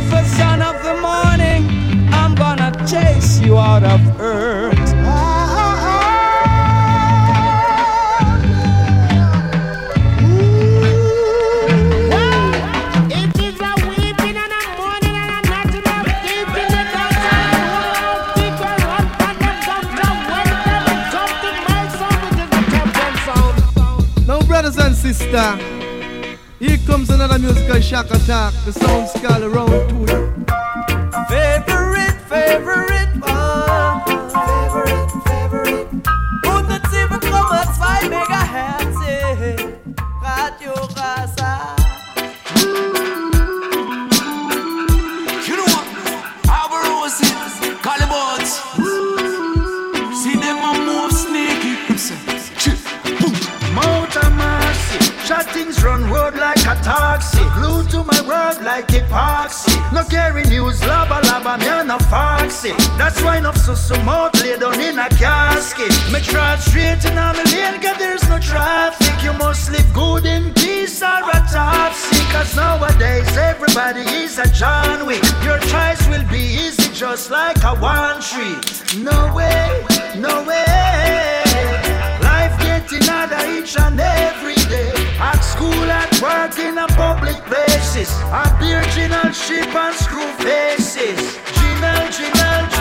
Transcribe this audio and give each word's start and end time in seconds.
Lucifer, 0.00 0.24
son 0.36 0.62
of 0.62 0.82
the 0.82 0.94
morning, 1.00 2.08
I'm 2.12 2.34
gonna 2.34 2.72
chase 2.86 3.38
you 3.40 3.58
out 3.58 3.84
of 3.84 4.00
earth. 4.20 4.78
sister. 25.12 25.69
Another 27.20 27.38
musical 27.38 27.80
shock 27.82 28.06
attack. 28.06 28.54
The 28.64 28.72
sound's 28.72 29.12
called 29.12 29.42
to 29.90 29.94
you. 30.10 30.46
Favorite, 31.28 32.18
favorite 32.30 33.14
one. 33.20 33.49
World 58.50 58.64
like 58.64 58.86
epoxy. 58.88 59.74
No 59.92 60.04
carry 60.04 60.42
news, 60.44 60.80
laba 60.80 61.20
laba, 61.22 61.58
me 61.58 61.66
a 61.68 61.84
no 61.84 61.98
foxy. 61.98 62.72
That's 62.98 63.20
why 63.22 63.38
enough 63.38 63.56
so 63.56 63.74
so 63.74 64.00
mouth 64.02 64.34
lay 64.42 64.58
down 64.58 64.80
in 64.80 64.98
a 64.98 65.08
casket. 65.10 65.90
Me 66.12 66.20
try 66.20 66.56
straight 66.56 67.04
in 67.04 67.18
a 67.18 67.32
lane, 67.32 67.80
cause 67.80 67.98
there's 67.98 68.28
no 68.28 68.38
traffic. 68.38 69.22
You 69.22 69.32
must 69.34 69.70
live 69.70 69.92
good 69.92 70.26
in 70.26 70.52
peace 70.54 71.02
or 71.02 71.22
a 71.36 71.40
topsy. 71.52 72.22
Cause 72.32 72.54
nowadays 72.56 73.36
everybody 73.36 74.02
is 74.22 74.38
a 74.38 74.48
John 74.52 75.06
Wick. 75.06 75.22
Your 75.44 75.58
choice 75.58 76.06
will 76.08 76.26
be 76.28 76.42
easy, 76.64 76.92
just 76.92 77.30
like 77.30 77.62
a 77.64 77.74
one 77.76 78.20
tree. 78.20 78.56
No 79.02 79.34
way, 79.34 79.84
no 80.16 80.44
way. 80.44 81.99
Getting 82.88 83.06
harder 83.08 83.60
each 83.60 83.76
and 83.78 84.00
every 84.00 84.54
day. 84.54 84.92
At 85.18 85.40
school, 85.40 85.70
at 85.70 86.10
work, 86.22 86.58
in 86.58 86.78
a 86.78 86.86
public 86.96 87.36
places. 87.44 88.10
At 88.32 88.58
the 88.58 88.78
original 88.78 89.32
ship 89.32 89.74
and 89.74 89.94
screw 89.94 90.32
faces. 90.42 91.36
Ginal, 91.56 92.08
Ginal. 92.08 92.79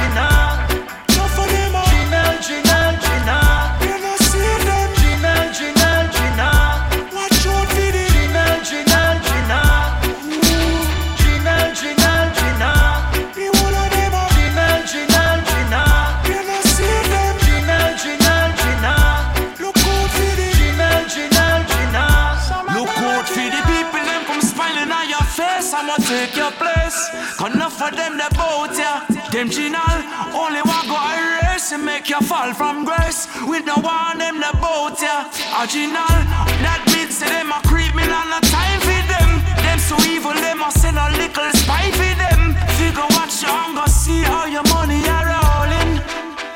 For 27.80 27.96
them, 27.96 28.18
they 28.18 28.28
bout 28.36 28.76
ya. 28.76 29.08
Them 29.32 29.48
Ginal, 29.48 29.98
only 30.36 30.62
one 30.68 30.88
go 30.92 31.00
erase 31.16 31.72
and 31.72 31.86
make 31.86 32.10
you 32.10 32.20
fall 32.20 32.54
from 32.54 32.84
grace. 32.84 33.28
We 33.48 33.64
don't 33.64 33.82
want 33.82 34.20
them, 34.20 34.36
they 34.44 34.54
bout 34.60 35.00
ya. 35.00 35.32
A 35.56 35.64
Ginal, 35.64 36.20
that 36.60 36.84
means 36.92 37.16
say 37.16 37.30
them 37.32 37.56
a 37.56 37.60
and 37.64 38.30
no 38.32 38.40
time 38.52 38.80
for 38.84 39.02
them. 39.08 39.30
Them 39.64 39.80
so 39.80 39.96
evil, 40.12 40.36
them 40.36 40.62
a 40.62 40.70
send 40.72 41.00
a 41.00 41.08
little 41.16 41.50
spite 41.56 41.96
for 41.96 42.14
them. 42.20 42.42
Figure 42.76 43.10
watch 43.16 43.42
your 43.42 43.56
hunger, 43.56 43.88
see 43.88 44.24
how 44.24 44.46
your 44.46 44.66
money 44.76 45.00
are 45.08 45.28
rolling. 45.32 46.04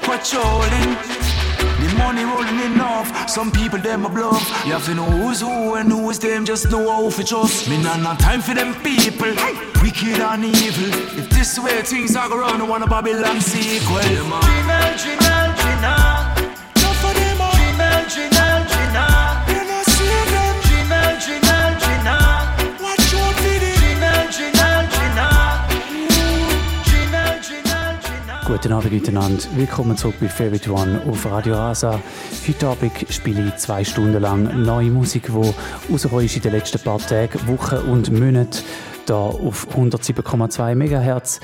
Patrolling. 0.04 1.23
Money 2.04 2.26
rolling 2.26 2.60
enough. 2.74 3.30
Some 3.30 3.50
people 3.50 3.80
them 3.80 4.06
a 4.06 4.10
bluff. 4.10 4.44
You 4.66 4.74
have 4.74 4.86
to 4.86 4.94
know 4.94 5.06
who's 5.06 5.40
who 5.40 5.76
and 5.76 5.90
who's 5.90 6.20
them. 6.20 6.44
Just 6.46 6.70
know 6.70 6.90
how 6.92 7.10
to 7.10 7.24
trust. 7.24 7.70
Me 7.70 7.82
not 7.82 8.02
not 8.02 8.20
time 8.20 8.42
for 8.42 8.54
them 8.54 8.74
people. 8.84 9.34
Wicked 9.82 10.20
and 10.20 10.44
evil. 10.44 10.92
If 11.20 11.30
this 11.30 11.58
way 11.60 11.82
things 11.82 12.16
are 12.16 12.28
going, 12.28 12.62
I 12.62 12.64
want 12.64 12.84
a 12.84 12.88
Babylon 12.88 13.40
sequel. 13.40 14.00
Ginal, 14.00 14.94
Ginal, 15.02 15.56
Ginal. 15.56 16.23
Guten 28.54 28.72
Abend 28.72 28.92
miteinander. 28.94 29.44
Willkommen 29.56 29.98
zurück 29.98 30.14
bei 30.22 30.30
Favorite 30.30 30.72
One 30.72 31.02
auf 31.10 31.26
Radio 31.26 31.56
Rasa. 31.56 32.00
Heute 32.48 32.68
Abend 32.68 32.92
spiele 33.10 33.48
ich 33.48 33.56
zwei 33.56 33.84
Stunden 33.84 34.22
lang 34.22 34.62
neue 34.62 34.92
Musik, 34.92 35.24
die 35.26 35.92
rausgekommen 35.92 36.26
ist 36.26 36.36
in 36.36 36.44
den 36.44 36.52
letzten 36.52 36.80
paar 36.80 37.00
Tagen, 37.00 37.48
Wochen 37.48 37.78
und 37.90 38.12
Monaten. 38.12 38.60
Da 39.08 39.16
auf 39.16 39.68
107,2 39.76 40.76
MHz. 40.76 41.40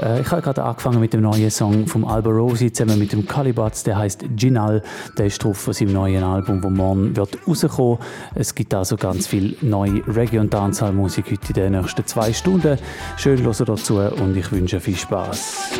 Äh, 0.00 0.22
ich 0.22 0.30
habe 0.30 0.40
gerade 0.40 0.64
angefangen 0.64 1.00
mit 1.00 1.12
dem 1.12 1.20
neuen 1.20 1.50
Song 1.50 1.86
vom 1.86 2.06
Alba 2.06 2.30
Rosi 2.30 2.72
zusammen 2.72 2.98
mit 2.98 3.12
dem 3.12 3.26
Calibatz, 3.28 3.82
der 3.82 3.98
heißt 3.98 4.24
Ginal. 4.34 4.82
Der 5.18 5.26
ist 5.26 5.44
drauf 5.44 5.58
von 5.58 5.74
seinem 5.74 5.92
neuen 5.92 6.24
Album, 6.24 6.62
das 6.62 6.70
morgen 6.70 7.14
wird 7.14 7.38
rauskommen. 7.46 7.98
Es 8.34 8.54
gibt 8.54 8.72
also 8.72 8.96
ganz 8.96 9.26
viel 9.26 9.54
neue 9.60 10.02
Reggae- 10.06 10.40
und 10.40 10.54
Dancehall-Musik 10.54 11.26
heute 11.30 11.48
in 11.48 11.72
den 11.72 11.72
nächsten 11.72 12.06
zwei 12.06 12.32
Stunden. 12.32 12.78
Schön 13.18 13.42
hören 13.42 13.66
dazu 13.66 13.98
und 13.98 14.34
ich 14.34 14.50
wünsche 14.50 14.80
viel 14.80 14.96
Spaß. 14.96 15.74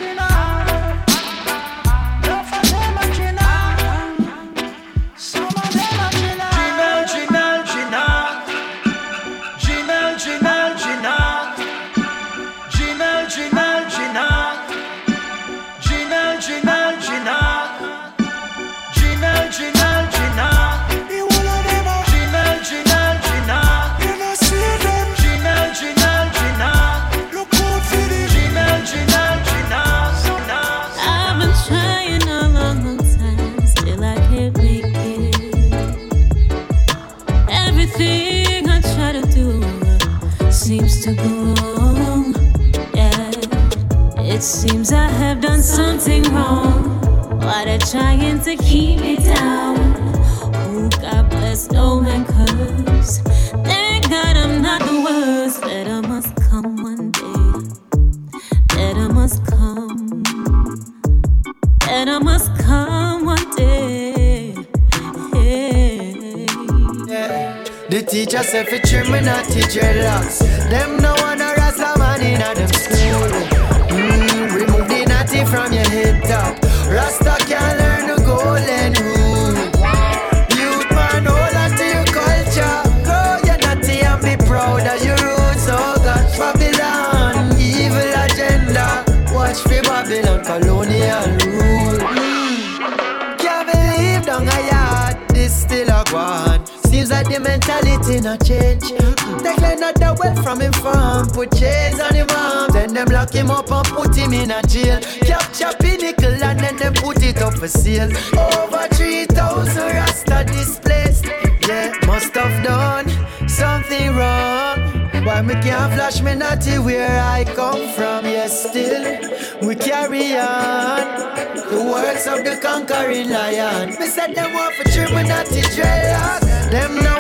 conquering 122.65 123.29
lion. 123.29 123.91
Me 124.01 124.07
said 124.07 124.35
them 124.35 124.55
want 124.55 124.75
for 124.75 124.85
trim 124.91 125.13
and 125.13 125.29
to 125.29 125.61
dreadlock. 125.77 126.71
Them 126.71 126.95
no 127.05 127.14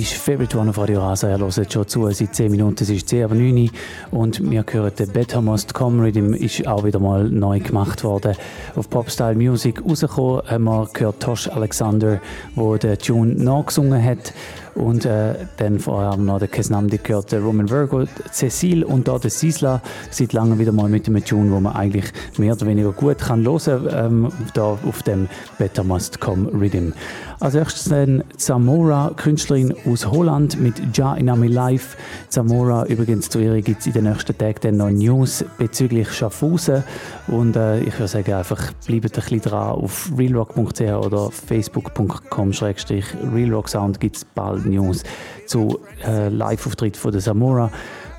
ist 0.00 0.14
Februar 0.14 0.66
auf 0.66 0.78
Radio 0.78 1.00
Rasa. 1.00 1.28
Er 1.28 1.38
hört 1.38 1.72
schon 1.72 1.86
zu, 1.86 2.10
seit 2.10 2.34
10 2.34 2.50
Minuten, 2.50 2.82
es 2.82 2.88
ist 2.88 3.08
10, 3.08 3.24
aber 3.24 3.34
9 3.34 3.70
Und 4.10 4.50
wir 4.50 4.64
hören 4.70 4.92
den 4.98 5.10
Better 5.10 5.42
Must 5.42 5.74
Come 5.74 6.02
Rhythm, 6.02 6.32
ist 6.32 6.66
auch 6.66 6.84
wieder 6.84 6.98
mal 6.98 7.28
neu 7.28 7.60
gemacht 7.60 8.02
worden. 8.02 8.34
Auf 8.76 8.88
Popstyle 8.88 9.34
Music 9.34 9.84
rausgekommen 9.84 10.42
haben 10.46 10.64
wir 10.64 10.88
gehört 10.92 11.20
Tosh 11.20 11.48
Alexander, 11.48 12.20
der 12.56 12.78
den 12.78 12.98
Tune 12.98 13.34
nachgesungen 13.34 14.02
hat. 14.02 14.32
Und 14.74 15.04
äh, 15.04 15.34
dann 15.56 15.78
vorher 15.78 16.12
haben 16.12 16.24
wir 16.24 16.32
noch 16.32 16.38
den 16.38 16.50
Kesnamdi 16.50 16.98
gehört, 16.98 17.32
der 17.32 17.40
Roman 17.40 17.68
Virgo, 17.68 18.04
Cecil 18.32 18.84
und 18.84 19.08
da 19.08 19.18
der 19.18 19.30
Sisla. 19.30 19.82
Seit 20.10 20.32
langem 20.32 20.58
wieder 20.58 20.72
mal 20.72 20.88
mit 20.88 21.08
einem 21.08 21.24
Tune, 21.24 21.50
wo 21.50 21.60
man 21.60 21.74
eigentlich 21.74 22.06
mehr 22.38 22.52
oder 22.52 22.66
weniger 22.66 22.92
gut 22.92 23.18
kann 23.18 23.44
hören 23.44 23.88
kann, 23.88 24.14
ähm, 24.14 24.32
auf 24.56 25.02
dem 25.02 25.28
Better 25.58 25.84
Must 25.84 26.20
Come 26.20 26.50
Rhythm. 26.52 26.92
Als 27.40 27.54
erstes 27.54 27.84
dann 27.84 28.22
Zamora, 28.36 29.12
Künstlerin 29.16 29.74
aus 29.90 30.06
Holland 30.06 30.60
mit 30.60 30.94
Ja 30.94 31.14
in 31.14 31.24
My 31.40 31.46
Life. 31.46 31.96
Zamora, 32.28 32.84
übrigens 32.84 33.30
zu 33.30 33.40
ihr 33.40 33.62
gibt 33.62 33.80
es 33.80 33.86
in 33.86 33.94
den 33.94 34.04
nächsten 34.04 34.36
Tagen 34.36 34.58
dann 34.60 34.76
noch 34.76 34.90
News 34.90 35.42
bezüglich 35.56 36.12
Schaffhausen. 36.12 36.84
Und 37.28 37.56
äh, 37.56 37.80
ich 37.80 37.94
würde 37.94 38.08
sagen, 38.08 38.34
einfach 38.34 38.74
bleibt 38.86 39.06
ein 39.06 39.10
bisschen 39.10 39.40
dran. 39.40 39.70
Auf 39.70 40.12
realrock.ch 40.18 40.82
oder 40.82 41.30
facebook.com-realrocksound 41.30 44.00
gibt 44.00 44.16
es 44.16 44.26
bald 44.26 44.66
News 44.66 45.02
zu 45.46 45.80
äh, 46.06 46.28
Live-Auftritt 46.28 46.98
von 46.98 47.12
der 47.12 47.22
Zamora. 47.22 47.70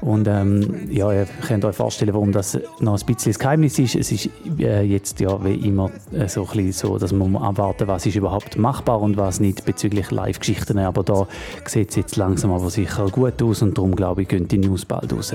Und 0.02 0.28
ähm, 0.28 0.88
ja, 0.90 1.12
ihr 1.14 1.28
könnt 1.48 1.64
euch 1.64 1.76
vorstellen, 1.76 2.14
warum 2.14 2.32
das 2.32 2.58
noch 2.80 3.00
ein 3.00 3.06
bisschen 3.06 3.32
das 3.32 3.40
Geheimnis 3.40 3.78
ist. 3.78 3.96
Es 3.96 4.12
ist 4.12 4.30
äh, 4.60 4.82
jetzt 4.82 5.20
ja 5.20 5.44
wie 5.44 5.54
immer 5.56 5.92
äh, 6.12 6.28
so 6.28 6.42
ein 6.42 6.48
bisschen 6.48 6.72
so, 6.72 6.98
dass 6.98 7.14
man 7.14 7.36
abwarten 7.36 7.88
was 7.88 8.06
ist 8.06 8.16
überhaupt 8.16 8.58
machbar 8.58 9.00
und 9.00 9.18
was 9.18 9.40
nicht 9.40 9.64
bezüglich 9.66 10.10
Live-Geschichten. 10.10 10.80
Aber 10.80 11.04
da 11.04 11.28
sieht 11.66 11.92
es 11.92 11.96
jetzt 11.96 12.16
langsam 12.16 12.52
aber 12.52 12.70
sicher 12.72 13.08
gut 13.10 13.42
aus 13.44 13.62
und 13.62 13.78
darum 13.78 13.96
glaube 13.96 14.24
ich, 14.24 14.28
gehen 14.28 14.48
die 14.48 14.58
News 14.58 14.86
bald 14.86 15.14
raus. 15.14 15.34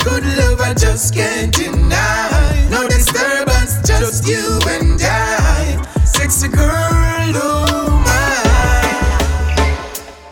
Good 0.03 0.25
love 0.37 0.59
I 0.61 0.73
just 0.73 1.13
can't 1.13 1.53
deny. 1.53 2.67
No 2.69 2.87
disturbance, 2.87 3.87
just 3.87 4.27
you 4.27 4.59
and 4.67 4.99
I. 5.01 5.81
Sexy 6.03 6.47
girl, 6.47 7.31
oh 7.35 8.01
my. 8.05 8.41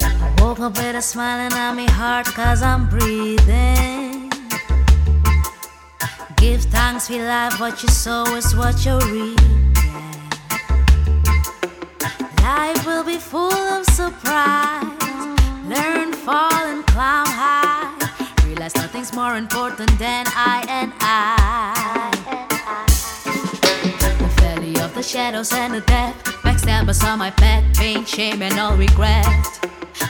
I 0.02 0.36
woke 0.42 0.60
up 0.60 0.78
with 0.78 0.96
a 0.96 1.02
smile 1.02 1.54
on 1.54 1.76
my 1.76 1.90
heart 1.92 2.26
cause 2.26 2.62
I'm 2.64 2.90
breathing. 2.90 4.32
Give 6.38 6.62
thanks 6.64 7.08
for 7.08 7.18
life, 7.18 7.60
what 7.60 7.84
you 7.84 7.90
sow 7.90 8.24
is 8.36 8.56
what 8.56 8.84
you 8.86 8.98
reap. 9.12 9.40
Life 12.42 12.86
will 12.86 13.04
be 13.04 13.18
full 13.18 13.54
of 13.54 13.86
surprise. 13.86 14.84
Learn, 15.68 16.14
fall, 16.14 16.64
and 16.72 16.86
climb. 16.88 17.29
Realize 18.70 18.86
nothing's 18.86 19.14
more 19.14 19.36
important 19.36 19.90
than 19.98 20.26
I 20.28 20.64
and 20.68 20.92
I. 21.00 22.12
The 24.20 24.28
valley 24.42 24.76
of 24.80 24.94
the 24.94 25.02
shadows 25.02 25.52
and 25.54 25.74
the 25.74 25.82
death. 25.82 26.16
Backstabbers 26.44 27.04
on 27.04 27.20
my 27.20 27.32
path, 27.32 27.64
pain, 27.76 28.06
shame, 28.06 28.42
and 28.42 28.60
all 28.60 28.76
regret. 28.76 29.26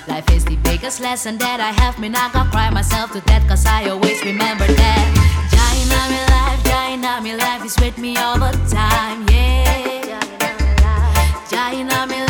Life 0.07 0.29
is 0.31 0.43
the 0.45 0.57
biggest 0.57 0.99
lesson 0.99 1.37
that 1.37 1.59
I 1.59 1.71
have. 1.71 1.99
Me 1.99 2.09
not 2.09 2.33
gonna 2.33 2.49
cry 2.49 2.69
myself 2.69 3.11
to 3.13 3.21
death, 3.21 3.47
cause 3.47 3.65
I 3.65 3.89
always 3.89 4.21
remember 4.25 4.65
that. 4.67 5.05
Dying 5.51 5.91
on 5.99 6.09
me 6.11 6.19
life, 6.35 6.63
dying 6.63 7.05
on 7.05 7.23
me 7.23 7.35
life 7.35 7.63
is 7.63 7.77
with 7.79 7.97
me 7.97 8.17
all 8.17 8.37
the 8.37 8.51
time, 8.69 9.25
yeah. 9.29 10.19
Dying 11.49 11.89
on 11.91 12.09
me 12.09 12.19
life, 12.19 12.28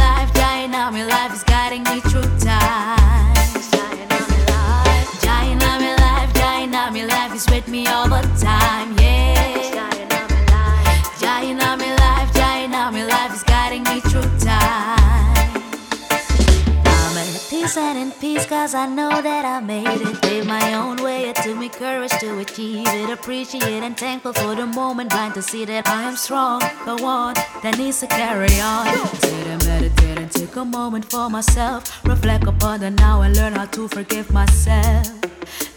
cause 18.60 18.76
I 18.76 18.88
know 18.88 19.22
that 19.22 19.46
I 19.46 19.62
made 19.62 20.02
it. 20.02 20.22
Pave 20.22 20.46
my 20.46 20.74
own 20.74 20.98
way, 21.02 21.30
it 21.30 21.38
took 21.38 21.56
me 21.56 21.70
courage 21.70 22.12
to 22.20 22.40
achieve 22.40 22.86
it. 22.88 23.10
Appreciate 23.10 23.84
and 23.88 23.96
thankful 23.98 24.34
for 24.34 24.54
the 24.54 24.66
moment, 24.66 25.12
blind 25.12 25.34
to 25.36 25.42
see 25.42 25.64
that 25.64 25.88
I 25.88 26.04
am 26.10 26.18
strong. 26.18 26.60
The 26.86 26.98
one 26.98 27.36
that 27.64 27.78
needs 27.78 28.02
to 28.02 28.08
carry 28.08 28.54
on. 28.60 28.86
Sit 29.24 29.48
and 29.54 29.64
meditate 29.66 30.18
and 30.18 30.30
take 30.30 30.56
a 30.58 30.66
moment 30.66 31.06
for 31.10 31.30
myself. 31.30 31.82
Reflect 32.06 32.44
upon 32.48 32.82
the 32.82 32.92
now 32.92 33.22
and 33.22 33.34
learn 33.38 33.54
how 33.54 33.68
to 33.78 33.88
forgive 33.88 34.30
myself. 34.34 35.08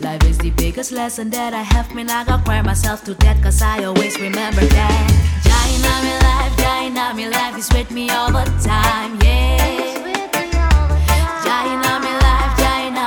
Life 0.01 0.25
is 0.25 0.39
the 0.39 0.51
biggest 0.51 0.91
lesson 0.91 1.31
that 1.31 1.55
I 1.55 1.63
have. 1.63 1.95
Me 1.95 2.03
not 2.03 2.27
gonna 2.27 2.43
cry 2.43 2.63
myself 2.63 3.05
to 3.05 3.15
death, 3.15 3.41
cause 3.45 3.63
I 3.63 3.85
always 3.85 4.19
remember 4.19 4.65
that. 4.77 5.05
Dying 5.51 5.85
on 5.93 6.01
me 6.07 6.15
life, 6.29 6.55
dying 6.67 7.17
me 7.17 7.29
life 7.29 7.57
is 7.57 7.71
with 7.73 7.93
me 7.93 8.11
all 8.11 8.33
the 8.33 8.45
time, 8.61 9.21
yeah. 9.23 10.02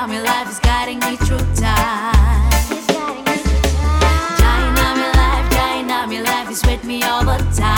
Me 0.07 0.21
life 0.21 0.49
is 0.49 0.59
guiding 0.59 0.99
me 0.99 1.15
through 1.17 1.39
time. 1.55 2.13
Me 4.95 5.07
life, 5.17 6.09
me 6.09 6.21
life 6.21 6.51
is 6.51 6.63
with 6.63 6.83
me 6.83 7.01
all 7.01 7.23
the 7.23 7.37
time, 7.55 7.74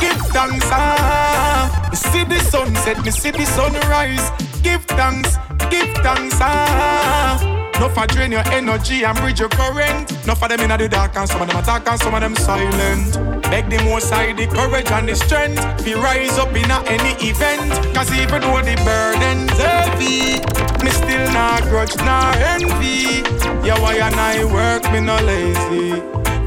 give 0.00 0.20
thanks. 0.30 0.66
Ah, 0.70 1.88
me 1.90 1.96
see 1.96 2.24
the 2.24 2.38
sunset, 2.40 3.04
me 3.04 3.10
see 3.10 3.30
the 3.30 3.44
sunrise. 3.46 4.30
Give 4.62 4.82
thanks, 4.84 5.36
give 5.70 5.92
thanks. 6.04 6.36
Ah, 6.40 7.38
no 7.80 7.88
for 7.88 8.06
drain 8.06 8.30
your 8.30 8.46
energy 8.52 9.04
and 9.04 9.18
bridge 9.18 9.40
your 9.40 9.48
current. 9.48 10.10
No 10.26 10.34
for 10.34 10.48
them 10.48 10.60
in 10.60 10.70
the 10.78 10.88
dark 10.88 11.16
and 11.16 11.28
some 11.28 11.42
of 11.42 11.48
them 11.48 11.58
attack 11.58 11.88
and 11.88 12.00
some 12.00 12.14
of 12.14 12.20
them 12.20 12.36
silent. 12.36 13.42
Beg 13.50 13.68
the 13.68 13.82
most 13.84 14.08
side 14.08 14.36
the 14.36 14.46
courage 14.46 14.90
and 14.90 15.08
the 15.08 15.16
strength. 15.16 15.84
Be 15.84 15.94
rise 15.94 16.38
up 16.38 16.54
in 16.54 16.70
any 16.70 17.14
event. 17.28 17.72
Cause 17.94 18.12
even 18.14 18.40
though 18.40 18.62
the 18.62 18.76
burden's 18.86 19.58
heavy, 19.58 20.38
me 20.84 20.90
still 20.90 21.32
not 21.32 21.62
grudge 21.64 21.96
nor 21.98 22.32
envy. 22.54 23.26
Yeah, 23.66 23.78
why 23.80 23.94
and 23.94 24.14
I 24.14 24.44
work, 24.44 24.84
me 24.92 25.00
no 25.00 25.16
lazy. 25.22 26.02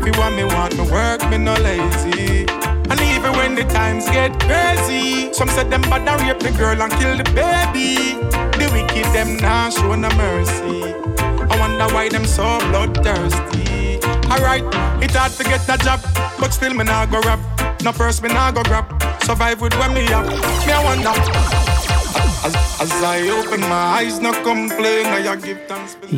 You 0.06 0.12
want 0.20 0.36
me, 0.36 0.44
want 0.44 0.78
me 0.78 0.90
work, 0.92 1.30
me 1.30 1.38
no 1.38 1.56
lazy. 1.56 2.45
Even 3.26 3.38
when 3.38 3.56
the 3.56 3.64
times 3.64 4.06
get 4.06 4.40
crazy, 4.40 5.34
some 5.34 5.48
said 5.48 5.72
them 5.72 5.82
bad 5.82 6.08
and 6.08 6.22
rape 6.22 6.40
the 6.40 6.56
girl 6.60 6.80
and 6.80 6.92
kill 6.94 7.18
the 7.18 7.24
baby. 7.34 8.22
The 8.60 8.70
wicked 8.72 9.12
them 9.14 9.38
now 9.38 9.72
show 9.72 9.96
no 9.96 10.10
mercy. 10.10 10.94
I 11.50 11.58
wonder 11.60 11.92
why 11.92 12.08
them 12.10 12.26
so 12.26 12.60
bloodthirsty. 12.70 13.98
Alright, 14.30 14.64
it 15.02 15.10
hard 15.10 15.32
to 15.32 15.44
get 15.44 15.68
a 15.68 15.78
job, 15.84 16.02
but 16.40 16.54
still 16.54 16.76
me 16.76 16.84
nah 16.84 17.08
go 17.08 17.20
rap. 17.22 17.40
No 17.82 17.92
first 17.92 18.22
me 18.22 18.30
nah 18.30 18.52
go 18.52 18.62
grab. 18.62 18.86
Survive 19.24 19.60
with 19.60 19.74
when 19.80 19.96
me 19.96 20.06
up. 20.14 20.28
Me 20.28 20.72
I 20.72 20.84
wonder. 20.84 21.95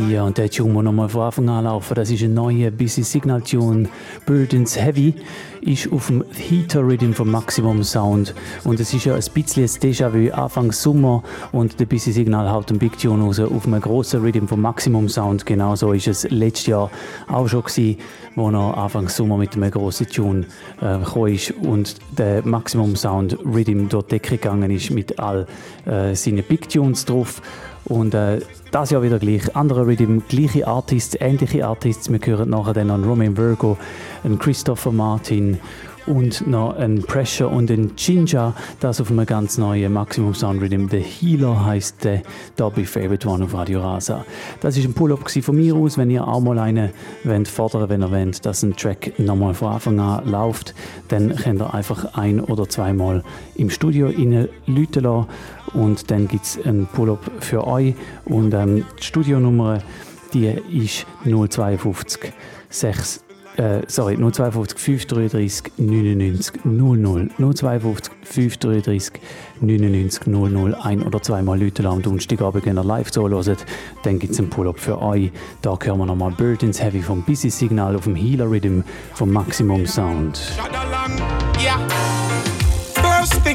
Ja, 0.09 0.23
und 0.23 0.37
der 0.37 0.49
Tune, 0.49 0.73
der 0.73 0.83
nochmal 0.83 1.07
von 1.07 1.21
Anfang 1.21 1.47
an 1.47 1.63
laufen, 1.63 1.95
das 1.95 2.09
ist 2.09 2.21
ein 2.21 2.33
neuer 2.33 2.69
Busy 2.69 3.03
Signal 3.03 3.41
Tune. 3.41 3.87
Burdens 4.25 4.75
Heavy 4.75 5.13
ist 5.61 5.89
auf 5.89 6.07
dem 6.07 6.25
Heater 6.33 6.81
Rhythm 6.81 7.13
von 7.13 7.31
Maximum 7.31 7.81
Sound. 7.83 8.33
Und 8.65 8.79
es 8.81 8.93
ist 8.93 9.05
ja 9.05 9.15
ein 9.15 9.23
bisschen 9.33 9.65
Déjà-vu 9.67 10.33
Anfang 10.33 10.73
Sommer 10.73 11.23
und 11.53 11.79
der 11.79 11.85
Busy 11.85 12.11
Signal 12.11 12.51
haut 12.51 12.69
einen 12.71 12.79
Big 12.79 12.97
Tune 12.97 13.23
raus 13.23 13.39
auf 13.39 13.65
einem 13.65 13.79
grossen 13.79 14.21
Rhythm 14.21 14.47
von 14.47 14.59
Maximum 14.59 15.07
Sound. 15.07 15.45
Genauso 15.45 15.93
ist 15.93 16.07
es 16.07 16.29
letztes 16.29 16.67
Jahr 16.67 16.91
auch 17.29 17.47
schon 17.47 17.63
gewesen, 17.63 17.99
wo 18.35 18.49
er 18.49 18.77
Anfang 18.77 19.07
Sommer 19.07 19.37
mit 19.37 19.55
einem 19.55 19.71
grossen 19.71 20.07
Tune 20.07 20.45
äh, 20.81 20.99
gekommen 20.99 21.33
ist 21.33 21.51
und 21.51 21.95
der 22.17 22.45
Maximum 22.45 22.95
Sound 22.97 23.37
Rhythm 23.45 23.87
dort 23.87 24.11
die 24.11 24.19
Decke 24.19 24.37
gegangen 24.37 24.71
ist 24.71 24.91
mit 24.91 25.19
all 25.19 25.47
äh, 25.85 26.15
seinen 26.17 26.43
Big 26.43 26.69
Tunes 26.69 27.05
drauf. 27.05 27.41
Und 27.85 28.13
äh, 28.13 28.41
das 28.71 28.89
Jahr 28.89 29.01
wieder 29.01 29.19
gleich. 29.19 29.55
Andere 29.55 29.87
Rhythm, 29.87 30.19
gleiche 30.27 30.67
Artists, 30.67 31.15
ähnliche 31.19 31.65
Artists. 31.65 32.11
Wir 32.11 32.19
hören 32.23 32.49
nachher 32.49 32.73
dann 32.73 32.91
an 32.91 33.03
Romain 33.03 33.37
Virgo, 33.37 33.77
an 34.23 34.37
Christopher 34.39 34.91
Martin 34.91 35.59
und 36.07 36.47
noch 36.47 36.75
ein 36.75 37.03
Pressure 37.03 37.51
und 37.51 37.69
ein 37.69 37.95
Ginger, 37.95 38.53
das 38.79 38.99
auf 38.99 39.11
einem 39.11 39.25
ganz 39.25 39.57
neuen 39.57 39.93
Maximum 39.93 40.33
Sound 40.33 40.61
Rhythm. 40.61 40.87
The 40.89 40.99
Healer 40.99 41.65
heißt 41.65 42.03
der, 42.03 42.23
da 42.55 42.69
Favorite 42.69 43.27
One 43.27 43.43
auf 43.43 43.53
Radio 43.53 43.81
Rasa. 43.81 44.25
Das 44.61 44.77
ist 44.77 44.85
ein 44.85 44.93
Pull-up 44.93 45.29
von 45.29 45.55
mir 45.55 45.75
aus, 45.75 45.97
wenn 45.97 46.09
ihr 46.09 46.27
auch 46.27 46.39
mal 46.39 46.57
einen 46.59 46.91
wollt, 47.23 47.47
fordern, 47.47 47.89
wenn 47.89 48.01
ihr 48.01 48.11
wollt, 48.11 48.45
dass 48.45 48.63
ein 48.63 48.75
Track 48.75 49.19
nochmal 49.19 49.53
von 49.53 49.73
Anfang 49.73 49.99
an 49.99 50.27
läuft, 50.29 50.73
dann 51.09 51.35
könnt 51.35 51.61
ihr 51.61 51.73
einfach 51.73 52.13
ein- 52.15 52.39
oder 52.39 52.67
zweimal 52.67 53.23
im 53.55 53.69
Studio 53.69 54.07
rein 54.07 54.47
lassen 54.67 55.27
und 55.73 56.09
dann 56.09 56.27
gibt 56.27 56.45
es 56.45 56.65
einen 56.65 56.87
Pull-up 56.87 57.31
für 57.39 57.67
euch 57.67 57.93
und 58.25 58.53
ähm, 58.53 58.85
die 58.99 59.03
Studionummer 59.03 59.79
die 60.33 60.47
ist 60.71 61.05
052 61.23 62.33
6 62.69 63.26
äh, 63.57 63.81
sorry, 63.87 64.15
052 64.15 64.77
533 64.77 65.71
99 65.77 66.65
00. 66.65 67.29
052 67.37 68.13
533 68.23 69.21
99 69.61 70.27
00. 70.27 70.75
Ein 70.75 71.03
oder 71.03 71.21
zweimal 71.21 71.59
Leute 71.59 71.85
am 71.87 72.01
Donnerstagabend 72.01 72.65
wenn 72.65 72.77
ihr 72.77 72.83
live 72.83 73.11
so 73.11 73.27
hört, 73.27 73.65
dann 74.03 74.19
gibt 74.19 74.33
es 74.33 74.39
einen 74.39 74.49
Pull-up 74.49 74.79
für 74.79 75.01
euch. 75.01 75.31
Da 75.61 75.77
hören 75.81 75.99
wir 75.99 76.05
nochmal 76.05 76.31
Burdens 76.31 76.81
Heavy 76.81 77.01
vom 77.01 77.23
Busy 77.23 77.49
Signal 77.49 77.95
auf 77.95 78.03
dem 78.03 78.15
Healer 78.15 78.49
Rhythm 78.49 78.81
vom 79.13 79.31
Maximum 79.31 79.85
Sound. 79.85 80.39
Yeah. 81.59 82.26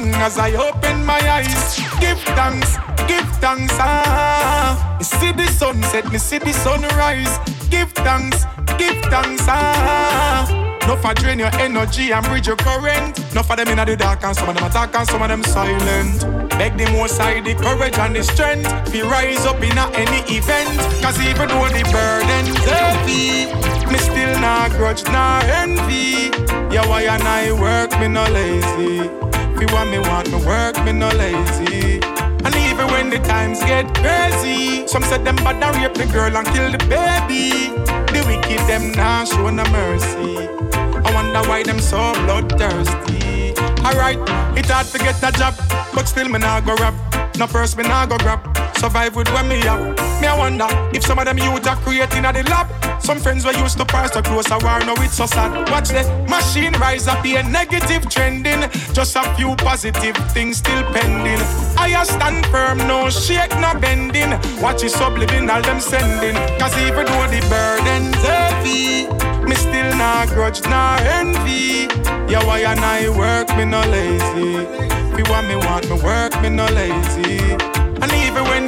Thing 0.03 0.15
as 0.15 0.37
I 0.37 0.51
open 0.55 1.05
my 1.05 1.19
eyes, 1.31 1.79
give 2.01 2.19
thanks, 2.35 2.75
give 3.07 3.25
thanks. 3.39 3.73
Ah, 3.79 4.97
me 4.99 5.05
see 5.05 5.31
the 5.31 5.47
sunset, 5.47 6.11
me 6.11 6.17
see 6.17 6.39
the 6.39 6.51
sunrise. 6.51 7.39
Give 7.69 7.89
thanks, 8.03 8.43
give 8.77 9.01
thanks. 9.03 9.45
Ah, 9.47 10.43
no 10.87 10.97
for 10.97 11.13
drain 11.13 11.39
your 11.39 11.55
energy 11.55 12.11
and 12.11 12.25
bridge 12.25 12.47
your 12.47 12.57
current. 12.57 13.17
No 13.33 13.43
for 13.43 13.55
them 13.55 13.69
in 13.69 13.77
the 13.77 13.95
dark 13.95 14.25
and 14.25 14.35
some 14.35 14.49
of 14.49 14.55
them 14.55 14.65
attack 14.65 14.93
and 14.93 15.07
some 15.07 15.21
of 15.21 15.29
them 15.29 15.41
silent. 15.41 16.19
Beg 16.49 16.77
the 16.77 16.91
most 16.91 17.15
side 17.15 17.45
the 17.45 17.55
courage 17.55 17.97
and 17.97 18.13
the 18.13 18.23
strength. 18.23 18.91
Be 18.91 19.03
rise 19.03 19.45
up 19.45 19.63
in 19.63 19.77
any 19.77 20.19
event. 20.27 20.79
Cause 21.01 21.17
even 21.21 21.47
though 21.47 21.69
the 21.69 21.83
burden's 21.95 22.57
heavy, 22.67 23.47
me 23.89 23.97
still 23.99 24.37
not 24.41 24.71
grudge 24.71 25.05
nor 25.05 25.39
envy. 25.63 26.27
Yeah, 26.75 26.85
why 26.89 27.03
and 27.03 27.23
I 27.23 27.53
work, 27.53 27.97
me 28.01 28.09
no 28.09 28.25
lazy. 28.25 29.22
You 29.63 29.73
want 29.73 29.91
me, 29.91 29.99
want 29.99 30.29
me 30.29 30.45
work, 30.45 30.75
me 30.83 30.91
no 30.91 31.07
lazy. 31.07 32.01
And 32.43 32.53
even 32.67 32.85
when 32.87 33.09
the 33.09 33.17
times 33.23 33.61
get 33.61 33.87
crazy, 33.95 34.85
some 34.87 35.03
said 35.03 35.23
them 35.23 35.37
bad 35.37 35.63
and 35.63 35.77
rape 35.77 35.93
the 35.93 36.05
girl 36.11 36.35
and 36.35 36.45
kill 36.47 36.69
the 36.69 36.77
baby. 36.91 37.71
The 38.11 38.25
wicked 38.27 38.59
them 38.67 38.91
now 38.91 39.23
show 39.23 39.49
no 39.49 39.63
mercy. 39.71 40.49
I 40.75 41.13
wonder 41.13 41.47
why 41.47 41.63
them 41.63 41.79
so 41.79 42.11
bloodthirsty. 42.25 43.53
Alright, 43.85 44.19
it 44.57 44.65
hard 44.65 44.87
to 44.87 44.97
get 44.97 45.23
a 45.23 45.31
job, 45.31 45.55
but 45.95 46.09
still 46.09 46.27
me 46.27 46.39
nah 46.39 46.59
go 46.59 46.75
rap. 46.75 46.93
No 47.37 47.47
first 47.47 47.77
me 47.77 47.83
nah 47.83 48.05
go 48.05 48.17
grab. 48.17 48.62
Survive 48.83 49.15
with 49.15 49.31
when 49.31 49.47
me 49.47 49.65
up. 49.65 49.79
Me 50.19 50.27
I 50.27 50.37
wonder 50.37 50.67
if 50.93 51.05
some 51.05 51.17
of 51.17 51.23
them 51.23 51.37
youth 51.37 51.65
are 51.65 51.77
creating 51.77 52.25
at 52.25 52.33
the 52.33 52.43
lab. 52.51 52.67
Some 53.01 53.17
friends 53.17 53.45
were 53.45 53.53
used 53.53 53.77
to 53.77 53.85
pass 53.85 54.11
the 54.11 54.21
close 54.21 54.51
a 54.51 54.57
war, 54.59 54.77
now 54.81 54.93
it's 54.97 55.15
so 55.15 55.25
sad. 55.25 55.69
Watch 55.71 55.87
the 55.87 56.03
machine 56.27 56.73
rise 56.73 57.07
up, 57.07 57.23
a 57.23 57.43
negative 57.43 58.09
trending. 58.09 58.59
Just 58.91 59.15
a 59.15 59.23
few 59.35 59.55
positive 59.55 60.17
things 60.33 60.57
still 60.57 60.83
pending. 60.91 61.39
I 61.77 62.03
stand 62.03 62.45
firm, 62.47 62.79
no 62.79 63.09
shake, 63.09 63.55
no 63.55 63.73
bending. 63.79 64.31
Watch 64.61 64.83
it 64.83 64.91
subliminal 64.91 65.61
them 65.61 65.79
sending. 65.79 66.35
Cause 66.59 66.77
even 66.79 67.05
though 67.05 67.27
the 67.31 67.39
burden's 67.47 68.19
heavy, 68.19 69.07
me 69.47 69.55
still 69.55 69.95
not 69.95 70.27
grudge, 70.27 70.61
not 70.63 70.99
envy. 71.03 71.87
Yeah, 72.29 72.43
why 72.43 72.59
and 72.67 72.81
I 72.81 73.07
work, 73.07 73.47
me 73.55 73.63
no 73.63 73.79
lazy. 73.87 74.67
If 75.13 75.19
you 75.19 75.31
want 75.31 75.47
me, 75.47 75.55
want 75.55 75.89
me 75.89 76.01
work, 76.03 76.41
me 76.41 76.49
no 76.49 76.65
lazy. 76.65 77.82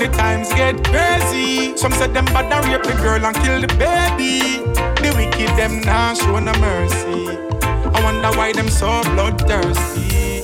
The 0.06 0.12
times 0.18 0.50
get 0.50 0.84
crazy, 0.84 1.76
some 1.76 1.92
said 1.92 2.14
them 2.14 2.26
bad 2.26 2.54
and 2.54 2.72
rape 2.72 2.84
the 2.84 2.94
girl 3.02 3.26
and 3.26 3.36
kill 3.38 3.60
the 3.60 3.66
baby. 3.74 4.62
The 5.02 5.12
wicked 5.18 5.58
them 5.58 5.82
now 5.82 6.14
show 6.14 6.38
no 6.38 6.54
mercy. 6.60 7.36
I 7.66 8.04
wonder 8.04 8.30
why 8.38 8.54
them 8.54 8.70
so 8.70 9.02
bloodthirsty. 9.02 10.44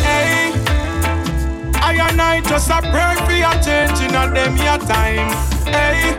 Hey, 0.00 0.56
I 1.76 2.08
and 2.08 2.22
I 2.22 2.40
just 2.40 2.70
a 2.70 2.80
pray 2.80 3.16
for 3.26 3.36
your 3.36 3.52
in 4.00 4.16
a 4.16 4.32
them 4.32 4.56
your 4.56 4.78
time. 4.88 5.28
Hey, 5.68 6.16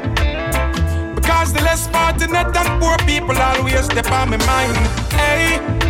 because 1.16 1.52
the 1.52 1.62
less 1.62 1.88
fortunate 1.88 2.56
and 2.56 2.80
poor 2.80 2.96
people 3.08 3.36
always 3.42 3.86
step 3.86 4.12
on 4.12 4.30
my 4.30 4.38
mind. 4.46 4.78
Hey. 5.14 5.89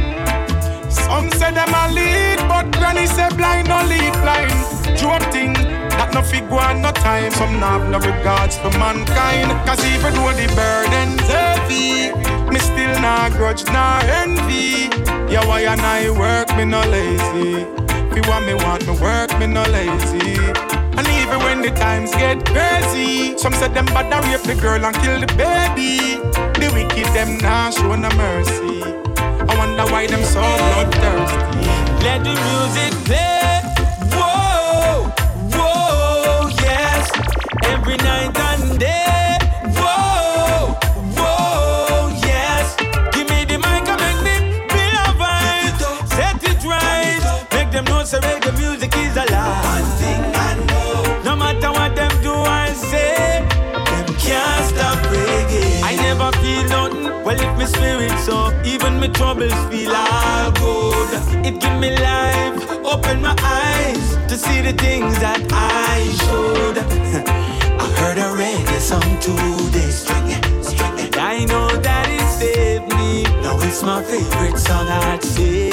Some 0.89 1.29
say 1.31 1.51
them 1.51 1.69
a 1.73 1.91
lead, 1.91 2.39
but 2.49 2.71
granny 2.71 3.05
say 3.05 3.29
blind 3.35 3.69
no 3.69 3.83
lead 3.85 4.13
blind. 4.21 4.51
Joke 4.97 5.21
thing 5.31 5.53
that 5.53 6.11
no 6.13 6.21
fig 6.21 6.49
one 6.49 6.81
no 6.81 6.91
time. 6.91 7.31
Some 7.31 7.59
not 7.59 7.87
no 7.89 7.99
regards 7.99 8.57
for 8.57 8.71
mankind. 8.77 9.51
Cause 9.67 9.83
even 9.85 10.13
though 10.13 10.33
the 10.33 10.47
burden's 10.57 11.21
heavy, 11.29 12.11
me 12.51 12.59
still 12.59 12.93
not 13.01 13.31
grudge 13.33 13.63
nor 13.67 14.01
envy. 14.21 14.89
Yeah, 15.31 15.45
why 15.45 15.61
and 15.61 15.81
I 15.81 16.09
work 16.09 16.49
me 16.57 16.65
no 16.65 16.81
lazy. 16.89 17.65
If 18.09 18.15
you 18.17 18.23
want 18.29 18.45
me 18.47 18.55
want 18.55 18.87
me 18.87 18.93
work 18.99 19.37
me 19.37 19.45
no 19.45 19.63
lazy. 19.69 20.37
And 20.97 21.07
even 21.07 21.39
when 21.39 21.61
the 21.61 21.71
times 21.71 22.11
get 22.11 22.43
crazy, 22.45 23.37
some 23.37 23.53
say 23.53 23.69
them 23.69 23.85
bad 23.85 24.11
rape 24.25 24.41
the 24.41 24.59
girl 24.59 24.83
and 24.83 24.95
kill 24.97 25.19
the 25.19 25.27
baby. 25.37 26.17
The 26.59 26.71
wicked 26.73 27.13
them 27.13 27.37
now 27.37 27.69
show 27.69 27.95
no 27.95 28.09
mercy. 28.17 28.98
I 29.49 29.57
wonder 29.57 29.85
why 29.91 30.05
them 30.07 30.23
so 30.23 30.41
bloodthirsty. 30.41 31.37
Let 32.05 32.23
the 32.23 32.33
music 32.47 32.93
play. 33.05 33.61
Whoa, 34.13 35.09
whoa, 35.55 36.49
yes. 36.61 37.09
Every 37.65 37.97
night 37.97 38.37
and 38.49 38.79
day. 38.79 39.37
Whoa, 39.79 40.77
whoa, 41.17 42.09
yes. 42.29 42.75
Give 43.13 43.27
me 43.29 43.39
the 43.51 43.57
mic 43.57 43.87
and 43.89 43.99
make 44.05 44.21
me 44.27 44.35
feel 44.71 44.95
a 45.03 45.09
vibe. 45.21 45.79
Set 46.15 46.43
it 46.51 46.61
right. 46.63 47.21
Make 47.53 47.71
them 47.71 47.85
know 47.85 48.03
say 48.03 48.19
reggae 48.19 48.51
music 48.57 48.95
is 48.97 49.15
alive. 49.17 49.65
One 49.65 49.89
thing 49.99 50.21
I 50.47 50.49
know. 50.69 51.23
No 51.23 51.35
matter 51.35 51.71
what 51.71 51.95
them 51.95 52.11
do 52.21 52.33
and 52.33 52.75
say, 52.77 53.43
them 53.73 54.07
can't 54.23 54.65
stop 54.71 54.99
reggae. 55.11 55.81
I 55.83 55.95
never 55.95 56.31
feel 56.37 56.63
nothing. 56.69 56.78
Well, 57.29 57.39
if 57.39 57.57
my 57.59 57.65
spirit 57.65 58.17
so, 58.21 58.51
even 58.65 58.99
my 58.99 59.07
troubles 59.07 59.53
feel 59.69 59.95
all 59.95 60.51
good. 60.53 61.11
It 61.45 61.61
give 61.61 61.79
me 61.79 61.95
life, 61.95 62.57
open 62.83 63.21
my 63.21 63.35
eyes 63.37 64.15
to 64.29 64.35
see 64.35 64.61
the 64.61 64.73
things 64.73 65.13
that 65.19 65.39
I 65.51 66.09
should. 66.21 66.77
I 67.83 67.85
heard 67.99 68.17
a 68.17 68.33
reggae 68.33 68.79
song 68.79 69.11
today, 69.19 69.91
string 69.91 70.29
it, 70.31 70.65
string 70.65 70.97
it. 70.97 71.19
I 71.19 71.45
know 71.45 71.67
that 71.67 72.09
it 72.09 72.27
saved 72.39 72.87
me. 72.97 73.21
Now 73.43 73.59
it's 73.61 73.83
my 73.83 74.01
favorite 74.01 74.57
song, 74.57 74.87
I'd 74.87 75.23
say. 75.23 75.69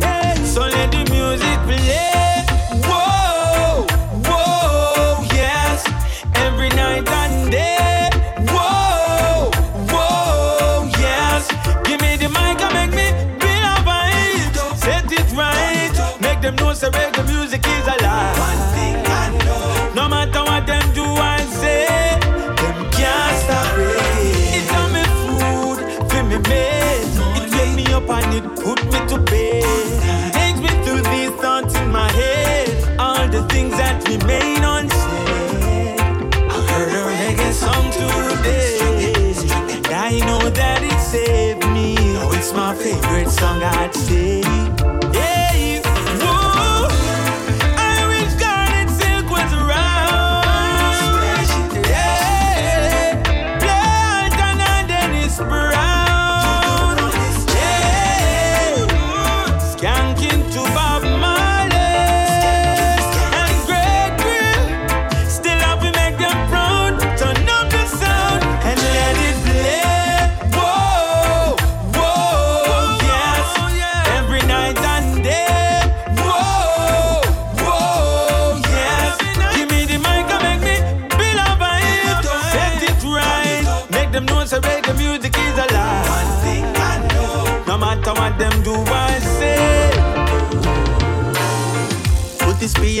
Hey, 0.00 0.42
so 0.42 0.62
let 0.62 0.90
the 0.90 1.04
music 1.12 1.67
song, 43.38 43.62
I'd 43.62 43.87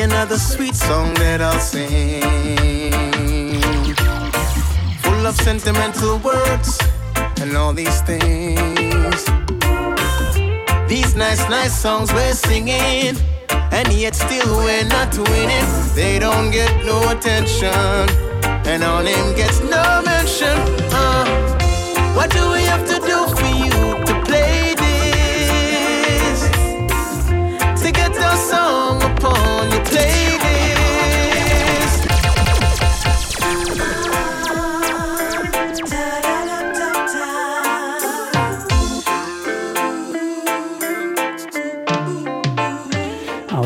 another 0.00 0.38
sweet 0.38 0.74
song 0.74 1.14
that 1.14 1.40
I'll 1.40 1.58
sing? 1.60 2.22
Full 5.02 5.26
of 5.26 5.34
sentimental 5.36 6.18
words 6.18 6.78
and 7.40 7.56
all 7.56 7.72
these 7.72 8.00
things. 8.02 9.24
These 10.88 11.16
nice, 11.16 11.48
nice 11.48 11.76
songs 11.76 12.12
we're 12.12 12.34
singing, 12.34 13.16
and 13.50 13.92
yet 13.92 14.14
still 14.14 14.58
we're 14.58 14.84
not 14.84 15.16
winning. 15.16 15.66
They 15.94 16.18
don't 16.18 16.50
get 16.50 16.84
no 16.84 17.10
attention, 17.10 18.08
and 18.66 18.82
our 18.84 19.02
name 19.02 19.34
gets 19.36 19.60
no 19.60 20.02
mention. 20.04 20.56
Uh, 20.92 22.14
what 22.14 22.30
do 22.30 22.50
we 22.52 22.62
have 22.62 22.86
to 22.88 22.97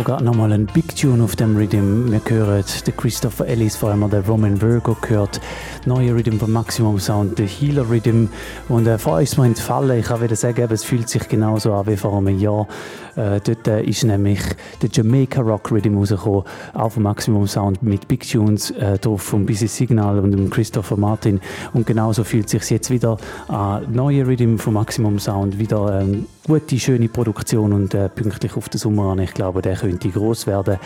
gerade 0.05 0.25
nochmal 0.25 0.53
ein 0.53 0.67
Big 0.67 0.97
Tune 0.97 1.23
auf 1.23 1.37
dem 1.37 1.57
Rhythm. 1.57 2.11
Wir 2.11 2.21
hören 2.29 2.65
den 2.87 2.97
Christopher 2.97 3.47
Ellis, 3.47 3.77
vor 3.77 3.91
allem 3.91 4.09
der 4.11 4.27
Roman 4.27 4.61
Virgo 4.61 4.97
gehört. 5.01 5.41
Neue 5.87 6.15
Rhythm 6.15 6.38
vom 6.38 6.51
Maximum 6.51 6.99
Sound, 6.99 7.38
der 7.38 7.47
Healer 7.47 7.88
Rhythm. 7.88 8.27
Und 8.69 8.87
äh, 8.87 8.99
vor 8.99 9.19
uns 9.19 9.37
mal 9.37 9.47
entfallen, 9.47 9.99
ich 9.99 10.07
kann 10.07 10.23
wieder 10.23 10.37
sagen, 10.37 10.67
es 10.71 10.85
fühlt 10.85 11.09
sich 11.09 11.29
genauso 11.29 11.75
an 11.75 11.87
wie 11.87 11.97
vor 11.97 12.17
einem 12.17 12.38
Jahr. 12.38 12.67
Äh, 13.16 13.40
dort 13.40 13.68
äh, 13.68 13.83
ist 13.83 14.05
nämlich 14.05 14.40
der 14.81 14.88
Jamaica 14.90 15.40
Rock 15.40 15.70
Rhythm 15.70 15.96
rausgekommen, 15.96 16.44
auch 16.75 16.92
vom 16.92 17.03
Maximum 17.03 17.46
Sound 17.46 17.83
mit 17.83 18.09
Big 18.09 18.29
Tunes 18.29 18.70
äh, 18.70 18.98
drauf 18.98 19.22
vom 19.22 19.46
Busy 19.46 19.68
Signal 19.68 20.18
und 20.18 20.33
dem 20.33 20.51
Christopher 20.51 20.96
Martin. 20.96 21.40
Und 21.72 21.87
genauso 21.87 22.25
fühlt 22.25 22.48
sich 22.48 22.68
jetzt 22.70 22.90
wieder 22.90 23.18
an 23.48 23.92
neue 23.92 24.27
Rhythm 24.27 24.57
vom 24.57 24.75
Maximum 24.75 25.18
Sound, 25.18 25.59
wieder 25.59 26.01
ähm, 26.01 26.27
gute, 26.46 26.79
schöne 26.79 27.09
Produktion 27.09 27.72
und 27.72 27.94
äh, 27.94 28.09
pünktlich 28.09 28.57
auf 28.57 28.68
den 28.68 28.79
Sommer 28.79 29.12
an. 29.12 29.18
Ich 29.18 29.35
glaube, 29.35 29.62
der 29.62 29.77
könnte 29.77 30.09
groß 30.09 30.46
werden. 30.46 30.79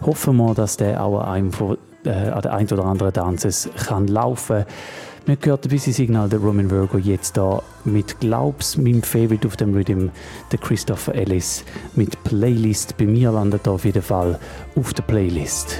Hoffen 0.00 0.36
wir, 0.36 0.54
dass 0.54 0.76
der 0.76 1.02
auch 1.02 1.20
an 1.20 1.28
einem 1.28 1.52
von 1.52 1.78
äh, 2.04 2.10
an 2.10 2.42
der 2.42 2.54
ein 2.54 2.66
oder 2.66 2.84
anderen 2.84 3.12
Dances 3.12 3.68
kann 3.86 4.06
laufen. 4.08 4.64
Wir 5.24 5.36
gehört 5.36 5.64
ein 5.64 5.68
bisschen 5.68 5.92
Signal 5.92 6.28
der 6.28 6.40
Roman 6.40 6.68
Virgo 6.68 6.98
jetzt 6.98 7.36
da 7.36 7.62
mit 7.84 8.18
Glaubs, 8.18 8.76
meinem 8.76 9.02
Favorite 9.02 9.46
auf 9.46 9.56
dem 9.56 9.72
Rhythm, 9.72 10.08
der 10.50 10.58
Christopher 10.58 11.14
Ellis 11.14 11.64
mit 11.94 12.22
Playlist. 12.24 12.96
Bei 12.96 13.04
mir 13.04 13.30
landet 13.30 13.66
er 13.66 13.72
auf 13.74 13.84
jeden 13.84 14.02
Fall 14.02 14.36
auf 14.74 14.92
der 14.94 15.04
Playlist. 15.04 15.78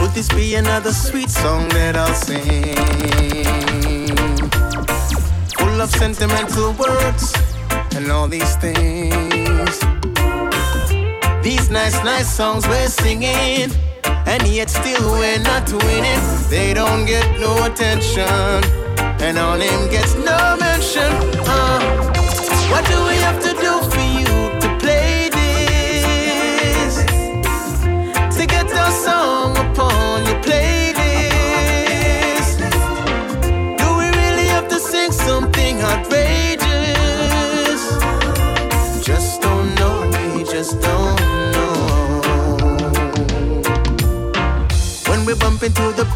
Would 0.00 0.14
this 0.14 0.28
be 0.28 0.56
another 0.56 0.92
sweet 0.92 1.30
song 1.30 1.68
that 1.70 1.96
I'll 1.96 2.14
sing? 2.14 2.76
Full 5.58 5.80
of 5.80 5.90
sentimental 5.90 6.72
words 6.78 7.32
and 7.96 8.08
all 8.10 8.28
these 8.28 8.56
things. 8.60 9.80
These 11.42 11.70
nice, 11.72 12.02
nice 12.04 12.36
songs 12.36 12.68
we're 12.68 12.88
singing, 12.88 13.72
and 14.32 14.48
yet 14.48 14.70
still 14.70 15.12
we're 15.12 15.38
not 15.40 15.70
winning. 15.84 16.20
They 16.48 16.72
don't 16.72 17.04
get 17.04 17.38
no 17.38 17.64
attention, 17.66 18.64
and 19.20 19.36
our 19.36 19.58
name 19.58 19.90
gets 19.90 20.14
no 20.14 20.56
mention. 20.58 21.12
Uh, 21.46 22.21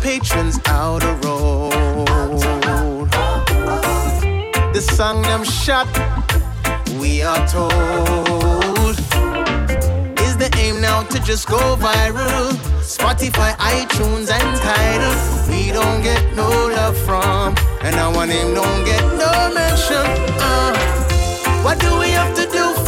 patrons 0.06 0.60
out 0.66 1.00
the 1.00 1.14
road, 1.26 3.10
the 4.72 4.80
song 4.80 5.20
them 5.22 5.42
shot, 5.42 5.88
we 7.00 7.22
are 7.22 7.44
told. 7.48 8.96
Is 10.26 10.36
the 10.36 10.48
aim 10.58 10.80
now 10.80 11.02
to 11.02 11.18
just 11.24 11.48
go 11.48 11.58
viral? 11.74 12.52
Spotify, 12.96 13.50
iTunes, 13.78 14.30
and 14.30 14.48
Tidal. 14.62 15.16
We 15.50 15.72
don't 15.72 16.00
get 16.04 16.22
no 16.36 16.50
love 16.68 16.96
from, 16.98 17.56
and 17.82 17.96
our 17.96 18.26
name 18.28 18.54
don't 18.54 18.84
get 18.84 19.02
no 19.22 19.32
mention. 19.52 20.06
Uh, 20.38 20.72
what 21.64 21.80
do 21.80 21.98
we 21.98 22.10
have 22.10 22.32
to 22.36 22.46
do 22.58 22.85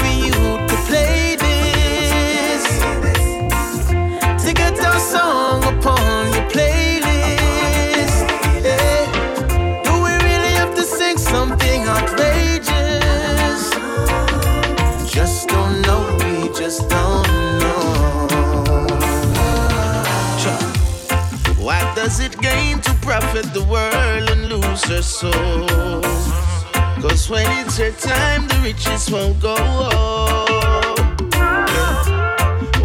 profit 23.20 23.52
the 23.52 23.64
world 23.64 24.30
and 24.30 24.48
lose 24.48 24.84
her 24.84 25.02
soul? 25.02 26.00
Cause 27.02 27.28
when 27.30 27.46
it's 27.60 27.76
her 27.78 27.90
time, 27.92 28.46
the 28.46 28.58
riches 28.62 29.10
won't 29.10 29.40
go. 29.40 29.56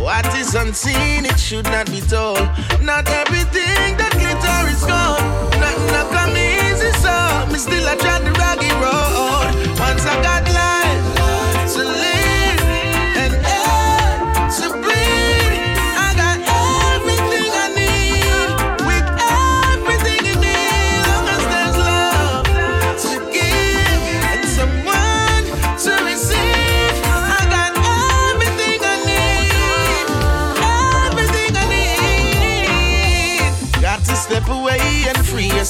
What 0.01 0.25
is 0.35 0.55
unseen, 0.55 1.25
it 1.25 1.39
should 1.39 1.65
not 1.65 1.87
be 1.87 2.01
told. 2.01 2.47
Not 2.81 3.07
everything 3.09 3.97
that 3.99 4.13
glitter 4.21 4.59
is 4.73 4.83
gold. 4.93 5.21
Nothing 5.61 5.91
not 5.95 6.07
come 6.15 6.35
easy, 6.35 6.91
so 7.03 7.15
me 7.51 7.59
still 7.59 7.87
I 7.87 7.95
try 7.95 8.19
the 8.19 8.31
rocky 8.43 8.71
road. 8.83 9.79
Once 9.79 10.05
I 10.05 10.15
got 10.21 10.52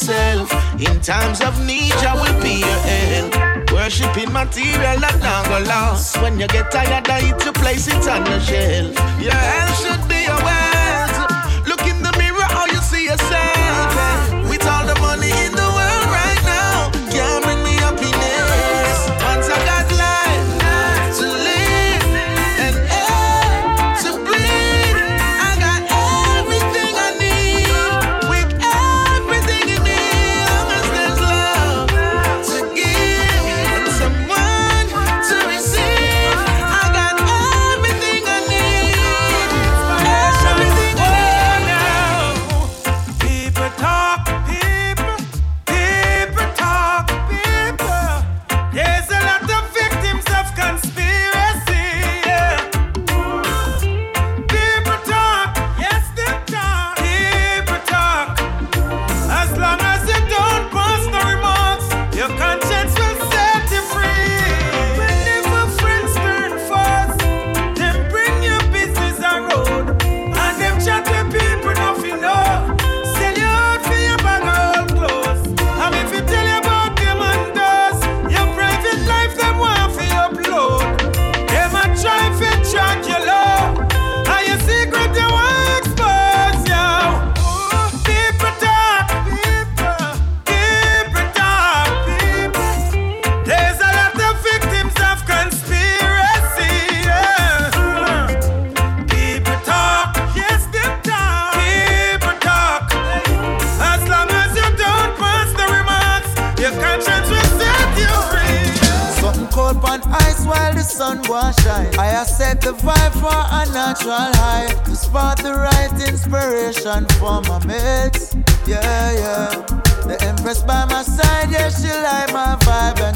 yourself. 0.07 0.51
In 0.81 0.99
times 1.01 1.41
of 1.41 1.65
need, 1.65 1.93
I 1.93 2.15
will 2.15 2.41
be 2.41 2.59
your 2.59 2.79
end. 2.85 3.71
Worshipping 3.71 4.31
material 4.31 4.99
that 4.99 5.19
not 5.21 5.47
go 5.47 5.59
lost. 5.67 6.21
When 6.21 6.39
you 6.39 6.47
get 6.47 6.71
tired 6.71 7.09
of 7.09 7.23
it, 7.23 7.45
you 7.45 7.51
place 7.53 7.87
it 7.87 8.07
on 8.07 8.23
the 8.23 8.39
shelf. 8.39 8.95
Your 9.21 9.33
health 9.33 9.79
should 9.81 10.07
be 10.07 10.12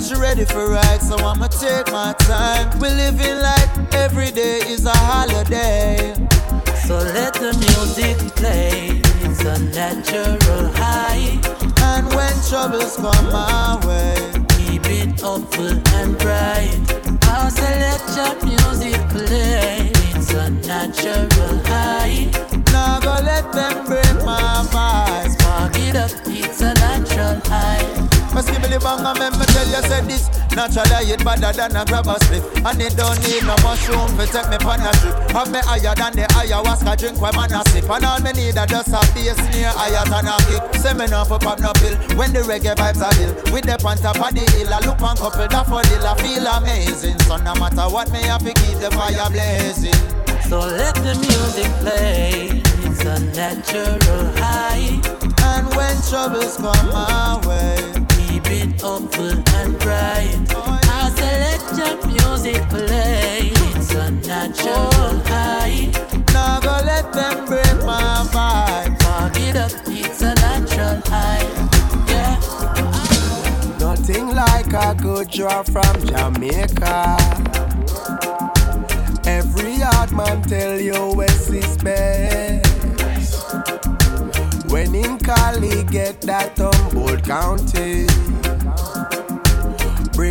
she 0.07 0.15
ready 0.15 0.45
for 0.45 0.69
ride, 0.69 1.01
so 1.01 1.17
I'ma 1.17 1.47
take 1.47 1.91
my 1.91 2.13
time. 2.19 2.79
We 2.79 2.89
living 2.89 3.39
like 3.41 3.93
every 3.93 4.31
day 4.31 4.59
is 4.59 4.85
a 4.85 4.95
holiday. 4.95 6.13
So 6.85 6.95
let 6.97 7.33
the 7.33 7.51
music 7.65 8.17
play, 8.35 9.01
it's 9.25 9.41
a 9.43 9.59
natural 9.75 10.71
high. 10.75 11.39
And 11.91 12.07
when 12.15 12.33
troubles 12.47 12.95
come 12.95 13.31
my 13.33 13.79
way, 13.85 14.15
keep 14.55 14.85
it 14.85 15.19
hopeful 15.19 15.75
and 15.99 16.17
bright. 16.19 16.79
I'll 17.23 17.51
let 17.51 18.01
your 18.15 18.35
music 18.45 19.01
play, 19.09 19.91
it's 20.15 20.31
a 20.31 20.49
natural 20.49 21.59
high. 21.65 22.31
Now 22.71 22.99
go 23.01 23.15
let 23.25 23.51
them 23.51 23.85
break 23.85 24.15
my 24.23 24.63
vibes. 24.71 25.33
Spark 25.33 25.75
it 25.79 25.95
up, 25.95 26.11
it's 26.27 26.61
a 26.61 26.73
natural 26.75 27.41
high. 27.45 28.06
Me 28.37 28.69
the 28.69 28.77
bang 28.77 29.01
and 29.01 29.33
me 29.33 29.45
tell 29.49 29.65
you 29.65 29.81
say 29.89 30.01
this. 30.05 30.29
Naturally 30.53 31.09
it 31.09 31.25
better 31.25 31.49
than 31.57 31.73
a 31.73 31.81
grab 31.81 32.05
a 32.05 32.21
slip 32.21 32.45
And 32.61 32.77
it 32.77 32.93
don't 32.93 33.17
need 33.25 33.41
no 33.41 33.57
mushroom 33.65 34.13
to 34.13 34.29
take 34.29 34.45
me 34.53 34.61
on 34.61 34.77
a 34.85 34.93
trip. 35.01 35.17
Have 35.33 35.49
me 35.49 35.57
higher 35.65 35.97
than 35.97 36.13
the 36.13 36.29
ayahuasca 36.37 37.01
drink 37.01 37.17
when 37.17 37.33
man 37.33 37.49
a 37.49 37.65
sip. 37.73 37.89
And 37.89 38.05
all 38.05 38.21
me 38.21 38.29
need 38.37 38.53
a 38.53 38.69
just 38.69 38.93
a 38.93 39.01
bass 39.17 39.41
near 39.49 39.73
higher 39.73 40.05
than 40.05 40.29
a 40.29 40.37
kick 40.45 40.61
Say 40.77 40.93
me 40.93 41.09
no 41.09 41.25
for 41.25 41.41
pop 41.41 41.57
no 41.65 41.73
pill. 41.81 41.97
When 42.13 42.29
the 42.29 42.45
reggae 42.45 42.77
vibes 42.77 43.01
are 43.01 43.09
ill. 43.17 43.33
With 43.49 43.65
the 43.65 43.81
on 43.81 43.97
top 43.97 44.21
of 44.21 44.29
the 44.29 44.45
hill 44.53 44.69
I 44.69 44.85
look 44.85 45.01
and 45.01 45.17
couple 45.49 45.81
for 45.81 46.05
I 46.05 46.13
feel 46.21 46.45
amazing. 46.45 47.17
So 47.25 47.41
no 47.41 47.57
matter 47.57 47.89
what 47.89 48.13
me 48.13 48.21
have 48.29 48.45
to 48.45 48.53
keep 48.53 48.77
the 48.77 48.93
fire 48.93 49.33
blazing. 49.33 49.97
So 50.45 50.61
let 50.61 50.93
the 51.01 51.17
music 51.17 51.73
play. 51.81 52.61
It's 52.85 53.01
a 53.01 53.17
natural 53.33 54.29
high. 54.37 55.01
And 55.41 55.65
when 55.73 55.97
troubles 56.05 56.61
come 56.61 56.93
my 56.93 57.41
way 57.41 57.96
it 58.51 58.81
hopeful 58.81 59.31
and 59.31 59.79
bright. 59.79 60.37
I 60.55 61.09
select 61.15 61.67
your 61.77 61.95
music 62.07 62.61
play. 62.69 63.51
It's 63.75 63.93
a 63.93 64.11
natural 64.11 65.19
high. 65.25 65.91
Now 66.33 66.59
go 66.59 66.79
let 66.85 67.11
them 67.13 67.45
break 67.45 67.85
my 67.85 68.25
vibe. 68.31 69.01
Fuck 69.01 69.39
it 69.39 69.55
up, 69.55 69.71
it's 69.87 70.21
a 70.21 70.33
natural 70.35 71.01
high. 71.05 71.47
Yeah. 72.07 72.39
Nothing 73.79 74.27
like 74.35 74.73
a 74.73 74.95
good 74.95 75.29
draw 75.29 75.63
from 75.63 76.05
Jamaica. 76.05 77.17
Every 79.25 79.79
hard 79.79 80.11
man 80.13 80.41
tell 80.43 80.79
you 80.79 81.13
West 81.15 81.49
is 81.49 81.77
best. 81.77 82.65
When 84.69 84.93
in 84.95 85.17
Cali 85.19 85.83
get 85.85 86.21
that 86.21 86.57
Humboldt 86.57 87.23
County 87.23 88.05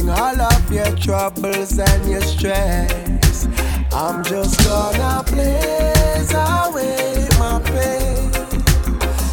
Bring 0.07 0.19
all 0.21 0.40
of 0.40 0.73
your 0.73 0.97
troubles 0.97 1.79
and 1.81 2.09
your 2.09 2.21
stress 2.21 3.49
I'm 3.92 4.23
just 4.23 4.64
gonna 4.64 5.25
blaze 5.27 6.33
away 6.33 7.27
my 7.40 7.61
pain. 7.64 8.31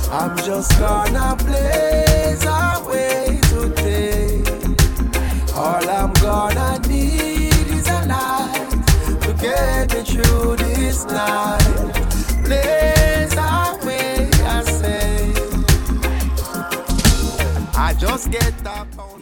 I'm 0.10 0.36
just 0.38 0.72
gonna 0.80 1.36
blaze 1.46 2.44
away 2.46 3.40
today. 3.52 4.42
All 5.54 5.88
I'm 5.88 6.12
gonna 6.14 6.80
need 6.88 7.68
is 7.68 7.88
a 7.88 8.06
light 8.08 8.72
To 9.22 9.34
get 9.40 9.94
me 9.94 10.04
through 10.04 10.56
this 10.56 11.06
night. 11.06 12.44
Blaze 12.46 13.34
away 13.36 13.64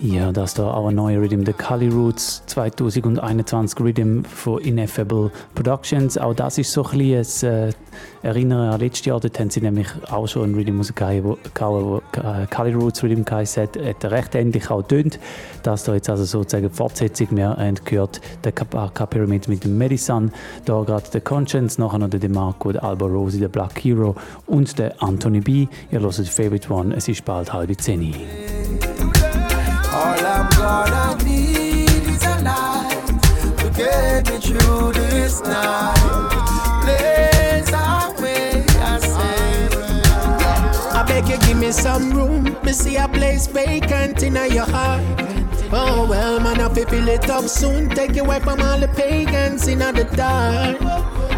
Ja, 0.04 0.32
das 0.32 0.56
da 0.56 0.74
ein 0.84 0.96
neuer 0.96 1.22
Rhythm, 1.22 1.44
der 1.44 1.54
Kali 1.54 1.88
Roots 1.88 2.42
2021 2.48 3.80
Rhythm 3.80 4.24
von 4.24 4.60
Ineffable 4.60 5.30
Productions. 5.54 6.18
Auch 6.18 6.34
das 6.34 6.58
ist 6.58 6.72
so 6.72 6.84
ein 6.86 6.98
bisschen 6.98 7.52
ein 7.52 7.70
äh, 7.70 7.74
Erinnern 8.24 8.74
an 8.74 8.80
letztes 8.80 9.06
Jahr. 9.06 9.20
Dort 9.20 9.40
haben 9.40 9.52
sie 9.52 9.62
nämlich 9.62 9.88
auch 10.10 10.28
schon 10.28 10.46
einen 10.46 10.56
Rhythm 10.56 10.78
rausgehauen, 10.78 11.24
wo 11.24 11.98
äh, 12.20 12.48
Kali 12.50 12.74
Roots 12.74 13.04
Rhythm 13.04 13.24
geheißen 13.24 13.62
hat. 13.62 13.78
Hat 13.78 14.06
recht 14.06 14.34
ähnlich 14.34 14.72
auch 14.72 14.82
tönt. 14.82 15.20
Das 15.62 15.84
da 15.84 15.94
jetzt 15.94 16.10
also 16.10 16.26
sozusagen 16.26 16.72
Fortsetzung. 16.72 17.28
Wir 17.38 17.50
haben 17.50 17.76
gehört 17.86 18.22
der 18.44 18.54
Kappa 18.54 18.88
Pyramid 19.06 19.48
mit 19.50 19.64
dem 19.66 19.78
Medicine. 19.78 20.32
Da 20.66 20.82
gerade 20.82 21.12
der 21.14 21.22
Conscience, 21.22 21.78
nachher 21.78 22.00
noch 22.00 22.10
der 22.10 22.20
DeMarco, 22.20 22.72
der 22.72 22.84
Alba 22.84 23.06
Rosi, 23.06 23.40
der 23.40 23.50
Black 23.50 23.84
Hero 23.84 24.16
und 24.48 24.80
der 24.80 24.96
Anthony 25.04 25.42
B. 25.42 25.68
Ihr 25.92 26.00
hört 26.00 26.16
Favorite 26.16 26.74
One. 26.74 26.96
Es 26.96 27.08
ist 27.08 27.24
bald 27.24 27.54
halb 27.54 27.80
zehn. 27.80 28.16
All 30.02 30.26
I'm 30.36 30.50
gonna 30.58 31.24
need 31.24 32.08
is 32.10 32.24
a 32.26 32.42
light 32.42 33.06
to 33.60 33.70
get 33.78 34.28
me 34.30 34.38
through 34.40 34.94
this 34.94 35.42
night. 35.42 36.82
Blaze 36.84 37.70
away, 37.70 38.66
I 38.82 38.98
say. 39.14 39.70
I 40.98 41.04
beg 41.08 41.28
you, 41.30 41.38
give 41.46 41.58
me 41.58 41.72
some 41.72 42.12
room. 42.14 42.58
Me 42.64 42.74
see 42.74 42.96
a 42.96 43.08
place 43.08 43.46
vacant 43.46 44.24
in 44.24 44.34
your 44.52 44.66
heart. 44.66 45.04
Oh 45.72 46.08
well, 46.10 46.40
man, 46.40 46.60
I 46.60 46.74
fill 46.74 47.08
it 47.08 47.30
up 47.30 47.46
soon. 47.46 47.90
Take 47.90 48.16
you 48.16 48.24
away 48.24 48.40
from 48.40 48.60
all 48.60 48.80
the 48.80 48.88
pagans 48.88 49.68
in 49.68 49.80
the 49.80 50.04
dark. 50.16 50.78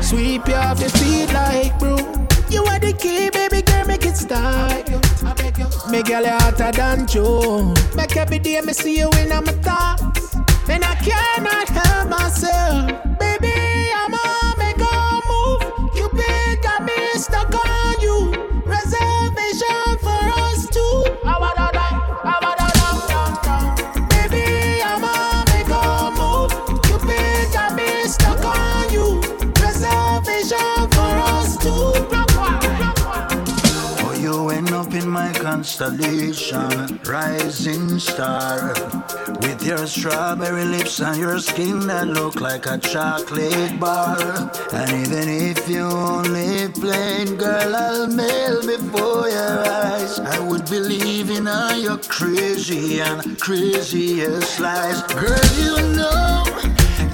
Sweep 0.01 0.47
you 0.47 0.55
off 0.55 0.79
your 0.79 0.89
feet 0.89 1.33
like 1.33 1.77
broom. 1.79 2.27
You 2.49 2.63
are 2.65 2.79
the 2.79 2.93
key, 2.93 3.29
baby 3.29 3.61
girl, 3.61 3.85
make 3.85 4.05
it 4.05 4.17
start. 4.17 4.89
Make 5.89 6.07
girl 6.07 6.21
you 6.23 6.29
hotter 6.29 6.71
than 6.71 7.07
Joe. 7.07 7.73
Make 7.95 8.15
every 8.17 8.39
day 8.39 8.61
me 8.61 8.73
see 8.73 8.97
you 8.97 9.09
in 9.19 9.29
my 9.29 9.41
thoughts, 9.61 10.35
and 10.69 10.83
I 10.83 10.95
cannot 10.95 11.69
help 11.69 12.09
myself, 12.09 13.19
baby. 13.19 13.32
Constellation, 35.63 36.99
rising 37.05 37.97
star. 37.97 38.73
With 39.39 39.65
your 39.65 39.87
strawberry 39.87 40.65
lips 40.65 40.99
and 40.99 41.17
your 41.17 41.39
skin 41.39 41.87
that 41.87 42.05
look 42.05 42.41
like 42.41 42.65
a 42.65 42.77
chocolate 42.79 43.79
bar. 43.79 44.19
And 44.73 45.07
even 45.07 45.29
if 45.29 45.69
you 45.69 45.83
only 45.83 46.67
plain, 46.67 47.37
girl, 47.37 47.75
I'll 47.75 48.07
melt 48.07 48.67
before 48.67 49.29
your 49.29 49.59
eyes. 49.65 50.19
I 50.19 50.37
would 50.39 50.65
believe 50.65 51.29
in 51.29 51.47
all 51.47 51.77
your 51.77 51.97
crazy 51.97 52.99
and 52.99 53.39
craziest 53.39 54.59
lies. 54.59 55.01
Girl, 55.13 55.47
you 55.63 55.75
know 55.95 56.43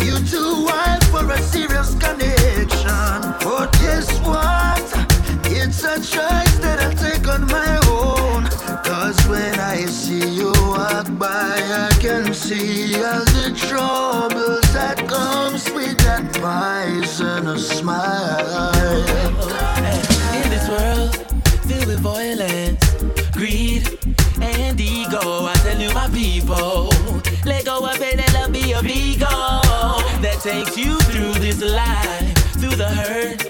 you're 0.01 0.25
too 0.25 0.65
wild 0.65 1.03
for 1.13 1.31
a 1.31 1.37
serious 1.53 1.93
connection. 1.93 3.19
But 3.45 3.71
guess 3.73 4.09
what? 4.21 4.89
It's 5.45 5.83
a 5.83 5.97
choice 6.01 6.48
see 12.49 12.95
all 12.95 13.23
the 13.37 13.53
troubles 13.55 14.73
that 14.73 14.97
comes 15.07 15.69
with 15.71 15.95
that 15.99 16.25
a 17.45 17.59
smile. 17.59 18.73
In 20.33 20.49
this 20.49 20.67
world 20.67 21.13
filled 21.67 21.85
with 21.85 21.99
violence, 21.99 22.83
greed, 23.33 23.85
and 24.41 24.81
ego, 24.81 25.45
I 25.45 25.53
tell 25.61 25.79
you, 25.79 25.93
my 25.93 26.09
people, 26.09 26.89
let 27.45 27.65
go 27.65 27.85
of 27.85 28.01
it 28.01 28.17
and 28.17 28.33
love 28.33 28.51
be 28.51 28.71
a 28.71 28.81
ego 28.81 29.35
that 30.25 30.39
takes 30.41 30.75
you 30.75 30.97
through 31.11 31.33
this 31.33 31.61
life, 31.61 32.33
through 32.59 32.77
the 32.83 32.89
hurt, 32.89 33.41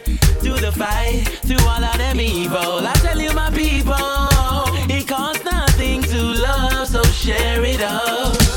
through 0.43 0.59
the 0.59 0.73
fight, 0.73 1.23
through 1.47 1.65
all 1.65 1.81
of 1.81 1.97
them 1.97 2.19
evil. 2.19 2.85
I 2.85 2.93
tell 2.95 3.17
you, 3.17 3.31
my 3.31 3.49
people 3.51 3.95
it 4.91 5.07
costs 5.07 5.45
nothing 5.45 6.01
to 6.01 6.21
love, 6.21 6.85
so 6.85 7.01
share 7.03 7.63
it 7.63 7.81
come 7.81 8.48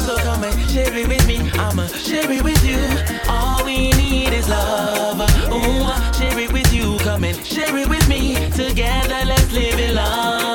and 0.44 0.70
share 0.70 0.94
it 0.94 1.09
with 1.09 1.26
me. 1.26 1.50
I'ma 1.59 1.87
share 1.87 2.31
it 2.31 2.42
with 2.42 2.64
you. 2.64 2.81
All 3.28 3.64
we 3.64 3.90
need 3.92 4.33
is 4.33 4.48
love. 4.48 5.20
Ooh, 5.52 6.18
share 6.18 6.38
it 6.38 6.52
with 6.52 6.72
you. 6.72 6.96
Come 6.98 7.24
and 7.24 7.37
share 7.44 7.76
it 7.76 7.88
with 7.88 8.09
me. 8.09 8.35
Together, 8.50 9.24
let's 9.24 9.52
live 9.52 9.78
it 9.78 9.94
love. 9.94 10.51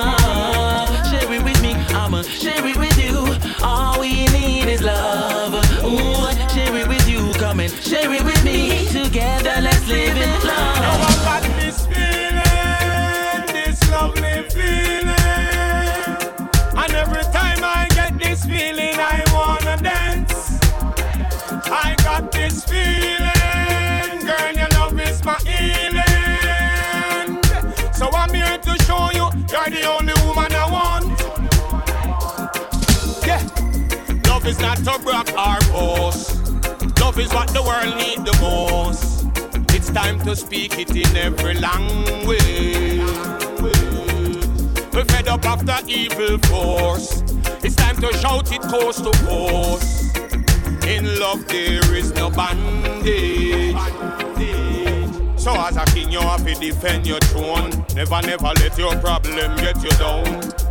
Feeling, 22.65 24.25
girl, 24.25 24.53
your 24.53 24.69
love 24.69 24.99
is 24.99 25.23
my 25.23 25.35
healing. 25.45 26.03
So 27.93 28.09
I'm 28.13 28.33
here 28.33 28.57
to 28.57 28.77
show 28.83 29.09
you, 29.11 29.29
you're 29.51 29.69
the 29.69 29.83
only 29.87 30.13
woman 30.25 30.51
I 30.53 30.65
want. 30.71 31.05
Yeah, 33.25 33.41
love 34.29 34.45
is 34.45 34.59
not 34.59 34.77
to 34.77 34.99
broke 35.03 35.31
or 35.37 35.59
boast. 35.71 36.35
Love 36.99 37.19
is 37.19 37.33
what 37.33 37.49
the 37.49 37.61
world 37.61 37.95
need 37.97 38.25
the 38.25 38.37
most. 38.41 39.25
It's 39.75 39.89
time 39.89 40.19
to 40.21 40.35
speak 40.35 40.79
it 40.79 40.95
in 40.95 41.15
every 41.15 41.53
language. 41.55 43.01
We're 44.93 45.05
fed 45.05 45.27
up 45.27 45.45
after 45.45 45.77
evil 45.87 46.37
force. 46.39 47.21
It's 47.63 47.75
time 47.75 47.97
to 47.97 48.11
shout 48.13 48.51
it 48.51 48.61
coast 48.61 49.03
to 49.03 49.11
coast. 49.25 50.06
In 50.87 51.19
love 51.19 51.45
there 51.49 51.95
is 51.95 52.13
no 52.13 52.29
bandage. 52.29 53.75
So 55.37 55.51
as 55.53 55.75
a 55.75 55.83
king 55.93 56.09
you 56.09 56.21
have 56.21 56.45
to 56.45 56.55
defend 56.55 57.05
your 57.05 57.19
throne. 57.19 57.71
Never, 57.93 58.21
never 58.21 58.51
let 58.55 58.77
your 58.77 58.95
problem 58.99 59.57
get 59.57 59.83
you 59.83 59.89
down. 59.91 60.23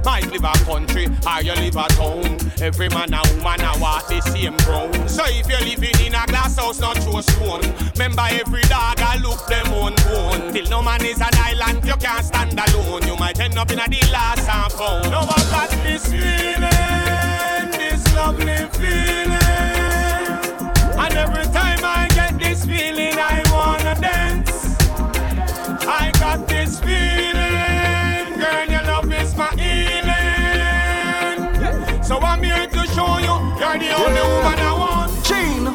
Might 0.06 0.26
live 0.32 0.44
a 0.44 0.52
country 0.64 1.06
or 1.06 1.42
you 1.42 1.52
live 1.52 1.76
a 1.76 1.88
town. 1.88 2.38
Every 2.62 2.88
man 2.88 3.12
and 3.12 3.28
woman 3.28 3.60
a 3.60 3.78
walk 3.78 4.08
the 4.08 4.22
same 4.22 4.56
ground. 4.64 5.10
So 5.10 5.22
if 5.26 5.50
you're 5.50 5.60
living 5.60 6.06
in 6.06 6.14
a 6.14 6.24
glass 6.26 6.56
house, 6.56 6.80
not 6.80 6.96
through 6.96 7.18
a 7.18 7.22
stone. 7.22 7.60
Remember 7.92 8.26
every 8.30 8.62
dog 8.62 8.98
a 8.98 9.18
look 9.20 9.46
them 9.48 9.66
own 9.74 9.94
bone. 9.96 10.54
Till 10.54 10.66
no 10.70 10.82
man 10.82 11.04
is 11.04 11.20
an 11.20 11.28
island, 11.34 11.84
you 11.84 11.96
can't 11.96 12.24
stand 12.24 12.58
alone. 12.58 13.06
You 13.06 13.16
might 13.16 13.38
end 13.38 13.58
up 13.58 13.70
in 13.70 13.78
a 13.80 13.86
the 13.86 14.00
last 14.10 14.48
and 14.48 14.72
found. 14.72 15.10
Now 15.10 15.28
I 15.28 15.42
got 15.50 15.70
this 15.84 16.06
feeling, 16.06 17.70
this 17.76 18.14
lovely 18.14 18.66
feeling. 18.78 19.85
And 21.06 21.14
every 21.18 21.44
time 21.52 21.78
I 21.84 22.08
get 22.16 22.36
this 22.36 22.64
feeling, 22.64 23.14
I 23.16 23.40
wanna 23.52 23.94
dance. 24.00 24.74
I 25.86 26.10
got 26.18 26.48
this 26.48 26.80
feeling, 26.80 28.40
girl, 28.40 28.66
your 28.68 28.82
love 28.82 29.12
is 29.12 29.36
my 29.36 29.50
healing. 29.54 30.02
So 32.02 32.18
I'm 32.18 32.42
here 32.42 32.66
to 32.66 32.86
show 32.88 33.18
you, 33.18 33.34
you're 33.60 33.78
the 33.78 33.92
only 34.02 34.20
woman 34.32 34.58
I 34.58 34.72
want. 34.82 35.12
Gene, 35.24 35.66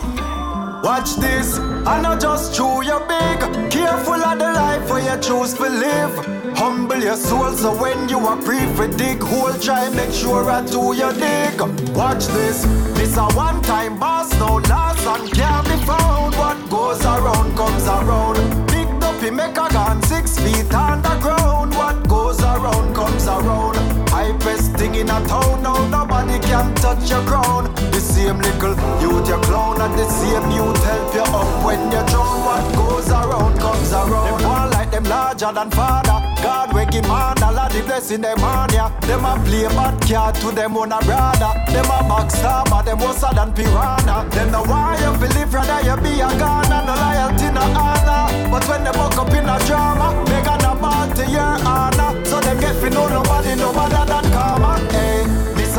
watch 0.84 1.16
this. 1.16 1.71
I 1.86 2.00
not 2.00 2.22
just 2.22 2.54
chew 2.56 2.84
your 2.84 3.00
big. 3.08 3.40
Careful 3.72 4.22
of 4.22 4.38
the 4.38 4.52
life 4.54 4.90
where 4.90 5.02
you 5.02 5.22
choose 5.22 5.54
to 5.56 5.64
live. 5.64 6.14
Humble 6.56 7.00
your 7.00 7.16
soul 7.16 7.52
so 7.54 7.76
when 7.82 8.08
you 8.08 8.20
are 8.20 8.40
free 8.42 8.66
for 8.76 8.88
dig 8.88 9.22
hole, 9.22 9.54
try 9.60 9.90
make 9.90 10.12
sure 10.12 10.50
I 10.50 10.64
do 10.66 10.94
your 10.94 11.14
dig. 11.14 11.60
Watch 11.96 12.28
this. 12.28 12.64
This 12.98 13.18
a 13.18 13.24
one 13.34 13.62
time 13.64 13.98
boss, 13.98 14.32
no 14.40 14.58
last 14.70 15.06
and 15.08 15.32
can't 15.34 15.66
be 15.68 15.78
found. 15.86 16.36
What 16.36 16.70
goes 16.70 17.04
around 17.04 17.58
comes 17.58 17.88
around. 17.88 18.68
Big 18.68 18.88
dopey 19.00 19.32
make 19.32 19.58
a 19.58 19.68
gun 19.74 20.02
six 20.04 20.38
feet 20.40 20.72
underground. 20.74 21.74
What 21.74 22.08
goes 22.08 22.40
around 22.42 22.94
comes 22.94 23.26
around. 23.26 23.78
I 24.14 24.32
Hypest 24.32 24.78
thing 24.78 24.96
in 24.96 25.10
a 25.10 25.20
town 25.28 25.64
now, 25.64 25.88
nobody 25.88 26.38
can 26.40 26.76
touch 26.76 27.10
your 27.10 27.24
crown. 27.26 27.74
Same 28.22 28.38
little 28.38 28.76
youth 29.02 29.28
you 29.28 29.38
clown 29.50 29.82
and 29.82 29.98
the 29.98 30.06
same 30.08 30.52
youth 30.52 30.84
help 30.84 31.16
you 31.16 31.22
up 31.22 31.66
when 31.66 31.82
you 31.92 32.04
drown. 32.06 32.46
What 32.46 32.76
goes 32.76 33.10
around 33.10 33.58
comes 33.58 33.92
around. 33.92 34.38
Them 34.38 34.48
one 34.48 34.70
like 34.70 34.92
them 34.92 35.06
larger 35.06 35.52
than 35.52 35.72
father. 35.72 36.22
God 36.44 36.72
we 36.72 36.86
give 36.86 37.08
man 37.08 37.42
all 37.42 37.58
of 37.58 37.74
the 37.74 37.82
blessing 37.82 38.22
them 38.22 38.44
on 38.44 38.72
ya. 38.74 38.90
Them 39.10 39.26
a 39.26 39.34
play 39.44 39.66
bad 39.74 40.00
card 40.06 40.36
to 40.36 40.52
them 40.52 40.78
own 40.78 40.92
a 40.92 41.00
brother. 41.02 41.52
Them 41.74 41.90
a 41.90 41.98
backstabber, 42.06 42.86
them 42.86 43.00
worse 43.00 43.26
than 43.26 43.54
piranha. 43.54 44.30
Them 44.30 44.52
no 44.52 44.62
why 44.70 45.02
you 45.02 45.18
feel 45.18 45.34
live 45.42 45.54
rather 45.56 45.82
you 45.82 45.98
be 46.06 46.22
a 46.22 46.30
Ghana, 46.30 46.78
no 46.86 46.94
loyalty, 46.94 47.50
no 47.50 47.66
honor. 47.74 48.52
But 48.52 48.70
when 48.70 48.84
they 48.84 48.92
buck 48.92 49.18
up 49.18 49.34
in 49.34 49.50
a 49.50 49.58
drama, 49.66 50.14
they 50.30 50.44
gonna 50.46 50.80
ball 50.80 51.10
to 51.10 51.26
your 51.26 51.58
honor. 51.66 52.24
So 52.30 52.40
them 52.40 52.60
get 52.60 52.76
fi 52.76 52.90
know 52.90 53.10
nobody 53.10 53.56
no 53.56 53.74
better 53.74 54.06
than 54.06 54.30
karma. 54.30 54.78
Hey, 54.94 55.26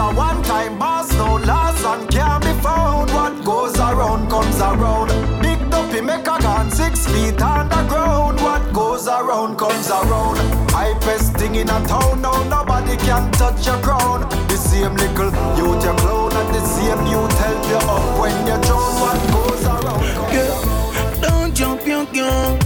a 0.02 0.14
one 0.14 0.42
time 0.42 0.78
boss, 0.78 1.12
no 1.16 1.36
last 1.36 1.84
and 1.84 2.10
can't 2.10 2.42
be 2.44 2.52
found. 2.60 3.10
What 3.16 3.34
goes 3.44 3.76
around 3.78 4.28
comes 4.30 4.58
around. 4.60 5.08
Big 5.42 5.58
dopey 5.70 6.00
make 6.00 6.26
a 6.34 6.36
gun 6.46 6.70
six 6.70 7.06
feet 7.12 7.40
underground. 7.40 8.40
What 8.40 8.62
goes 8.72 9.06
around 9.06 9.56
comes 9.58 9.88
around. 9.90 10.38
Hypest 10.74 11.38
thing 11.38 11.54
in 11.54 11.68
a 11.68 11.78
town 11.86 12.22
now, 12.22 12.38
nobody 12.54 12.96
can 13.06 13.30
touch 13.32 13.66
your 13.66 13.80
crown. 13.86 14.20
The 14.48 14.56
same 14.56 14.94
little 15.02 15.30
youth 15.58 15.84
you 15.86 15.94
clown 16.02 16.32
and 16.40 16.48
the 16.54 16.62
same 16.74 17.02
youth 17.12 17.36
help 17.44 17.62
you 17.70 17.80
up 17.94 18.20
when 18.20 18.36
you're 18.46 18.62
drown. 18.66 18.92
What 19.04 19.20
goes 19.34 19.64
around 19.74 20.04
comes 20.16 20.34
Yeah, 20.36 21.20
don't 21.24 21.54
jump 21.54 21.86
your 21.86 22.04
gun. 22.06 22.58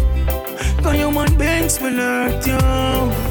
Cause 0.82 0.94
human 0.94 1.30
beings 1.36 1.80
will 1.80 1.98
hurt 2.04 2.46
you. 2.46 3.25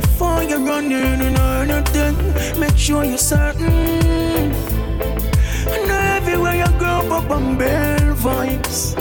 Before 0.00 0.42
you 0.42 0.56
run 0.64 0.92
in 0.92 1.20
and 1.20 1.38
earn 1.38 1.70
anything, 1.70 2.16
make 2.60 2.76
sure 2.76 3.04
you're 3.04 3.18
certain. 3.18 4.52
And 5.66 5.90
everywhere 6.16 6.56
you 6.56 6.66
go, 6.78 7.02
bell 7.58 8.14
vibes. 8.14 8.94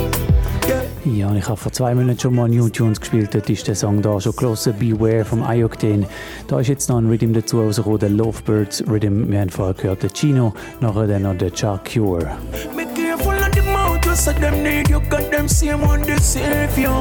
Ja, 1.06 1.34
ich 1.34 1.48
habe 1.48 1.58
vor 1.58 1.72
zwei 1.72 1.96
Monaten 1.96 2.20
schon 2.20 2.36
mal 2.36 2.50
New 2.50 2.68
Tunes 2.68 3.00
gespielt. 3.00 3.34
Dort 3.34 3.50
ist 3.50 3.68
der 3.68 3.76
Song 3.76 4.02
da 4.02 4.20
schon 4.20 4.36
gelesen, 4.36 4.74
Beware 4.78 5.24
vom 5.24 5.42
Ioctane. 5.42 6.06
Da 6.48 6.60
ist 6.60 6.68
jetzt 6.68 6.90
noch 6.90 6.98
ein 6.98 7.08
Rhythm 7.08 7.32
dazu 7.34 7.62
rausgekommen, 7.62 8.00
der 8.00 8.10
Lovebirds 8.10 8.84
Rhythm. 8.90 9.32
Wir 9.32 9.40
haben 9.40 9.50
vorher 9.50 9.74
gehört 9.74 10.04
den 10.04 10.12
Chino, 10.14 10.54
nachher 10.82 11.08
dann 11.08 11.22
noch 11.22 11.38
der 11.38 11.54
Chuck 11.54 11.82
Cure. 11.86 12.28
Be 12.76 12.86
careful 12.94 13.34
of 13.34 13.50
the 13.54 13.62
mouth, 13.72 14.06
you 14.06 14.16
said 14.16 14.36
them 14.42 14.62
need 14.64 14.90
you, 14.90 15.00
got 15.10 15.32
them 15.32 15.48
same 15.48 15.82
one 15.82 16.02
they 16.04 16.18
save 16.18 16.78
you. 16.78 16.92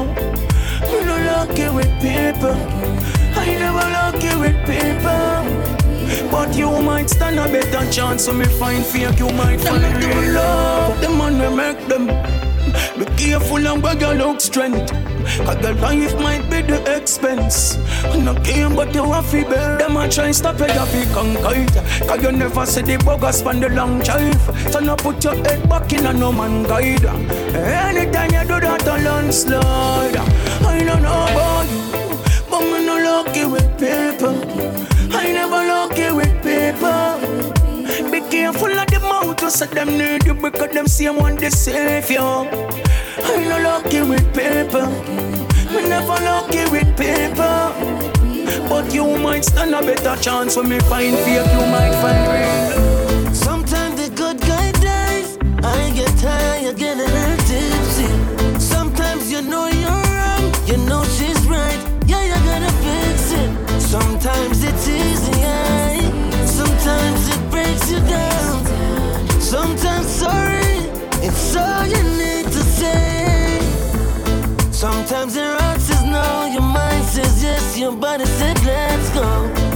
You 0.89 1.03
no 1.03 1.17
lucky 1.25 1.67
with 1.75 1.89
people, 1.99 2.55
I 3.47 3.55
never 3.59 3.87
lucky 3.97 4.33
with 4.39 4.59
people. 4.65 6.29
But 6.31 6.55
you 6.55 6.81
might 6.81 7.09
stand 7.09 7.39
a 7.39 7.45
better 7.45 7.89
chance, 7.91 8.25
so 8.25 8.33
me 8.33 8.45
find 8.45 8.85
fake, 8.85 9.19
you 9.19 9.29
might 9.31 9.61
find 9.61 9.83
real 10.03 10.33
love. 10.33 10.99
The 11.01 11.09
man 11.09 11.39
we 11.39 11.55
make 11.55 11.87
them. 11.87 12.07
Be 12.97 13.05
careful 13.15 13.65
and 13.65 13.81
where 13.81 13.97
you 13.97 14.13
look 14.17 14.41
strength. 14.41 14.91
Cause 15.45 15.57
the 15.61 15.73
life 15.81 16.15
might 16.19 16.49
be 16.49 16.61
the 16.61 16.81
expense. 16.95 17.77
No 18.17 18.33
game, 18.43 18.75
but 18.75 18.93
you 18.93 19.11
have 19.11 19.29
to 19.31 19.43
bear. 19.45 19.77
Them 19.77 19.97
a 19.97 20.09
try 20.09 20.31
stop 20.31 20.59
you, 20.59 20.65
you 20.65 20.71
have 20.71 20.91
to 20.91 21.13
conquer 21.13 21.61
it. 21.61 22.07
Cause 22.07 22.23
you 22.23 22.31
never 22.31 22.65
see 22.65 22.81
the 22.81 22.97
bugger 22.97 23.33
span 23.33 23.59
the 23.59 23.69
long 23.69 23.99
drive. 24.01 24.71
So 24.71 24.79
now 24.79 24.95
put 24.95 25.23
your 25.23 25.35
head 25.35 25.67
back 25.69 25.91
in 25.93 26.05
a 26.05 26.13
no 26.13 26.31
man 26.31 26.63
guide. 26.63 27.05
Anytime 27.55 28.31
you 28.33 28.47
do 28.47 28.59
that, 28.59 28.87
a 28.87 29.03
landslide. 29.03 30.17
I 30.17 30.83
don't 30.83 31.01
know 31.01 31.23
about 31.23 31.67
you, 31.67 31.77
but 31.79 31.93
me 31.93 31.93
no 31.93 31.96
lucky 33.17 33.45
with 33.45 33.69
people. 33.79 34.37
I 35.11 35.31
never 35.31 35.61
lucky 35.73 36.11
with 36.11 36.35
people. 36.43 38.11
Be 38.11 38.19
careful 38.29 38.73
of 38.81 38.87
the 38.93 38.99
mouth, 38.99 39.51
say 39.51 39.65
them 39.67 39.97
need 39.97 40.25
you 40.25 40.35
because 40.35 40.71
them 40.71 40.87
same 40.87 41.17
one 41.17 41.35
they 41.35 41.49
save 41.49 42.11
you. 42.11 42.19
I 42.19 43.43
no 43.49 43.57
lucky 43.69 44.01
with 44.01 44.27
people, 44.37 44.89
me 45.73 45.89
never 45.89 46.19
lucky 46.29 46.63
with 46.73 46.89
people. 47.03 47.69
But 48.69 48.93
you 48.93 49.05
might 49.17 49.45
stand 49.45 49.73
a 49.73 49.81
better 49.81 50.15
chance 50.21 50.55
when 50.55 50.69
me 50.69 50.79
find 50.81 51.17
fake, 51.23 51.51
you 51.55 51.65
might 51.75 51.95
find 52.03 52.23
real. 52.33 53.33
Sometimes 53.33 53.95
the 54.01 54.09
good 54.15 54.39
guy 54.41 54.71
dies. 54.73 55.37
I 55.63 55.91
get 55.95 56.13
tired, 56.19 56.77
getting 56.77 57.37
tipsy. 57.49 58.09
Sometimes 58.59 59.31
you 59.31 59.41
know 59.41 59.67
you're 59.67 60.05
wrong, 60.13 60.43
you 60.67 60.77
know 60.89 61.03
she's 61.15 61.36
Sometimes 69.49 70.07
sorry, 70.07 70.75
it's 71.25 71.55
all 71.55 71.85
you 71.87 72.03
need 72.03 72.47
to 72.47 72.61
say. 72.79 73.61
Sometimes 74.71 75.37
your 75.37 75.57
heart 75.57 75.79
says 75.79 76.03
no, 76.03 76.49
your 76.51 76.61
mind 76.61 77.05
says 77.05 77.41
yes, 77.41 77.79
your 77.79 77.93
body 77.93 78.25
said 78.25 78.61
let's 78.65 79.09
go. 79.11 79.66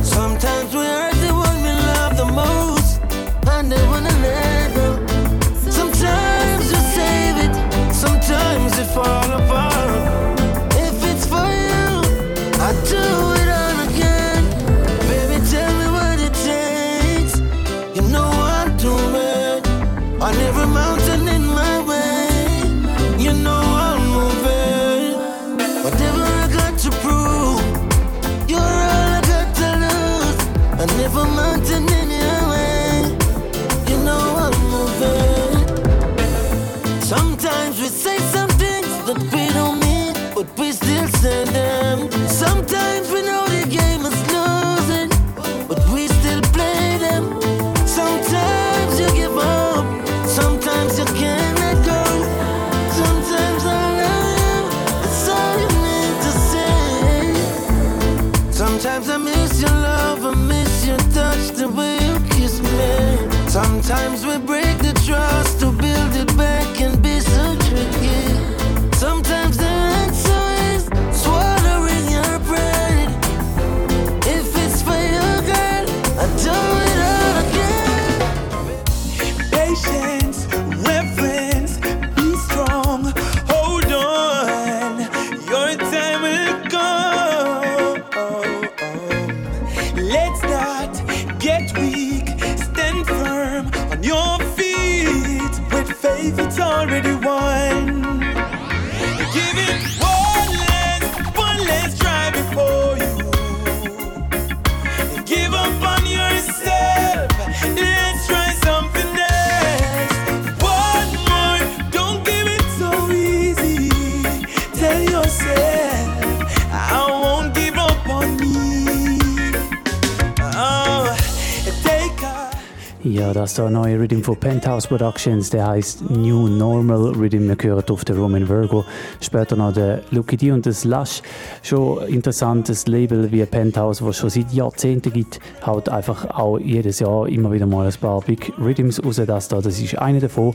Das 123.42 123.54
ist 123.54 123.58
der 123.58 123.72
neue 123.72 124.00
Rhythm 124.00 124.22
von 124.22 124.38
Penthouse 124.38 124.86
Productions, 124.86 125.50
der 125.50 125.66
heißt 125.66 126.12
New 126.12 126.48
Normal 126.48 127.14
Rhythm. 127.18 127.48
Wir 127.48 127.58
hören 127.60 127.84
auf 127.90 128.06
den 128.06 128.16
Roman 128.16 128.48
Virgo, 128.48 128.86
später 129.20 129.56
noch 129.56 129.74
der 129.74 130.04
Lucky 130.12 130.38
D 130.38 130.52
und 130.52 130.64
das 130.68 130.84
Lush. 130.84 131.24
Schon 131.64 132.08
interessantes 132.08 132.86
Label 132.86 133.32
wie 133.32 133.44
Penthouse, 133.48 134.04
was 134.04 134.18
schon 134.18 134.30
seit 134.30 134.54
Jahrzehnten 134.54 135.12
gibt, 135.12 135.40
haut 135.66 135.90
einfach 135.90 136.30
auch 136.30 136.60
jedes 136.60 137.00
Jahr 137.00 137.28
immer 137.28 137.52
wieder 137.52 137.66
mal 137.66 137.88
ein 137.88 137.94
paar 138.00 138.22
Big 138.22 138.54
Rhythms 138.60 139.04
raus. 139.04 139.20
Das, 139.26 139.48
da, 139.48 139.60
das 139.60 139.82
ist 139.82 139.98
einer 139.98 140.20
davon. 140.20 140.54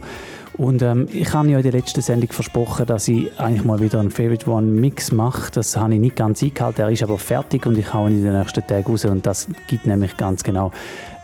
Und 0.56 0.80
ähm, 0.80 1.08
ich 1.12 1.34
habe 1.34 1.50
ja 1.50 1.56
in 1.56 1.64
der 1.64 1.72
letzten 1.72 2.02
Sendung 2.02 2.30
versprochen, 2.30 2.86
dass 2.86 3.08
ich 3.08 3.36
eigentlich 3.38 3.64
mal 3.64 3.80
wieder 3.80 3.98
einen 3.98 4.12
Favorite 4.12 4.48
One 4.48 4.68
Mix 4.68 5.10
mache. 5.10 5.50
Das 5.50 5.76
habe 5.76 5.94
ich 5.94 6.00
nicht 6.00 6.14
ganz 6.14 6.40
eingehalten, 6.40 6.82
er 6.82 6.90
ist 6.90 7.02
aber 7.02 7.18
fertig 7.18 7.66
und 7.66 7.76
ich 7.76 7.92
haue 7.92 8.10
ihn 8.10 8.18
in 8.18 8.24
den 8.24 8.38
nächsten 8.38 8.64
Tagen 8.64 8.86
raus. 8.86 9.04
Und 9.04 9.26
das 9.26 9.48
gibt 9.66 9.86
nämlich 9.86 10.16
ganz 10.16 10.44
genau 10.44 10.70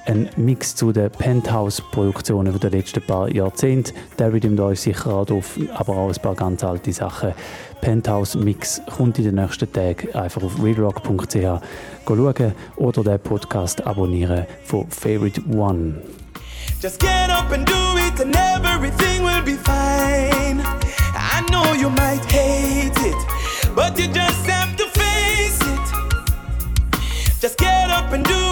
ein 0.06 0.28
Mix 0.36 0.74
zu 0.74 0.92
den 0.92 1.10
Penthouse-Produktionen 1.10 2.58
der 2.58 2.70
letzten 2.70 3.02
paar 3.02 3.28
Jahrzehnte. 3.28 3.92
Der 4.18 4.30
da 4.30 4.70
ist 4.70 4.82
sicher 4.82 5.14
auch 5.14 5.26
drauf, 5.26 5.58
aber 5.74 5.96
auch 5.96 6.08
ein 6.08 6.22
paar 6.22 6.34
ganz 6.34 6.64
alte 6.64 6.92
Sachen. 6.92 7.34
Penthouse-Mix 7.80 8.82
kommt 8.96 9.18
in 9.18 9.24
den 9.24 9.34
nächsten 9.36 9.72
Tagen. 9.72 10.14
Einfach 10.14 10.42
auf 10.42 10.62
readrock.ch 10.62 11.62
schauen 12.06 12.52
oder 12.76 13.02
den 13.02 13.20
Podcast 13.20 13.86
abonnieren 13.86 14.46
von 14.64 14.88
Favorite 14.90 15.40
One. 15.50 16.02
Just 16.80 16.98
get 16.98 17.30
up 17.30 17.52
and 17.52 17.64
do 17.68 17.96
it, 17.96 18.20
and 18.20 18.34
everything 18.64 19.22
will 19.22 19.42
be 19.42 19.56
fine. 19.56 20.60
I 21.14 21.40
know 21.50 21.74
you 21.74 21.88
might 21.90 22.24
hate 22.24 22.98
it, 23.06 23.16
but 23.74 23.96
you 23.98 24.08
just 24.08 24.46
have 24.48 24.76
to 24.76 24.84
face 24.86 25.60
it. 25.60 25.80
Just 27.40 27.58
get 27.58 27.90
up 27.90 28.12
and 28.12 28.24
do 28.24 28.32
it, 28.32 28.51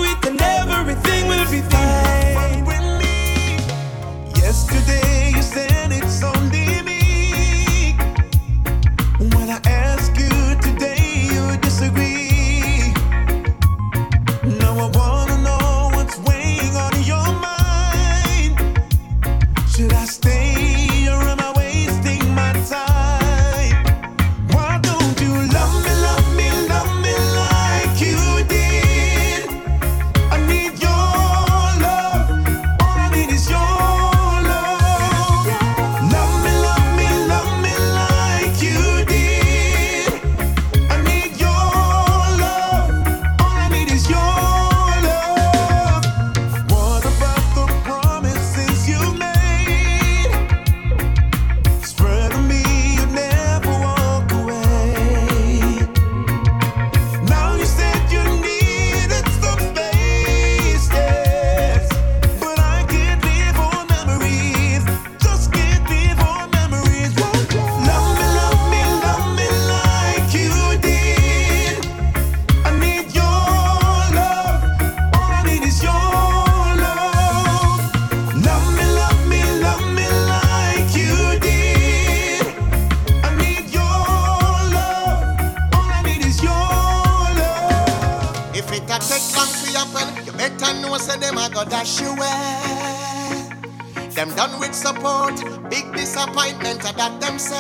Them 94.21 94.37
done 94.37 94.61
with 94.61 94.75
support, 94.75 95.33
big 95.71 95.95
disappointment 95.95 96.81
a 96.81 96.93
that 96.93 97.21
them 97.23 97.39
say. 97.39 97.57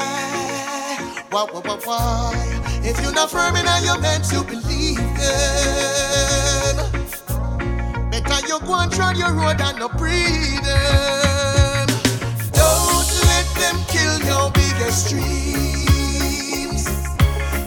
Why, 1.31 1.47
why, 1.51 1.61
why, 1.65 1.79
why? 1.87 2.35
If 2.85 3.01
you're 3.01 3.15
not 3.15 3.31
firm 3.31 3.57
in 3.57 3.65
your 3.83 3.99
meant 3.99 4.25
to 4.25 4.45
believe 4.45 4.99
them, 5.17 6.77
better 8.11 8.47
you 8.47 8.61
go 8.61 8.75
and 8.75 8.93
tread 8.93 9.17
your 9.17 9.33
road 9.33 9.59
and 9.59 9.79
not 9.79 9.97
breathe 9.97 10.61
them. 10.61 11.87
Don't 12.53 13.09
let 13.25 13.49
them 13.57 13.81
kill 13.89 14.21
your 14.29 14.53
biggest 14.53 15.09
dreams. 15.09 16.85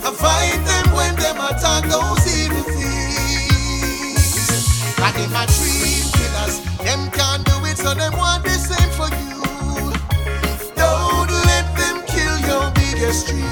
Avoid 0.06 0.62
them 0.70 0.94
when 0.94 1.16
them 1.16 1.42
attack 1.42 1.90
those 1.90 2.28
evil 2.30 2.62
things. 2.62 2.94
And 5.02 5.16
them 5.18 5.34
a 5.34 5.50
dream 5.50 6.06
killers, 6.14 6.62
them 6.86 7.10
can't 7.10 7.44
do 7.44 7.58
it, 7.66 7.80
so 7.80 7.96
them 7.96 8.14
want 8.16 8.53
your 13.04 13.12
biggest 13.12 13.28
dreams. 13.28 13.44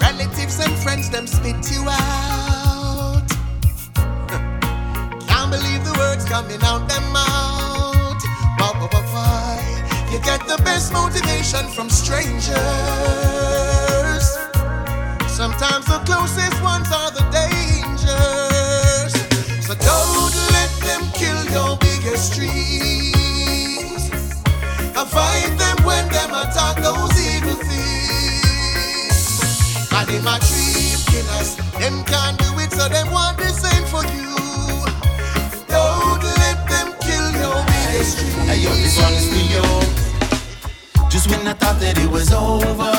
Relatives 0.00 0.60
and 0.60 0.74
friends, 0.82 1.10
them 1.10 1.26
spit 1.26 1.70
you 1.72 1.88
out. 1.88 3.22
Can't 5.26 5.50
believe 5.50 5.84
the 5.84 5.94
words 5.98 6.24
coming 6.26 6.62
out 6.62 6.88
them 6.88 7.12
mouth. 7.12 8.22
Why? 9.14 9.60
You 10.12 10.18
get 10.20 10.46
the 10.46 10.56
best 10.64 10.92
motivation 10.92 11.66
from 11.68 11.88
strangers. 11.88 12.83
Them 30.24 30.34
a 30.34 30.38
dream 30.40 30.98
killers, 31.06 31.56
them 31.78 32.04
can't 32.04 32.38
do 32.38 32.48
it, 32.58 32.70
so 32.72 32.88
them 32.88 33.10
want 33.10 33.36
the 33.36 33.48
same 33.48 33.84
for 33.92 34.04
you. 34.16 34.34
Don't 35.68 36.22
let 36.40 36.58
them 36.68 36.94
kill 37.00 37.30
your 37.42 37.60
dreams. 37.68 38.14
Hey, 38.48 38.60
yo, 38.62 38.70
this 38.70 39.00
one 39.00 39.12
is 39.12 39.28
for 39.28 39.44
you. 39.52 41.08
Just 41.10 41.30
when 41.30 41.46
I 41.46 41.52
thought 41.52 41.78
that 41.80 41.98
it 41.98 42.10
was 42.10 42.32
over, 42.32 42.94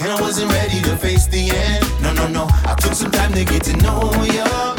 and 0.00 0.10
I 0.10 0.20
wasn't 0.20 0.50
ready 0.52 0.80
to 0.82 0.96
face 0.96 1.26
the 1.26 1.50
end. 1.50 1.84
No, 2.02 2.12
no, 2.12 2.26
no. 2.28 2.46
I 2.64 2.74
took 2.78 2.94
some 2.94 3.10
time 3.10 3.32
to 3.34 3.44
get 3.44 3.64
to 3.64 3.76
know 3.78 4.10
you. 4.24 4.77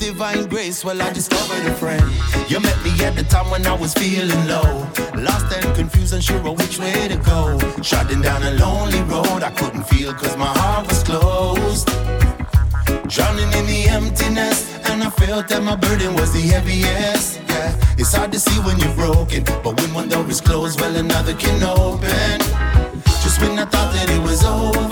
Divine 0.00 0.46
grace, 0.46 0.82
well, 0.82 1.00
I 1.00 1.12
discovered 1.12 1.64
a 1.70 1.74
friend. 1.74 2.02
You 2.48 2.58
met 2.58 2.82
me 2.82 2.90
at 3.04 3.14
the 3.14 3.22
time 3.22 3.50
when 3.50 3.66
I 3.66 3.74
was 3.74 3.92
feeling 3.92 4.46
low. 4.48 4.88
Lost 5.14 5.54
and 5.54 5.76
confused, 5.76 6.14
unsure 6.14 6.38
of 6.38 6.58
which 6.58 6.78
way 6.78 7.06
to 7.08 7.16
go. 7.16 7.58
Trotting 7.82 8.22
down 8.22 8.42
a 8.42 8.52
lonely 8.52 9.02
road, 9.02 9.42
I 9.42 9.50
couldn't 9.50 9.84
feel 9.84 10.12
cause 10.14 10.36
my 10.36 10.52
heart 10.60 10.88
was 10.88 11.02
closed. 11.02 11.86
Drowning 13.14 13.52
in 13.52 13.66
the 13.66 13.86
emptiness, 13.88 14.58
and 14.88 15.02
I 15.02 15.10
felt 15.10 15.48
that 15.48 15.62
my 15.62 15.76
burden 15.76 16.14
was 16.14 16.32
the 16.32 16.40
heaviest. 16.40 17.40
Yeah, 17.48 17.76
it's 17.98 18.14
hard 18.14 18.32
to 18.32 18.40
see 18.40 18.58
when 18.60 18.78
you're 18.78 18.94
broken, 18.94 19.44
but 19.62 19.78
when 19.78 19.92
one 19.92 20.08
door 20.08 20.26
is 20.28 20.40
closed, 20.40 20.80
well, 20.80 20.96
another 20.96 21.34
can 21.34 21.62
open. 21.62 22.40
Just 23.22 23.40
when 23.42 23.58
I 23.58 23.66
thought 23.66 23.92
that 23.92 24.08
it 24.08 24.22
was 24.22 24.44
over, 24.44 24.89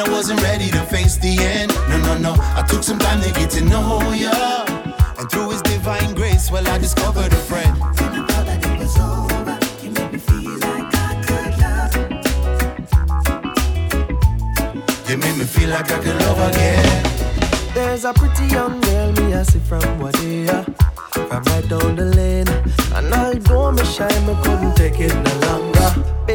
I 0.00 0.08
wasn't 0.08 0.40
ready 0.42 0.70
to 0.70 0.80
face 0.84 1.16
the 1.16 1.36
end. 1.38 1.70
No, 1.90 1.98
no, 1.98 2.16
no, 2.16 2.34
I 2.56 2.64
took 2.66 2.82
some 2.82 2.98
time 2.98 3.20
to 3.20 3.30
get 3.32 3.50
to 3.50 3.64
know 3.64 4.00
ya. 4.12 4.64
And 5.18 5.30
through 5.30 5.50
His 5.50 5.60
divine 5.60 6.14
grace, 6.14 6.50
well, 6.50 6.66
I 6.66 6.78
discovered 6.78 7.30
a 7.30 7.36
friend. 7.36 7.76
You 15.06 15.16
made 15.18 15.36
me 15.36 15.44
feel 15.44 15.68
like 15.68 15.90
I 15.90 15.98
could 15.98 16.16
love 16.16 16.40
again. 16.50 17.04
There's 17.74 18.06
a 18.06 18.14
pretty 18.14 18.46
young 18.46 18.80
girl 18.80 19.12
me 19.12 19.34
I 19.34 19.42
see 19.42 19.58
from 19.58 19.82
Wadea, 20.00 20.64
from 21.28 21.42
right 21.42 21.68
down 21.68 21.96
the 21.96 22.06
lane. 22.16 22.48
And 22.94 23.12
although 23.12 23.72
me 23.72 23.84
shy, 23.84 24.08
me 24.26 24.34
couldn't 24.42 24.76
take 24.76 24.98
it 24.98 25.14
no 25.14 25.46
longer. 25.46 25.69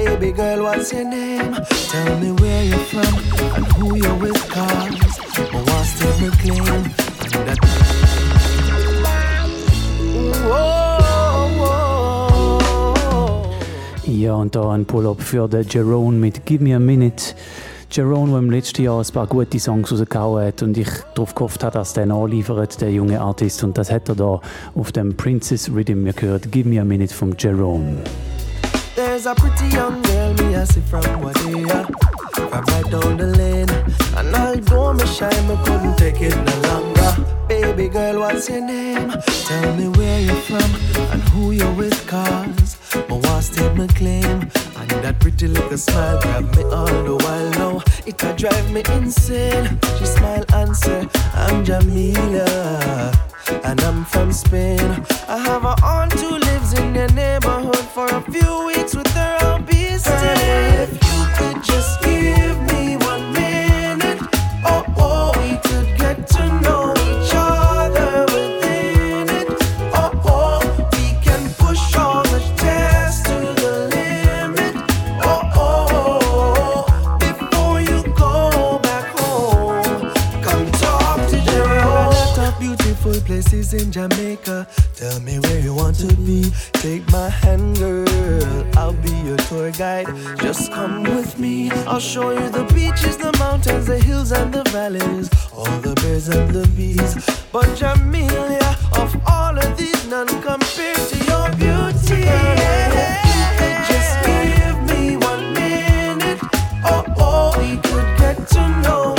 Baby 0.05 0.33
girl, 0.33 0.61
what's 0.61 0.93
your 0.93 1.03
name? 1.03 1.55
Tell 1.89 2.19
me 2.19 2.31
where 2.33 2.63
you're 2.63 2.77
from 2.77 3.11
and 3.55 3.65
who 3.73 3.95
you're 3.95 4.15
with, 4.17 4.37
cause 4.49 5.19
I 5.39 5.45
want 5.51 5.87
to 5.89 6.05
take 6.05 6.21
me 6.21 6.59
claim. 6.59 6.83
And 7.33 7.47
that 7.47 7.57
Ja, 14.05 14.35
und 14.35 14.55
da 14.55 14.71
ein 14.71 14.85
Pull-up 14.85 15.21
für 15.21 15.47
den 15.47 15.67
Jerome 15.67 16.17
mit 16.17 16.45
Give 16.45 16.63
Me 16.63 16.75
a 16.75 16.79
Minute. 16.79 17.33
Jerome, 17.89 18.29
der 18.29 18.39
im 18.39 18.51
letzten 18.51 18.83
Jahr 18.83 18.99
ein 18.99 19.11
paar 19.11 19.25
gute 19.25 19.59
Songs 19.59 19.91
rausgehauen 19.91 20.45
hat 20.45 20.61
und 20.61 20.77
ich 20.77 20.89
darauf 21.15 21.33
gehofft 21.33 21.63
habe, 21.63 21.79
dass 21.79 21.93
der 21.93 22.05
nachliefert, 22.05 22.79
der 22.79 22.91
junge 22.91 23.19
Artist. 23.21 23.63
Und 23.63 23.75
das 23.77 23.91
hat 23.91 24.07
er 24.09 24.15
da 24.15 24.39
auf 24.75 24.91
dem 24.91 25.17
Princess 25.17 25.71
Rhythm 25.73 26.05
gehört. 26.15 26.51
Give 26.51 26.69
Me 26.69 26.79
a 26.79 26.85
Minute 26.85 27.13
von 27.13 27.35
Jerome. 27.39 27.97
There's 29.15 29.27
a 29.27 29.33
pretty 29.33 29.67
young 29.67 30.01
girl 30.01 30.33
me 30.33 30.57
I 30.57 30.65
see 30.65 30.81
from 30.81 31.03
Wadea, 31.03 31.87
from 32.33 32.65
right 32.65 32.91
down 32.91 33.15
the 33.15 33.27
lane. 33.27 33.69
And 34.17 34.35
although 34.35 34.91
me 34.91 35.05
shy, 35.07 35.29
me 35.47 35.55
couldn't 35.63 35.95
take 35.95 36.19
it 36.19 36.35
no 36.35 36.53
longer. 36.67 37.25
Baby 37.47 37.87
girl, 37.87 38.19
what's 38.19 38.49
your 38.49 38.59
name? 38.59 39.11
Tell 39.47 39.75
me 39.77 39.87
where 39.87 40.19
you're 40.19 40.35
from 40.35 40.69
and 41.13 41.21
who 41.29 41.51
you're 41.53 41.73
with, 41.75 42.05
cause 42.05 42.75
my 43.07 43.15
was 43.15 43.49
take 43.51 43.73
my 43.77 43.87
claim. 43.87 44.51
And 44.75 44.91
that 45.01 45.15
pretty 45.21 45.47
little 45.47 45.77
smile 45.77 46.19
grab 46.21 46.53
me 46.53 46.63
all 46.63 47.03
the 47.05 47.15
while 47.15 47.49
now. 47.51 47.83
It 48.05 48.21
a 48.21 48.35
drive 48.35 48.69
me 48.73 48.83
insane. 48.91 49.79
She 49.97 50.05
smile 50.07 50.43
and 50.51 50.75
say, 50.75 51.07
I'm 51.33 51.63
Jamila. 51.63 53.13
And 53.63 53.79
I'm 53.79 54.03
from 54.03 54.33
Spain. 54.33 55.05
I 55.29 55.37
have 55.37 55.63
a 55.63 55.75
aunt 55.85 56.11
who 56.11 56.31
lives 56.37 56.73
in 56.73 56.93
your 56.93 57.07
neighborhood 57.13 57.77
for 57.77 58.07
a 58.07 58.21
few 58.29 58.65
weeks 58.65 58.74
places 83.55 83.85
in 83.85 83.91
Jamaica. 83.91 84.67
Tell 84.95 85.19
me 85.21 85.39
where 85.39 85.59
you 85.59 85.73
want 85.73 85.97
to 85.99 86.13
be. 86.27 86.51
Take 86.73 87.09
my 87.11 87.29
hand, 87.29 87.77
girl. 87.77 88.77
I'll 88.77 88.93
be 88.93 89.11
your 89.27 89.37
tour 89.47 89.71
guide. 89.71 90.07
Just 90.39 90.71
come 90.71 91.03
with 91.03 91.39
me. 91.39 91.71
I'll 91.87 91.99
show 91.99 92.31
you 92.31 92.49
the 92.49 92.65
beaches, 92.73 93.17
the 93.17 93.31
mountains, 93.39 93.87
the 93.87 93.99
hills, 93.99 94.31
and 94.31 94.53
the 94.53 94.63
valleys. 94.71 95.29
All 95.53 95.77
the 95.79 95.93
birds 96.01 96.27
and 96.29 96.49
the 96.49 96.67
bees. 96.75 97.15
But 97.51 97.67
Jamelia, 97.79 98.71
of 99.01 99.11
all 99.27 99.57
of 99.57 99.77
these, 99.77 100.07
none 100.07 100.27
compared 100.27 101.03
to 101.11 101.17
your 101.31 101.47
beauty. 101.61 102.23
Just 103.89 104.13
give 104.27 104.77
me 104.89 105.17
one 105.17 105.53
minute. 105.53 106.39
Oh, 106.83 107.03
oh, 107.17 107.55
we 107.59 107.77
could 107.77 108.09
get 108.17 108.47
to 108.49 108.61
know 108.83 109.14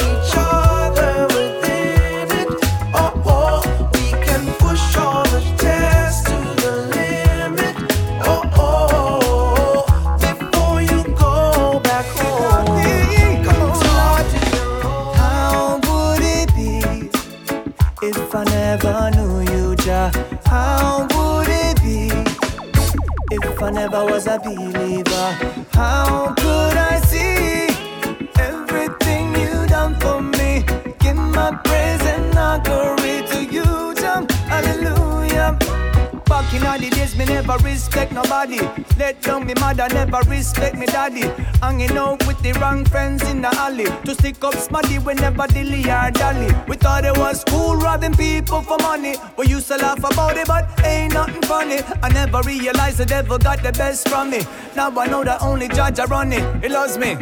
How 20.47 21.07
would 21.15 21.49
it 21.49 21.83
be 21.83 22.11
if 23.31 23.63
I 23.63 23.71
never 23.71 24.05
was 24.05 24.27
a 24.27 24.39
believer? 24.39 25.27
How 25.73 26.35
could 26.35 26.77
I 26.77 27.01
see 27.01 27.69
everything 28.39 29.35
you 29.35 29.67
done 29.67 29.95
for 30.01 30.21
me? 30.23 30.65
Give 31.01 31.17
my 31.17 31.51
praise 31.65 32.03
and 32.03 32.65
glory 32.65 32.96
Back 36.37 36.53
in 36.53 36.67
all 36.67 36.79
the 36.79 36.91
days, 36.91 37.17
me 37.17 37.25
never 37.25 37.57
respect 37.65 38.13
nobody. 38.13 38.61
Let 38.99 39.23
down 39.23 39.47
me 39.47 39.55
mother, 39.59 39.89
never 39.89 40.21
respect 40.29 40.77
me 40.77 40.85
daddy. 40.85 41.23
Hanging 41.63 41.97
out 41.97 42.27
with 42.27 42.39
the 42.43 42.53
wrong 42.61 42.85
friends 42.85 43.27
in 43.27 43.41
the 43.41 43.49
alley. 43.57 43.87
To 44.05 44.13
stick 44.13 44.45
up 44.45 44.53
smarty 44.53 44.99
whenever 44.99 45.47
dilly 45.47 45.85
or 45.85 46.11
dally. 46.11 46.53
We 46.69 46.77
thought 46.77 47.07
it 47.07 47.17
was 47.17 47.43
cool 47.45 47.77
robbing 47.77 48.13
people 48.17 48.61
for 48.61 48.77
money. 48.83 49.15
We 49.39 49.47
used 49.47 49.69
to 49.69 49.79
laugh 49.79 50.01
about 50.01 50.37
it, 50.37 50.47
but 50.47 50.69
ain't 50.85 51.15
nothing 51.15 51.41
funny. 51.41 51.79
I 52.03 52.11
never 52.11 52.43
realized 52.43 52.99
the 52.99 53.07
devil 53.07 53.39
got 53.39 53.63
the 53.63 53.73
best 53.73 54.07
from 54.07 54.29
me. 54.29 54.43
Now 54.77 54.91
I 54.91 55.07
know 55.07 55.25
that 55.25 55.41
only 55.41 55.69
judge 55.69 55.99
I 55.99 56.05
run 56.05 56.35
it. 56.35 56.45
He 56.63 56.69
loves 56.69 56.99
me. 56.99 57.17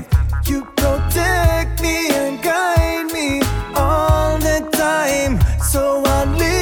You 0.47 0.65
protect 0.75 1.81
me 1.81 2.09
and 2.11 2.43
guide 2.43 3.13
me 3.13 3.43
all 3.77 4.39
the 4.39 4.69
time. 4.73 5.39
So 5.63 6.03
I 6.05 6.25
lift 6.25 6.54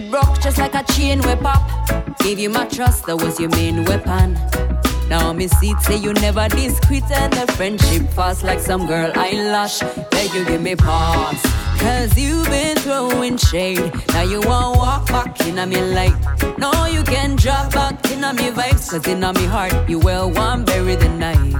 it 0.00 0.10
broke 0.10 0.40
just 0.40 0.58
like 0.58 0.74
a 0.74 0.82
chain 0.92 1.20
whip 1.22 1.44
up. 1.44 1.62
Gave 2.18 2.38
you 2.38 2.50
my 2.50 2.66
trust, 2.66 3.06
that 3.06 3.16
was 3.16 3.38
your 3.38 3.50
main 3.50 3.84
weapon. 3.84 4.38
Now 5.08 5.32
me 5.32 5.48
see 5.48 5.74
say 5.80 5.96
you 5.96 6.12
never 6.14 6.48
discreet 6.48 7.04
and 7.10 7.32
the 7.32 7.52
friendship 7.54 8.08
fast 8.10 8.44
like 8.44 8.60
some 8.60 8.86
girl 8.86 9.10
eyelash. 9.14 9.80
Beg 10.10 10.32
you 10.32 10.44
give 10.44 10.62
me 10.62 10.76
pause. 10.76 11.42
Cause 11.78 12.16
you've 12.16 12.48
been 12.48 12.76
throwing 12.76 13.36
shade. 13.36 13.92
Now 14.08 14.22
you 14.22 14.40
won't 14.42 14.76
walk 14.76 15.06
back 15.08 15.40
in 15.46 15.58
a 15.58 15.66
me 15.66 15.80
light. 15.80 16.18
No, 16.58 16.86
you 16.86 17.02
can 17.02 17.36
drop 17.36 17.72
back 17.72 18.10
in 18.10 18.22
a 18.22 18.32
me 18.32 18.50
vibes. 18.50 18.90
Cause 18.90 19.06
in 19.08 19.24
a 19.24 19.32
me 19.32 19.44
heart, 19.46 19.74
you 19.88 19.98
will 19.98 20.30
want 20.30 20.66
bury 20.66 20.96
the 20.96 21.08
knife. 21.08 21.54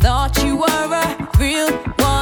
Thought 0.00 0.40
you 0.44 0.56
were 0.56 0.88
a 1.04 1.28
real 1.40 1.72
one. 1.98 2.15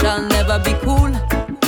Shall 0.00 0.22
never 0.22 0.58
be 0.58 0.72
cool. 0.84 1.10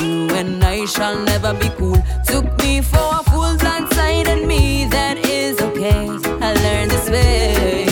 You 0.00 0.28
and 0.34 0.64
I 0.64 0.86
shall 0.86 1.18
never 1.24 1.52
be 1.54 1.68
cool. 1.78 2.02
Took 2.26 2.46
me 2.62 2.80
for 2.80 3.08
a 3.20 3.22
fool 3.30 3.56
blind 3.58 3.92
side 3.92 4.28
and 4.28 4.46
me 4.48 4.86
that 4.86 5.18
is 5.18 5.60
okay. 5.60 6.08
I 6.40 6.50
learned 6.64 6.90
this 6.90 7.08
way. 7.10 7.86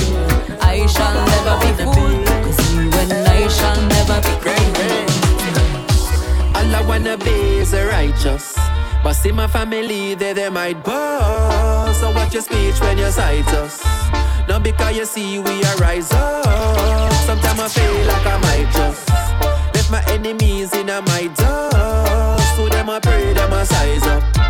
I 0.60 0.86
shall 0.86 1.16
never 1.32 1.54
be 1.64 1.70
fooled. 1.82 2.20
never 3.94 4.18
be 4.26 4.34
great. 4.44 4.76
All 6.56 6.74
I 6.74 6.82
wanna 6.88 7.16
be 7.18 7.58
is 7.62 7.72
a 7.74 7.86
righteous. 7.86 8.54
But 9.02 9.14
see 9.14 9.32
my 9.32 9.46
family, 9.46 10.14
they, 10.14 10.32
they 10.32 10.48
might 10.50 10.82
boast. 10.84 12.00
So 12.00 12.10
watch 12.12 12.34
your 12.34 12.42
speech 12.42 12.80
when 12.80 12.98
you 12.98 13.10
cite 13.10 13.48
us. 13.62 13.84
Not 14.48 14.62
because 14.62 14.96
you 14.96 15.04
see 15.04 15.38
we 15.38 15.64
are 15.64 15.76
rise 15.76 16.10
up. 16.12 17.12
Sometimes 17.28 17.60
I 17.60 17.68
feel 17.68 17.96
like 18.06 18.26
I 18.26 18.36
might 18.46 18.72
just 18.72 19.19
my 19.90 20.02
enemies 20.04 20.72
in 20.74 20.88
a 20.88 21.02
my 21.02 21.26
dust. 21.34 22.56
So 22.56 22.68
them 22.68 22.88
I 22.88 23.00
pray, 23.00 23.32
them 23.32 23.52
I 23.52 23.64
size 23.64 24.06
up. 24.06 24.49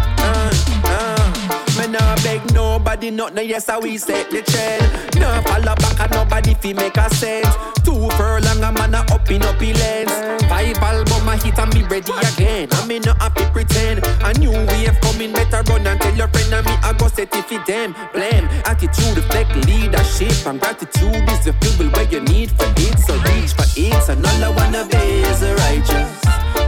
Nah 1.91 2.15
beg 2.23 2.41
nobody, 2.55 3.11
nothing, 3.11 3.49
yes, 3.49 3.69
I 3.69 3.79
we 3.79 3.99
set 3.99 4.31
the 4.31 4.43
trend. 4.43 4.87
Nah 5.19 5.43
follow 5.43 5.75
back 5.75 5.99
and 5.99 6.13
nobody 6.13 6.55
fi 6.55 6.73
make 6.73 6.97
a 6.97 7.11
sense. 7.11 7.49
Two 7.85 8.09
furlong, 8.11 8.63
a 8.63 8.71
man 8.71 8.95
a 8.95 9.01
up 9.13 9.29
in 9.29 9.43
up 9.43 9.61
lens. 9.61 10.13
Five 10.47 10.79
album 10.79 11.29
a 11.29 11.37
hit 11.37 11.59
and 11.59 11.75
me 11.75 11.83
ready 11.83 12.13
again. 12.13 12.69
I 12.71 12.87
me 12.87 13.01
not 13.01 13.21
happy 13.21 13.45
pretend. 13.51 14.07
A 14.23 14.33
new 14.39 14.53
wave 14.53 15.01
coming, 15.01 15.33
better 15.33 15.63
run 15.67 15.85
and 15.87 16.01
tell 16.01 16.15
your 16.15 16.29
friend 16.29 16.55
and 16.55 16.67
me 16.67 16.73
I 16.83 16.93
go 16.93 17.09
set 17.09 17.35
it 17.35 17.67
them. 17.67 17.95
Blame 18.13 18.47
attitude, 18.67 19.17
reflect 19.17 19.55
leadership, 19.67 20.47
and 20.47 20.61
gratitude 20.61 21.29
is 21.31 21.45
the 21.45 21.53
fuel 21.61 21.91
where 21.91 22.07
you 22.07 22.21
need 22.21 22.53
for 22.53 22.71
it. 22.77 22.99
So 23.01 23.15
reach 23.35 23.53
for 23.55 23.67
it, 23.75 24.09
and 24.09 24.25
all 24.25 24.45
I 24.45 24.51
wanna 24.55 24.87
be 24.87 25.27
is 25.27 25.43
righteous. 25.43 26.21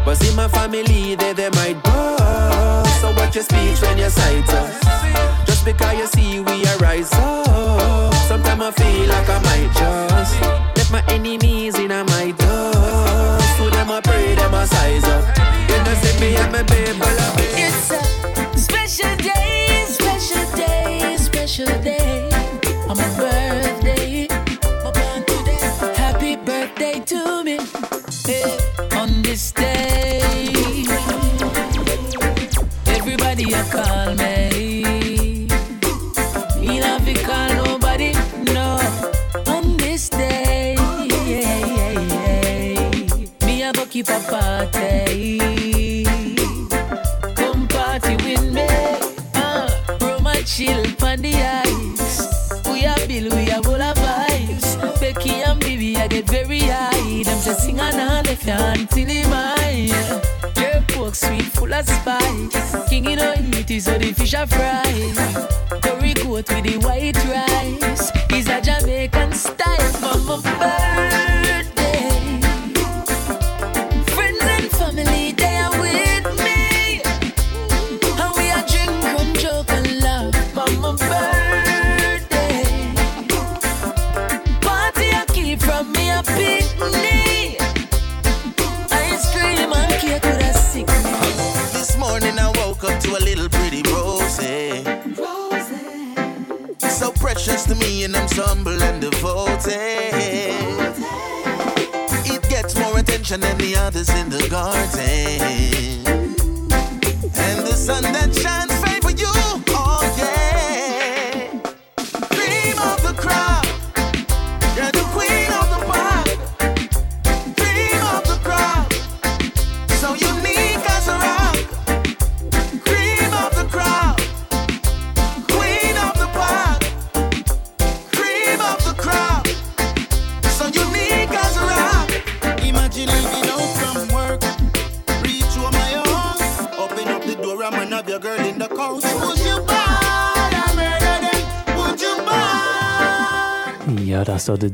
But 0.05 0.17
see 0.17 0.35
my 0.35 0.49
family, 0.49 1.15
they 1.15 1.33
they 1.33 1.51
might 1.51 1.81
bust. 1.85 2.92
So 3.03 3.11
watch 3.17 3.35
your 3.35 3.43
speech 3.43 3.83
when 3.83 3.99
you 3.99 4.09
cite 4.09 4.49
us. 4.49 5.45
Just 5.45 5.65
because 5.65 5.99
you 5.99 6.07
see 6.07 6.39
we 6.39 6.65
are 6.69 6.79
rise. 6.79 7.11
Sometimes 8.31 8.63
I 8.63 8.71
feel 8.71 9.09
like 9.09 9.29
I 9.29 9.39
might 9.49 9.71
just 9.75 10.41
let 10.77 10.89
my 10.93 11.03
enemies 11.13 11.77
in 11.81 11.89
my 11.89 12.33
dust. 12.39 13.57
So 13.59 13.69
them 13.71 13.91
I 13.91 14.01
pray, 14.03 14.37
them 14.37 14.55
I 14.55 14.65
size 14.67 15.03
up. 15.03 15.25
You 15.69 15.79
know, 15.85 15.95
see 16.01 16.21
me 16.21 16.37
and 16.37 16.53
my 16.53 16.63
baby, 16.63 16.97
love 17.01 17.41
it. 17.41 17.51
It's 17.67 17.91
a 17.91 18.57
special 18.57 19.17
day, 19.17 19.85
special 19.89 20.47
day, 20.57 21.17
special 21.19 21.67
day. 21.83 22.31
On 22.89 22.97
my 22.97 23.09
birthday. 23.19 24.29
Happy 25.97 26.37
birthday 26.37 27.01
to 27.01 27.43
me. 27.43 27.59
On 28.93 29.23
this 29.23 29.51
day, 29.51 30.22
Come 47.37 47.69
party 47.69 48.17
with 48.17 48.53
me. 48.53 48.67
Uh, 49.35 49.71
rum 50.01 50.27
and 50.27 50.45
chill 50.45 50.85
on 51.05 51.21
the 51.21 51.33
ice. 51.35 52.61
We 52.67 52.85
are 52.87 52.97
Bill, 53.07 53.31
we 53.37 53.47
full 53.63 53.81
of 53.81 53.97
vibes. 53.97 55.01
Becky 55.01 55.43
and 55.43 55.63
I 55.97 56.09
get 56.09 56.29
very 56.29 56.61
high. 56.61 57.23
Them 57.23 57.43
just 57.45 57.61
sing 57.65 57.79
and 57.79 58.01
all 58.01 58.23
the 58.25 58.35
mine. 59.31 59.89
Jerk 60.57 61.15
sweet, 61.15 61.45
full 61.45 61.73
of 61.73 61.89
spice. 61.89 62.89
King 62.89 63.05
in 63.11 63.21
a 63.21 63.37
heat 63.37 63.71
is 63.71 63.85
the 63.85 64.13
fish 64.13 64.35
are 64.35 64.49
fried. 64.49 65.17
Curry 65.83 66.15
goat 66.15 66.49
with 66.49 66.65
the 66.65 66.77
white 66.79 67.12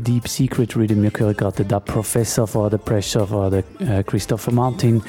Deep 0.08 0.26
Secret 0.26 0.74
Rhythm. 0.74 1.02
Wir 1.02 1.12
hören 1.14 1.36
gerade 1.36 1.66
den 1.66 1.80
Professor 1.82 2.46
von 2.46 2.70
der 2.70 2.78
Pressure 2.78 3.26
von 3.26 3.50
der 3.50 3.62
äh, 3.78 4.02
Christopher 4.02 4.52
Martin 4.52 5.02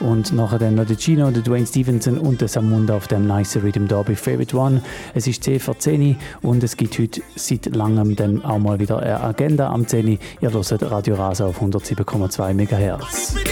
und 0.00 0.30
nachher 0.34 0.58
dann 0.58 0.74
noch 0.74 0.84
der 0.84 0.98
Gino, 0.98 1.30
der 1.30 1.42
Dwayne 1.42 1.66
Stevenson 1.66 2.18
und 2.18 2.42
der 2.42 2.48
Samunda 2.48 2.94
auf 2.96 3.08
dem 3.08 3.26
Nice 3.26 3.56
Rhythm 3.56 3.86
bei 3.86 4.14
Favorite 4.14 4.54
One. 4.54 4.82
Es 5.14 5.26
ist 5.26 5.42
10 5.44 5.58
vor 5.58 5.78
10 5.78 6.18
und 6.42 6.62
es 6.62 6.76
gibt 6.76 6.98
heute 6.98 7.22
seit 7.34 7.74
langem 7.74 8.14
dann 8.14 8.44
auch 8.44 8.58
mal 8.58 8.78
wieder 8.78 8.98
eine 8.98 9.22
Agenda 9.22 9.70
am 9.70 9.86
10 9.86 10.18
Ihr 10.42 10.52
hört 10.52 10.82
Radio 10.82 11.14
Rasa 11.14 11.46
auf 11.46 11.62
107,2 11.62 12.52
MHz. 12.52 13.51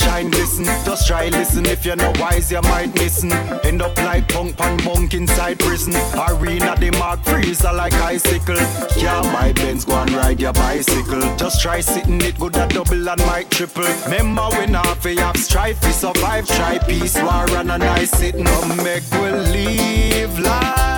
Shine, 0.00 0.30
listen. 0.30 0.64
Just 0.64 1.06
try 1.06 1.28
listen 1.28 1.66
if 1.66 1.84
you're 1.84 1.96
not 1.96 2.18
wise, 2.18 2.50
you 2.50 2.62
might 2.62 2.94
listen. 2.94 3.32
End 3.64 3.82
up 3.82 3.96
like 3.98 4.28
punk 4.28 4.56
pan 4.56 4.76
bunk 4.84 5.14
inside 5.14 5.58
prison. 5.58 5.94
Arena 6.28 6.74
the 6.78 6.90
mark 6.98 7.22
freezer 7.24 7.72
like 7.72 7.92
icicle. 7.94 8.56
Can't 8.98 9.26
buy 9.32 9.52
Benz, 9.52 9.84
go 9.84 9.94
and 9.94 10.10
ride 10.12 10.40
your 10.40 10.52
bicycle. 10.52 11.20
Just 11.36 11.60
try 11.60 11.80
sitting 11.80 12.20
it 12.20 12.38
good 12.38 12.56
at 12.56 12.70
double 12.70 13.08
and 13.08 13.20
might 13.26 13.50
triple. 13.50 13.84
Remember 14.04 14.48
when 14.56 14.74
half 14.74 15.04
a 15.06 15.14
have 15.16 15.36
strife, 15.36 15.82
we 15.84 15.92
survive. 15.92 16.46
Try 16.46 16.78
peace, 16.78 17.16
war 17.16 17.48
and 17.58 17.70
a 17.70 17.78
nice 17.78 18.10
sitting. 18.10 18.44
Come 18.44 18.76
make 18.78 19.04
we 19.12 19.30
live 19.30 20.38
life, 20.38 20.89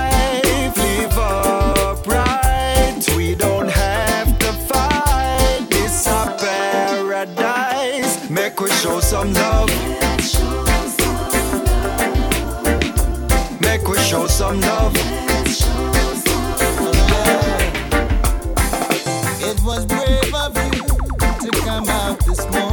this 22.35 22.47
morning. 22.51 22.72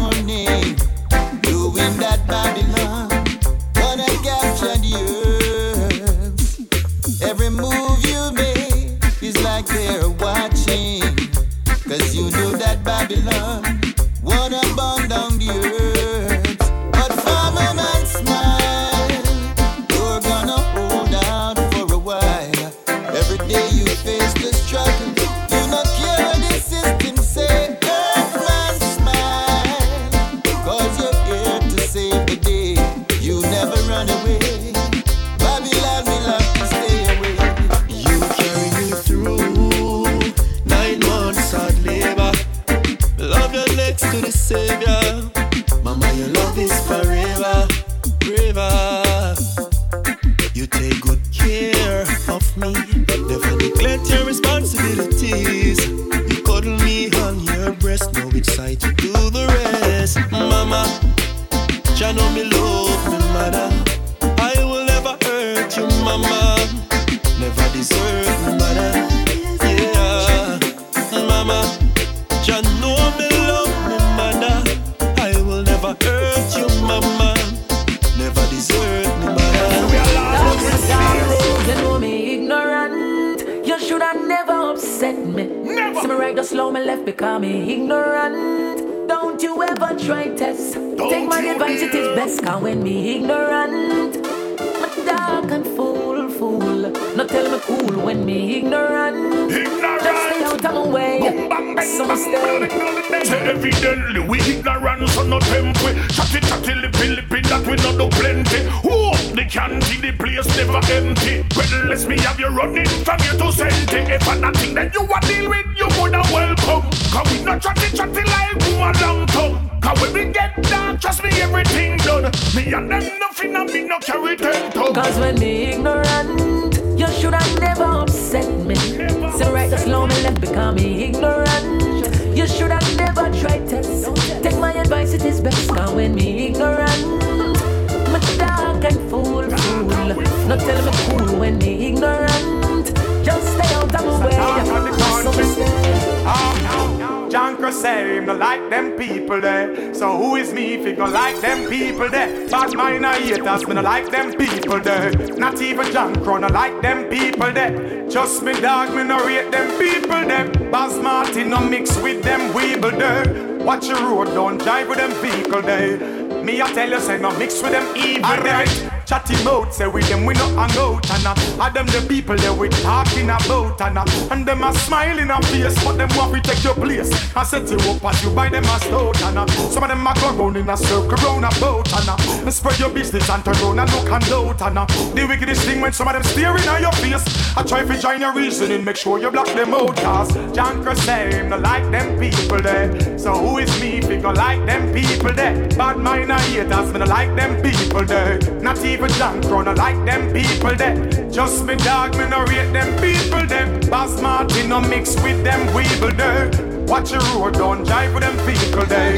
And 171.60 171.76
them 171.76 171.86
the 171.88 172.06
people 172.08 172.36
that 172.38 172.56
we 172.58 172.70
talking 172.70 173.30
about 173.30 173.82
and 173.82 173.98
uh, 173.98 174.06
and 174.32 174.46
them 174.46 174.64
a 174.64 174.74
smiling 174.74 175.30
a 175.30 175.42
face, 175.48 175.76
but 175.84 175.98
them 175.98 176.10
want 176.16 176.34
to 176.34 176.42
take 176.42 176.64
your 176.64 176.74
place. 176.74 177.12
I 177.36 177.44
set 177.44 177.70
you 177.70 177.78
up 177.92 178.04
as 178.06 178.24
you 178.24 178.32
buy 178.32 178.50
them 178.50 178.64
a 178.64 178.80
stout 178.80 179.22
and 179.22 179.38
uh, 179.40 179.48
some 179.48 179.84
of 179.84 179.90
them 179.90 180.08
a 180.08 180.14
go 180.16 180.32
round 180.34 180.58
in 180.58 180.70
a 180.70 180.78
circle 180.78 181.18
round 181.24 181.46
a 181.46 181.60
boat 181.60 181.92
and 181.94 182.10
uh, 182.10 182.52
spread 182.52 182.80
your 182.80 182.90
business 182.90 183.30
and 183.30 183.44
turn 183.44 183.56
round 183.56 183.80
and 183.80 183.92
look 183.92 184.10
and 184.10 184.24
out 184.32 184.62
and 184.62 184.78
uh, 184.78 184.86
the 185.14 185.26
wickedest 185.28 185.64
thing 185.64 185.82
when 185.82 185.92
some 185.92 186.08
of 186.08 186.14
them 186.14 186.24
staring 186.24 186.64
at 186.64 186.82
your 186.82 186.94
face. 186.94 187.26
I 187.58 187.64
try 187.64 187.84
to 187.84 188.00
join 188.00 188.22
your 188.22 188.34
reasoning, 188.34 188.86
make 188.86 188.96
sure 188.96 189.20
you 189.20 189.30
block 189.30 189.48
them 189.48 189.74
out 189.74 189.98
cause 189.98 190.32
Jankra 190.56 190.96
say 190.96 191.34
him 191.34 191.50
no 191.50 191.58
like 191.58 191.90
them 191.92 192.20
people 192.20 192.62
there. 192.62 193.18
So 193.20 193.34
who 193.34 193.58
is 193.58 193.70
me 193.82 193.98
if 193.98 194.22
go 194.22 194.32
like 194.32 194.66
them 194.66 194.94
people 194.94 195.34
there? 195.34 195.68
Bad 195.70 195.98
mind 195.98 196.32
I 196.32 196.40
haters, 196.40 196.94
me 196.94 197.00
no 197.00 197.06
like 197.06 197.36
them 197.36 197.62
people 197.62 198.06
there. 198.06 198.40
Not 198.62 198.84
even 198.86 199.10
Jankra 199.12 199.66
no 199.66 199.74
like 199.74 200.06
them 200.06 200.32
people 200.34 200.76
there. 200.76 201.19
Just 201.32 201.64
me 201.66 201.76
dog, 201.76 202.18
me 202.18 202.28
no 202.28 202.44
rate 202.46 202.72
them 202.74 202.90
people 203.00 203.46
there. 203.46 203.68
Boss 203.90 204.20
Martin 204.22 204.70
no 204.70 204.82
mix 204.82 205.16
with 205.22 205.44
them 205.44 205.68
weeble 205.68 206.16
there. 206.18 206.50
Watch 206.88 207.12
your 207.12 207.22
road, 207.22 207.54
don't 207.54 207.84
drive 207.86 208.14
with 208.14 208.24
them 208.24 208.36
vehicle 208.46 208.86
there. 208.86 209.14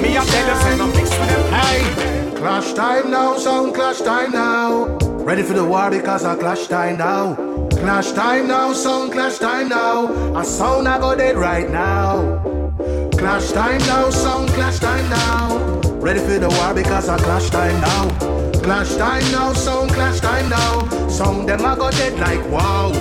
Me 0.00 0.16
I 0.16 0.24
tell 0.24 0.48
you, 0.48 0.62
say 0.62 0.76
no 0.78 0.86
mix 0.86 1.10
with 1.10 1.28
them. 1.28 1.52
Hey, 1.52 2.36
clash 2.36 2.72
time 2.72 3.10
now, 3.10 3.36
sound 3.36 3.74
clash 3.74 4.00
time 4.00 4.30
now. 4.30 4.86
Ready 5.24 5.42
for 5.42 5.54
the 5.54 5.64
war 5.64 5.90
because 5.90 6.24
I 6.24 6.36
clash 6.36 6.68
time 6.68 6.98
now. 6.98 7.34
Clash 7.70 8.12
time 8.12 8.46
now, 8.46 8.72
sound 8.72 9.12
clash 9.12 9.38
time 9.38 9.68
now. 9.68 10.06
A 10.38 10.44
sound 10.44 10.86
I 10.86 10.98
go 11.00 11.16
dead 11.16 11.36
right 11.36 11.68
now. 11.68 12.40
Clash 13.18 13.50
time 13.50 13.78
now, 13.80 14.08
sound 14.10 14.50
clash 14.50 14.78
time 14.78 15.08
now. 15.10 15.80
Ready 15.98 16.20
for 16.20 16.38
the 16.38 16.48
war 16.48 16.72
because 16.74 17.08
I 17.08 17.18
clash 17.18 17.50
time 17.50 17.80
now. 17.80 18.08
Clash 18.62 18.94
time 18.94 19.32
now, 19.32 19.52
sound 19.52 19.90
clash 19.90 20.20
time 20.20 20.48
now. 20.48 21.05
Sound 21.16 21.48
them 21.48 21.64
I 21.64 21.74
go 21.74 21.90
dead 21.90 22.18
like 22.18 22.44
wow. 22.50 22.92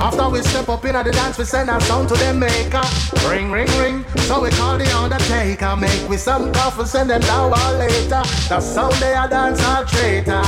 After 0.00 0.28
we 0.28 0.40
step 0.42 0.68
up 0.68 0.84
in 0.84 0.92
the 0.92 1.10
dance, 1.10 1.36
we 1.36 1.44
send 1.44 1.68
our 1.68 1.80
sound 1.80 2.08
to 2.10 2.14
the 2.14 2.32
maker. 2.32 2.80
Ring, 3.28 3.50
ring, 3.50 3.66
ring. 3.76 4.04
So 4.28 4.40
we 4.40 4.50
call 4.50 4.78
the 4.78 4.88
undertaker. 4.94 5.74
Make 5.74 6.08
we 6.08 6.16
some 6.16 6.52
coffee, 6.52 6.84
send 6.84 7.10
them 7.10 7.22
now 7.22 7.48
or 7.48 7.76
later. 7.76 8.22
The 8.48 8.60
sound 8.60 8.92
they 9.02 9.14
a 9.16 9.26
dance 9.28 9.60
all 9.64 9.84
traitor. 9.84 10.42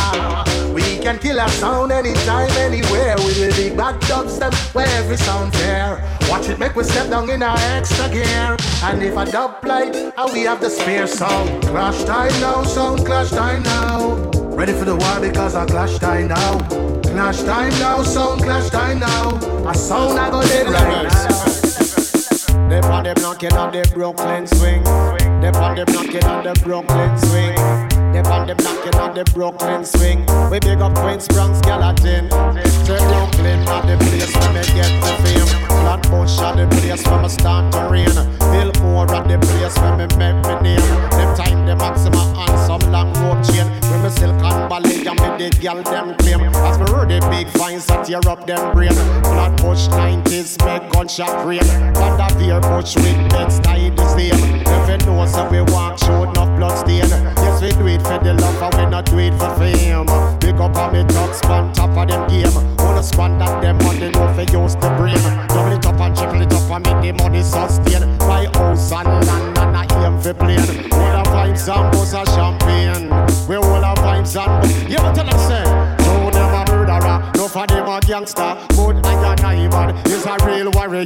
We 0.73 0.99
can 0.99 1.19
kill 1.19 1.41
a 1.41 1.49
sound 1.49 1.91
anytime, 1.91 2.51
anywhere. 2.51 3.17
We 3.19 3.33
the 3.35 3.53
big 3.57 3.77
bad 3.77 4.01
dubstep 4.03 4.55
where 4.73 4.87
every 4.87 5.17
sound 5.17 5.53
fair. 5.55 6.01
Watch 6.31 6.49
it 6.49 6.61
make 6.61 6.77
we 6.77 6.85
step 6.85 7.11
down 7.11 7.29
in 7.31 7.43
our 7.43 7.59
extra 7.59 8.09
gear. 8.11 8.57
And 8.85 9.03
if 9.03 9.17
a 9.17 9.25
dub 9.25 9.65
light, 9.65 9.93
we 10.33 10.43
have 10.43 10.61
the 10.61 10.71
spare 10.71 11.09
sound. 11.09 11.65
Clash 11.65 12.05
time 12.05 12.41
now, 12.41 12.63
sound 12.63 13.05
clash 13.05 13.31
time 13.31 13.65
now. 13.65 14.31
Ready 14.55 14.73
for 14.73 14.85
the 14.85 14.95
war 14.95 15.19
because 15.21 15.57
I 15.57 15.67
clash 15.67 15.99
time 15.99 16.29
now. 16.29 16.88
Clash 17.19 17.43
time 17.43 17.71
now, 17.81 18.01
sound 18.05 18.43
clash 18.45 18.71
time 18.71 19.01
now. 19.01 19.35
A 19.69 19.75
sound 19.75 20.21
I 20.21 20.31
go 20.31 20.41
dead 20.41 20.69
right 20.69 21.03
now. 21.03 22.69
They 22.69 22.79
on 22.79 23.03
them 23.03 23.17
knocking 23.21 23.55
on 23.55 23.73
the 23.73 23.91
Brooklyn 23.93 24.47
swing. 24.47 24.85
They 24.85 25.49
on 25.49 25.75
them 25.75 25.87
knocking 25.93 26.25
on 26.25 26.45
the 26.45 26.55
Brooklyn 26.63 27.19
swing. 27.19 27.88
They 28.13 28.21
on 28.21 28.47
them 28.47 28.57
knocking 28.63 28.95
on 28.95 29.15
the 29.15 29.25
Brooklyn 29.35 29.85
swing. 29.85 30.25
We 30.51 30.59
big 30.61 30.81
up 30.81 30.95
Queens, 30.95 31.29
Bronx, 31.29 31.61
Gallatin. 31.61 32.29
To 32.31 32.97
Brooklyn, 32.97 33.65
not 33.65 33.87
the 33.87 33.97
place 33.99 34.35
where 34.35 34.53
me 34.55 34.63
get 34.73 34.93
the 35.05 35.13
fame. 35.23 35.69
Flatbush 35.69 36.39
at 36.41 36.57
the 36.57 36.67
place 36.77 37.07
where 37.07 37.23
me 37.23 37.29
start 37.29 37.73
to 37.73 37.81
rain. 37.93 38.15
Billmore 38.51 39.13
at 39.13 39.29
the 39.29 39.39
place 39.39 39.77
where 39.79 39.97
me 39.97 40.07
make 40.17 40.41
me 40.47 40.55
name. 40.65 40.89
Them 41.13 41.37
time 41.37 41.67
the 41.67 41.77
maximum 41.77 42.35
and 42.35 42.59
some 42.67 42.81
long 42.91 43.13
rope 43.21 43.45
chain. 43.45 43.69
With 43.93 44.03
me 44.03 44.11
Silicon 44.11 44.69
Valley 44.69 45.07
and 45.07 45.21
me 45.21 45.29
the 45.37 45.49
girl 45.61 45.83
them 45.83 46.17
claim. 46.17 46.41
As 46.41 46.79
me 46.79 46.87
heard 46.89 47.11
the 47.11 47.21
big 47.29 47.47
vines 47.59 47.87
that 47.87 48.07
tear 48.07 48.27
up 48.27 48.47
them 48.47 48.73
brain. 48.73 48.97
Flatbush 49.29 49.89
90s 49.89 50.57
make 50.65 50.91
gunshot 50.93 51.47
rain. 51.47 51.65
Vanderveer 51.95 52.61
Bush 52.61 52.97
with 52.97 53.31
beds 53.31 53.61
tied 53.61 53.97
the 53.97 54.07
same. 54.17 54.65
You 54.89 54.97
know 55.07 55.27
so 55.27 55.49
we 55.51 55.61
walk 55.73 55.99
short 55.99 56.31
enough 56.31 56.57
blood 56.57 56.77
stain. 56.79 57.09
Yes 57.09 57.61
we 57.63 57.71
do 57.71 57.87
it 57.87 57.98
for 58.03 58.19
the 58.19 58.35
love 58.35 58.63
and 58.63 58.75
we 58.75 58.91
not 58.91 59.05
do 59.07 59.19
it 59.19 59.35
for 59.35 59.55
fame. 59.57 60.07
Pick 60.41 60.57
up 60.57 60.77
on 60.77 60.93
me 60.93 61.05
thugs 61.05 61.43
on 61.43 61.73
top 61.73 61.97
of 61.97 62.09
them 62.09 62.29
game. 62.29 62.77
Wanna 62.79 63.03
squander 63.03 63.47
them 63.61 63.79
money 63.79 64.11
no 64.11 64.33
for 64.35 64.43
use 64.43 64.75
the 64.77 64.89
brain. 64.97 65.21
Double 65.49 65.73
it 65.73 65.87
up 65.87 66.01
and 66.01 66.17
triple 66.17 66.43
it 66.43 66.53
up 66.53 66.71
and 66.71 66.87
make 66.87 67.17
the 67.17 67.23
money 67.23 67.43
sustain. 67.43 68.19
Buy 68.19 68.47
house 68.55 68.93
and 68.93 69.27
land 69.27 69.59
and 69.59 69.77
I 69.77 69.87
aim 70.05 70.21
for 70.21 70.35
plane. 70.35 70.59
All 70.93 71.13
the 71.17 71.31
vibes 71.31 71.69
and 71.69 71.93
buzz 71.93 72.15
a 72.15 72.25
champagne. 72.27 73.09
We 73.49 73.57
all 73.57 73.81
the 73.81 74.01
vibes 74.01 74.37
and 74.37 74.91
you 74.91 74.97
tell 74.97 75.29
us 75.29 75.49
say. 75.49 75.65
So 76.05 76.31
them 76.31 76.55
a 76.55 76.65
murderer, 76.71 77.33
no 77.37 77.49
for 77.49 77.67
them 77.67 77.89
a 77.89 78.01
gangster. 78.01 78.57
But 78.77 79.07
I 79.07 79.33
and 79.33 79.41
I 79.41 79.69
man 79.69 79.97
is 80.07 80.27
a 80.27 80.37
real 80.45 80.71
warrior. 80.73 81.05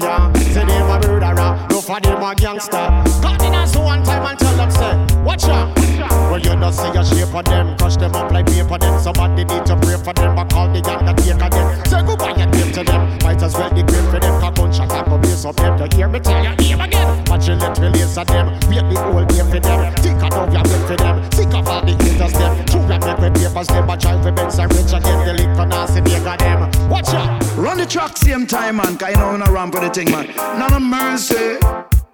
Say 0.53 0.65
them 0.65 0.91
a 0.91 1.01
murderer, 1.07 1.67
of 1.89 2.03
them 2.03 2.23
a 2.23 2.35
gangster. 2.35 2.89
Cut 3.23 3.43
in 3.43 3.55
us 3.55 3.77
one 3.77 4.03
time 4.05 4.27
and 4.27 4.39
tell 4.39 4.57
them 4.57 4.71
say, 4.71 5.23
watch 5.23 5.45
out. 5.45 5.77
Well, 6.31 6.41
you 6.41 6.57
don't 6.57 6.73
see 6.73 6.89
a 6.89 7.05
shape 7.05 7.35
of 7.35 7.45
them, 7.45 7.77
crush 7.77 7.97
them 7.97 8.15
up 8.15 8.31
like 8.31 8.47
paper 8.47 8.79
them. 8.79 9.01
Somebody 9.01 9.45
need 9.45 9.67
to 9.67 9.77
pray 9.77 9.97
for 9.97 10.13
them, 10.13 10.35
but 10.35 10.51
call 10.51 10.69
the 10.73 10.81
gang 10.81 11.05
that 11.05 11.17
take 11.19 11.35
again. 11.35 11.85
Say 11.87 12.03
goodbye 12.03 12.35
and 12.37 12.53
give 12.53 12.73
to 12.73 12.85
them. 12.85 13.19
Might 13.23 13.43
as 13.43 13.55
well 13.55 13.71
degrade 13.71 14.09
for 14.11 14.19
them, 14.19 14.41
cause 14.41 14.55
gunshot 14.57 14.91
up 14.93 15.09
a 15.09 15.19
base 15.19 15.45
up 15.45 15.57
them. 15.57 15.79
To 15.79 15.97
hear 15.97 16.09
me 16.09 16.21
tell 16.21 16.43
you, 16.43 16.55
hear 16.65 16.81
again. 16.81 17.25
Watch 17.27 17.49
you 17.49 17.55
let 17.55 17.79
release 17.79 18.17
of 18.17 18.27
them. 18.27 18.49
Wait 18.69 18.85
the 18.89 19.01
whole 19.01 19.25
day 19.25 19.45
for 19.45 19.61
them. 19.61 19.95
Think 19.97 20.23
of 20.23 20.53
your 20.53 20.63
bed 20.63 20.89
for 20.89 20.97
them. 20.97 21.33
Sick 21.33 21.55
of 21.55 21.69
all 21.69 21.85
the 21.85 21.93
haters 21.93 22.33
them. 22.33 22.67
True 22.67 22.81
and 22.81 23.05
make 23.05 23.19
with 23.19 23.35
papers 23.37 23.67
them, 23.69 23.87
but 23.87 24.01
try 24.01 24.23
for 24.23 24.33
Benz 24.33 24.59
and 24.59 24.73
rich 24.73 24.93
again. 24.93 25.27
The 25.27 25.33
liquor 25.35 25.67
nasty 25.67 26.01
nigga 26.01 26.39
them. 26.39 26.89
Watch 26.89 27.09
out. 27.09 27.43
Run 27.57 27.79
the 27.79 27.87
track 27.87 28.17
same 28.17 28.47
time, 28.47 28.77
man. 28.77 28.97
Cause 28.97 29.11
you 29.11 29.17
know 29.17 29.33
when 29.33 29.43
I 29.43 29.51
ramp 29.51 29.75
for 29.75 29.81
the 29.81 29.91
thing, 29.91 30.11
man. 30.11 30.29
None 30.59 30.73
of 30.73 30.83
mercy. 30.83 31.59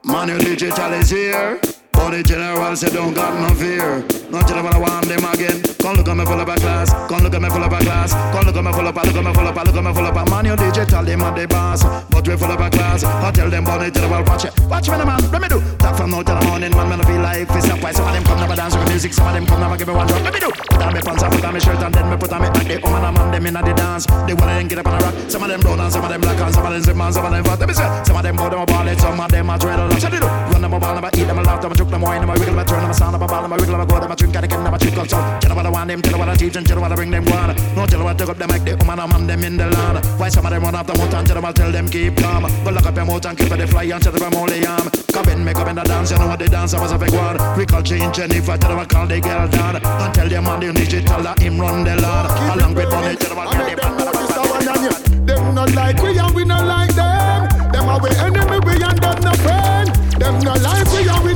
Your 0.09 0.38
digital 0.38 0.92
is 0.94 1.11
here. 1.11 1.61
But 1.99 2.14
the 2.14 2.22
general 2.22 2.76
say 2.76 2.90
don't 2.94 3.12
got 3.12 3.34
no 3.34 3.51
fear. 3.59 4.07
No 4.30 4.38
general 4.46 4.70
I 4.70 4.78
want 4.78 5.09
them 5.11 5.24
again. 5.34 5.59
Come 5.82 5.96
look 5.99 6.07
at 6.07 6.14
me 6.14 6.24
full 6.24 6.38
of 6.38 6.49
a 6.49 6.55
class. 6.55 6.94
Come 7.11 7.26
look 7.26 7.34
at 7.34 7.42
me 7.42 7.49
full 7.51 7.64
of 7.64 7.72
a 7.72 7.78
class. 7.82 8.14
Come 8.14 8.46
look 8.46 8.55
at 8.55 8.62
me 8.62 8.70
full 8.70 8.86
a 8.86 8.92
look 8.94 8.96
at 8.96 9.24
me 9.24 9.32
full 9.34 9.49
a 9.49 9.51
look 9.51 9.74
at 9.74 9.82
me 9.82 9.92
full 9.92 10.07
a 10.07 10.30
man. 10.30 10.44
You 10.46 10.55
digital 10.55 11.03
them 11.03 11.22
at 11.22 11.34
the 11.34 11.49
boss. 11.49 11.82
But 12.07 12.22
we 12.22 12.36
full 12.36 12.53
of 12.55 12.61
a 12.61 12.70
class. 12.70 13.03
I 13.03 13.32
tell 13.32 13.51
them 13.51 13.64
about 13.64 13.92
the 13.92 14.09
world. 14.09 14.28
Watch 14.28 14.44
it. 14.46 14.55
Watch 14.70 14.88
me, 14.88 14.96
the 14.96 15.05
man. 15.05 15.18
Let 15.32 15.42
me 15.42 15.49
do. 15.49 15.59
Talk 15.82 15.96
from 15.99 16.11
now 16.14 16.22
till 16.22 16.38
the 16.38 16.46
morning, 16.46 16.70
man. 16.70 16.88
Man, 16.88 17.01
I 17.01 17.05
feel 17.05 17.20
like 17.20 17.51
it's 17.51 17.66
up. 17.66 17.82
Some 17.82 18.07
of 18.07 18.14
them 18.14 18.22
come 18.22 18.38
never 18.38 18.55
dance 18.55 18.76
with 18.78 18.88
music. 18.88 19.12
Some 19.12 19.26
of 19.26 19.34
them 19.34 19.44
come 19.44 19.61
never 19.61 19.76
give 19.76 19.88
me 19.88 19.94
one 19.94 20.07
drop. 20.07 20.22
Let 20.22 20.32
me 20.32 20.40
do. 20.40 20.51
Put 20.55 20.82
on 20.86 20.94
me 20.94 21.01
pants, 21.03 21.22
I 21.22 21.28
put 21.28 21.44
on 21.44 21.55
me 21.55 21.61
shirt, 21.61 21.82
and 21.82 21.94
then 21.94 22.07
me 22.11 22.16
put 22.16 22.30
on 22.30 22.40
me 22.40 22.46
hat. 22.46 22.62
The 22.62 22.78
woman 22.78 23.03
and 23.03 23.14
man 23.16 23.30
them 23.32 23.46
in 23.46 23.55
the 23.59 23.74
dance. 23.74 24.07
They 24.28 24.34
wanna 24.34 24.62
get 24.62 24.78
up 24.78 24.86
on 24.86 24.94
a 24.94 24.99
rock. 25.03 25.14
Some 25.26 25.42
of 25.42 25.49
them 25.49 25.61
brown 25.61 25.80
and 25.80 25.92
some 25.92 26.05
of 26.05 26.11
them 26.11 26.20
black 26.20 26.38
and 26.38 26.55
some 26.55 26.64
of 26.64 26.72
them 26.72 26.82
zip 26.82 26.96
man, 26.96 27.12
some 27.12 27.24
of 27.26 27.32
them 27.32 27.42
fat. 27.42 27.59
Let 27.59 27.68
me 27.68 27.74
say. 27.74 27.88
Some 28.07 28.16
of 28.16 28.22
them 28.22 28.36
go 28.36 28.49
them 28.49 28.61
a 28.61 28.66
ball 28.66 28.86
some 28.99 29.18
of 29.18 29.30
them 29.32 29.51
a 29.51 29.59
dreadlock. 29.59 29.99
So 29.99 30.09
they 30.09 30.20
do. 30.20 30.26
Run 30.26 30.62
them 30.62 30.74
a 30.74 30.78
ball, 30.78 30.99
a 30.99 31.11
eat 31.16 31.24
them 31.24 31.38
a 31.38 31.42
laugh, 31.42 31.61
them 31.61 31.72
a 31.72 31.88
choke 31.89 31.93
them 31.93 32.03
wine, 32.03 32.20
them 32.20 32.30
a 32.30 32.32
wiggle, 32.34 32.59
a 32.59 32.64
turn, 32.64 32.80
them 32.80 32.91
a 32.91 32.95
sound, 32.95 33.14
them 33.14 33.22
a 33.22 33.26
ball, 33.26 33.43
them 33.43 33.53
a 33.53 33.57
wiggle, 33.57 33.72
them 33.72 33.80
a 33.80 33.86
go, 33.86 34.01
them 34.01 34.12
a 34.12 34.16
drink, 34.16 34.32
them 34.34 34.74
a 34.74 34.78
trickle. 34.78 35.05
So 35.09 35.16
tell 35.41 35.57
what 35.57 35.66
I 35.66 35.70
want 35.70 35.89
them, 35.89 36.03
tell 36.03 36.18
what 36.18 36.28
I 36.28 36.34
teach, 36.36 36.57
and 36.57 36.66
tell 36.66 36.80
what 36.80 36.93
I 36.93 36.95
bring 36.95 37.11
them 37.11 37.24
one. 37.24 37.57
No 37.74 37.86
tell 37.86 38.05
what 38.05 38.18
take 38.18 38.28
up 38.28 38.36
them 38.36 38.49
like 38.51 38.64
the 38.64 38.76
woman 38.76 38.99
and 38.99 39.11
man 39.12 39.26
them 39.26 39.45
in 39.45 39.57
the 39.57 39.66
land. 39.68 40.05
Why 40.18 40.28
some 40.28 40.45
of 40.45 40.51
them 40.51 40.62
run 40.62 40.74
off 40.74 40.86
the 40.86 40.95
mouth 40.95 41.14
and 41.14 41.26
tell 41.26 41.36
them 41.36 41.45
I 41.45 41.53
tell 41.53 41.72
them 41.72 41.89
keep 41.89 42.16
calm. 42.16 42.45
Go 42.64 42.70
lock 42.70 42.86
up 42.86 42.97
your 42.97 43.07
mouth 43.07 43.24
and 43.24 43.39
keep 43.39 43.53
it 43.53 43.66
fly 43.68 43.84
and 43.84 44.03
tell 44.03 44.12
them 44.12 44.22
I'm 44.22 44.34
only 44.34 44.66
arm. 44.66 44.91
Come 45.12 45.28
in, 45.30 45.45
make 45.45 45.57
up 45.57 45.68
in 45.68 45.76
the 45.76 45.82
dance, 45.82 46.11
you 46.11 46.18
know 46.18 46.26
what 46.26 46.39
they 46.39 46.47
dance, 46.47 46.74
I 46.74 46.80
was 46.80 46.93
a 46.93 46.99
big 46.99 47.12
one. 47.12 47.36
We 47.57 47.64
call 47.64 47.82
change 47.82 48.16
Jennifer, 48.16 48.57
tell 48.59 48.70
them 48.70 48.78
I 48.80 48.84
call 48.84 49.07
the 49.07 49.20
girl 49.20 49.49
down. 49.49 49.76
And 49.76 50.14
tell 50.14 50.28
them 50.28 50.47
on 50.47 50.61
the 50.61 50.72
digital 50.72 51.22
that 51.22 51.39
him 51.41 51.59
run 51.61 51.84
the 51.84 51.97
land. 51.97 52.61
Along 52.61 52.74
with 52.74 52.91
money, 52.91 53.16
tell 53.16 53.30
them 53.30 53.39
I 53.41 53.47
tell 53.49 53.64
them 53.64 55.26
Them 55.26 55.55
not 55.55 55.72
like 55.74 56.03
we 56.03 56.18
and 56.18 56.34
we 56.34 56.45
not 56.45 56.66
like 56.66 56.95
them. 56.95 57.49
Them 57.72 57.89
are 57.89 58.01
we 58.01 58.11
enemy, 58.11 58.59
we 58.66 58.82
and 58.82 58.99
them 58.99 59.20
no 59.22 59.32
friend. 59.41 59.89
Them 60.18 60.41
not 60.41 60.61
like 60.61 60.86
we 60.93 61.09
and 61.09 61.09
we 61.09 61.09
not 61.09 61.24
like 61.24 61.28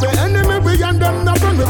them. 0.00 0.31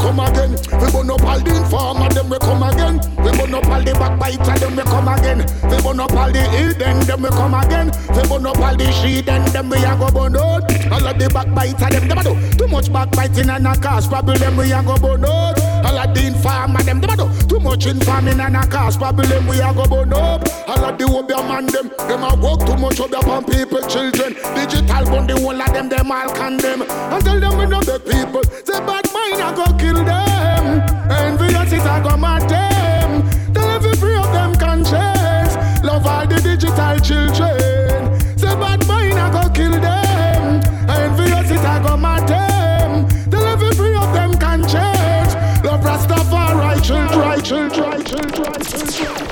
Come 0.03 0.19
again. 0.19 0.51
We 0.51 0.87
burn 0.91 1.11
up 1.11 1.23
all 1.23 1.39
the 1.39 1.53
informer, 1.55 2.09
them 2.11 2.29
we 2.29 2.39
come 2.39 2.63
again. 2.63 2.99
We 3.23 3.31
burn 3.39 3.55
up 3.55 3.67
all 3.71 3.83
the 3.83 3.93
backbiter, 3.95 4.59
them 4.59 4.77
we 4.77 4.83
come 4.83 5.09
again. 5.09 5.39
We 5.71 5.77
burn 5.83 6.01
up 6.01 6.13
all 6.13 6.31
the 6.31 6.43
hidden, 6.51 6.99
them 7.07 7.23
we 7.23 7.31
come 7.31 7.55
again. 7.55 7.89
We 8.11 8.23
burn 8.27 8.47
up 8.47 8.59
all 8.59 8.77
the 8.77 8.91
shit, 8.91 9.29
and 9.29 9.47
them 9.55 9.71
we 9.71 9.79
a 9.79 9.95
go 9.97 10.11
burn 10.11 10.37
out. 10.37 10.67
All 10.91 11.07
of 11.07 11.19
the 11.19 11.31
backbiter, 11.31 11.89
them 11.89 12.09
them 12.09 12.19
a 12.19 12.23
do 12.27 12.35
too 12.59 12.69
much 12.69 12.93
backbiting 12.93 13.49
and 13.49 13.67
a 13.67 13.75
cause 13.79 14.09
problem. 14.09 14.57
We 14.57 14.73
a 14.73 14.83
go 14.83 14.99
burn 14.99 15.25
out. 15.25 15.61
All 15.87 15.99
of 15.99 16.15
the 16.15 16.27
informer, 16.27 16.83
them 16.83 17.01
them 17.01 17.11
a 17.11 17.17
do 17.17 17.27
too 17.47 17.61
much 17.61 17.87
informing 17.87 18.41
and 18.41 18.57
a 18.57 18.67
cause 18.67 18.97
problem. 18.97 19.47
We 19.47 19.61
a 19.61 19.73
go 19.73 19.87
burn 19.87 20.13
up. 20.13 20.43
All 20.67 20.85
of 20.85 20.99
the 20.99 21.07
obeah 21.07 21.43
man, 21.47 21.67
them 21.67 21.89
them 22.11 22.27
a 22.27 22.35
work 22.43 22.67
too 22.67 22.77
much 22.77 22.99
up 23.01 23.15
upon 23.15 23.45
people, 23.45 23.81
children. 23.87 24.35
Digital 24.59 25.05
bun 25.07 25.27
the 25.27 25.39
whole 25.39 25.61
of 25.61 25.73
them, 25.73 25.89
them 25.89 26.11
all 26.11 26.29
condemn. 26.35 26.83
And 26.83 27.25
tell 27.25 27.39
them 27.39 27.57
we 27.59 27.67
know 27.67 27.81
the 27.81 28.01
people. 28.01 28.43
Say 28.67 28.81
bad 28.83 29.07
mind 29.15 29.41
a 29.41 29.55
go 29.55 29.67
kill 29.79 29.92
them. 29.95 30.83
Envious 31.11 31.73
it 31.73 31.81
a 31.81 32.01
go 32.03 32.17
mad 32.17 32.49
them. 32.49 33.29
Tell 33.53 33.71
every 33.71 33.95
free 33.95 34.17
of 34.17 34.33
them 34.33 34.55
conscience. 34.57 35.55
Love 35.85 36.07
all 36.07 36.27
the 36.27 36.41
digital 36.41 36.99
children. 36.99 38.21
Say 38.39 38.55
bad 38.57 38.87
mind 38.87 39.19
a 39.19 39.31
go 39.31 39.49
kill 39.53 39.79
them. 39.81 40.63
Envious 40.89 41.51
it 41.51 41.65
a 41.65 41.81
go 41.85 41.97
mad 41.97 42.27
them. 42.29 43.09
Tell 43.31 43.45
every 43.45 43.73
free 43.73 43.95
of 43.95 44.13
them 44.15 44.33
conscience. 44.39 45.35
Love 45.65 45.83
Rastafari 45.83 46.83
children, 46.83 47.43
children, 47.43 48.05
children, 48.05 48.63
children. 48.63 49.32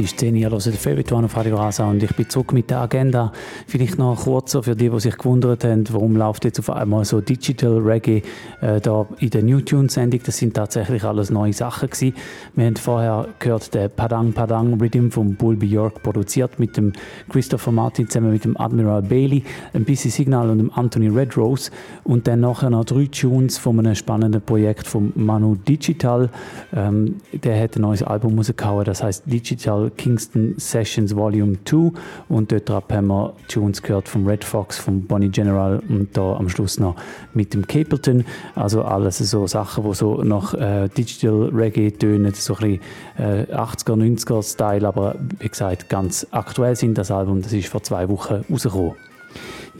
ist 0.00 0.18
10 0.18 0.34
Uhr, 0.36 0.50
hört 0.50 0.64
den 0.66 1.14
One 1.14 1.26
auf 1.26 1.36
Radio 1.36 1.56
Rasa 1.56 1.88
und 1.88 2.02
ich 2.02 2.14
bin 2.16 2.28
zurück 2.28 2.52
mit 2.52 2.70
der 2.70 2.80
Agenda. 2.80 3.32
Vielleicht 3.66 3.98
noch 3.98 4.24
kurz 4.24 4.56
für 4.60 4.74
die, 4.74 4.88
die 4.88 5.00
sich 5.00 5.16
gewundert 5.16 5.64
haben, 5.64 5.84
warum 5.90 6.16
läuft 6.16 6.44
jetzt 6.44 6.58
auf 6.58 6.70
einmal 6.70 7.04
so 7.04 7.20
Digital 7.20 7.78
Reggae 7.78 8.22
äh, 8.62 8.80
da 8.80 9.06
in 9.18 9.30
der 9.30 9.42
New 9.42 9.60
Tune 9.60 9.90
Sendung. 9.90 10.20
Das 10.24 10.38
sind 10.38 10.54
tatsächlich 10.54 11.04
alles 11.04 11.30
neue 11.30 11.52
Sachen 11.52 11.90
gewesen. 11.90 12.14
Wir 12.54 12.66
haben 12.66 12.76
vorher 12.76 13.28
gehört 13.38 13.74
den 13.74 13.90
Padang 13.90 14.32
Padang 14.32 14.80
Rhythm 14.80 15.10
von 15.10 15.34
Bulby 15.34 15.66
York 15.66 16.02
produziert 16.02 16.58
mit 16.58 16.76
dem 16.76 16.92
Christopher 17.28 17.72
Martin 17.72 18.08
zusammen 18.08 18.32
mit 18.32 18.44
dem 18.44 18.58
Admiral 18.58 19.02
Bailey, 19.02 19.44
ein 19.74 19.84
bisschen 19.84 20.10
Signal 20.10 20.48
und 20.50 20.58
dem 20.58 20.70
Anthony 20.74 21.08
Redrose 21.08 21.70
und 22.04 22.26
dann 22.26 22.40
nachher 22.40 22.70
noch 22.70 22.86
drei 22.86 23.06
Tunes 23.06 23.58
von 23.58 23.78
einem 23.78 23.94
spannenden 23.94 24.40
Projekt 24.40 24.86
von 24.86 25.12
Manu 25.14 25.56
Digital. 25.56 26.30
Ähm, 26.74 27.16
der 27.32 27.62
hat 27.62 27.76
ein 27.76 27.82
neues 27.82 28.02
Album 28.02 28.38
rausgehauen, 28.38 28.84
das 28.84 29.02
heißt 29.02 29.24
Digital 29.26 29.89
Kingston 29.90 30.54
Sessions 30.56 31.14
Volume 31.14 31.58
2 31.64 31.92
und 32.28 32.52
dort 32.52 32.70
haben 32.70 33.06
wir 33.08 33.34
Tunes 33.48 33.82
gehört 33.82 34.08
vom 34.08 34.26
Red 34.26 34.44
Fox, 34.44 34.78
vom 34.78 35.02
Bonnie 35.02 35.28
General 35.28 35.80
und 35.88 36.16
da 36.16 36.36
am 36.36 36.48
Schluss 36.48 36.78
noch 36.78 36.96
mit 37.34 37.54
dem 37.54 37.66
Capleton. 37.66 38.24
Also 38.54 38.82
alles 38.82 39.18
so 39.18 39.46
Sachen, 39.46 39.84
die 39.84 39.94
so 39.94 40.22
nach 40.22 40.54
äh, 40.54 40.88
Digital 40.88 41.50
Reggae 41.52 41.90
tönen, 41.90 42.32
so 42.34 42.54
ein 42.56 42.80
bisschen 43.16 43.48
äh, 43.48 43.54
80er, 43.54 43.96
90er 43.96 44.42
Style, 44.42 44.86
aber 44.86 45.16
wie 45.38 45.48
gesagt 45.48 45.88
ganz 45.88 46.26
aktuell 46.30 46.76
sind 46.76 46.96
das 46.96 47.10
Album, 47.10 47.42
das 47.42 47.52
ist 47.52 47.68
vor 47.68 47.82
zwei 47.82 48.08
Wochen 48.08 48.44
rausgekommen. 48.50 48.94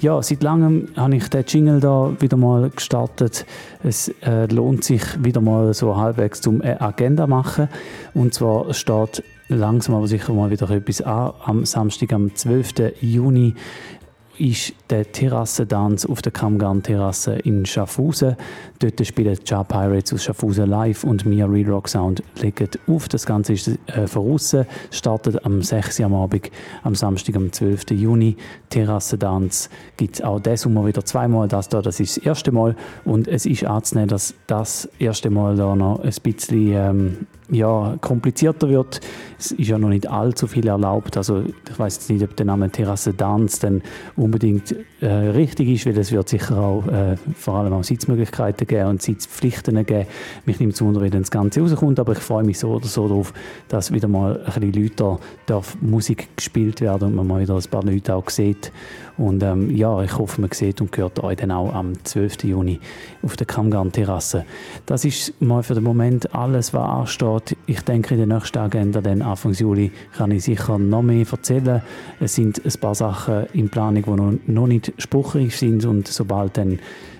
Ja, 0.00 0.22
seit 0.22 0.42
langem 0.42 0.88
habe 0.96 1.16
ich 1.16 1.28
den 1.28 1.44
Jingle 1.46 1.78
da 1.78 2.14
wieder 2.20 2.38
mal 2.38 2.70
gestartet. 2.70 3.44
Es 3.82 4.08
äh, 4.22 4.46
lohnt 4.46 4.82
sich 4.82 5.02
wieder 5.22 5.42
mal 5.42 5.74
so 5.74 5.94
halbwegs 5.94 6.40
zum 6.40 6.62
Agenda 6.62 7.26
machen. 7.26 7.68
Und 8.14 8.32
zwar 8.32 8.72
steht 8.72 9.22
langsam 9.50 9.94
aber 9.94 10.06
sicher 10.06 10.32
mal 10.32 10.50
wieder 10.50 10.70
etwas 10.70 11.02
an. 11.02 11.32
Am 11.44 11.64
Samstag, 11.64 12.12
am 12.12 12.34
12. 12.34 12.94
Juni, 13.00 13.54
ist 14.40 14.72
der 14.88 15.12
Terrassentanz 15.12 16.06
auf 16.06 16.22
der 16.22 16.32
Kammgarn-Terrasse 16.32 17.34
in 17.34 17.66
Schaffhausen. 17.66 18.36
Dort 18.78 19.06
spielen 19.06 19.36
die 19.36 19.42
Jar 19.44 19.64
Pirates 19.64 20.14
aus 20.14 20.24
Schaffhausen 20.24 20.66
live 20.66 21.04
und 21.04 21.26
Mia 21.26 21.44
Real 21.44 21.70
Rock 21.70 21.88
Sound 21.88 22.22
legen 22.40 22.70
auf. 22.86 23.06
Das 23.08 23.26
Ganze 23.26 23.52
ist 23.52 23.68
äh, 23.68 24.06
voraus, 24.06 24.56
startet 24.90 25.44
am 25.44 25.60
6. 25.60 26.00
Uhr 26.00 26.06
am 26.06 26.14
Abend, 26.14 26.50
am 26.82 26.94
Samstag, 26.94 27.36
am 27.36 27.52
12. 27.52 27.90
Juni. 27.90 28.36
Terrassentanz 28.70 29.68
gibt 29.98 30.14
es 30.14 30.22
auch 30.22 30.40
diesen 30.40 30.56
Sommer 30.56 30.86
wieder 30.86 31.04
zweimal. 31.04 31.46
Das 31.46 31.68
da, 31.68 31.82
das 31.82 32.00
ist 32.00 32.16
das 32.16 32.24
erste 32.24 32.50
Mal 32.50 32.76
und 33.04 33.28
es 33.28 33.44
ist 33.44 33.64
anzunehmen, 33.64 34.08
dass 34.08 34.34
das 34.46 34.88
erste 34.98 35.28
Mal 35.28 35.56
da 35.56 35.76
noch 35.76 36.00
ein 36.00 36.14
bisschen 36.22 36.72
ähm, 36.72 37.26
ja, 37.50 37.96
komplizierter 38.00 38.68
wird. 38.68 39.00
Es 39.38 39.52
ist 39.52 39.68
ja 39.68 39.78
noch 39.78 39.88
nicht 39.88 40.08
allzu 40.08 40.46
viel 40.46 40.66
erlaubt. 40.66 41.16
Also 41.16 41.42
ich 41.42 41.78
weiß 41.78 41.96
jetzt 41.96 42.10
nicht, 42.10 42.22
ob 42.22 42.36
der 42.36 42.46
Name 42.46 42.70
Terrasse 42.70 43.14
Dance 43.14 43.60
dann 43.60 43.82
unbedingt 44.16 44.74
äh, 45.00 45.06
richtig 45.06 45.68
ist, 45.68 45.86
weil 45.86 45.98
es 45.98 46.12
wird 46.12 46.28
sicher 46.28 46.58
auch 46.58 46.86
äh, 46.86 47.16
vor 47.34 47.54
allem 47.56 47.72
auch 47.72 47.84
Sitzmöglichkeiten 47.84 48.66
geben 48.66 48.88
und 48.88 49.02
Sitzpflichten 49.02 49.84
geben. 49.86 50.06
Mich 50.44 50.60
nimmt 50.60 50.74
es 50.74 50.82
wunder, 50.82 51.02
wie 51.02 51.10
dann 51.10 51.22
das 51.22 51.30
Ganze 51.30 51.60
rauskommt, 51.60 51.98
aber 51.98 52.12
ich 52.12 52.18
freue 52.18 52.44
mich 52.44 52.58
so 52.58 52.70
oder 52.70 52.86
so 52.86 53.08
darauf, 53.08 53.32
dass 53.68 53.92
wieder 53.92 54.08
mal 54.08 54.38
ein 54.38 54.60
bisschen 54.60 54.72
Leute 54.72 55.18
darf 55.46 55.76
Musik 55.80 56.28
gespielt 56.36 56.80
werden 56.80 57.08
und 57.08 57.14
man 57.14 57.26
mal 57.26 57.40
wieder 57.40 57.56
ein 57.56 57.70
paar 57.70 57.84
Leute 57.84 58.14
auch 58.14 58.28
sieht. 58.28 58.72
Und 59.20 59.42
ähm, 59.42 59.76
ja, 59.76 60.02
ich 60.02 60.16
hoffe, 60.16 60.40
man 60.40 60.50
sieht 60.50 60.80
und 60.80 60.96
hört 60.96 61.22
euch 61.22 61.36
dann 61.36 61.50
auch 61.50 61.74
am 61.74 62.02
12. 62.04 62.44
Juni 62.44 62.80
auf 63.22 63.36
der 63.36 63.46
Kammgarn-Terrasse. 63.46 64.46
Das 64.86 65.04
ist 65.04 65.38
mal 65.42 65.62
für 65.62 65.74
den 65.74 65.84
Moment 65.84 66.34
alles, 66.34 66.72
was 66.72 66.88
ansteht. 66.88 67.54
Ich 67.66 67.82
denke, 67.82 68.14
in 68.14 68.26
der 68.26 68.38
nächsten 68.38 68.56
Agenda, 68.56 69.02
dann 69.02 69.20
Anfang 69.20 69.52
Juli, 69.52 69.92
kann 70.16 70.30
ich 70.30 70.44
sicher 70.44 70.78
noch 70.78 71.02
mehr 71.02 71.26
erzählen. 71.30 71.82
Es 72.18 72.36
sind 72.36 72.64
ein 72.64 72.80
paar 72.80 72.94
Sachen 72.94 73.44
in 73.52 73.68
Planung, 73.68 74.38
die 74.46 74.50
noch, 74.52 74.66
nicht 74.66 74.94
spruchreif 74.96 75.54
sind 75.54 75.84
und 75.84 76.08
sobald 76.08 76.56
dann 76.56 76.78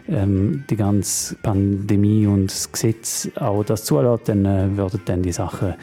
ähm, 0.08 0.64
die 0.70 0.76
ganze 0.76 1.34
Pandemie 1.34 2.26
und 2.26 2.46
das 2.46 2.72
Gesetz 2.72 3.28
auch 3.34 3.62
das 3.62 3.84
zulässt, 3.84 4.26
dann 4.30 4.46
äh, 4.46 4.74
werden 4.74 5.02
dann 5.04 5.20
die 5.20 5.32
Sachen 5.32 5.74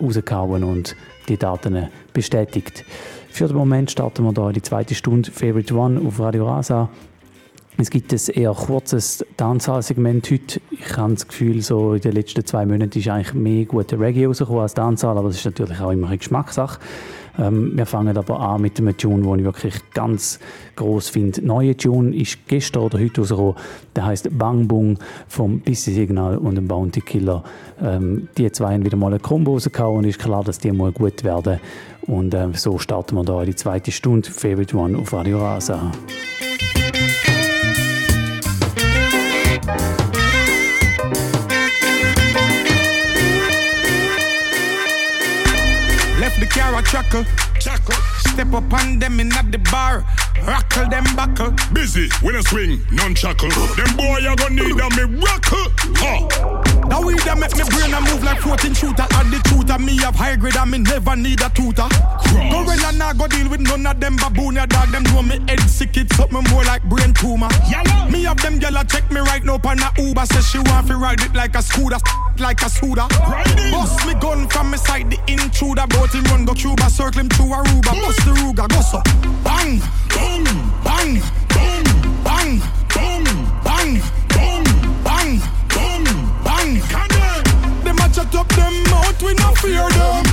rausgehauen 0.00 0.62
und 0.62 0.94
die 1.28 1.36
Daten 1.36 1.88
bestätigt. 2.12 2.84
Für 3.30 3.46
den 3.46 3.56
Moment 3.56 3.90
starten 3.90 4.24
wir 4.24 4.32
hier 4.32 4.52
die 4.52 4.62
zweite 4.62 4.94
Stunde 4.94 5.30
Favorite 5.30 5.74
One 5.74 6.00
auf 6.06 6.20
Radio 6.20 6.46
Rasa. 6.46 6.90
Es 7.78 7.88
gibt 7.88 8.12
ein 8.12 8.20
eher 8.34 8.52
kurzes 8.52 9.24
Dancehall-Segment 9.38 10.30
heute. 10.30 10.60
Ich 10.70 10.96
habe 10.96 11.14
das 11.14 11.26
Gefühl, 11.26 11.62
so 11.62 11.94
in 11.94 12.00
den 12.00 12.12
letzten 12.12 12.44
zwei 12.44 12.66
Monaten 12.66 12.98
ist 12.98 13.08
eigentlich 13.08 13.32
mehr 13.32 13.64
guter 13.64 13.98
Reggae 13.98 14.26
rausgekommen 14.26 14.62
als 14.62 14.74
Dancehall, 14.74 15.16
aber 15.16 15.28
das 15.28 15.38
ist 15.38 15.46
natürlich 15.46 15.80
auch 15.80 15.90
immer 15.90 16.08
eine 16.08 16.18
Geschmackssache. 16.18 16.80
Ähm, 17.40 17.72
wir 17.74 17.86
fangen 17.86 18.16
aber 18.16 18.38
an 18.38 18.60
mit 18.60 18.78
einem 18.78 18.96
Tune, 18.96 19.22
den 19.22 19.38
ich 19.38 19.44
wirklich 19.44 19.74
ganz 19.94 20.38
groß 20.76 21.08
finde. 21.08 21.44
Neue 21.44 21.76
Tune 21.76 22.14
ist 22.14 22.46
gestern 22.46 22.82
oder 22.82 22.98
heute 22.98 23.20
rausgekommen. 23.22 23.54
Der 23.96 24.06
heißt 24.06 24.38
Bang 24.38 24.68
Bung 24.68 24.98
vom 25.26 25.60
Busy 25.60 25.92
Signal 25.92 26.36
und 26.36 26.56
dem 26.56 26.68
Bounty 26.68 27.00
Killer. 27.00 27.42
Ähm, 27.82 28.28
die 28.36 28.50
zwei 28.52 28.74
haben 28.74 28.84
wieder 28.84 28.96
mal 28.96 29.08
eine 29.08 29.18
Kombo 29.18 29.52
rausgehauen 29.52 29.98
und 29.98 30.04
ist 30.04 30.18
klar, 30.18 30.44
dass 30.44 30.58
die 30.58 30.70
mal 30.70 30.92
gut 30.92 31.24
werden. 31.24 31.60
Und 32.02 32.34
äh, 32.34 32.48
so 32.54 32.78
starten 32.78 33.16
wir 33.16 33.24
da 33.24 33.40
in 33.40 33.46
die 33.46 33.56
zweite 33.56 33.90
Stunde 33.90 34.30
Favorite 34.30 34.76
One 34.76 34.98
auf 34.98 35.12
Radio 35.12 35.38
Rasa. 35.38 35.92
Chuckle. 47.02 47.24
Chuckle. 47.60 47.94
Step 48.18 48.52
up 48.52 48.72
on 48.72 48.98
them 48.98 49.20
in 49.20 49.32
at 49.32 49.50
the 49.50 49.58
bar. 49.70 50.04
Rockle 50.46 50.88
them 50.88 51.04
buckle. 51.16 51.52
Busy, 51.72 52.08
when 52.22 52.36
I 52.36 52.40
swing, 52.40 52.80
non 52.90 53.14
chuckle. 53.14 53.50
Them 53.76 53.96
boy 53.96 54.18
you 54.18 54.34
gonna 54.36 54.54
need 54.54 54.72
a 54.72 54.88
miracle. 54.96 55.66
Huh. 55.96 56.60
Now 56.88 57.02
we 57.02 57.14
that 57.14 57.38
make 57.38 57.54
me 57.56 57.64
brain 57.68 57.92
a 57.92 58.00
move 58.00 58.22
like 58.24 58.40
14 58.40 58.74
shooter. 58.74 59.06
Add 59.12 59.30
the 59.30 59.40
tutor, 59.48 59.78
me 59.78 59.96
have 59.98 60.16
high 60.16 60.36
grade 60.36 60.56
and 60.56 60.70
me 60.70 60.78
never 60.78 61.16
need 61.16 61.40
a 61.40 61.50
tutor. 61.50 61.88
Gorilla 62.50 62.92
nah 62.96 63.12
go 63.12 63.26
deal 63.28 63.48
with 63.48 63.60
none 63.60 63.86
of 63.86 64.00
them 64.00 64.16
baboon 64.16 64.56
ya 64.56 64.66
dog. 64.66 64.88
Them 64.88 65.04
know 65.04 65.22
me 65.22 65.38
head 65.48 65.60
sick, 65.68 65.96
it's 65.96 66.16
something 66.16 66.44
more 66.50 66.64
like 66.64 66.82
brain 66.84 67.12
tumor. 67.14 67.48
Me 68.10 68.24
have 68.24 68.40
them 68.40 68.58
gyal 68.58 68.80
check 68.90 69.10
me 69.10 69.20
right 69.20 69.44
now 69.44 69.60
on 69.62 69.78
a 69.78 69.88
Uber. 70.00 70.26
Says 70.26 70.48
she 70.48 70.58
want 70.58 70.88
to 70.88 70.96
ride 70.96 71.20
it 71.20 71.34
like 71.34 71.54
a 71.54 71.62
scooter, 71.62 71.98
like 72.40 72.62
a 72.62 72.70
scooter. 72.70 73.06
Bust 73.70 74.06
me 74.06 74.14
gun 74.14 74.48
from 74.48 74.70
me 74.70 74.78
side, 74.78 75.10
the 75.10 75.18
intruder. 75.30 75.86
Boat 75.88 76.14
him 76.14 76.24
run 76.24 76.44
go 76.44 76.54
Cuba, 76.54 76.88
circle 76.90 77.20
him 77.20 77.28
through 77.28 77.46
Aruba. 77.46 77.92
Bust 78.02 78.24
the 78.24 78.32
Ruga, 78.32 78.68
go 78.68 78.80
so. 78.80 79.02
Bang, 79.44 79.80
bang, 80.08 80.44
bang, 80.84 81.20
bang, 81.48 81.84
bang, 82.24 82.60
bang, 82.88 83.24
bang, 83.64 84.00
bang, 84.28 84.64
bang, 85.04 85.40
bang, 86.44 86.80
bang. 86.98 87.84
Them 87.84 87.98
a 87.98 88.08
chat 88.08 88.34
up 88.34 88.48
them 88.48 88.82
mouth, 88.84 89.22
we 89.22 89.34
no 89.34 89.54
fear 89.54 89.88
them. 89.90 90.29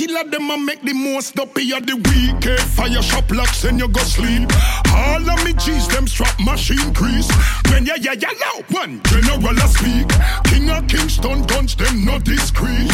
Killer 0.00 0.24
them 0.30 0.50
a 0.50 0.56
make 0.56 0.80
the 0.80 0.94
most 0.94 1.38
up 1.38 1.54
of 1.54 1.86
the 1.86 1.96
week. 2.08 2.46
Eh, 2.46 2.56
Fire 2.72 3.02
shop 3.02 3.30
locks 3.30 3.64
and 3.64 3.78
you 3.78 3.88
go 3.88 4.00
sleep. 4.00 4.48
All 4.94 5.28
of 5.28 5.44
me 5.44 5.52
G's 5.52 5.88
them 5.88 6.06
strap 6.06 6.34
machine 6.40 6.94
crease. 6.94 7.28
When 7.68 7.84
ya 7.84 7.96
ya 8.00 8.12
ya 8.12 8.30
loud 8.40 8.64
one 8.70 9.02
general 9.04 9.58
a 9.58 9.68
speak. 9.68 10.08
King 10.44 10.70
of 10.70 10.88
Kingston 10.88 11.42
guns 11.44 11.76
them 11.76 12.04
not 12.06 12.24
discreet. 12.24 12.90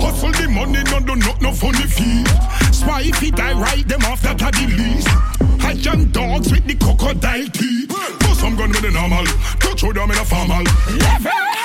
Hustle 0.00 0.32
the 0.32 0.48
money 0.48 0.82
no 0.84 0.98
do 1.00 1.16
not 1.16 1.42
no 1.42 1.52
funny 1.52 1.86
feet. 1.86 2.26
Spy 2.72 3.02
if 3.02 3.18
he 3.18 3.30
die 3.30 3.52
right 3.52 3.86
them 3.86 4.02
off 4.04 4.22
that 4.22 4.40
a 4.40 4.50
the 4.50 4.66
least. 4.80 5.55
I 5.66 5.72
young 5.72 6.04
dogs 6.14 6.52
with 6.52 6.64
the 6.64 6.76
crocodile 6.76 7.46
teeth. 7.50 7.88
Bust 7.88 8.38
some 8.38 8.54
gun 8.54 8.70
with 8.70 8.82
the 8.82 8.90
normal. 8.92 9.26
Touch 9.58 9.82
with 9.82 9.96
them 9.96 10.10
in 10.12 10.16
a 10.16 10.24
formal. 10.24 10.62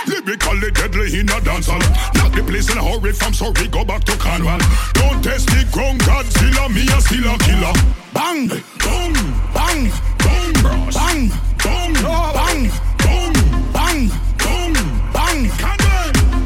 Lyrically 0.10 0.72
deadly 0.72 1.20
in 1.20 1.30
a 1.30 1.38
dancehall. 1.46 1.86
Not 2.18 2.34
the 2.34 2.42
place 2.42 2.72
in 2.72 2.80
a 2.80 2.84
hurry 2.84 3.14
from 3.14 3.32
sorry 3.32 3.68
go 3.68 3.86
back 3.86 4.04
to 4.06 4.18
Cornwall. 4.18 4.58
Don't 4.98 5.22
test 5.22 5.46
the 5.54 5.70
ground 5.70 6.02
Godzilla 6.02 6.66
me 6.74 6.82
a 6.90 6.98
still 6.98 7.30
a 7.30 7.38
killer. 7.46 7.74
Bang, 8.12 8.50
boom, 8.82 9.14
bang, 9.54 9.94
boom, 10.18 10.50
bang, 10.98 11.30
boom, 11.62 11.94
bang, 12.34 12.74
boom, 13.06 13.34
bang, 13.70 14.10
boom, 14.42 14.74
bang. 15.14 15.40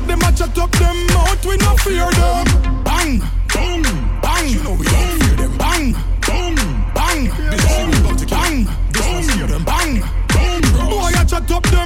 Them 0.08 0.22
a 0.28 0.30
chat 0.36 0.58
up 0.60 0.72
them 0.76 0.98
mouth, 1.08 1.46
we 1.48 1.56
no 1.56 1.72
fear 1.80 2.12
them. 2.20 2.84
Bang, 2.84 3.24
boom, 3.48 3.82
bang, 4.20 4.46
you 4.52 4.60
know 4.60 4.76
we 4.76 4.95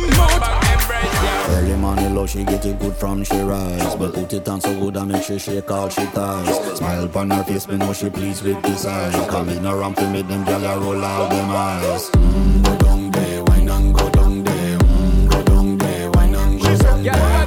them 0.01 0.17
mouth. 0.17 1.49
Early 1.49 1.75
money 1.75 2.07
low, 2.09 2.25
she 2.25 2.43
get 2.43 2.65
it 2.65 2.79
good 2.79 2.95
from 2.95 3.23
she 3.23 3.37
rise. 3.39 3.95
But 3.95 4.13
put 4.13 4.31
it 4.33 4.47
on 4.47 4.61
so 4.61 4.79
good 4.79 4.95
and 4.97 5.11
make 5.11 5.23
she 5.23 5.39
shake 5.39 5.69
all 5.71 5.89
she 5.89 6.05
ties. 6.07 6.77
Smile 6.77 7.03
upon 7.05 7.29
her 7.31 7.43
face, 7.43 7.67
me 7.67 7.77
know 7.77 7.93
she 7.93 8.09
pleased 8.09 8.43
with 8.43 8.61
this 8.61 8.85
eyes 8.85 9.13
Coming 9.29 9.65
around 9.65 9.95
to 9.97 10.09
make 10.09 10.27
them 10.27 10.45
gyal 10.45 10.81
roll 10.81 11.03
out 11.03 11.29
them 11.29 11.49
eyes. 11.49 12.09
Mm, 12.11 12.63
Go 12.63 12.77
down 12.77 13.11
there, 13.11 13.43
wine 13.45 13.69
and 13.69 13.93
go 13.95 14.09
down 14.09 14.43
there. 14.43 14.77
Mm, 14.77 15.31
Go 15.31 15.43
down 15.43 15.77
there, 15.77 16.09
wine 16.11 16.35
and 16.35 16.61
go 16.61 16.77
down 16.77 17.03
there 17.03 17.38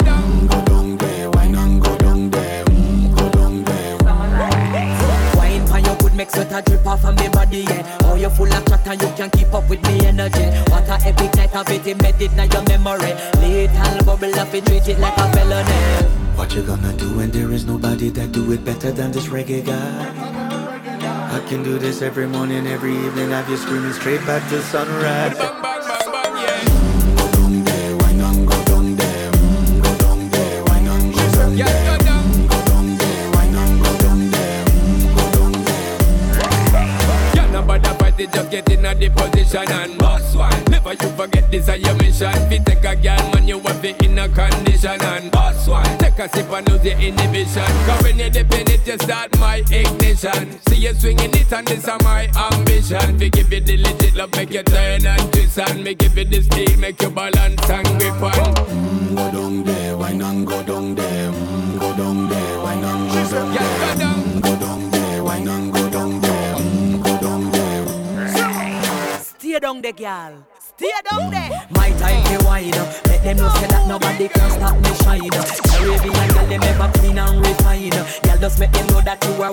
make 6.22 6.30
sweat 6.30 6.52
a 6.52 6.62
drip 6.62 6.86
off 6.86 7.04
of 7.04 7.18
me 7.18 7.28
body, 7.30 7.64
yeah. 7.68 7.98
Oh, 8.04 8.14
you 8.14 8.30
full 8.30 8.52
of 8.52 8.64
chat 8.66 8.86
and 8.86 9.02
you 9.02 9.08
can 9.16 9.30
keep 9.30 9.52
up 9.52 9.68
with 9.68 9.82
me 9.82 10.06
energy. 10.06 10.46
What 10.70 10.88
a 10.88 10.96
epic 11.08 11.34
night 11.34 11.54
of 11.54 11.68
it 11.68 11.86
embedded 11.86 12.32
in 12.38 12.50
your 12.50 12.62
memory. 12.62 13.12
Little 13.42 14.04
bubble 14.04 14.38
up 14.38 14.54
it, 14.54 14.64
treat 14.66 14.86
it 14.86 14.98
like 15.00 15.16
a 15.18 15.26
felony. 15.32 15.80
What 16.36 16.54
you 16.54 16.62
gonna 16.62 16.92
do 16.92 17.08
when 17.16 17.30
there 17.32 17.50
is 17.50 17.64
nobody 17.66 18.08
that 18.10 18.30
do 18.30 18.52
it 18.52 18.64
better 18.64 18.92
than 18.92 19.10
this 19.10 19.26
reggae 19.26 19.66
guy? 19.66 19.98
I 21.36 21.40
can 21.48 21.64
do 21.64 21.78
this 21.78 22.02
every 22.02 22.28
morning, 22.28 22.66
every 22.68 22.94
evening, 22.94 23.30
have 23.30 23.48
you 23.50 23.56
screaming 23.56 23.92
straight 23.92 24.24
back 24.24 24.48
to 24.50 24.62
sunrise. 24.62 25.81
Fight 38.16 38.32
just 38.32 38.50
get 38.50 38.70
in 38.70 38.84
a 38.84 38.94
the 38.94 39.08
position 39.10 39.70
and 39.70 39.98
boss 39.98 40.34
one. 40.34 40.64
Never 40.64 40.92
you 40.92 41.08
forget 41.16 41.50
this 41.50 41.68
is 41.68 41.82
your 41.82 41.94
mission. 41.94 42.32
Fi 42.32 42.58
take 42.58 42.84
a 42.84 42.96
girl, 42.96 43.30
man, 43.32 43.48
you 43.48 43.60
have 43.60 43.84
it 43.84 44.02
in 44.02 44.18
a 44.18 44.28
condition 44.28 45.00
and 45.00 45.30
boss 45.30 45.66
one. 45.68 45.98
Take 45.98 46.18
a 46.18 46.28
sip 46.28 46.50
and 46.50 46.68
lose 46.68 46.84
your 46.84 46.98
inhibition. 46.98 47.72
Cause 47.86 48.02
when 48.02 48.18
you 48.18 48.30
dip 48.30 48.52
in 48.52 48.70
it, 48.70 48.86
you 48.86 48.98
start 48.98 49.38
my 49.38 49.56
ignition. 49.70 50.60
See 50.68 50.76
you 50.76 50.94
swinging 50.94 51.34
it 51.34 51.52
and 51.52 51.66
this 51.66 51.86
is 51.86 52.02
my 52.02 52.28
ambition. 52.52 53.18
We 53.18 53.30
give 53.30 53.52
you 53.52 53.60
the 53.60 53.76
legit 53.78 54.14
love, 54.14 54.32
make 54.32 54.50
you 54.50 54.62
turn 54.62 55.06
and 55.06 55.32
twist 55.32 55.58
and 55.58 55.84
me 55.84 55.94
give 55.94 56.16
you 56.16 56.24
the 56.24 56.42
steel, 56.42 56.78
make 56.78 57.00
you 57.02 57.10
balance 57.10 57.70
and 57.70 57.86
grip 57.98 58.22
on. 58.22 58.54
Mm, 58.54 59.16
go 59.16 59.30
down 59.32 59.64
there, 59.64 59.96
wine 59.96 60.22
and 60.22 60.46
go 60.46 60.62
down 60.62 60.94
there. 60.94 61.30
Mm, 61.30 61.80
go 61.80 61.96
down 61.96 62.28
there, 62.28 62.58
wine 62.60 62.84
and 62.84 63.10
go 63.10 63.30
down 63.30 63.98
there. 63.98 64.11
down 69.62 69.80
the 69.80 69.92
girl. 69.92 70.44
Stay 70.58 70.90
down 71.08 71.30
there. 71.30 71.50
My 71.70 71.90
time 71.90 72.22
be 72.26 72.44
wider. 72.44 72.84
Let 73.06 73.22
them 73.22 73.36
know 73.36 73.48
say 73.60 73.68
that 73.68 73.86
nobody 73.86 74.26
can 74.26 74.50
stop 74.50 74.74
me 74.74 74.90
shine. 75.06 75.30
Caribbean 75.70 76.28
girl, 76.34 76.46
they 76.50 76.58
never 76.58 76.90
clean 76.98 77.18
and 77.18 77.38
refined. 77.46 77.94
Girl, 77.94 78.38
just 78.40 78.58
make 78.58 78.72
them 78.72 78.86
know 78.88 79.00
that 79.02 79.22
you 79.24 79.40
are 79.40 79.52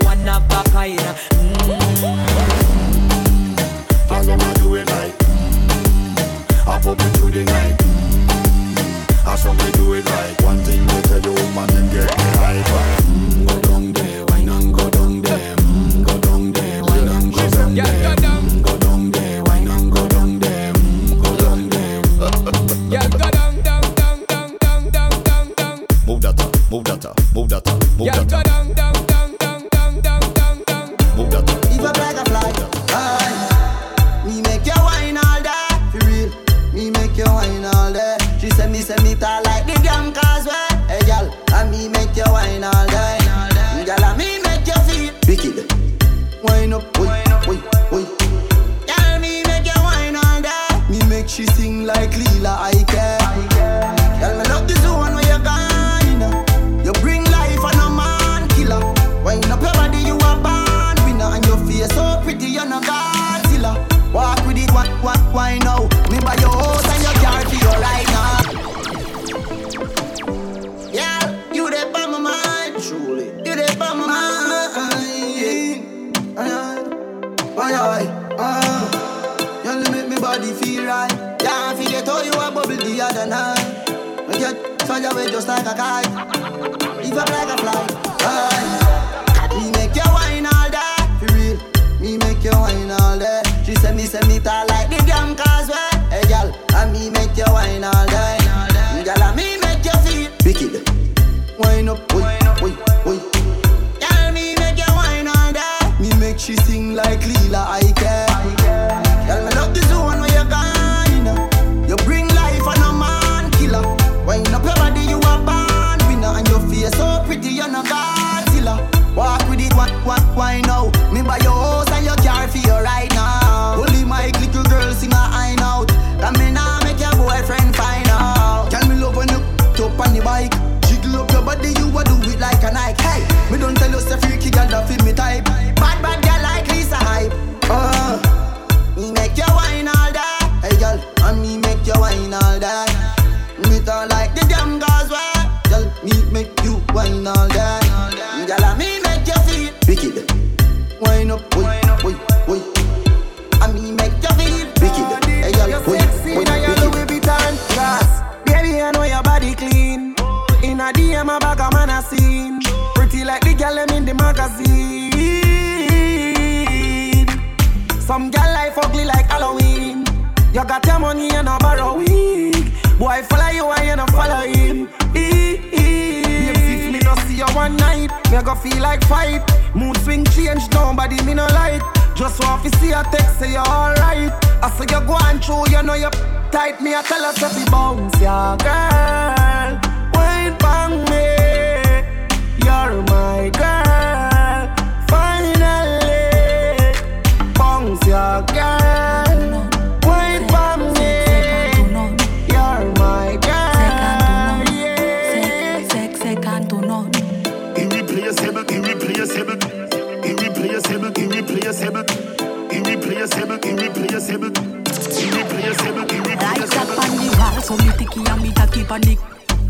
a 218.29 218.37
me 218.37 218.53
a 218.55 218.67
keep 218.67 218.91
a 218.91 218.99
nick. 218.99 219.19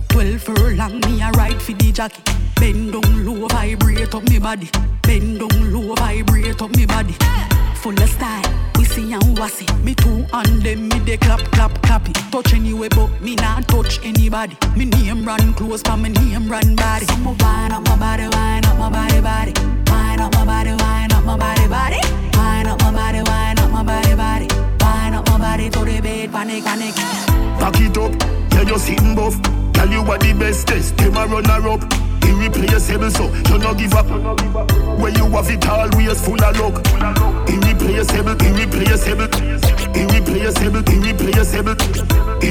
Twelve 0.09 0.41
furlong, 0.41 0.99
me 1.01 1.21
a 1.21 1.31
ride 1.31 1.61
for 1.61 1.73
the 1.73 1.91
jockey. 1.91 2.21
Bend 2.55 2.93
down 2.93 3.25
low, 3.25 3.47
vibrate 3.47 4.13
up 4.13 4.23
me 4.29 4.39
body. 4.39 4.69
Bend 5.01 5.39
down 5.39 5.73
low, 5.73 5.95
vibrate 5.95 6.61
up 6.61 6.75
me 6.75 6.85
body. 6.85 7.15
Full 7.75 8.01
of 8.01 8.09
style 8.09 8.69
see 8.89 9.13
and 9.13 9.37
wassy. 9.37 9.65
Me 9.83 9.93
two 9.95 10.25
and 10.33 10.61
them 10.61 10.89
me 10.89 10.99
they 10.99 11.17
clap 11.17 11.39
clap 11.51 11.71
clappy. 11.81 12.13
Touch 12.31 12.53
anyway 12.53 12.89
but 12.89 13.09
me 13.21 13.35
not 13.35 13.67
touch 13.67 13.99
anybody. 14.03 14.55
Me 14.75 14.85
name 14.85 15.25
run 15.25 15.53
close 15.53 15.83
but 15.83 15.97
me 15.97 16.09
name 16.09 16.49
run 16.49 16.75
body. 16.75 17.05
So 17.05 17.15
me 17.17 17.35
wine 17.39 17.71
up 17.71 17.83
my 17.87 17.95
body, 17.97 18.27
wine 18.27 18.65
up 18.65 18.77
my 18.77 18.89
body 18.89 19.21
body. 19.21 19.53
Wine 19.91 20.19
up 20.19 20.33
my 20.33 20.45
body, 20.45 20.73
wine 20.81 21.11
up 21.11 21.23
my 21.23 21.37
body 21.37 21.67
body. 21.67 21.99
Wine 22.37 22.67
up 22.67 22.81
my 22.81 22.91
body, 22.91 23.21
wine 23.21 23.59
up 23.59 23.71
my 23.71 23.83
body 23.83 24.15
body 24.15 24.68
up 25.19 25.27
my 25.29 25.37
body 25.37 25.69
to 25.69 25.79
the 25.79 26.01
bed, 26.01 26.31
panic, 26.31 26.63
panic. 26.63 26.95
Back 27.59 27.79
it 27.81 27.97
up, 27.97 28.13
yeah, 28.53 28.61
you're 28.63 28.79
sitting 28.79 29.15
buff. 29.15 29.35
Tell 29.73 29.89
you 29.89 30.03
what 30.03 30.21
the 30.21 30.33
bestest, 30.33 30.97
them 30.97 31.17
a 31.17 31.25
runner 31.25 31.69
up. 31.69 31.81
Irreplaceable, 32.23 33.11
so 33.11 33.25
you 33.49 33.57
no 33.57 33.73
give 33.73 33.93
up. 33.93 34.07
When 34.99 35.13
you 35.15 35.25
have 35.29 35.49
it 35.49 35.67
all, 35.67 35.89
we're 35.95 36.15
full 36.15 36.41
of 36.43 36.57
luck. 36.59 36.85
Irreplaceable, 37.49 38.35
irreplaceable, 38.39 39.29
irreplaceable, 39.95 40.83
irreplaceable, 40.87 41.75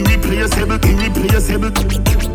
irreplaceable, 0.04 0.78
irreplaceable, 0.84 1.72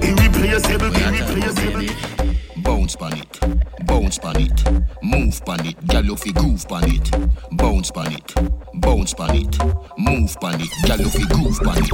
irreplaceable, 0.01 0.91
irreplaceable 0.95 2.42
bounce 2.63 2.95
pan 2.95 3.17
it, 3.17 3.39
bounce 3.85 4.17
pan 4.19 4.41
it, 4.41 4.63
move 5.03 5.45
pan 5.45 5.65
it, 5.65 5.87
gal 5.87 6.03
you 6.03 6.15
groove 6.33 6.67
pan 6.67 6.83
it, 6.85 7.11
bounce 7.51 7.91
pan 7.91 8.11
it, 8.11 8.33
bounce 8.75 9.13
pan 9.13 9.35
it, 9.35 9.57
move 9.97 10.35
pan 10.39 10.61
it, 10.61 10.69
gal 10.85 10.99
you 10.99 11.27
groove 11.27 11.59
pan 11.59 11.83
it. 11.83 11.91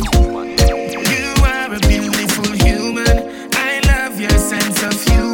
You 1.09 1.43
are 1.43 1.73
a 1.73 1.79
beautiful 1.79 2.53
human. 2.65 3.49
I 3.53 3.81
love 3.85 4.19
your 4.19 4.37
sense 4.37 4.83
of 4.83 5.03
humor. 5.03 5.28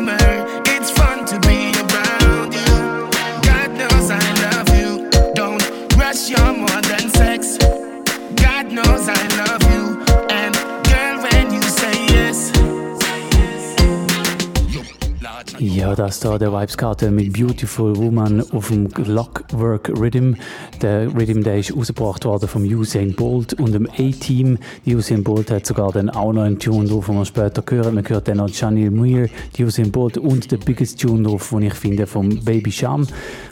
Ja, 15.59 15.95
das 15.95 16.19
da 16.19 16.37
der 16.37 16.51
Vibes-Karte 16.51 17.11
mit 17.11 17.33
Beautiful 17.33 17.95
Woman 17.95 18.43
auf 18.51 18.67
dem 18.69 18.91
Clockwork 18.91 19.89
Rhythm. 19.97 20.33
Der 20.81 21.13
Rhythm, 21.15 21.43
der 21.43 21.59
ist 21.59 21.75
rausgebracht 21.75 22.25
worden 22.25 22.49
vom 22.49 22.63
Usain 22.63 23.13
Bolt 23.13 23.53
und 23.53 23.73
dem 23.73 23.87
A-Team. 23.87 24.57
Usain 24.85 25.23
Bolt 25.23 25.51
hat 25.51 25.65
sogar 25.65 25.91
dann 25.91 26.09
auch 26.09 26.33
noch 26.33 26.43
einen 26.43 26.59
Tune 26.59 26.89
drauf, 26.89 27.05
den 27.05 27.15
wir 27.15 27.25
später 27.25 27.63
hören. 27.69 27.95
Man 27.95 28.07
hört 28.07 28.27
dann 28.27 28.37
noch 28.37 28.49
Johnny 28.49 28.89
Muir, 28.89 29.29
Usain 29.57 29.91
Bolt 29.91 30.17
und 30.17 30.51
der 30.51 30.57
Biggest 30.57 30.99
Tune 30.99 31.23
drauf, 31.23 31.49
den 31.49 31.63
ich 31.63 31.73
finde, 31.73 32.05
vom 32.05 32.43
Baby 32.43 32.71
Sham. 32.71 33.07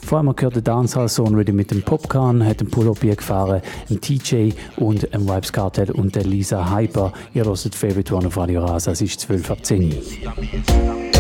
Vor 0.05 0.17
allem 0.17 0.35
gehört 0.35 0.55
der 0.55 0.61
Dancehall 0.61 1.07
Zone 1.09 1.37
Rhythm 1.37 1.55
mit 1.55 1.71
dem 1.71 1.83
Popcorn, 1.83 2.45
hat 2.45 2.59
den 2.59 2.69
Pull-Up 2.69 2.99
gefahren, 2.99 3.61
ein 3.89 4.01
TJ 4.01 4.51
und 4.77 5.13
ein 5.13 5.27
Vibes 5.27 5.53
Cartel 5.53 5.91
und 5.91 6.15
der 6.15 6.25
Lisa 6.25 6.75
Hyper. 6.75 7.13
Ihr 7.33 7.45
hört 7.45 7.75
Favorite 7.75 8.13
One 8.13 8.27
auf 8.27 8.37
Radio 8.37 8.65
Rasa, 8.65 8.91
es 8.91 9.01
ist 9.01 9.21
12 9.21 9.51
ab 9.51 9.65
10. 9.65 9.93
Watch 10.83 11.12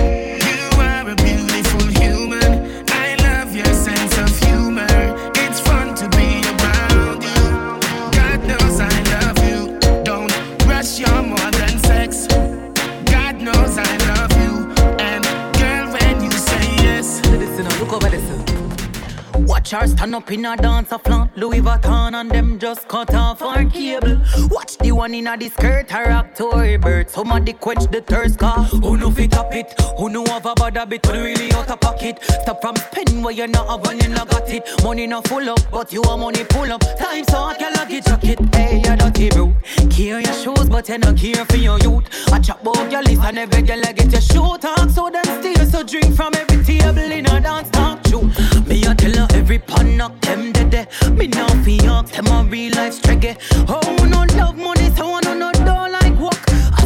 her 19.73 19.87
stand 19.87 20.13
up 20.13 20.31
in 20.31 20.45
a 20.45 20.55
dance 20.55 20.91
a 20.91 20.99
flaunt 20.99 21.35
Louis 21.35 21.59
Vuitton 21.59 22.13
and 22.13 22.29
them 22.29 22.59
just 22.59 22.87
cut 22.87 23.13
off 23.13 23.41
our 23.41 23.65
cable. 23.65 24.17
Watch 24.49 24.77
the 24.77 24.91
one 24.91 25.13
in 25.13 25.27
a 25.27 25.35
the 25.35 25.49
skirt 25.49 25.89
her 25.89 26.09
rock 26.09 26.35
Tory 26.35 26.77
bird. 26.77 27.09
Somebody 27.09 27.53
quench 27.53 27.89
the 27.91 28.01
thirst 28.01 28.37
car. 28.37 28.63
Who 28.63 28.97
know 28.97 29.09
fit 29.09 29.35
up 29.35 29.53
it? 29.53 29.73
Who 29.97 30.09
know 30.09 30.25
have 30.25 30.45
a 30.45 30.53
bad 30.53 30.77
habit? 30.77 31.05
Who 31.05 31.13
really 31.13 31.51
out 31.53 31.69
of 31.69 31.79
pocket? 31.79 32.19
Stop 32.41 32.61
from 32.61 32.75
spending 32.75 33.23
where 33.23 33.33
you 33.33 33.47
not 33.47 33.67
have 33.67 33.91
and 33.91 34.03
you 34.03 34.09
not 34.09 34.29
got 34.29 34.49
it. 34.49 34.63
Money 34.83 35.07
not 35.07 35.27
full 35.27 35.49
up, 35.49 35.59
but 35.71 35.91
you 35.91 36.01
want 36.01 36.21
money 36.21 36.43
pull 36.45 36.71
up. 36.71 36.81
Time 36.97 37.23
so 37.25 37.43
I 37.43 37.55
can 37.55 37.73
lucky 37.73 38.01
jacket. 38.01 38.39
Hey, 38.55 38.77
you 38.77 38.95
dirty 38.95 39.29
bro. 39.29 39.53
Care 39.89 40.19
your 40.19 40.33
shoes, 40.33 40.69
but 40.69 40.87
you 40.87 40.97
not 40.99 41.17
care 41.17 41.45
for 41.45 41.57
your 41.57 41.79
youth. 41.79 42.05
I 42.31 42.39
chop 42.39 42.61
about 42.61 42.91
your 42.91 43.01
list 43.01 43.21
and 43.23 43.39
every 43.39 43.61
girl 43.63 43.81
I 43.83 43.91
get 43.93 44.11
your 44.11 44.21
shoe 44.21 44.57
talk. 44.59 44.89
So 44.89 45.09
them 45.09 45.25
steal 45.41 45.65
so 45.65 45.83
drink 45.83 46.15
from 46.15 46.33
every 46.35 46.63
table 46.63 47.11
in 47.11 47.25
a 47.25 47.41
dance 47.41 47.69
talk. 47.71 48.03
True. 48.03 48.29
Me 48.67 48.85
I 48.85 48.93
tell 48.93 49.13
her 49.13 49.27
every 49.33 49.59
pan 49.67 49.97
knock 49.97 50.19
them 50.21 50.51
dead. 50.53 50.87
Me 51.11 51.27
now 51.27 51.47
fi 51.63 51.77
them 52.11 52.27
a 52.27 52.43
real 52.49 52.73
life 52.75 53.01
streggy. 53.01 53.37
Oh, 53.67 54.05
no 54.05 54.25
love 54.37 54.57
money, 54.57 54.89
so 54.95 55.15
I 55.15 55.21
no 55.21 55.33
no 55.33 55.51
work. 55.65 55.82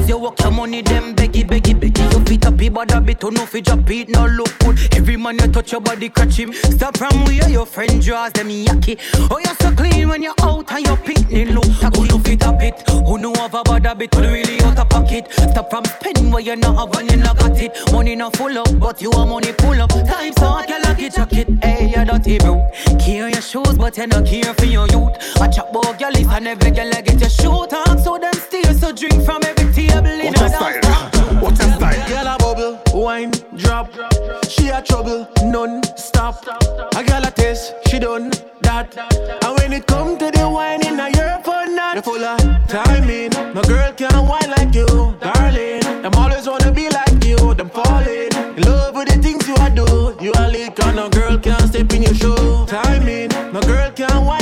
You 0.07 0.17
work 0.17 0.39
your 0.39 0.51
money, 0.51 0.81
them 0.81 1.13
beggy, 1.13 1.43
beggy, 1.43 1.77
beggy. 1.77 2.13
You 2.13 2.23
fit 2.23 2.45
up, 2.45 2.55
but 2.73 2.95
a 2.95 3.01
bit 3.01 3.21
no 3.23 3.45
fi 3.45 3.59
drop 3.59 3.89
it, 3.89 4.07
no 4.07 4.25
look 4.25 4.57
good. 4.59 4.79
Every 4.95 5.17
man 5.17 5.37
you 5.37 5.47
touch 5.47 5.73
your 5.73 5.81
body, 5.81 6.07
catch 6.07 6.37
him. 6.37 6.53
Stop 6.53 6.97
from 6.97 7.25
where 7.25 7.49
your 7.49 7.65
friend 7.65 8.01
draws 8.01 8.31
them 8.31 8.47
yucky. 8.47 8.97
Oh, 9.29 9.37
you're 9.39 9.53
so 9.55 9.69
clean 9.75 10.07
when 10.07 10.23
you're 10.23 10.33
out 10.41 10.71
and 10.71 10.85
your 10.85 10.95
picnic 10.95 11.49
look. 11.49 11.65
Who 11.95 12.05
no 12.05 12.19
fit 12.19 12.43
up 12.45 12.61
it? 12.61 12.87
Who 12.89 13.17
know 13.17 13.33
have 13.33 13.53
a 13.53 13.63
bad 13.63 13.85
habit? 13.85 14.13
Who 14.15 14.21
really 14.21 14.61
out 14.61 14.79
of 14.79 14.87
pocket? 14.89 15.27
Stop 15.29 15.69
from 15.69 15.83
spending 15.83 16.31
where 16.31 16.41
you're 16.41 16.55
not 16.55 16.77
have 16.77 17.01
and 17.01 17.11
you 17.11 17.17
not 17.17 17.37
got 17.37 17.59
it. 17.59 17.77
Money 17.91 18.15
not 18.15 18.37
full 18.37 18.57
up, 18.57 18.79
but 18.79 19.01
you 19.01 19.09
want 19.09 19.29
money 19.29 19.51
pull 19.51 19.81
up. 19.81 19.89
Time 19.89 20.31
so 20.37 20.47
I 20.47 20.65
can 20.65 20.83
lucky 20.83 21.09
jacket. 21.09 21.49
Hey, 21.61 21.89
you 21.89 22.05
dirty 22.05 22.37
bro. 22.37 22.65
Care 22.97 23.27
your 23.27 23.41
shoes, 23.41 23.77
but 23.77 23.97
you 23.97 24.07
not 24.07 24.25
care 24.25 24.53
for 24.53 24.65
your 24.65 24.87
youth. 24.87 25.17
I 25.41 25.49
chop 25.49 25.69
about 25.69 25.99
your 25.99 26.11
list 26.11 26.29
and 26.29 26.47
every 26.47 26.71
girl 26.71 26.93
I 26.95 27.01
get 27.01 27.19
your 27.19 27.29
shoe 27.29 27.67
talk. 27.67 27.99
So 27.99 28.17
them 28.17 28.33
steal, 28.33 28.73
so 28.73 28.93
drink 28.93 29.25
from 29.25 29.43
every 29.43 29.57
table 30.01 30.19
in 30.19 30.35
a 30.35 30.49
style? 30.49 31.41
What's 31.41 31.59
a 31.59 31.71
style? 31.73 32.09
Girl 32.09 32.27
a 32.27 32.37
bubble, 32.37 32.79
wine, 32.93 33.31
drop. 33.55 33.91
She 34.47 34.69
a 34.69 34.81
trouble, 34.81 35.27
none 35.43 35.83
stop. 35.97 36.45
A 36.95 37.03
girl 37.03 37.23
a 37.23 37.31
taste, 37.31 37.73
she 37.87 37.99
done 37.99 38.31
that. 38.61 38.97
And 39.43 39.57
when 39.57 39.73
it 39.73 39.85
come 39.87 40.17
to 40.17 40.31
the 40.31 40.49
wine 40.49 40.85
in 40.85 40.99
a 40.99 41.09
year 41.09 41.39
for 41.43 41.65
not, 41.67 41.95
you 41.95 42.01
full 42.01 42.23
of 42.23 42.39
timing. 42.67 43.31
No 43.53 43.61
girl 43.63 43.91
can 43.93 44.27
wine 44.27 44.49
like 44.57 44.73
you, 44.73 45.15
darling. 45.19 45.81
Them 46.01 46.13
always 46.15 46.47
wanna 46.47 46.71
be 46.71 46.89
like 46.89 47.23
you, 47.23 47.53
them 47.53 47.69
falling 47.69 48.31
in 48.57 48.63
love 48.63 48.95
with 48.95 49.09
the 49.09 49.19
things 49.21 49.47
you 49.47 49.55
a 49.55 49.69
do. 49.69 50.17
You 50.23 50.31
a 50.37 50.47
leak 50.49 50.79
and 50.83 50.95
no 50.95 51.09
girl 51.09 51.37
can 51.37 51.67
step 51.67 51.91
in 51.93 52.03
your 52.03 52.15
shoe. 52.15 52.65
Timing, 52.67 53.29
no 53.53 53.61
girl 53.61 53.91
can 53.91 54.25
wine 54.25 54.36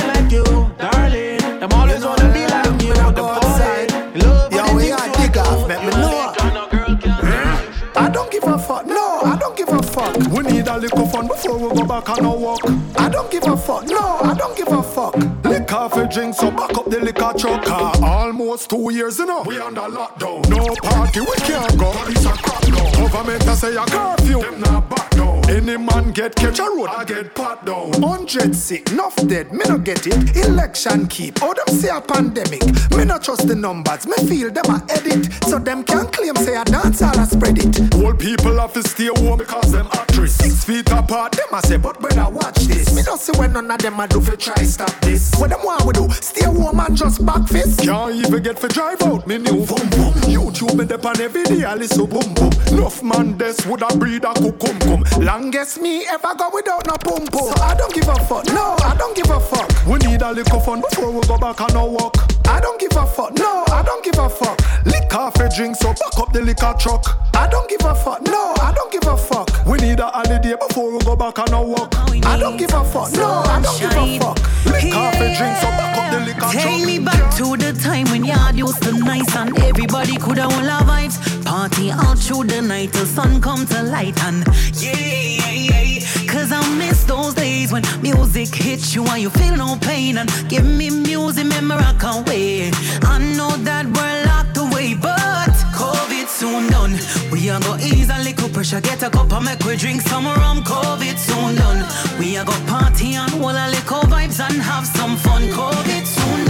little 10.88 11.06
fun 11.08 11.26
before 11.26 11.58
we 11.58 11.74
go 11.74 11.84
back 11.84 12.08
on 12.10 12.24
our 12.24 12.36
walk. 12.36 12.60
I 12.96 13.08
don't 13.08 13.30
give 13.30 13.44
a 13.44 13.56
fuck, 13.56 13.86
no, 13.86 13.98
I 13.98 14.34
don't 14.34 14.56
give 14.56 14.68
a 14.68 14.82
fuck. 14.82 15.16
Liquor 15.44 15.88
for 15.88 16.06
drink, 16.06 16.34
so 16.34 16.50
back 16.50 16.76
up 16.76 16.88
the 16.90 17.00
liquor 17.00 17.32
truck. 17.36 17.64
Ah, 17.66 18.22
almost 18.22 18.70
two 18.70 18.92
years, 18.92 19.18
you 19.18 19.26
know. 19.26 19.42
We 19.42 19.58
under 19.58 19.82
lockdown. 19.82 20.48
No 20.48 20.74
party, 20.82 21.20
we 21.20 21.34
can't 21.38 21.76
go. 21.78 21.90
It's 22.06 22.24
a 22.24 22.30
crackdown. 22.30 23.10
Government 23.12 23.46
a 23.46 23.56
say 23.56 23.76
a 23.76 23.84
curfew. 23.86 24.40
Them 24.40 24.60
not 24.60 24.88
back 24.88 25.15
down. 25.16 25.48
Any 25.50 25.76
man 25.76 26.12
get 26.12 26.34
catch 26.34 26.58
a 26.58 26.64
road, 26.64 26.88
I 26.88 27.04
get 27.04 27.34
pat 27.34 27.64
down. 27.64 27.92
Hundred 28.02 28.54
sick, 28.54 28.90
enough 28.92 29.16
dead, 29.26 29.52
me 29.52 29.64
no 29.68 29.78
get 29.78 30.06
it. 30.06 30.36
Election 30.36 31.06
keep, 31.06 31.42
oh 31.42 31.54
them 31.54 31.76
say 31.76 31.88
a 31.88 32.00
pandemic. 32.00 32.62
Me 32.96 33.04
no 33.04 33.18
trust 33.18 33.48
the 33.48 33.54
numbers, 33.54 34.06
me 34.06 34.16
feel 34.28 34.50
them 34.50 34.66
a 34.66 34.82
edit. 34.90 35.32
So 35.44 35.58
them 35.58 35.82
can 35.84 36.06
claim 36.08 36.36
say 36.36 36.56
a 36.56 36.64
dance 36.64 37.02
all 37.02 37.18
a 37.18 37.26
spread 37.26 37.58
it. 37.58 37.94
Old 37.94 38.18
people 38.18 38.58
have 38.60 38.72
to 38.74 38.82
stay 38.82 39.06
home 39.06 39.38
because 39.38 39.72
them 39.72 39.88
actress. 39.92 40.34
Six 40.36 40.64
feet 40.64 40.90
apart, 40.90 41.32
them 41.32 41.46
a 41.52 41.60
say, 41.62 41.76
but 41.76 42.00
when 42.02 42.18
I 42.18 42.28
watch 42.28 42.56
this, 42.66 42.94
me 42.94 43.02
no 43.02 43.16
see 43.16 43.32
when 43.38 43.52
none 43.52 43.70
of 43.70 43.78
them 43.78 43.98
a 44.00 44.08
do 44.08 44.20
fi 44.20 44.36
try 44.36 44.62
stop 44.64 44.92
this. 45.00 45.32
What 45.36 45.50
them 45.50 45.60
want 45.64 45.84
we 45.84 45.92
do? 45.92 46.08
Stay 46.10 46.44
home 46.44 46.80
and 46.80 46.96
just 46.96 47.24
back 47.24 47.48
fist. 47.48 47.80
Can't 47.80 48.14
even 48.14 48.42
get 48.42 48.58
for 48.58 48.68
drive 48.68 49.02
out, 49.02 49.26
me 49.26 49.38
new 49.38 49.64
boom 49.64 49.88
boom. 49.90 50.12
YouTube 50.26 50.76
me 50.76 50.84
depend 50.84 51.20
every 51.20 51.44
day, 51.44 51.64
I 51.64 51.74
listen 51.74 52.06
boom 52.06 52.34
boom. 52.34 52.52
Enough 52.72 53.02
man 53.02 53.38
this 53.38 53.64
would 53.66 53.82
a 53.82 53.96
breed 53.96 54.24
a 54.24 54.34
cucum 54.34 54.78
cum. 54.80 55.04
Longest 55.18 55.80
me 55.80 56.04
ever 56.06 56.34
go 56.38 56.50
without 56.52 56.86
no 56.86 56.94
pum 56.94 57.26
pum. 57.26 57.52
So 57.52 57.62
I 57.62 57.74
don't 57.74 57.92
give 57.94 58.08
a 58.08 58.14
fuck, 58.26 58.44
no, 58.46 58.76
I 58.80 58.94
don't 58.96 59.16
give 59.16 59.30
a 59.30 59.40
fuck. 59.40 59.70
We 59.86 59.98
need 59.98 60.22
a 60.22 60.32
little 60.32 60.60
fun 60.60 60.82
before 60.82 61.10
we 61.10 61.20
go 61.26 61.38
back 61.38 61.60
on 61.60 61.74
our 61.76 61.88
walk. 61.88 62.16
I 62.48 62.60
don't 62.60 62.78
give 62.80 62.96
a 62.96 63.06
fuck, 63.06 63.34
no, 63.34 63.64
I 63.68 63.82
don't 63.82 64.04
give 64.04 64.18
a 64.18 64.28
fuck. 64.28 64.60
Liquor 64.84 65.30
for 65.36 65.48
drink, 65.48 65.76
so 65.76 65.92
back 65.92 66.18
up 66.18 66.32
the 66.32 66.42
liquor 66.42 66.74
truck. 66.78 67.04
I 67.34 67.48
don't 67.48 67.68
give 67.68 67.84
a 67.84 67.94
fuck, 67.94 68.22
no, 68.22 68.54
I 68.60 68.72
don't 68.74 68.92
give 68.92 69.06
a 69.06 69.16
fuck. 69.16 69.48
We 69.66 69.78
need 69.78 70.00
a 70.00 70.06
holiday 70.06 70.54
before 70.68 70.92
we 70.92 70.98
go 71.04 71.16
back 71.16 71.38
on 71.38 71.52
our 71.52 71.64
walk. 71.64 71.94
I 72.26 72.38
don't 72.38 72.56
give 72.56 72.72
a 72.72 72.84
fuck, 72.84 73.12
no, 73.12 73.42
I 73.46 73.60
don't 73.62 73.78
give 73.80 73.92
a 73.92 74.18
fuck. 74.18 74.38
Liquor 74.66 75.10
for 75.16 75.30
drink, 75.36 75.56
so 75.58 75.68
back 75.80 75.96
up 75.96 76.12
the 76.12 76.20
liquor 76.26 76.40
truck. 76.40 76.52
Take 76.52 76.86
me 76.86 76.98
back 76.98 77.34
to 77.36 77.56
the 77.56 77.72
time 77.82 78.06
when 78.10 78.24
yard 78.24 78.56
used 78.56 78.82
to 78.82 78.92
nice 78.92 79.34
and 79.36 79.58
everybody 79.60 80.16
could 80.18 80.38
have 80.38 80.52
all 80.52 80.70
our 80.70 80.82
vibes. 80.82 81.16
Party 81.46 81.92
all 81.92 82.16
through 82.16 82.42
the 82.44 82.60
night 82.60 82.92
till 82.92 83.06
sun 83.06 83.40
comes 83.40 83.68
to 83.70 83.80
light 83.80 84.20
and 84.24 84.44
yeah, 84.74 84.98
yeah, 84.98 85.50
yeah. 85.52 86.26
Cause 86.26 86.50
I 86.50 86.60
miss 86.76 87.04
those 87.04 87.34
days 87.34 87.70
when 87.70 87.84
music 88.02 88.52
hits 88.52 88.96
you 88.96 89.04
and 89.06 89.22
you 89.22 89.30
feel 89.30 89.54
no 89.56 89.78
pain 89.80 90.18
and 90.18 90.28
give 90.48 90.64
me 90.64 90.90
music, 90.90 91.46
memory 91.46 91.84
I 91.84 91.94
can't 92.00 92.28
wait. 92.28 92.72
I 93.04 93.18
know 93.36 93.50
that 93.62 93.86
we're 93.86 94.18
locked 94.26 94.56
away, 94.56 94.94
but 94.94 95.54
COVID 95.72 96.26
soon 96.26 96.68
done. 96.68 96.98
We 97.30 97.48
are 97.48 97.60
go 97.60 97.76
ease 97.76 98.10
a 98.10 98.18
little 98.24 98.48
pressure, 98.48 98.80
get 98.80 99.04
a 99.04 99.08
cup 99.08 99.32
of 99.32 99.44
make 99.44 99.62
we 99.64 99.76
drink 99.76 100.00
some 100.00 100.26
rum. 100.26 100.64
COVID 100.64 101.16
soon 101.16 101.54
done. 101.54 101.86
We 102.18 102.36
are 102.38 102.44
go 102.44 102.58
party 102.66 103.14
and 103.14 103.32
all 103.34 103.50
a 103.50 103.66
little 103.70 104.02
vibes 104.10 104.40
and 104.40 104.60
have 104.60 104.84
some 104.84 105.16
fun. 105.16 105.42
COVID 105.42 106.06
soon. 106.06 106.45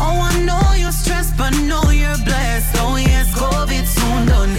Oh, 0.00 0.20
I 0.30 0.38
know 0.44 0.74
you're 0.74 0.92
stressed, 0.92 1.36
but 1.36 1.50
know 1.62 1.90
you're 1.90 2.18
blessed. 2.24 2.76
Oh 2.78 2.96
yes, 2.96 3.32
COVID 3.34 3.86
soon 3.86 4.26
done. 4.26 4.56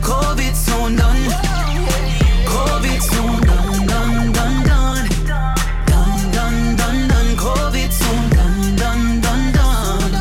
COVID 0.00 0.54
soon 0.54 0.96
done. 0.96 1.22
COVID 2.46 3.00
soon 3.02 3.40
done, 3.42 3.86
done, 3.86 4.32
done, 4.32 4.62
done. 4.64 5.08
Done, 5.86 6.30
done, 6.32 6.76
done, 6.76 7.08
done. 7.08 7.36
COVID 7.36 7.90
soon 7.92 8.30
done, 8.30 8.76
done, 8.76 9.20
done, 9.20 9.52
done. 9.52 10.12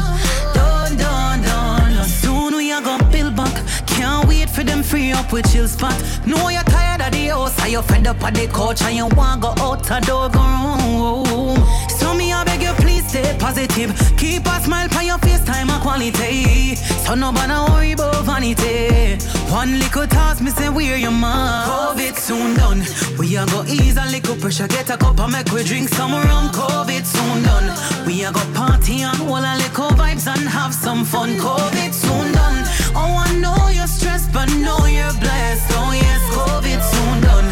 Done, 0.54 0.98
done, 0.98 1.42
done. 1.42 2.06
Soon 2.06 2.56
we 2.58 2.72
are 2.72 2.82
gonna 2.82 3.32
back. 3.32 3.56
Can't 3.88 4.28
wait 4.28 4.50
for 4.50 4.64
them 4.64 4.84
free 4.84 5.12
up 5.12 5.32
with 5.32 5.52
chill 5.52 5.68
spot. 5.68 5.96
Know 6.26 6.50
you're 6.50 6.64
tired 6.64 7.02
of 7.02 7.12
the 7.12 7.28
house, 7.28 7.56
you're 7.70 7.82
fed 7.84 8.08
up 8.08 8.22
of 8.22 8.34
the 8.34 8.48
couch, 8.48 8.82
and 8.84 8.96
you 8.96 9.08
want 9.16 9.42
go 9.42 9.54
out 9.60 9.84
the 9.84 10.00
door, 10.02 10.30
go 10.30 10.42
room. 10.42 11.58
So 11.90 12.14
me 12.14 12.34
I 12.34 12.44
beg 12.44 12.62
you 12.62 12.74
please 12.74 12.93
stay 13.14 13.36
positive. 13.38 13.92
Keep 14.18 14.46
a 14.48 14.60
smile 14.60 14.90
for 14.90 15.04
your 15.04 15.20
face, 15.20 15.44
time 15.46 15.70
and 15.70 15.82
quality. 15.82 16.76
So 17.06 17.14
no 17.14 17.32
bother 17.32 17.62
worry 17.72 17.92
about 17.92 18.26
vanity. 18.26 19.22
One 19.52 19.78
little 19.78 20.08
task, 20.08 20.42
me 20.42 20.50
say 20.50 20.70
we're 20.70 20.98
your 20.98 21.12
mom. 21.12 21.70
COVID 21.70 22.16
soon 22.18 22.56
done. 22.56 22.82
We 23.20 23.38
are 23.38 23.46
go 23.46 23.64
ease 23.66 23.98
a 23.98 24.06
little 24.16 24.36
pressure, 24.36 24.68
get 24.68 24.90
a 24.90 24.98
cup 24.98 25.20
and 25.20 25.32
make 25.32 25.52
we 25.52 25.64
drink 25.64 25.90
some 25.90 26.14
rum. 26.14 26.46
COVID 26.62 27.06
soon 27.06 27.38
done. 27.44 27.68
We 28.08 28.26
are 28.26 28.34
go 28.34 28.44
party 28.54 29.02
and 29.02 29.22
all 29.30 29.46
a 29.52 29.54
little 29.64 29.92
vibes 30.00 30.26
and 30.34 30.48
have 30.58 30.74
some 30.74 31.06
fun. 31.06 31.30
COVID 31.38 31.94
soon 31.94 32.28
done. 32.34 32.60
Oh, 32.96 33.14
I 33.26 33.30
know 33.44 33.70
you're 33.70 33.94
stressed, 33.98 34.34
but 34.34 34.48
know 34.66 34.82
you're 34.98 35.18
blessed. 35.24 35.68
Oh 35.80 35.92
yes, 36.04 36.22
COVID 36.38 36.82
soon 36.92 37.18
done. 37.28 37.50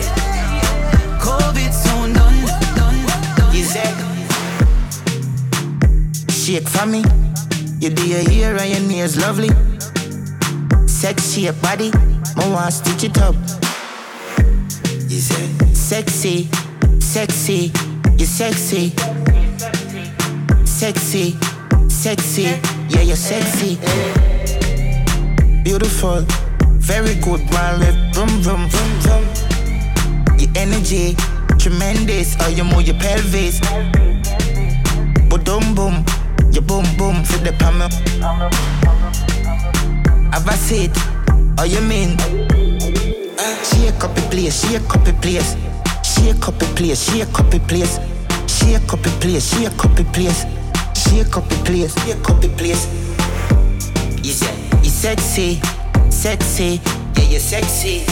COVID 1.27 1.71
soon 1.83 2.13
done, 2.13 2.39
done, 2.79 2.99
done. 3.37 3.55
You 3.55 3.63
said. 3.63 4.10
Shake 6.51 6.67
for 6.67 6.85
me. 6.85 7.01
You 7.79 7.91
do 7.91 8.05
your 8.05 8.29
hair 8.29 8.57
and 8.57 8.71
your 8.71 8.81
nails 8.81 9.15
lovely. 9.15 9.51
Sexy 10.85 11.43
your 11.43 11.53
body, 11.53 11.91
I 12.35 12.49
want 12.51 12.73
stitch 12.73 13.05
it 13.05 13.17
up. 13.19 13.35
You 15.07 15.21
say 15.21 15.47
sexy, 15.73 16.49
sexy, 16.99 17.71
you 18.17 18.25
sexy, 18.25 18.89
sexy, 20.65 21.37
sexy, 21.87 22.43
yeah 22.89 23.01
you're 23.01 23.15
sexy. 23.15 23.77
Beautiful, 25.63 26.25
very 26.79 27.15
good, 27.21 27.49
man. 27.51 27.79
Vroom 28.11 28.27
vroom 28.43 28.67
vroom 28.67 28.91
vroom. 28.99 29.23
Your 30.37 30.51
energy, 30.57 31.15
tremendous. 31.57 32.33
How 32.33 32.49
you 32.49 32.65
move 32.65 32.85
your 32.85 32.97
pelvis. 32.99 33.61
Boom 35.29 35.75
boom, 35.75 36.05
your 36.51 36.63
boom 36.63 36.85
boom 36.97 37.23
for 37.23 37.37
the 37.39 37.53
palm. 37.59 37.79
Have 40.31 40.47
I 40.47 40.55
said, 40.55 40.91
oh 41.57 41.63
you 41.63 41.81
mean? 41.81 42.17
Shake 43.63 44.03
up 44.03 44.13
the 44.15 44.21
place, 44.29 44.61
shake 44.61 44.95
up 44.95 45.03
the 45.03 45.13
place. 45.21 45.55
Shake 46.03 46.47
up 46.47 46.57
the 46.59 46.65
place, 46.75 47.09
shake 47.09 47.39
up 47.39 47.49
the 47.49 47.59
place. 47.59 47.99
Shake 48.47 48.93
up 48.93 49.01
the 49.01 49.09
place, 49.19 49.49
shake 49.53 49.85
up 49.85 49.95
the 49.95 50.03
place. 50.13 50.45
Shake 50.95 51.35
up 51.37 51.47
the 51.49 51.55
place, 51.65 51.93
shake 52.03 52.29
up 52.29 52.41
the 52.41 52.49
place. 52.57 52.87
You 54.23 54.31
say, 54.31 54.53
you 54.83 54.89
sexy, 54.89 55.59
sexy, 56.09 56.79
yeah, 57.15 57.23
you're 57.29 57.39
sexy. 57.39 58.05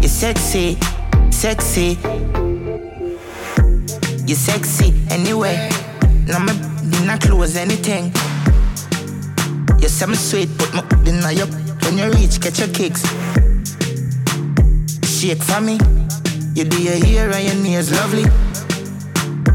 You're 0.00 0.08
sexy, 0.08 0.78
sexy. 1.30 1.98
You're 4.26 4.36
sexy 4.36 4.94
anyway. 5.10 5.79
Now 6.30 6.38
me 6.38 6.52
did 6.88 7.06
not 7.06 7.20
close 7.20 7.56
anything. 7.56 8.12
You 9.80 9.88
say 9.88 10.06
me 10.06 10.14
sweet, 10.14 10.48
but 10.56 10.72
my 10.72 10.82
deny 11.02 11.32
you. 11.32 11.46
When 11.82 11.98
you 11.98 12.08
reach, 12.12 12.40
catch 12.40 12.60
your 12.60 12.68
kicks. 12.68 13.02
Shake 15.02 15.42
for 15.42 15.60
me. 15.60 15.76
You 16.54 16.64
do 16.64 16.80
your 16.80 17.04
hair 17.04 17.32
and 17.32 17.44
your 17.46 17.56
nails 17.56 17.90
lovely. 17.90 18.26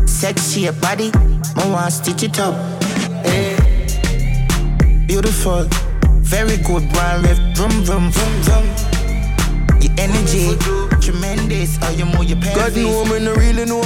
Sexy 0.06 0.62
your 0.62 0.74
body, 0.74 1.12
I 1.14 1.70
want 1.72 1.94
stitch 1.94 2.24
it 2.24 2.40
up. 2.42 2.56
Hey. 3.24 3.56
Beautiful, 5.08 5.64
very 6.20 6.58
good, 6.58 6.84
one 6.94 7.22
lift, 7.22 7.42
vroom 7.56 7.72
vroom 7.86 8.12
vroom 8.12 8.34
vroom. 8.44 8.66
Your 9.80 9.94
energy, 9.98 10.58
tremendous. 11.00 11.78
How 11.78 11.92
you 11.92 12.04
move 12.04 12.26
your 12.26 12.42
pelvis. 12.42 12.76
God 12.76 12.76
know 12.76 13.06
me 13.06 13.20
no 13.24 13.34
really 13.36 13.64
know, 13.64 13.84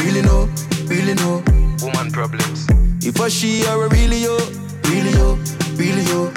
really 0.00 0.22
know, 0.22 0.50
really 0.88 1.14
know. 1.14 1.51
Woman 1.82 2.12
problems. 2.12 2.66
If 3.00 3.20
I 3.20 3.28
she 3.28 3.66
are 3.66 3.88
really 3.88 4.22
yo, 4.22 4.36
really 4.84 5.10
yo, 5.12 5.36
really 5.74 6.02
yo. 6.02 6.32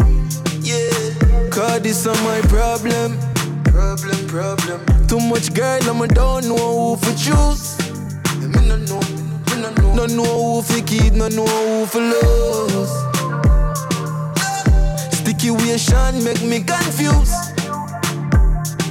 Yeah, 0.61 1.49
cause 1.51 1.81
this 1.81 2.07
are 2.07 2.15
my 2.23 2.41
problem. 2.49 3.19
Problem, 3.63 4.27
problem. 4.27 5.07
Too 5.07 5.19
much 5.19 5.53
girl, 5.53 5.83
I'ma 5.83 6.07
don't 6.07 6.47
know 6.47 6.55
who 6.55 6.97
for 6.97 7.13
choose. 7.13 7.77
Me 8.41 8.47
no 8.47 8.75
know, 8.75 8.99
me 9.47 9.61
no 9.61 9.69
know. 9.69 9.93
No 9.93 10.05
know 10.07 10.23
who 10.23 10.61
for 10.63 10.81
keep, 10.85 11.13
no 11.13 11.27
know 11.27 11.45
who 11.45 11.85
for 11.85 12.01
lose. 12.01 12.89
Sticky 15.19 15.49
Situation 15.59 16.23
make 16.23 16.41
me 16.41 16.63
confused. 16.63 17.35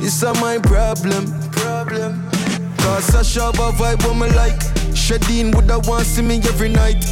This 0.01 0.23
are 0.23 0.35
my 0.35 0.59
problem. 0.59 1.27
Problem. 1.51 2.31
Cause 2.79 3.05
Sasha 3.07 3.47
have 3.47 3.59
a 3.59 3.73
vibe 3.73 4.07
what 4.07 4.15
me 4.15 4.37
like. 4.37 4.84
Shadeen 4.95 5.53
woulda 5.55 5.79
want 5.89 6.07
see 6.07 6.23
me 6.23 6.39
every 6.49 6.69
night. 6.69 7.03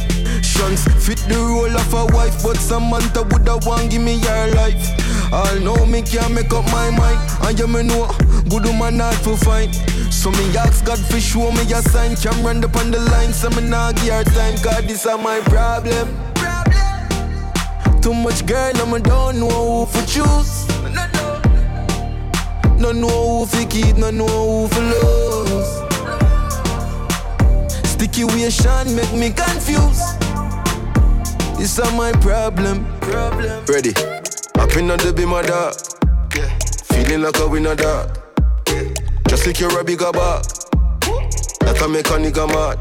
Shuns 0.41 0.83
fit 1.05 1.19
the 1.27 1.35
role 1.37 1.75
of 1.75 1.93
a 1.93 2.05
wife, 2.15 2.41
but 2.41 2.57
Samantha 2.57 3.23
woulda 3.23 3.59
want 3.67 3.91
give 3.91 4.01
me 4.01 4.15
your 4.15 4.47
life. 4.55 4.83
All 5.31 5.59
know 5.59 5.85
me 5.85 6.01
can't 6.01 6.33
make 6.33 6.53
up 6.53 6.65
my 6.65 6.89
mind, 6.89 7.19
and 7.43 7.59
you 7.59 7.67
me 7.67 7.83
know 7.83 8.07
good 8.49 8.65
woman 8.65 8.97
not 8.97 9.13
for 9.15 9.35
find. 9.37 9.73
So 10.11 10.31
me 10.31 10.55
ask 10.57 10.85
God 10.85 10.99
for 10.99 11.19
show 11.19 11.51
me 11.51 11.63
a 11.71 11.81
sign. 11.81 12.15
Can 12.15 12.43
run 12.43 12.63
up 12.63 12.75
on 12.77 12.91
the 12.91 12.99
line, 12.99 13.33
so 13.33 13.49
me 13.49 13.67
nah 13.67 13.91
give 13.91 14.13
her 14.13 14.23
time. 14.23 14.55
Cause 14.57 14.85
this 14.87 15.05
are 15.05 15.17
my 15.17 15.39
problem. 15.41 16.07
Too 18.01 18.13
much 18.13 18.45
girl, 18.45 18.73
me 18.87 18.99
don't 19.01 19.39
know 19.39 19.85
who 19.85 19.85
for 19.85 20.05
choose. 20.07 20.67
No 22.79 22.91
know 22.91 23.39
who 23.39 23.45
for 23.45 23.65
keep, 23.69 23.97
no 23.97 24.11
know 24.11 24.67
who 24.67 24.67
for 24.67 24.81
lose. 24.81 25.82
Situation 28.03 28.97
make 28.97 29.13
me 29.13 29.29
confused. 29.29 30.19
This 31.57 31.79
are 31.79 31.89
my 31.95 32.11
problem. 32.19 32.83
Problem. 32.99 33.63
Ready. 33.63 33.91
Up 34.59 34.75
in 34.75 34.87
the 34.87 35.13
be 35.15 35.25
my 35.25 35.41
dog. 35.41 35.73
Yeah. 36.35 36.49
Feeling 36.91 37.21
like 37.21 37.39
a 37.39 37.47
winner 37.47 37.75
dog. 37.75 38.19
Yeah. 38.67 38.93
Just 39.29 39.45
secure 39.45 39.79
a 39.79 39.85
bigger 39.85 40.11
bar. 40.11 40.41
That 41.61 41.77
can 41.79 41.93
make 41.93 42.07
a 42.07 42.19
nigga 42.19 42.45
mad. 42.45 42.77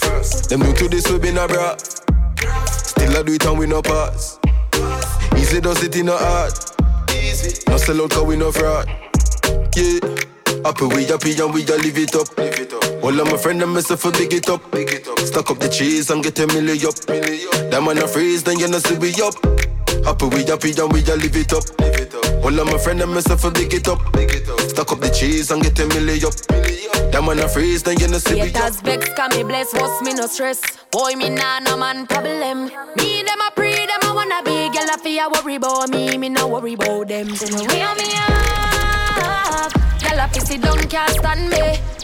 First. 0.00 0.50
Them 0.50 0.60
new 0.60 0.74
to 0.74 0.86
this 0.86 1.10
we 1.10 1.18
been 1.18 1.38
a 1.38 1.48
bra. 1.48 1.74
Still 2.66 3.16
I 3.16 3.22
do 3.22 3.32
it 3.32 3.46
and 3.46 3.58
we 3.58 3.66
no 3.66 3.80
pass. 3.80 4.38
Easy 5.34 5.62
does 5.62 5.82
it 5.82 5.96
in 5.96 6.10
a 6.10 6.16
heart. 6.18 6.52
Easy. 7.16 7.64
No 7.70 7.78
sell 7.78 8.02
out 8.02 8.10
cause 8.10 8.24
we 8.26 8.36
no 8.36 8.52
fraud. 8.52 8.86
Yeah. 9.74 10.00
Happy 10.62 10.84
we 10.84 11.06
happy 11.06 11.40
and 11.40 11.54
we 11.54 11.64
a 11.64 11.76
live 11.80 11.96
it 11.96 12.14
up. 12.14 12.36
Live 12.36 12.58
it 12.60 12.74
up. 12.74 12.77
All 13.02 13.20
of 13.20 13.26
my 13.30 13.36
friends 13.36 13.62
and 13.62 13.72
myself 13.72 14.04
a 14.04 14.10
big 14.10 14.32
it 14.32 14.48
up. 14.48 14.60
Stack 15.20 15.50
up 15.50 15.58
the 15.58 15.68
cheese 15.68 16.10
and 16.10 16.22
get 16.22 16.38
a 16.40 16.46
milli 16.46 16.84
up. 16.84 16.94
That 17.70 17.82
man 17.82 17.98
a 17.98 18.08
freeze, 18.08 18.42
then 18.42 18.58
you 18.58 18.68
know 18.68 18.78
see 18.78 18.98
we 18.98 19.14
up. 19.22 19.34
Happy 20.04 20.26
we 20.26 20.44
happy 20.44 20.74
and 20.76 20.92
we 20.92 21.00
a 21.06 21.14
live 21.16 21.36
it 21.36 21.52
up. 21.52 21.64
All 22.44 22.58
of 22.58 22.66
my 22.66 22.78
friends 22.78 23.02
and 23.02 23.12
myself 23.14 23.44
a 23.44 23.50
big 23.50 23.72
it 23.72 23.88
up. 23.88 24.00
Stack 24.68 24.92
up 24.92 25.00
the 25.00 25.10
cheese 25.14 25.50
and 25.50 25.62
get 25.62 25.78
a 25.78 25.82
milli 25.86 26.24
up. 26.24 26.34
That 27.12 27.22
man 27.24 27.38
a 27.38 27.48
freeze, 27.48 27.82
then 27.82 27.98
you 28.00 28.08
know 28.08 28.18
see 28.18 28.34
we 28.34 28.52
up. 28.52 28.74
Vex, 28.82 29.08
can 29.14 29.30
me 29.30 29.42
bless, 29.44 29.72
what's 29.72 30.02
me 30.02 30.12
no 30.14 30.26
stress. 30.26 30.60
Boy, 30.90 31.14
me 31.14 31.30
nah 31.30 31.60
no 31.60 31.76
man 31.76 32.06
problem. 32.06 32.70
Me 32.96 33.22
them 33.22 33.40
a 33.40 33.50
pre, 33.54 33.72
them 33.72 34.02
a 34.04 34.14
wanna 34.14 34.42
be. 34.42 34.68
Girl, 34.74 34.90
I 34.90 34.98
feel 35.02 35.30
worry 35.30 35.56
about 35.56 35.88
me, 35.90 36.18
me 36.18 36.28
no 36.28 36.48
worry 36.48 36.74
about 36.74 37.08
them. 37.08 37.28
No 37.28 37.64
way 37.64 37.82
on 37.82 37.96
me 37.96 38.10
up. 38.16 39.72
Girl, 40.02 40.28
feel 40.28 40.44
sit 40.44 40.62
down, 40.62 40.78
can't 40.88 41.10
stand 41.14 41.50
me. 41.50 41.97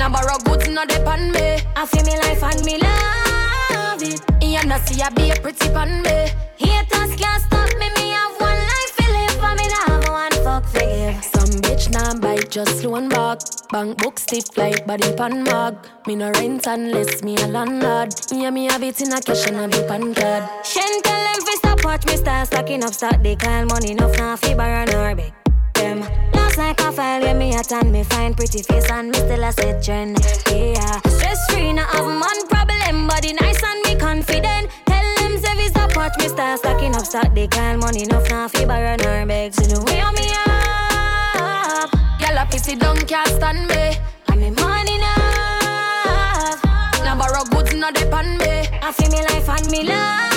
Now 0.00 0.08
borrow 0.08 0.38
goods, 0.38 0.66
no 0.66 0.86
depend 0.86 1.32
me. 1.32 1.60
I 1.76 1.84
feel 1.84 2.02
me 2.04 2.16
life 2.16 2.42
and 2.42 2.64
me 2.64 2.78
love 2.78 4.02
it. 4.02 4.22
You 4.40 4.64
know 4.66 4.78
see 4.86 5.02
I 5.02 5.10
be 5.10 5.28
a 5.28 5.36
pretty 5.36 5.68
pan 5.68 6.00
me. 6.00 6.32
Haters 6.56 7.14
can't 7.20 7.42
stop 7.42 7.68
me, 7.78 7.90
me 7.96 8.08
have 8.08 8.32
one 8.40 8.56
life 8.56 8.96
to 8.96 9.04
live. 9.12 9.44
And 9.44 9.60
me 9.60 9.66
nah 9.68 9.84
have 9.92 10.08
one 10.08 10.32
fuck 10.42 10.64
for 10.72 10.80
give. 10.80 11.22
Some 11.22 11.60
bitch 11.60 11.92
nah 11.92 12.14
bite, 12.18 12.48
just 12.50 12.82
loan 12.82 13.10
back. 13.10 13.40
Bank 13.72 13.98
book 13.98 14.18
stiff 14.18 14.56
like 14.56 14.86
body 14.86 15.12
pan 15.12 15.44
mag. 15.44 15.76
Me 16.06 16.16
no 16.16 16.30
rent 16.30 16.66
unless 16.66 17.22
me 17.22 17.36
a 17.36 17.46
landlord. 17.48 18.14
Yeah, 18.32 18.48
me 18.48 18.68
have 18.68 18.82
it 18.82 19.02
in 19.02 19.12
a 19.12 19.20
cash 19.20 19.46
and 19.48 19.60
a 19.60 19.68
big 19.68 19.86
pan 19.86 20.14
card. 20.14 20.48
Shen 20.64 21.02
tell 21.02 21.24
them 21.26 21.44
fi 21.44 21.54
stop 21.56 21.84
watch 21.84 22.06
me 22.06 22.16
start 22.16 22.46
stacking 22.46 22.82
up 22.84 22.94
stock. 22.94 23.22
They 23.22 23.36
call 23.36 23.66
money 23.66 23.90
enough 23.90 24.16
now 24.16 24.36
fi 24.36 24.54
borrow 24.54 24.86
nor 24.86 25.14
beg 25.14 25.34
them. 25.74 26.29
Like 26.60 26.78
a 26.82 26.92
file 26.92 27.22
where 27.22 27.34
me 27.34 27.54
at 27.54 27.72
and 27.72 27.90
me 27.90 28.04
find 28.04 28.36
pretty 28.36 28.62
face 28.62 28.90
and 28.90 29.08
me 29.08 29.14
still 29.14 29.44
a 29.44 29.50
set 29.50 29.82
trend. 29.82 30.18
Yeah, 30.50 31.00
stress 31.08 31.50
free, 31.50 31.72
not 31.72 31.88
have 31.88 32.04
man 32.04 32.46
problem, 32.48 33.06
body 33.06 33.32
nice 33.32 33.62
and 33.62 33.80
me 33.86 33.96
confident. 33.98 34.68
Tell 34.84 35.14
them 35.16 35.38
stop 35.70 35.96
watch 35.96 36.12
me 36.18 36.28
start 36.28 36.58
stacking 36.58 36.94
up 36.94 37.06
stock. 37.06 37.34
They 37.34 37.48
call 37.48 37.78
money 37.78 38.02
enough 38.02 38.28
now 38.28 38.46
fi 38.48 38.66
borrow 38.66 38.96
nor 38.96 39.24
beg. 39.24 39.54
So 39.54 39.62
the 39.62 39.80
way 39.86 40.02
me 40.12 40.32
up, 40.44 41.90
girl 42.20 42.36
a 42.36 42.44
pissy 42.44 42.78
down 42.78 42.98
can't 43.08 43.28
stand 43.28 43.66
me. 43.66 43.96
And 44.28 44.40
me 44.42 44.50
money 44.50 44.96
enough. 44.96 46.62
Now 47.04 47.16
borrow 47.16 47.44
goods 47.44 47.74
no 47.74 47.90
depend 47.90 48.36
me. 48.36 48.68
I 48.82 48.92
feel 48.92 49.08
me 49.10 49.22
life 49.22 49.48
and 49.48 49.70
me 49.70 49.84
love 49.84 50.29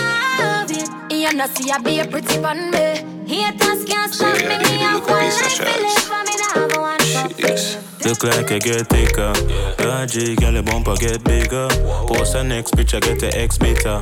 it. 0.70 0.90
You 1.12 1.34
know 1.34 1.48
see 1.48 1.72
I 1.72 1.78
be 1.80 2.00
a 2.00 2.06
pretty 2.06 2.40
pan 2.42 2.72
me. 2.72 3.26
Haters 3.28 3.86
can't 3.86 4.14
stop 4.14 4.38
me. 4.38 4.58
Me 4.58 4.78
have 4.80 5.08
one 5.08 5.20
life 5.20 5.58
to 5.58 5.64
live. 5.64 6.12
and 6.12 6.28
me 6.28 6.36
nah 6.38 6.54
have 6.54 6.78
one 6.78 7.00
for. 7.00 7.84
Look 8.06 8.24
like 8.26 8.52
I 8.52 8.60
get 8.60 8.88
thicker. 8.88 9.32
Dodgy, 9.78 10.36
girl, 10.36 10.52
the 10.52 10.62
bumper 10.62 10.96
get 10.96 11.24
bigger. 11.24 11.70
Post 12.08 12.34
the 12.34 12.44
next 12.44 12.76
picture, 12.76 13.00
get 13.00 13.20
the 13.20 13.32
X 13.34 13.62
meter. 13.62 14.02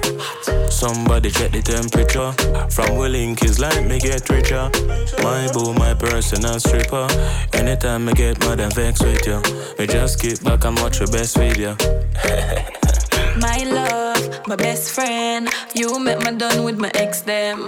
Somebody 0.72 1.30
check 1.30 1.52
the 1.52 1.62
temperature. 1.62 2.34
From 2.72 2.98
we 2.98 3.10
link 3.10 3.44
is 3.44 3.60
like 3.60 3.86
me 3.86 4.00
get 4.00 4.28
richer. 4.28 4.72
My 5.22 5.48
boo, 5.54 5.74
my 5.76 5.94
personal 5.94 6.60
stripper. 6.60 7.08
Anytime 7.54 8.10
I 8.10 8.14
get 8.14 8.40
mad 8.40 8.60
and 8.60 8.74
vex 8.74 9.04
with 9.04 9.26
you, 9.28 9.40
me 9.78 9.86
just 9.86 10.20
keep 10.20 10.42
back 10.44 10.66
and 10.66 10.80
watch 10.80 11.00
your 11.00 11.08
best 11.10 11.38
video. 11.38 11.78
My 13.38 13.64
love, 13.64 14.11
my 14.48 14.56
best 14.56 14.92
friend. 14.92 15.50
You 15.74 16.00
met 16.00 16.24
me 16.24 16.38
done 16.38 16.64
with 16.64 16.80
my 16.80 16.92
ex 16.96 17.22
them. 17.22 17.60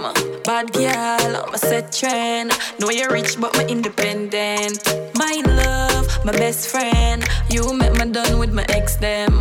Bad 0.44 0.72
girl, 0.72 1.44
I'm 1.46 1.54
a 1.54 1.58
set 1.58 1.92
trend. 1.92 2.52
Know 2.78 2.90
you're 2.90 3.10
rich, 3.10 3.40
but 3.40 3.56
my 3.56 3.64
independent. 3.66 4.82
My 5.14 5.42
love, 5.46 5.93
my 6.24 6.32
best 6.32 6.68
friend. 6.68 7.22
You 7.50 7.72
make 7.74 7.92
me 7.92 8.10
done 8.10 8.38
with 8.38 8.52
my 8.52 8.64
ex 8.70 8.96
them. 8.96 9.32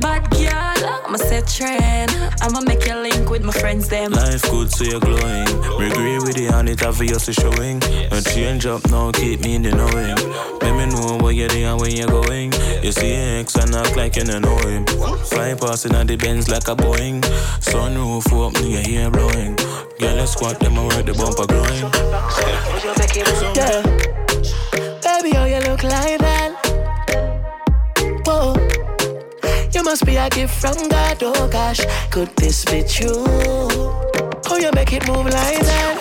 Bad 0.00 0.30
girl, 0.30 1.02
I'ma 1.06 1.16
set 1.16 1.46
trend. 1.46 2.10
I'ma 2.40 2.60
make 2.62 2.86
you 2.86 2.96
link 2.96 3.28
with 3.28 3.42
my 3.42 3.52
friends 3.52 3.88
them. 3.88 4.12
Life 4.12 4.42
good, 4.50 4.70
so 4.70 4.84
you're 4.84 5.00
glowing. 5.00 5.48
Agree 5.80 6.18
with 6.18 6.36
the 6.36 6.50
and 6.54 6.68
it 6.68 6.82
obviously 6.82 7.34
showing. 7.34 7.82
A 8.10 8.22
change 8.22 8.66
up 8.66 8.88
now, 8.90 9.12
keep 9.12 9.40
me 9.40 9.56
in 9.56 9.62
the 9.62 9.72
knowing. 9.72 10.16
Let 10.60 10.74
me 10.76 10.86
know 10.86 11.18
where 11.22 11.32
you're 11.32 11.48
there 11.48 11.72
and 11.72 11.80
where 11.80 11.90
you're 11.90 12.08
going. 12.08 12.52
You 12.82 12.92
see 12.92 13.12
ex 13.12 13.56
and 13.56 13.74
act 13.74 13.96
like 13.96 14.16
you 14.16 14.24
don't 14.24 14.42
know 14.42 14.56
him. 14.58 14.86
Fly 14.86 15.54
passing 15.54 15.94
at 15.94 16.06
the 16.06 16.16
Benz 16.16 16.48
like 16.48 16.68
a 16.68 16.74
Boeing. 16.74 17.20
Sunroof 17.60 18.32
up, 18.32 18.56
you 18.64 18.78
hear 18.78 19.10
blowing. 19.10 19.56
Girl, 19.98 20.14
let's 20.16 20.32
squat 20.32 20.58
them 20.60 20.78
and 20.78 20.88
work 20.88 21.04
the 21.04 21.12
bumper 21.12 21.46
growing. 21.46 21.90
Yeah. 23.54 23.99
Baby, 25.22 25.36
oh, 25.36 25.44
you 25.44 25.60
look 25.68 25.82
like 25.82 26.18
that. 26.18 26.52
Whoa. 28.24 28.54
You 29.70 29.82
must 29.84 30.06
be 30.06 30.16
a 30.16 30.30
gift 30.30 30.54
from 30.54 30.88
God, 30.88 31.18
oh 31.22 31.46
gosh. 31.46 31.80
Could 32.10 32.34
this 32.36 32.64
be 32.64 32.82
true? 32.84 33.26
Oh, 33.26 34.58
you 34.58 34.70
make 34.72 34.94
it 34.94 35.06
move 35.06 35.26
like 35.26 35.60
that. 35.60 36.00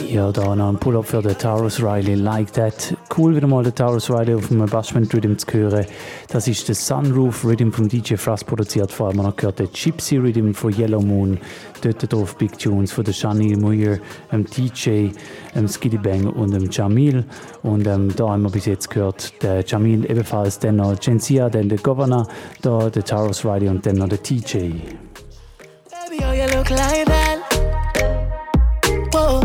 Ja, 0.00 0.32
da 0.32 0.54
noch 0.54 0.68
ein 0.68 0.78
Pull-up 0.78 1.06
für 1.06 1.22
den 1.22 1.36
Taurus 1.36 1.80
Riley, 1.80 2.14
Like 2.14 2.52
That. 2.54 2.96
Cool, 3.16 3.36
wieder 3.36 3.46
mal 3.46 3.62
den 3.62 3.74
Taurus 3.74 4.10
Riley 4.10 4.34
auf 4.34 4.48
dem 4.48 4.64
Bashment 4.66 5.12
Rhythm 5.14 5.36
zu 5.36 5.46
hören. 5.52 5.86
Das 6.28 6.48
ist 6.48 6.68
der 6.68 6.74
Sunroof 6.74 7.44
Rhythm 7.44 7.70
vom 7.70 7.88
DJ 7.88 8.16
Frost 8.16 8.46
produziert. 8.46 8.90
Vor 8.92 9.08
allem 9.08 9.18
noch 9.18 9.36
gehört 9.36 9.58
der 9.58 9.68
Gypsy 9.68 10.16
Rhythm 10.16 10.52
von 10.52 10.76
Yellow 10.76 11.00
Moon. 11.00 11.38
Dort 11.82 12.12
drauf 12.12 12.36
Big 12.36 12.58
Tunes 12.58 12.92
von 12.92 13.04
der 13.04 13.12
Shani 13.12 13.56
Muir, 13.56 14.00
dem 14.32 14.44
DJ, 14.44 15.10
dem 15.54 15.68
Skiddy 15.68 15.98
Bang 15.98 16.26
und 16.26 16.52
dem 16.52 16.70
Jamil. 16.70 17.24
Und 17.62 17.86
ähm, 17.86 18.14
da 18.16 18.30
haben 18.30 18.42
wir 18.42 18.50
bis 18.50 18.66
jetzt 18.66 18.90
gehört, 18.90 19.42
der 19.42 19.64
Jamil 19.64 20.10
ebenfalls, 20.10 20.58
dann 20.58 20.76
noch 20.76 20.98
Genzia, 20.98 21.48
dann 21.48 21.68
der 21.68 21.78
Governor, 21.78 22.26
da 22.62 22.90
der 22.90 23.04
Taurus 23.04 23.44
Riley 23.44 23.68
und 23.68 23.84
dann 23.84 23.96
noch 23.96 24.08
der 24.08 24.22
TJ. 24.22 24.72
Baby, 25.90 26.24
oh, 26.24 26.32
you 26.32 26.46
look 26.56 26.70
like 26.70 27.06
that. 27.06 27.38
Whoa. 29.12 29.42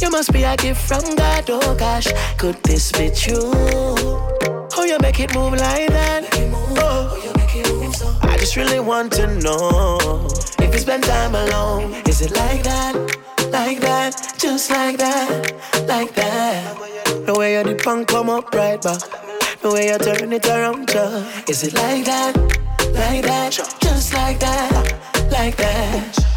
You 0.00 0.10
must 0.10 0.32
be 0.32 0.44
a 0.44 0.56
gift 0.56 0.80
from 0.86 1.02
God, 1.16 1.48
oh 1.48 1.74
gosh. 1.78 2.06
Could 2.36 2.62
this 2.62 2.92
be 2.92 3.10
true? 3.10 3.50
Oh, 3.54 4.84
you 4.84 4.98
make 5.00 5.20
it 5.20 5.34
move 5.34 5.52
like 5.52 5.88
that. 5.88 6.24
Just 8.46 8.56
really 8.56 8.78
want 8.78 9.12
to 9.14 9.26
know 9.40 9.98
if 10.60 10.72
you 10.72 10.78
spend 10.78 11.02
time 11.02 11.34
alone. 11.34 11.94
Is 12.06 12.20
it 12.20 12.30
like 12.30 12.62
that? 12.62 12.94
Like 13.50 13.80
that? 13.80 14.34
Just 14.38 14.70
like 14.70 14.98
that? 14.98 15.52
Like 15.88 16.14
that? 16.14 17.26
The 17.26 17.34
way 17.34 17.58
you 17.58 17.64
dip 17.64 17.84
and 17.88 18.06
come 18.06 18.30
up 18.30 18.54
right 18.54 18.80
back. 18.80 19.00
The 19.62 19.72
way 19.72 19.88
you 19.88 19.98
turn 19.98 20.32
it 20.32 20.46
around, 20.46 20.86
just. 20.86 21.50
Is 21.50 21.64
it 21.64 21.74
like 21.74 22.04
that? 22.04 22.36
Like 22.94 23.24
that? 23.24 23.50
Just 23.80 24.14
like 24.14 24.38
that? 24.38 24.94
Like 25.32 25.56
that? 25.56 26.35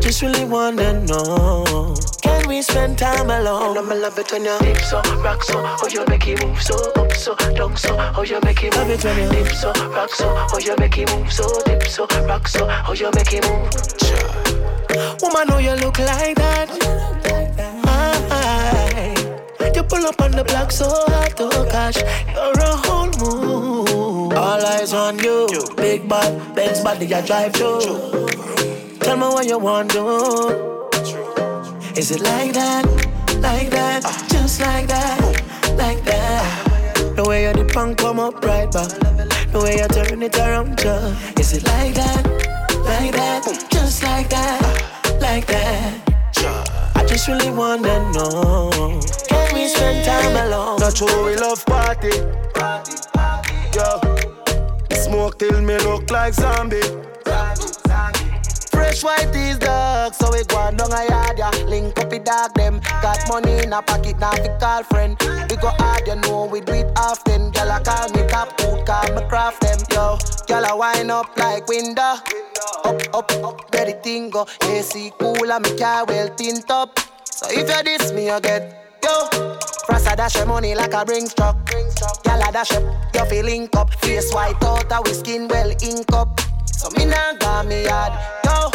I 0.00 0.02
just 0.02 0.22
really 0.22 0.46
wanna 0.46 0.94
know. 1.04 1.94
Can 2.22 2.48
we 2.48 2.62
spend 2.62 2.96
time 2.96 3.28
alone? 3.28 3.76
I'ma 3.76 3.94
love 3.96 4.18
it 4.18 4.32
when 4.32 4.46
you 4.46 4.58
dip 4.60 4.78
so, 4.78 5.02
rock 5.22 5.44
so, 5.44 5.60
oh 5.62 5.88
you 5.92 6.06
make 6.08 6.26
it 6.26 6.42
move 6.42 6.62
so, 6.62 6.74
up 6.92 7.12
so, 7.12 7.34
down 7.36 7.76
so, 7.76 7.94
oh 8.16 8.22
you 8.22 8.40
make 8.42 8.64
it 8.64 8.74
move. 8.74 8.88
Love 8.88 8.90
it 8.90 9.04
when 9.04 9.18
you 9.18 9.44
dip 9.44 9.52
so, 9.52 9.72
rock 9.90 10.08
so, 10.08 10.24
oh 10.26 10.58
you 10.58 10.74
make 10.78 10.96
it 10.96 11.14
move 11.14 11.30
so, 11.30 11.44
dip 11.66 11.82
so, 11.86 12.06
rock 12.24 12.48
so, 12.48 12.66
oh 12.88 12.94
you 12.94 13.10
make 13.14 13.30
it 13.34 13.44
move. 13.46 13.68
Woman, 15.20 15.50
oh 15.50 15.58
you 15.58 15.74
look 15.84 15.98
like 15.98 16.34
that. 16.36 16.70
Aye. 18.32 19.72
You 19.74 19.82
pull 19.82 20.06
up 20.06 20.18
on 20.22 20.30
the 20.30 20.44
block 20.44 20.72
so 20.72 20.88
hard, 20.88 21.34
oh 21.40 21.68
gosh, 21.70 21.98
you're 22.32 22.58
a 22.58 22.76
whole 22.86 23.10
moon. 23.20 24.32
All 24.32 24.64
eyes 24.64 24.94
on 24.94 25.18
you, 25.18 25.46
big 25.76 26.08
bad, 26.08 26.54
Benz 26.54 26.80
body 26.80 27.12
I 27.14 27.20
drive 27.20 27.52
through. 27.52 28.30
Tell 29.00 29.16
me 29.16 29.22
what 29.22 29.46
you 29.46 29.58
want 29.58 29.90
to 29.92 30.88
Is 31.96 32.10
it 32.10 32.20
like 32.20 32.52
that, 32.52 32.84
like 33.40 33.70
that, 33.70 34.02
just 34.28 34.60
like 34.60 34.86
that, 34.88 35.20
like 35.76 36.04
that? 36.04 37.16
The 37.16 37.24
way 37.24 37.44
you 37.44 37.52
dip 37.52 37.76
and 37.76 37.96
come 37.96 38.20
up 38.20 38.44
right 38.44 38.70
back, 38.70 38.88
the 39.52 39.60
way 39.60 39.78
you 39.78 39.88
turn 39.88 40.22
it 40.22 40.36
around, 40.38 40.78
just. 40.78 41.40
Is 41.40 41.52
it 41.54 41.64
like 41.64 41.94
that, 41.94 42.24
like 42.84 43.12
that, 43.12 43.66
just 43.70 44.02
like 44.02 44.28
that, 44.28 45.18
like 45.20 45.46
that? 45.46 46.10
I 46.94 47.04
just 47.06 47.26
really 47.26 47.50
wanna 47.50 48.12
know. 48.12 49.00
Can 49.28 49.54
we 49.54 49.68
spend 49.68 50.04
time 50.04 50.36
alone? 50.46 50.78
Not 50.78 50.96
sure 50.96 51.24
we 51.24 51.36
love 51.36 51.64
party. 51.66 52.16
Yo, 53.74 54.00
smoke 54.94 55.38
till 55.38 55.60
me 55.62 55.78
look 55.78 56.10
like 56.10 56.34
zombie. 56.34 56.80
Fresh 58.90 59.04
white 59.04 59.36
is 59.36 59.56
dark, 59.58 60.14
so 60.14 60.32
we 60.32 60.42
go 60.46 60.56
on 60.56 60.74
down 60.74 60.90
a 60.90 61.06
yard, 61.08 61.38
yeah. 61.38 61.50
Link 61.68 61.96
up 61.96 62.10
with 62.10 62.24
dog 62.24 62.52
them. 62.54 62.80
Got 63.00 63.20
money 63.28 63.62
in 63.62 63.72
a 63.72 63.80
pocket, 63.80 64.18
now 64.18 64.32
fi 64.32 64.48
call 64.58 64.82
friend. 64.82 65.16
We 65.48 65.54
go 65.58 65.68
hard, 65.78 66.08
you 66.08 66.16
know 66.16 66.46
we 66.46 66.60
do 66.60 66.72
it 66.72 66.90
often. 66.96 67.52
Girl, 67.52 67.70
I 67.70 67.80
call 67.84 68.08
me 68.08 68.26
top 68.26 68.60
food, 68.60 68.84
call 68.84 69.14
me 69.14 69.22
craft 69.28 69.60
them. 69.60 69.78
Yo, 69.92 70.18
girl, 70.48 70.66
I 70.66 70.74
wind 70.74 71.12
up 71.12 71.38
like 71.38 71.68
window. 71.68 72.02
Up, 72.82 73.00
up, 73.14 73.30
up, 73.44 73.70
the 73.70 73.96
thing 74.02 74.28
go. 74.28 74.44
AC 74.62 75.12
cool, 75.20 75.34
me 75.36 75.78
car 75.78 76.04
well 76.06 76.28
tint 76.34 76.68
up. 76.68 76.98
So 77.26 77.46
if 77.48 77.68
you 77.70 77.82
diss 77.84 78.10
me, 78.10 78.26
you 78.26 78.40
get 78.40 78.98
Yo, 79.04 79.28
Frasa 79.86 80.16
dash 80.16 80.34
your 80.34 80.46
money 80.46 80.74
like 80.74 80.94
a 80.94 81.04
bring 81.04 81.28
truck. 81.28 81.64
Gyal 82.24 82.48
a 82.48 82.52
dash 82.52 82.72
up, 82.72 82.82
you 83.14 83.24
feel 83.26 83.44
link 83.44 83.76
up. 83.76 83.94
Face 84.00 84.34
white 84.34 84.60
out, 84.64 85.06
we 85.06 85.12
skin 85.12 85.46
well 85.46 85.70
ink 85.80 86.12
up. 86.12 86.49
So 86.80 86.88
me 86.96 87.04
nah 87.04 87.34
got 87.34 87.66
me 87.66 87.84
yard. 87.84 88.10
Yo, 88.42 88.70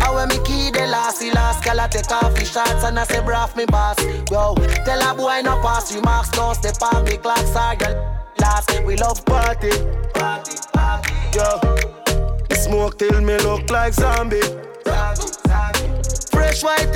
I 0.00 0.14
when 0.14 0.28
me 0.28 0.38
key 0.46 0.70
the 0.70 0.86
last, 0.86 1.18
the 1.18 1.32
last 1.32 1.64
gyal 1.64 1.84
a 1.84 1.88
take 1.88 2.08
off 2.12 2.38
his 2.38 2.48
shots 2.48 2.84
and 2.84 2.96
I 2.96 3.02
say 3.02 3.18
braff 3.18 3.56
me 3.56 3.66
boss. 3.66 3.98
Yo, 4.30 4.54
tell 4.84 5.02
a 5.02 5.12
boy 5.16 5.40
no 5.42 5.60
pass 5.60 5.92
remarks, 5.92 6.30
no 6.36 6.52
step 6.52 6.80
on 6.80 7.02
me 7.02 7.16
clocks 7.16 7.56
are 7.56 7.74
girl. 7.74 8.30
Last, 8.38 8.80
we 8.84 8.94
love 8.94 9.24
party. 9.24 9.70
Party, 10.14 10.58
party. 10.72 11.12
Yo, 11.34 12.54
smoke 12.54 13.00
till 13.00 13.20
me 13.20 13.36
look 13.38 13.68
like 13.68 13.94
zombie. 13.94 14.40
zombie, 14.84 15.90
Fresh 16.30 16.62
white 16.62 16.92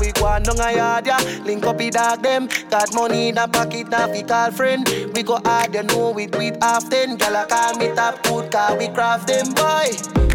we 0.00 0.12
go 0.12 0.26
on 0.26 0.42
down 0.42 0.58
a 0.58 0.74
yard, 0.74 1.06
yeah. 1.06 1.20
Link 1.44 1.64
up 1.64 1.76
with 1.76 1.94
dog 1.94 2.22
them. 2.22 2.48
Got 2.70 2.94
money 2.94 3.28
in 3.28 3.38
a 3.38 3.46
pocket, 3.46 3.88
now 3.88 4.06
fi 4.08 4.22
call 4.22 4.50
friend. 4.50 4.88
We 5.14 5.22
go 5.22 5.38
hard, 5.44 5.74
you 5.74 5.82
know 5.82 6.10
we 6.10 6.26
do 6.26 6.40
it 6.40 6.56
often. 6.62 7.16
Girl, 7.16 7.36
I 7.36 7.46
call 7.46 7.76
me 7.76 7.94
top 7.94 8.22
good, 8.22 8.50
car 8.50 8.76
we 8.76 8.88
craft 8.88 9.28
them, 9.28 9.52
boy. 9.52 9.90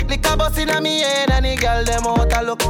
Lick 0.07 0.25
a 0.27 0.37
bus 0.37 0.57
in 0.59 0.69
a 0.69 0.79
me 0.79 0.99
head 0.99 1.31
and 1.31 1.45
the 1.45 1.55
girl 1.55 1.83
them 1.83 2.05
out 2.05 2.31
a 2.31 2.41
look. 2.43 2.61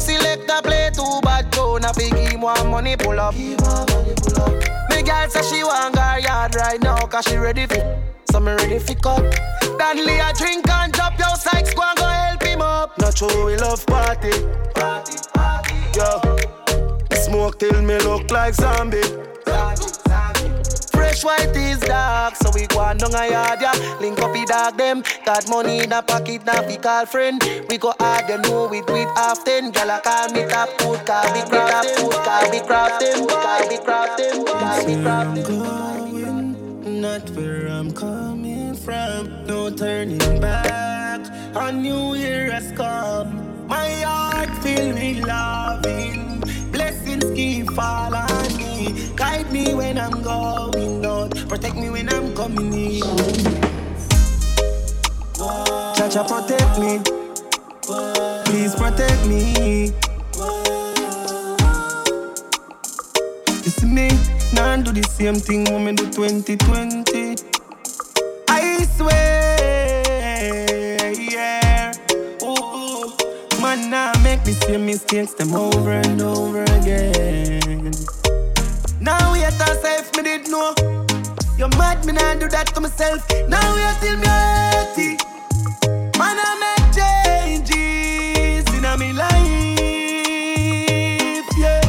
Select 0.00 0.50
a 0.50 0.62
play 0.62 0.90
too 0.92 1.20
bad, 1.22 1.50
go 1.52 1.76
na 1.78 1.92
fi 1.92 2.10
give 2.10 2.40
one 2.40 2.68
money 2.68 2.96
pull 2.96 3.20
up. 3.20 3.34
Me 3.34 3.54
girl 3.54 5.28
say 5.28 5.42
she 5.42 5.62
want 5.62 5.96
her 5.96 6.18
yard 6.18 6.54
right 6.56 6.80
now, 6.82 7.06
cause 7.06 7.24
she 7.26 7.36
ready 7.36 7.66
fi. 7.66 7.96
So 8.32 8.40
me 8.40 8.52
ready 8.52 8.78
fi 8.80 8.94
cut. 8.94 9.59
Danley 9.80 10.18
a 10.18 10.30
drink 10.34 10.68
and 10.68 10.92
drop 10.92 11.18
your 11.18 11.34
sykes, 11.36 11.72
go 11.72 11.82
and 11.82 11.98
go 11.98 12.04
help 12.04 12.42
him 12.42 12.60
up. 12.60 12.98
Not 12.98 13.16
sure 13.16 13.46
we 13.46 13.56
love 13.56 13.86
party. 13.86 14.30
Party, 14.74 15.16
party. 15.32 15.74
Yo, 15.96 16.20
smoke 17.16 17.58
till 17.58 17.80
me 17.80 17.96
look 18.00 18.30
like 18.30 18.52
zombie. 18.52 19.00
zombie. 19.02 20.52
Fresh 20.92 21.24
white 21.24 21.56
is 21.56 21.80
dark, 21.80 22.36
so 22.36 22.50
we 22.54 22.66
go 22.66 22.80
on 22.80 22.98
down 22.98 23.14
a 23.14 23.30
yard, 23.30 23.58
yeah. 23.62 23.96
Link 24.02 24.20
up 24.20 24.32
with 24.32 24.50
dog 24.50 24.76
them. 24.76 25.02
Got 25.24 25.48
money 25.48 25.78
in 25.78 25.92
a 25.92 26.02
pocket, 26.02 26.44
now 26.44 26.62
we 26.66 26.76
call 26.76 27.06
friend. 27.06 27.42
We 27.70 27.78
go 27.78 27.94
hard, 27.98 28.28
you 28.28 28.36
know 28.36 28.66
we 28.66 28.82
do 28.82 28.96
it 28.96 29.08
often. 29.16 29.72
Gyal 29.72 29.96
a 29.96 30.00
call 30.02 30.28
me 30.28 30.46
top 30.46 30.68
food, 30.78 31.06
call 31.06 31.32
me 31.32 31.40
top 31.48 31.86
food, 31.86 32.12
call 32.12 32.50
me 32.50 32.60
craft 32.60 33.00
them, 33.00 33.26
call 33.26 33.66
me 33.66 33.78
craft 33.78 34.18
them, 34.18 34.44
call 34.44 34.86
me 34.86 35.02
craft 35.02 35.48
them. 35.48 37.00
Not 37.00 37.30
where 37.30 37.59
turning 39.80 40.38
back. 40.42 41.24
A 41.54 41.72
new 41.72 42.14
year 42.14 42.52
has 42.52 42.70
come. 42.72 43.66
My 43.66 43.88
heart 44.04 44.50
filled 44.62 44.92
with 44.92 45.26
loving. 45.26 46.42
Blessings 46.70 47.24
keep 47.34 47.70
fall 47.72 48.14
on 48.14 48.56
me. 48.58 48.92
Guide 49.16 49.50
me 49.50 49.72
when 49.72 49.96
I'm 49.96 50.20
going 50.20 51.02
out. 51.06 51.30
Protect 51.48 51.76
me 51.76 51.88
when 51.88 52.12
I'm 52.12 52.34
coming 52.34 52.74
in. 52.74 53.00
Cha 55.96 56.08
cha, 56.12 56.28
protect 56.28 56.78
me. 56.78 57.00
Please 58.44 58.74
protect 58.76 59.24
me. 59.24 59.94
It's 63.64 63.82
me, 63.82 64.10
now 64.52 64.76
do 64.76 64.92
the 64.92 65.08
same 65.08 65.36
thing 65.36 65.64
me 65.84 65.94
do 65.94 66.04
2020. 66.10 67.36
I 68.48 68.84
swear, 68.96 69.59
the 74.52 74.66
same 74.66 74.86
mistakes 74.86 75.34
them 75.34 75.54
over 75.54 75.92
and 75.92 76.20
over 76.20 76.64
again. 76.64 77.92
Now 79.00 79.32
we 79.32 79.44
at 79.44 79.60
ourselves, 79.60 80.10
me 80.16 80.22
did 80.24 80.48
know. 80.48 80.74
You're 81.56 81.68
mad, 81.78 82.04
me 82.04 82.12
not 82.12 82.40
do 82.40 82.48
that 82.48 82.66
to 82.74 82.80
myself. 82.80 83.24
Now 83.48 83.74
we 83.74 83.82
are 83.82 83.94
still 83.94 84.16
me 84.16 84.24
dirty. 84.26 85.16
Man, 86.18 86.36
I 86.42 86.54
make 86.64 86.90
changes 86.98 88.66
in 88.74 88.84
a 88.84 88.96
me 88.98 89.12
life, 89.12 89.38
yeah. 91.56 91.80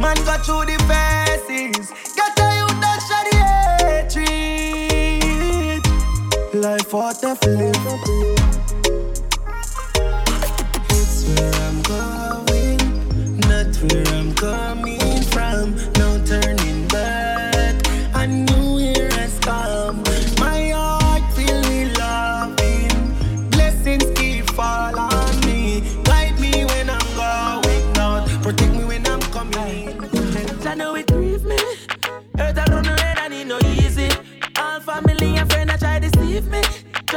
Man, 0.00 0.16
got 0.24 0.44
through 0.46 0.66
the 0.70 0.76
phases. 0.86 1.90
Got 2.14 2.38
a 2.38 2.40
you 2.58 2.68
that 2.82 3.00
shady 3.08 3.36
hatred. 4.14 5.82
Life 6.54 6.92
what 6.92 7.24
if 7.24 7.44
live. 7.46 8.43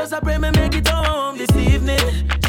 Just 0.10 0.16
I 0.16 0.20
pray 0.22 0.38
me 0.38 0.50
make 0.52 0.74
it 0.74 0.88
home 0.88 1.38
this 1.38 1.52
evening. 1.52 2.47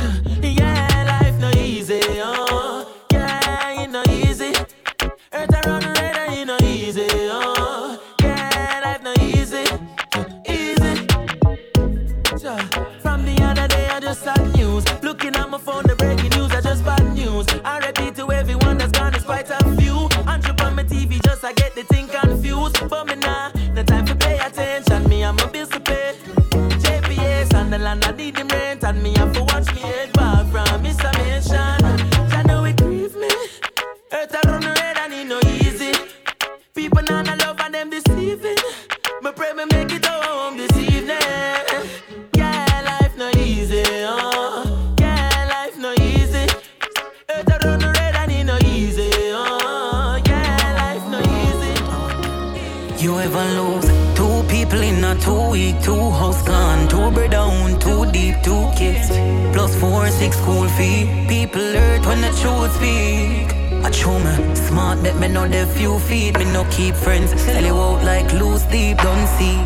School 60.33 60.69
fee. 60.69 61.07
People 61.29 61.61
hurt 61.61 62.07
when 62.07 62.21
the 62.21 62.33
truth 62.41 62.75
speak. 62.77 63.55
I 63.85 63.91
show 63.91 64.19
me 64.19 64.55
smart, 64.55 65.03
bet 65.03 65.17
me 65.17 65.29
know 65.29 65.47
the 65.47 65.67
few 65.67 65.99
feet. 66.01 66.39
Me 66.39 66.45
no 66.47 66.65
keep 66.71 66.95
friends, 66.95 67.31
sell 67.41 67.65
you 67.65 67.75
out 67.75 68.05
like 68.05 68.33
loose 68.33 68.65
deep, 68.65 68.99
don't 68.99 69.27
see. 69.37 69.57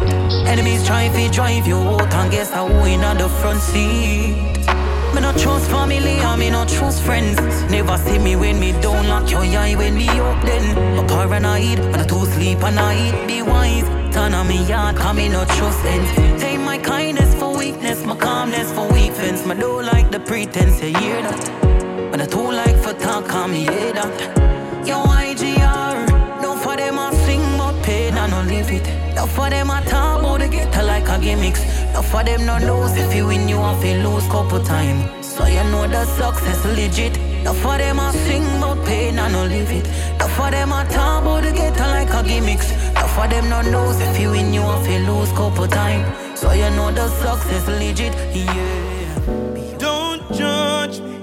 Enemies 0.47 0.87
try 0.87 1.09
to 1.09 1.29
drive 1.31 1.67
you 1.67 1.77
out 1.77 2.13
and 2.13 2.31
guess 2.31 2.51
how 2.51 2.67
we 2.67 2.95
in 2.95 3.01
the 3.01 3.29
front 3.41 3.61
seat. 3.61 4.37
Me 5.15 5.21
no 5.21 5.33
trust 5.37 5.71
family 5.71 6.17
and 6.29 6.41
me 6.41 6.51
no 6.51 6.65
trust 6.65 7.03
friends. 7.03 7.39
Never 7.71 7.97
see 7.99 8.19
me 8.19 8.37
when 8.37 8.59
me 8.61 8.73
down 8.81 9.09
lock 9.09 9.31
your 9.31 9.45
eye 9.45 9.75
when 9.75 9.95
me 9.95 10.09
up 10.09 10.43
then. 10.45 10.65
A 10.99 11.07
paranoid, 11.07 11.79
but 11.91 12.01
I 12.01 12.05
too 12.07 12.25
sleep 12.27 12.63
and 12.63 12.79
I 12.79 13.09
eat. 13.09 13.27
Be 13.27 13.43
wise, 13.43 13.89
turn 14.15 14.35
on 14.35 14.47
me 14.49 14.65
yard, 14.67 14.97
cause 14.97 15.17
me 15.17 15.29
no 15.29 15.45
trust 15.45 15.85
ends. 15.85 16.41
Take 16.43 16.61
my 16.61 16.79
kindness 16.79 17.35
weakness, 17.63 18.05
my 18.05 18.17
calmness 18.17 18.73
for 18.73 18.93
weak 18.93 19.13
fence. 19.13 19.47
Me 19.47 19.55
don't 19.55 19.87
like 19.87 20.11
the 20.11 20.19
pretense, 20.19 20.83
you 20.83 20.97
hear 20.99 21.23
that? 21.23 22.11
But 22.11 22.21
I 22.21 22.27
too 22.27 22.51
like 22.61 22.77
for 22.85 22.93
talk, 22.95 23.29
call 23.29 23.47
me 23.47 23.61
hear 23.61 23.93
that. 23.93 24.19
Yo, 24.85 24.97
IGR, 25.05 26.43
no 26.43 26.57
for 26.57 26.77
them 26.77 26.99
I 26.99 27.15
sing 27.25 27.45
but 27.57 27.77
pain, 27.85 28.15
I 28.19 28.27
no 28.27 28.43
leave 28.43 28.73
it. 28.79 28.87
No 29.15 29.27
for 29.27 29.49
them 29.49 29.71
I 29.71 29.81
talk 29.83 30.21
about 30.21 30.41
the 30.41 30.49
ghetto 30.49 30.85
like 30.85 31.09
a 31.09 31.17
gimmicks. 31.21 31.63
No 31.95 32.03
for 32.03 32.25
them 32.25 32.45
no 32.47 32.57
lose 32.69 32.97
if 32.97 33.15
you 33.15 33.29
win, 33.29 33.49
you 33.49 33.59
have 33.59 33.81
to 33.81 34.09
lose 34.09 34.27
couple 34.27 34.63
time. 34.65 35.23
So 35.23 35.47
you 35.47 35.63
know 35.71 35.87
the 35.87 36.05
success 36.05 36.65
legit. 36.65 37.32
No 37.45 37.53
for 37.55 37.77
them 37.77 37.99
I 37.99 38.13
sing 38.13 38.45
about 38.59 38.85
pain, 38.87 39.19
I 39.19 39.31
no 39.31 39.45
leave 39.45 39.71
it. 39.71 39.87
No 40.19 40.29
for 40.29 40.51
them 40.51 40.73
I 40.73 40.85
talk 40.85 41.23
about 41.23 41.43
the 41.43 41.53
ghetto 41.53 41.83
like 41.83 42.13
a 42.15 42.23
gimmicks. 42.23 42.71
No 42.95 43.07
for 43.15 43.27
them 43.29 43.49
no 43.49 43.61
lose 43.63 44.01
if 44.01 44.21
you 44.21 44.31
win, 44.31 44.53
you 44.53 44.63
have 44.63 44.85
to 44.85 44.99
lose 45.11 45.31
couple 45.33 45.67
time. 45.67 46.05
So 46.37 46.53
you 46.53 46.71
know 46.71 46.91
the 46.91 47.09
success 47.09 47.67
legit, 47.69 48.15
yeah. 48.35 49.79
Don't 49.79 50.23
judge 50.33 51.01
me, 51.01 51.19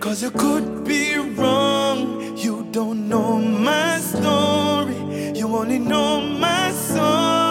cause 0.00 0.22
you 0.22 0.30
could 0.30 0.84
be 0.84 1.16
wrong. 1.18 2.36
You 2.36 2.66
don't 2.70 3.08
know 3.08 3.38
my 3.38 3.98
story, 3.98 4.94
you 5.38 5.46
only 5.56 5.78
know 5.78 6.20
my 6.20 6.70
songs. 6.70 7.43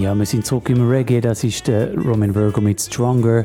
Ja, 0.00 0.14
wir 0.14 0.24
sind 0.24 0.46
zurück 0.46 0.70
im 0.70 0.88
Reggae. 0.88 1.20
Das 1.20 1.44
ist 1.44 1.68
der 1.68 1.94
Roman 1.94 2.34
Virgo 2.34 2.62
mit 2.62 2.80
Stronger. 2.80 3.44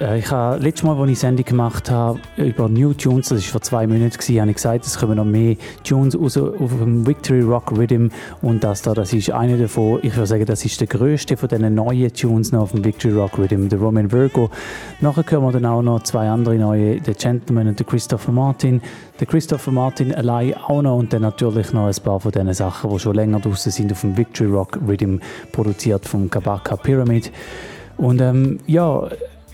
Äh, 0.00 0.18
Ich 0.18 0.30
habe 0.30 0.62
letztes 0.62 0.84
Mal, 0.84 0.96
als 0.96 1.10
ich 1.10 1.18
Sendung 1.18 1.44
gemacht 1.44 1.90
habe 1.90 2.18
über 2.36 2.68
New 2.68 2.92
Tunes, 2.94 3.28
das 3.28 3.42
war 3.44 3.52
vor 3.52 3.60
zwei 3.62 3.86
Monaten, 3.86 4.18
habe 4.40 4.50
ich 4.50 4.56
gesagt, 4.56 4.86
es 4.86 4.98
kommen 4.98 5.16
noch 5.16 5.24
mehr 5.24 5.56
Tunes 5.84 6.18
raus 6.18 6.36
auf 6.36 6.70
dem 6.78 7.06
Victory 7.06 7.42
Rock 7.42 7.72
Rhythm. 7.76 8.08
Und 8.42 8.64
das 8.64 8.82
da, 8.82 8.94
das 8.94 9.12
ist 9.12 9.30
einer 9.30 9.56
davon. 9.56 10.00
Ich 10.02 10.14
würde 10.16 10.26
sagen, 10.26 10.46
das 10.46 10.64
ist 10.64 10.80
der 10.80 10.86
größte 10.86 11.36
von 11.36 11.48
diesen 11.48 11.74
neuen 11.74 12.12
Tunes 12.12 12.52
noch 12.52 12.62
auf 12.62 12.72
dem 12.72 12.84
Victory 12.84 13.14
Rock 13.14 13.38
Rhythm, 13.38 13.68
der 13.68 13.78
Roman 13.78 14.10
Virgo. 14.10 14.50
Nachher 15.00 15.24
hören 15.28 15.44
wir 15.44 15.52
dann 15.52 15.66
auch 15.66 15.82
noch 15.82 16.02
zwei 16.02 16.28
andere 16.28 16.56
neue, 16.56 17.00
der 17.00 17.14
Gentleman 17.14 17.68
und 17.68 17.78
der 17.78 17.86
Christopher 17.86 18.32
Martin. 18.32 18.80
Der 19.20 19.26
Christopher 19.26 19.72
Martin 19.72 20.14
allein 20.14 20.54
auch 20.54 20.82
noch 20.82 20.98
und 20.98 21.12
dann 21.12 21.22
natürlich 21.22 21.72
noch 21.72 21.86
ein 21.86 21.94
paar 22.02 22.20
von 22.20 22.32
diesen 22.32 22.52
Sachen, 22.52 22.90
die 22.90 22.98
schon 22.98 23.14
länger 23.14 23.40
draußen 23.40 23.72
sind 23.72 23.92
auf 23.92 24.02
dem 24.02 24.16
Victory 24.16 24.50
Rock 24.50 24.78
Rhythm, 24.86 25.18
produziert 25.52 26.06
vom 26.06 26.28
Kabaka 26.28 26.76
Pyramid. 26.76 27.32
Und 27.96 28.20
ähm, 28.20 28.58
ja, 28.66 29.08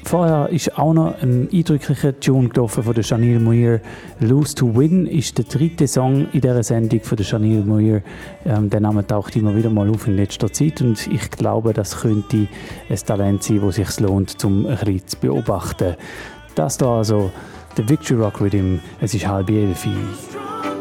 vorher 0.05 0.49
ist 0.51 0.79
auch 0.79 0.93
noch 0.93 1.21
ein 1.23 1.49
eindrücklicher 1.53 2.19
Tune 2.19 2.51
von 2.67 2.95
der 2.95 3.03
Chanel 3.03 3.39
Muir. 3.39 3.81
«Lose 4.21 4.55
to 4.55 4.75
Win» 4.75 5.07
ist 5.07 5.39
der 5.39 5.45
dritte 5.45 5.87
Song 5.87 6.29
in 6.33 6.41
dieser 6.41 6.63
Sendung 6.63 7.01
von 7.01 7.17
der 7.17 7.25
Chanel 7.25 7.65
Muir. 7.65 8.03
Ähm, 8.45 8.71
der 8.71 8.81
Name 8.81 9.07
taucht 9.07 9.37
immer 9.37 9.55
wieder 9.55 9.71
mal 9.71 9.89
auf 9.89 10.07
in 10.07 10.17
letzter 10.17 10.53
Zeit 10.53 10.81
und 10.81 11.07
ich 11.07 11.31
glaube, 11.31 11.73
das 11.73 12.01
könnte 12.01 12.49
ein 12.89 12.97
Talent 12.97 13.43
sein, 13.43 13.61
das 13.65 13.77
sich 13.77 14.01
lohnt, 14.01 14.45
um 14.45 14.67
ein 14.67 14.77
bisschen 14.77 15.07
zu 15.07 15.17
beobachten. 15.19 15.95
Das 16.55 16.79
da 16.79 16.99
also 16.99 17.31
der 17.77 17.89
Victory 17.89 18.21
Rock 18.21 18.41
Rhythm. 18.41 18.79
Es 19.01 19.15
ist 19.15 19.27
halb 19.27 19.51
elf. 19.51 19.87
I'll 19.87 20.72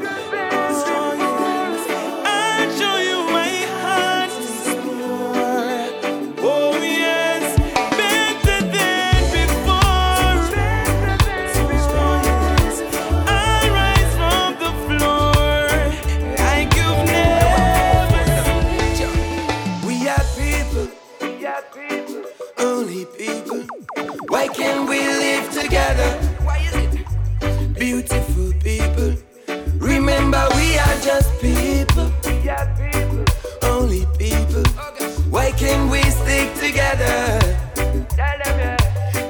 together? 36.72 37.40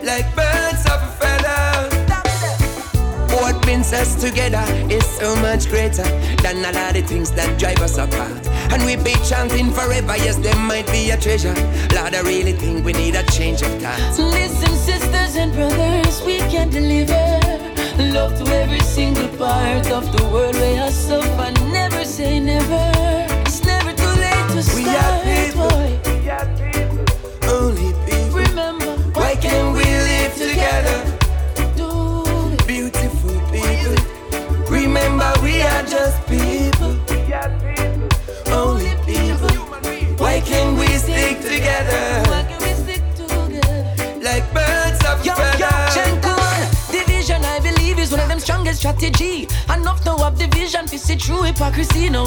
Like 0.04 0.28
birds 0.36 0.84
of 0.94 1.00
a 1.02 1.12
feather. 1.20 1.64
What 3.36 3.62
binds 3.66 3.94
us 3.94 4.16
together 4.22 4.64
is 4.90 5.06
so 5.06 5.36
much 5.38 5.68
greater 5.70 6.08
than 6.44 6.58
a 6.66 6.72
lot 6.72 6.96
of 6.96 7.06
things 7.08 7.32
that 7.32 7.60
drive 7.60 7.80
us 7.80 7.98
apart. 7.98 8.48
And 8.72 8.86
we 8.86 8.96
be 8.96 9.16
chanting 9.28 9.72
forever, 9.72 10.16
yes, 10.18 10.38
there 10.38 10.56
might 10.56 10.88
be 10.92 11.10
a 11.10 11.18
treasure. 11.18 11.56
Lord, 11.96 12.14
I 12.14 12.22
really 12.22 12.54
think 12.54 12.86
we 12.86 12.94
need 12.94 13.16
a 13.16 13.24
change 13.32 13.62
of 13.62 13.72
thoughts. 13.82 14.20
Listen, 14.20 14.76
sisters 14.76 15.36
and 15.36 15.52
brothers, 15.54 16.22
we 16.24 16.38
can 16.54 16.70
deliver 16.70 17.24
love 18.14 18.38
to 18.38 18.46
every 18.52 18.82
single 18.82 19.30
part 19.38 19.90
of 19.92 20.06
the 20.16 20.24
world 20.32 20.56
where 20.56 20.84
I 20.84 20.90
suffer. 20.90 21.52
Never 21.72 22.06
say 22.06 22.40
never 22.40 23.21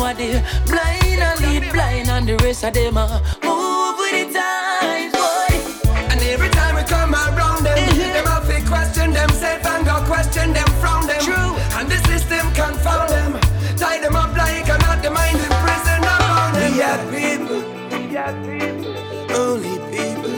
hypocrisy 0.05 0.33
nowadays. 0.33 0.43
Blind 0.67 1.23
and 1.23 1.41
lead 1.41 1.73
blind, 1.73 2.09
and 2.09 2.29
the 2.29 2.37
rest 2.45 2.65
of 2.65 2.75
them 2.75 2.99
are 2.99 3.21
move 3.43 3.99
with 3.99 4.33
the 4.33 4.39
times, 4.39 5.13
boy. 5.13 5.91
And 6.11 6.21
every 6.23 6.49
time 6.51 6.77
we 6.77 6.83
come 6.83 7.15
around 7.15 7.65
them, 7.65 7.79
mm-hmm. 7.79 8.13
them 8.13 8.27
have 8.27 8.47
to 8.47 8.69
question 8.69 9.13
themselves 9.13 9.67
and 9.67 9.87
go 9.87 10.03
question 10.07 10.53
them 10.53 10.69
from 10.81 11.07
them. 11.07 11.21
True. 11.21 11.57
And 11.79 11.89
the 11.91 11.99
system 12.09 12.45
confound 12.53 13.11
them. 13.11 13.41
Tie 13.77 14.01
them 14.01 14.17
up 14.17 14.37
like 14.37 14.69
another 14.69 15.11
mind 15.11 15.39
in 15.39 15.51
prison 15.65 16.03
around 16.05 16.55
them. 16.55 16.73
We 16.73 16.83
are 16.83 17.03
people. 17.11 17.61
We 17.91 18.17
are 18.17 18.35
people. 18.45 18.95
Only 19.35 19.77
people. 19.91 20.35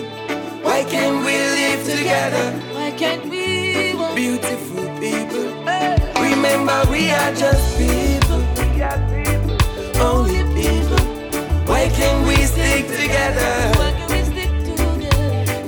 Why 0.63 0.85
can't 0.85 1.25
we 1.25 1.35
live 1.59 1.85
together? 1.85 2.53
Why 2.75 2.91
can't 2.93 3.25
we? 3.25 3.93
Beautiful 4.15 4.87
people. 4.99 5.47
Remember, 6.21 6.91
we 6.91 7.11
are 7.11 7.35
just 7.35 7.76
we 12.77 12.83
stick 12.83 13.01
together? 13.01 13.53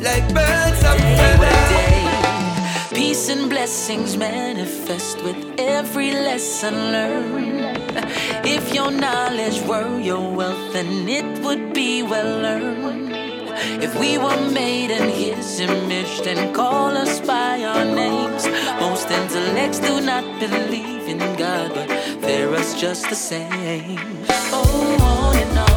Like 0.03 0.27
birds 0.35 0.83
of 0.85 0.97
feather. 1.19 2.95
Peace 2.95 3.29
and 3.29 3.49
blessings 3.49 4.17
manifest 4.17 5.23
with 5.23 5.37
every 5.59 6.13
lesson 6.13 6.75
learned. 6.93 7.79
If 8.45 8.75
your 8.75 8.91
knowledge 8.91 9.61
were 9.63 10.01
your 10.01 10.35
wealth, 10.35 10.73
then 10.73 11.09
it 11.09 11.43
would 11.45 11.73
be 11.73 12.03
well 12.03 12.45
earned. 12.45 13.13
If 13.83 13.99
we 13.99 14.19
were 14.19 14.51
made 14.51 14.91
in 14.91 15.09
His 15.09 15.61
image, 15.61 16.21
then 16.23 16.53
call 16.55 16.97
us 16.97 17.21
by 17.21 17.63
our 17.65 17.85
names. 17.85 18.47
Most 18.81 19.11
intellects 19.11 19.79
do 19.79 20.01
not 20.01 20.25
believe 20.41 21.09
in 21.09 21.19
God, 21.37 21.75
but 21.75 21.89
fear 22.23 22.55
us 22.55 22.81
just 22.81 23.09
the 23.09 23.17
same. 23.17 23.99
Oh, 24.53 24.99
on 25.03 25.37
and 25.37 25.59
on 25.59 25.68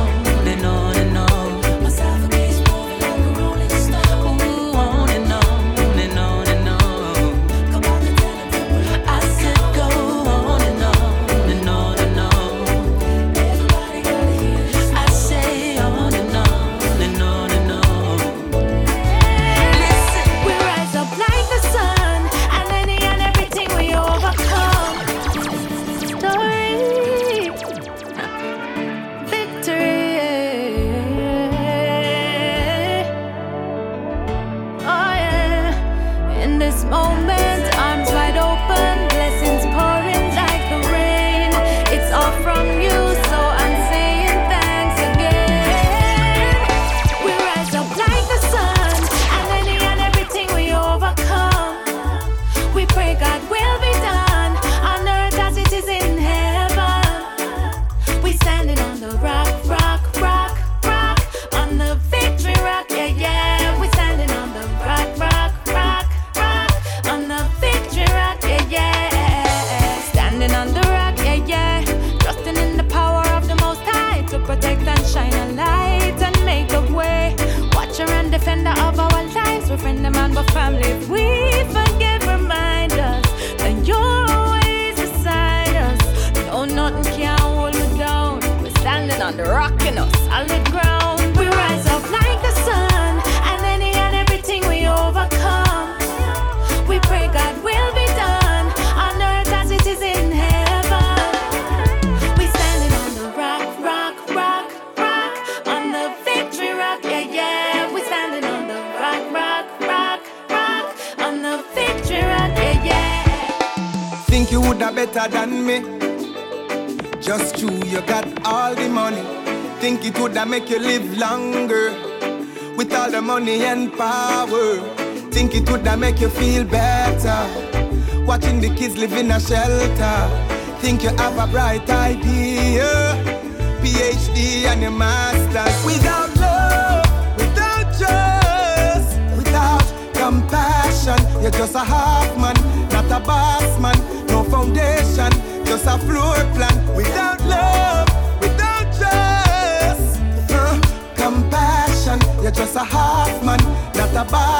masters. 134.98 135.86
Without 135.86 136.30
love, 136.38 137.06
without 137.38 137.86
trust, 137.98 139.20
without 139.38 139.86
compassion, 140.14 141.20
you're 141.42 141.52
just 141.52 141.76
a 141.76 141.80
half 141.80 142.30
man, 142.38 142.56
not 142.90 143.06
a 143.12 143.20
boss 143.26 143.80
man. 143.80 143.98
No 144.28 144.44
foundation, 144.44 145.32
just 145.66 145.86
a 145.86 145.98
floor 146.00 146.36
plan. 146.56 146.76
Without 146.96 147.40
love, 147.46 148.08
without 148.40 148.86
trust, 148.98 150.22
uh, 150.52 150.80
compassion, 151.16 152.20
you're 152.42 152.52
just 152.52 152.76
a 152.76 152.84
half 152.84 153.44
man, 153.44 153.60
not 153.96 154.16
a 154.16 154.30
boss 154.32 154.51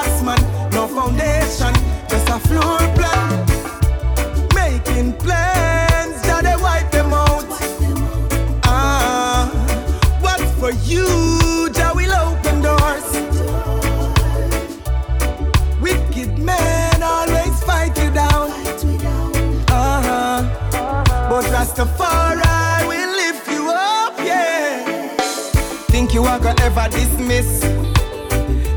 never 26.74 26.90
dismiss. 26.90 27.60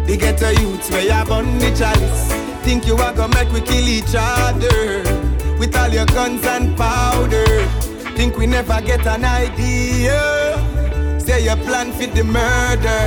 The 0.07 0.17
ghetto 0.19 0.51
youths 0.51 0.91
where 0.91 1.03
you 1.03 1.25
burn 1.27 1.59
the 1.59 1.71
chalice. 1.77 2.33
Think 2.65 2.87
you 2.87 2.97
are 2.97 3.13
gonna 3.13 3.35
make 3.35 3.53
we 3.53 3.61
kill 3.61 3.89
each 3.89 4.15
other 4.17 5.03
with 5.59 5.77
all 5.77 5.89
your 5.89 6.07
guns 6.07 6.45
and 6.45 6.77
powder. 6.77 7.45
Think 8.17 8.37
we 8.37 8.47
never 8.47 8.81
get 8.81 9.07
an 9.07 9.25
idea. 9.25 10.21
Say 11.21 11.45
you 11.45 11.57
plan 11.65 11.93
for 11.93 12.07
the 12.07 12.25
murder. 12.25 13.03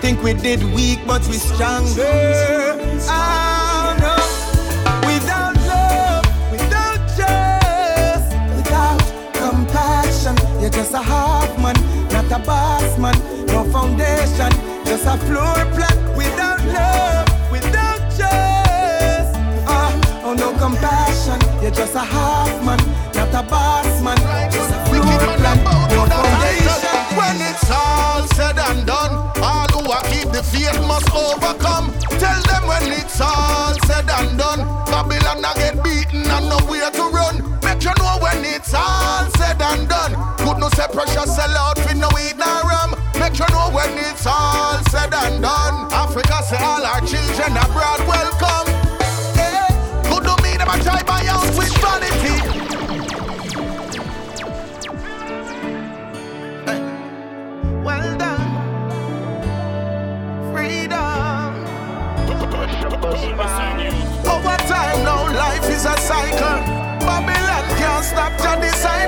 Think 0.00 0.22
we 0.22 0.34
did 0.34 0.62
weak, 0.74 1.00
but 1.06 1.26
we 1.28 1.36
stronger. 1.36 2.69
Just 15.02 15.14
a 15.14 15.26
floor 15.26 15.54
plan. 15.74 16.16
Without 16.16 16.60
love, 16.66 17.50
without 17.50 18.00
trust, 18.16 19.32
ah, 19.66 20.22
oh 20.24 20.34
no 20.34 20.52
compassion, 20.58 21.40
you're 21.62 21.70
just 21.70 21.94
a 21.94 22.00
half 22.00 22.52
man, 22.64 22.78
not 23.14 23.32
a 23.32 23.48
boss 23.48 24.02
man. 24.02 24.18
Just 24.52 24.74
a 24.74 24.78
floor 24.86 25.02
plan, 25.02 25.64
no 25.64 26.04
foundation. 26.04 27.16
When 27.16 27.36
it's 27.40 27.70
all 27.70 28.26
said 28.36 28.58
and 28.58 28.86
done, 28.86 29.14
all 29.42 29.68
who 29.72 29.90
are 29.90 30.02
keep 30.12 30.28
the 30.32 30.42
faith 30.42 30.78
must 30.86 31.08
overcome. 31.14 31.92
Tell 32.20 32.40
them 32.42 32.66
when 32.68 32.92
it's 32.92 33.20
all 33.20 33.74
said 33.86 34.08
and 34.10 34.36
done, 34.38 34.60
Babylon 34.86 35.44
a 35.44 35.52
get 35.56 35.82
beaten 35.82 36.28
and 36.28 36.48
nowhere 36.48 36.90
to 36.90 37.04
run. 37.08 37.36
Make 37.64 37.82
you 37.84 37.94
know 37.96 38.18
when 38.20 38.44
it's 38.44 38.74
all 38.74 39.24
said 39.38 39.60
and 39.62 39.88
done. 39.88 40.12
Good 40.44 40.58
no 40.58 40.68
say 40.70 40.86
precious 40.92 41.34
sell 41.34 41.56
out 41.56 41.78
for 41.78 41.94
no 41.94 42.08
eat 42.20 42.36
no 42.36 42.62
rum. 42.68 42.94
Make 43.18 43.38
you 43.38 43.48
know 43.52 43.70
when 43.72 43.92
it's 43.98 44.26
all 44.26 44.79
say 46.50 46.64
all 46.64 46.84
our 46.84 47.00
children 47.02 47.56
abroad 47.62 48.00
welcome. 48.08 48.66
Yeah. 49.38 49.70
Good 50.10 50.24
to 50.26 50.34
me 50.42 50.56
them 50.58 50.66
a 50.66 50.76
try 50.82 51.00
buy 51.04 51.22
out 51.30 51.46
with 51.56 51.72
vanity. 51.78 52.36
Well 57.86 58.18
done. 58.18 58.50
Freedom. 60.52 61.52
Over 64.34 64.56
time 64.72 65.04
now, 65.04 65.22
life 65.44 65.68
is 65.70 65.84
a 65.86 65.96
cycle. 65.98 66.58
Babylon 67.06 67.64
can't 67.78 68.04
stop 68.04 68.32
your 68.42 68.56
disciple. 68.60 68.99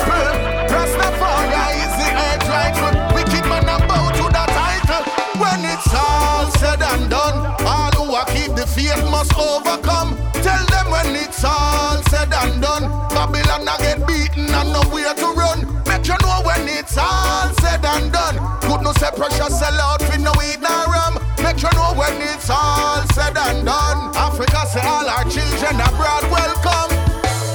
Must 9.22 9.38
overcome. 9.38 10.16
Tell 10.42 10.64
them 10.66 10.90
when 10.90 11.14
it's 11.14 11.44
all 11.44 12.02
said 12.10 12.32
and 12.32 12.60
done, 12.60 12.90
Babylon 13.14 13.62
a 13.62 13.76
get 13.78 14.06
beaten 14.06 14.50
and 14.50 14.72
nowhere 14.72 15.14
to 15.14 15.28
run. 15.38 15.60
Make 15.86 16.06
you 16.08 16.18
know 16.22 16.42
when 16.42 16.66
it's 16.66 16.98
all 16.98 17.48
said 17.62 17.84
and 17.84 18.10
done. 18.10 18.36
Good 18.66 18.82
no 18.82 18.92
say 18.94 19.10
precious 19.14 19.58
sell 19.58 19.78
out 19.80 20.02
for 20.02 20.18
no 20.18 20.32
eat 20.42 20.60
no 20.60 20.74
rum. 20.90 21.22
Make 21.38 21.62
you 21.62 21.70
know 21.78 21.94
when 21.94 22.18
it's 22.20 22.50
all 22.50 23.02
said 23.14 23.36
and 23.36 23.64
done. 23.64 24.10
Africa 24.16 24.66
say 24.66 24.82
all 24.82 25.06
our 25.06 25.24
children 25.30 25.78
abroad 25.78 26.24
welcome. 26.26 26.90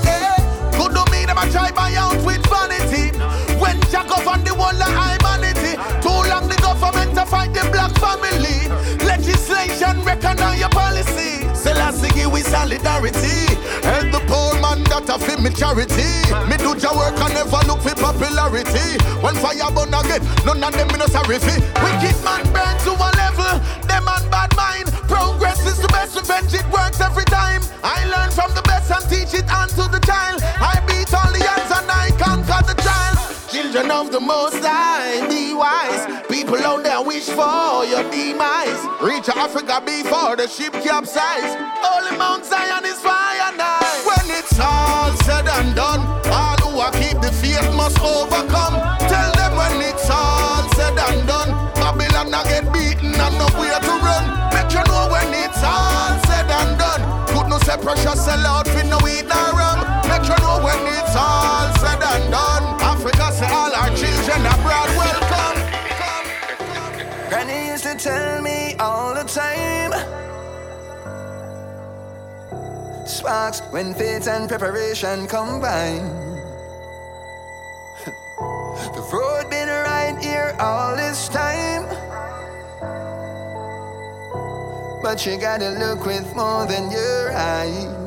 Yeah. 0.08 0.40
Good 0.72 0.96
to 0.96 1.04
me 1.12 1.26
them 1.26 1.38
a 1.38 1.52
try 1.52 1.72
buy 1.72 1.92
out 1.96 2.16
with 2.24 2.44
vanity. 2.48 3.12
When 3.60 3.76
Jack 3.92 4.08
up 4.12 4.26
on 4.26 4.44
the 4.46 4.56
wall 4.56 4.72
of 4.72 4.92
humanity. 5.04 5.76
Too 6.00 6.20
long 6.32 6.48
the 6.48 6.56
government 6.62 7.12
to 7.16 7.26
fight 7.26 7.52
the 7.54 7.68
black 7.72 7.92
family. 8.00 8.72
Legislation 9.04 10.04
recognize 10.06 10.60
your 10.60 10.70
policy. 10.70 11.37
Selassie 11.68 12.26
we 12.32 12.40
solidarity. 12.42 13.44
Help 13.84 14.08
the 14.16 14.24
poor 14.24 14.56
man 14.64 14.88
that 14.88 15.12
a 15.12 15.20
feel 15.20 15.36
me 15.44 15.52
charity. 15.52 16.08
Me 16.48 16.56
do 16.56 16.72
your 16.80 16.96
work 16.96 17.20
and 17.20 17.34
never 17.36 17.60
look 17.68 17.84
for 17.84 17.92
popularity. 17.92 18.96
When 19.20 19.36
fire 19.36 19.68
burn 19.76 19.92
again, 19.92 20.24
none 20.48 20.64
of 20.64 20.72
them 20.72 20.88
me 20.88 20.96
no 20.96 21.08
sorry 21.12 21.40
fi. 21.44 21.60
Wicked 21.84 22.16
man 22.24 22.48
burn 22.56 22.76
to 22.88 22.96
a 22.96 23.10
level. 23.20 23.60
Them 23.84 24.08
man 24.08 24.24
bad 24.32 24.56
mind. 24.56 24.88
Progress 25.12 25.60
is 25.68 25.76
the 25.84 25.92
best 25.92 26.16
revenge. 26.16 26.54
It 26.56 26.64
works 26.72 27.02
every 27.04 27.28
time. 27.28 27.60
I 27.84 28.00
learn 28.08 28.32
from 28.32 28.56
the 28.56 28.64
best 28.64 28.88
and 28.88 29.04
teach 29.12 29.36
it 29.36 29.52
on 29.52 29.68
to 29.76 29.92
the 29.92 30.00
child. 30.08 30.40
I 30.64 30.77
Children 33.78 34.08
of 34.08 34.12
the 34.12 34.20
Most 34.20 34.58
High, 34.66 35.22
be 35.30 35.54
wise. 35.54 36.02
People 36.26 36.58
out 36.66 36.82
there 36.82 37.00
wish 37.00 37.30
for 37.30 37.86
your 37.86 38.02
demise. 38.10 38.82
Reach 39.06 39.30
Africa 39.30 39.78
before 39.86 40.34
the 40.36 40.48
ship 40.50 40.74
capsize. 40.82 41.54
Holy 41.86 42.18
Mount 42.18 42.44
Zion 42.44 42.86
is 42.86 42.98
fire 42.98 43.54
now. 43.54 43.78
When 44.02 44.34
it's 44.34 44.58
all 44.58 45.14
said 45.30 45.46
and 45.46 45.76
done, 45.76 46.02
all 46.26 46.58
who 46.66 46.82
are 46.82 46.90
keep 46.90 47.22
the 47.22 47.30
faith 47.38 47.70
must 47.78 48.02
overcome. 48.02 48.82
Tell 49.06 49.30
them 49.38 49.54
when 49.54 49.78
it's 49.86 50.10
all 50.10 50.66
said 50.74 50.98
and 50.98 51.28
done, 51.30 51.54
Babylon 51.78 52.32
not 52.32 52.50
get 52.50 52.66
beaten 52.74 53.14
and 53.14 53.36
nowhere 53.38 53.78
to 53.78 53.94
run. 54.02 54.26
Make 54.58 54.74
you 54.74 54.82
know 54.90 55.06
when 55.14 55.30
it's 55.38 55.62
all 55.62 56.18
said 56.26 56.50
and 56.50 56.74
done. 56.82 57.06
Good 57.30 57.46
no 57.46 57.60
say 57.62 57.78
precious 57.78 58.26
sell 58.26 58.42
out 58.42 58.68
for 58.68 58.82
no 58.90 58.98
eat 59.06 59.30
no 59.30 59.38
rum. 59.54 59.86
Make 60.10 60.26
you 60.26 60.38
know 60.42 60.66
when 60.66 60.82
it's 60.98 61.14
all 61.14 61.77
tell 67.98 68.42
me 68.42 68.76
all 68.80 69.14
the 69.14 69.24
time. 69.24 69.92
Sparks 73.08 73.62
when 73.72 73.94
faith 73.94 74.28
and 74.28 74.48
preparation 74.48 75.28
combine. 75.28 76.04
the 78.96 79.10
road 79.12 79.50
been 79.50 79.68
right 79.68 80.18
here 80.22 80.56
all 80.60 80.96
this 80.96 81.28
time. 81.30 81.86
But 85.02 85.26
you 85.26 85.38
gotta 85.40 85.70
look 85.70 86.06
with 86.06 86.36
more 86.36 86.68
than 86.68 86.92
your 86.92 87.32
eyes. 87.32 87.98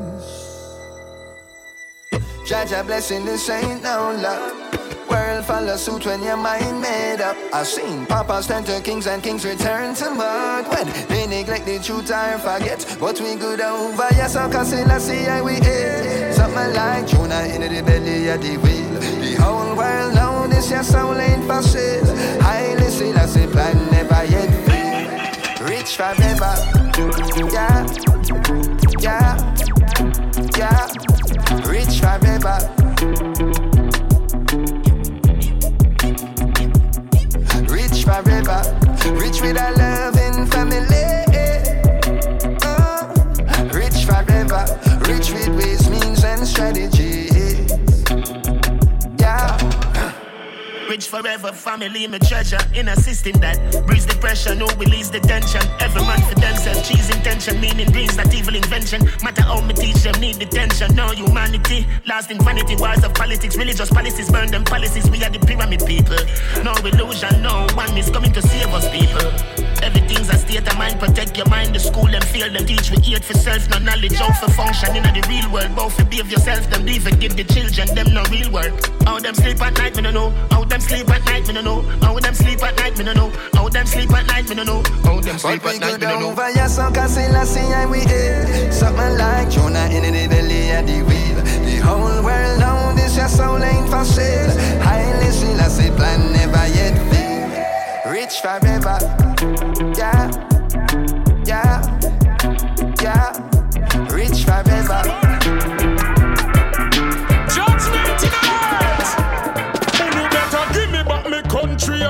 Judge 2.46 2.72
a 2.72 2.84
blessing, 2.84 3.24
this 3.24 3.48
ain't 3.48 3.82
no 3.82 4.12
luck. 4.20 4.79
World 5.10 5.44
follow 5.44 5.76
suit 5.76 6.06
when 6.06 6.22
your 6.22 6.36
mind 6.36 6.80
made 6.80 7.20
up. 7.20 7.36
I've 7.52 7.66
seen 7.66 8.06
papas 8.06 8.46
turn 8.46 8.62
to 8.64 8.80
kings 8.80 9.06
and 9.06 9.22
kings 9.22 9.44
return 9.44 9.94
to 9.96 10.10
mud. 10.10 10.68
When 10.68 10.86
they 11.08 11.26
neglect 11.26 11.66
the 11.66 11.78
truth 11.80 12.10
or 12.10 12.38
forget 12.38 12.82
what 13.00 13.20
we 13.20 13.34
good 13.34 13.60
over. 13.60 14.06
Yes, 14.12 14.36
I 14.36 14.48
can 14.50 14.64
say, 14.64 14.84
let's 14.84 15.04
see 15.04 15.24
how 15.24 15.44
we 15.44 15.54
ate. 15.56 16.32
Something 16.32 16.72
like 16.74 17.06
Jonah 17.08 17.42
in 17.52 17.62
the 17.62 17.82
belly 17.82 18.28
of 18.28 18.40
the 18.40 18.56
whale. 18.58 19.00
The 19.20 19.34
whole 19.42 19.76
world 19.76 20.14
know 20.14 20.46
this, 20.46 20.70
your 20.70 20.84
soul 20.84 21.16
ain't 21.16 21.44
for 21.44 21.62
sale. 21.62 22.06
Highly 22.42 22.88
see, 22.88 23.12
that's 23.12 23.36
a 23.36 23.46
plan 23.48 23.76
never 23.90 24.24
yet 24.24 24.50
fail. 24.66 25.66
Rich 25.66 25.96
forever. 25.96 26.54
Yeah, 27.52 27.86
yeah, 29.00 29.36
yeah. 30.56 31.68
Rich 31.68 32.00
forever. 32.00 32.79
Forever, 38.04 38.62
rich 39.14 39.40
with 39.40 39.56
a 39.56 39.72
loving 39.76 40.19
Rich 50.90 51.06
forever, 51.06 51.52
family, 51.52 52.08
my 52.08 52.18
treasure. 52.18 52.58
In 52.74 52.88
a 52.88 52.96
system 52.96 53.40
that 53.40 53.86
breeds 53.86 54.06
the 54.06 54.16
pressure, 54.16 54.56
no 54.56 54.66
release 54.74 55.08
the 55.08 55.20
tension. 55.20 55.62
Every 55.78 56.02
man 56.02 56.20
for 56.22 56.34
themselves, 56.34 56.88
cheese 56.88 57.08
intention, 57.10 57.60
meaning 57.60 57.88
brings 57.92 58.16
not 58.16 58.34
evil 58.34 58.56
invention. 58.56 59.08
Matter 59.22 59.42
how 59.42 59.60
me 59.60 59.72
teach 59.72 60.02
them, 60.02 60.20
need 60.20 60.40
detention. 60.40 60.96
No 60.96 61.12
humanity, 61.12 61.86
lost 62.08 62.32
in 62.32 62.42
vanity, 62.42 62.74
wars 62.74 63.04
of 63.04 63.14
politics, 63.14 63.56
religious 63.56 63.88
policies, 63.88 64.32
burn 64.32 64.50
them 64.50 64.64
policies. 64.64 65.08
We 65.08 65.22
are 65.22 65.30
the 65.30 65.38
pyramid 65.38 65.86
people. 65.86 66.18
No 66.64 66.74
illusion, 66.82 67.40
no 67.40 67.68
one 67.74 67.96
is 67.96 68.10
coming 68.10 68.32
to 68.32 68.42
save 68.42 68.74
us, 68.74 68.90
people. 68.90 69.69
Everything's 69.82 70.28
a 70.28 70.38
state 70.38 70.66
of 70.66 70.76
mind, 70.78 70.98
protect 71.00 71.36
your 71.36 71.48
mind. 71.48 71.74
The 71.74 71.80
school 71.80 72.06
them 72.06 72.22
feel 72.22 72.50
them 72.52 72.66
teach 72.66 72.90
we 72.90 72.98
eat 73.02 73.24
for 73.24 73.34
self, 73.34 73.68
no 73.70 73.78
knowledge 73.78 74.14
how 74.14 74.32
for 74.32 74.50
function 74.52 74.96
in 74.96 75.02
the 75.02 75.24
real 75.28 75.50
world. 75.52 75.74
Both 75.74 75.96
for 75.96 76.04
behave 76.04 76.30
yourself, 76.30 76.68
them 76.70 76.84
leave 76.84 77.06
it, 77.06 77.18
give 77.20 77.36
the 77.36 77.44
children 77.44 77.94
them 77.94 78.12
no 78.14 78.22
real 78.30 78.50
work. 78.50 78.72
How 79.04 79.18
them 79.18 79.34
sleep 79.34 79.60
at 79.60 79.76
night, 79.78 79.96
me 79.96 80.02
no 80.02 80.10
know. 80.10 80.30
How 80.50 80.64
them 80.64 80.80
sleep 80.80 81.08
at 81.08 81.24
night, 81.24 81.46
me 81.48 81.54
no 81.54 81.62
know. 81.62 81.82
How 82.02 82.18
them 82.18 82.34
sleep 82.34 82.62
at 82.62 82.76
night, 82.76 82.98
me 82.98 83.04
no 83.04 83.12
know. 83.12 83.30
How 83.54 83.68
them 83.68 83.86
sleep 83.86 84.12
at 84.12 84.26
night, 84.26 84.48
me 84.48 84.54
no 84.54 84.64
know. 84.64 84.82
How 85.04 85.20
them 85.20 85.38
sleep 85.38 85.64
at 85.64 85.80
night, 85.80 86.00
me 86.00 86.06
no 86.06 86.20
know. 86.20 86.30
over 86.30 86.50
your 86.50 86.68
son, 86.68 86.92
cause 86.94 87.16
I 87.16 87.44
see 87.44 87.60
how 87.60 87.88
we 87.90 88.00
ate. 88.00 88.72
Something 88.72 89.18
like 89.18 89.50
Jonah 89.50 89.88
in 89.90 90.02
the 90.02 90.26
belly 90.28 90.70
of 90.72 90.86
the 90.86 91.02
whale. 91.02 91.42
The 91.64 91.76
whole 91.84 92.22
world 92.22 92.60
knows 92.60 92.96
this, 92.96 93.16
your 93.16 93.28
soul 93.28 93.62
ain't 93.62 93.88
for 93.88 94.04
sale. 94.04 94.50
Highly 94.82 95.30
I 95.60 95.68
say 95.68 95.90
plan 95.96 96.32
never 96.32 96.66
yet 96.68 96.96
fail. 97.10 98.12
rich 98.12 98.40
forever. 98.40 99.69
Yeah, 100.10 100.30
yeah, 101.46 101.82
yeah, 103.00 103.30
rich 104.10 104.44
forever. 104.44 105.02
You 110.10 110.24
better 110.30 110.64
give 110.74 110.90
me 110.90 111.02
back 111.04 111.26
country 111.48 112.00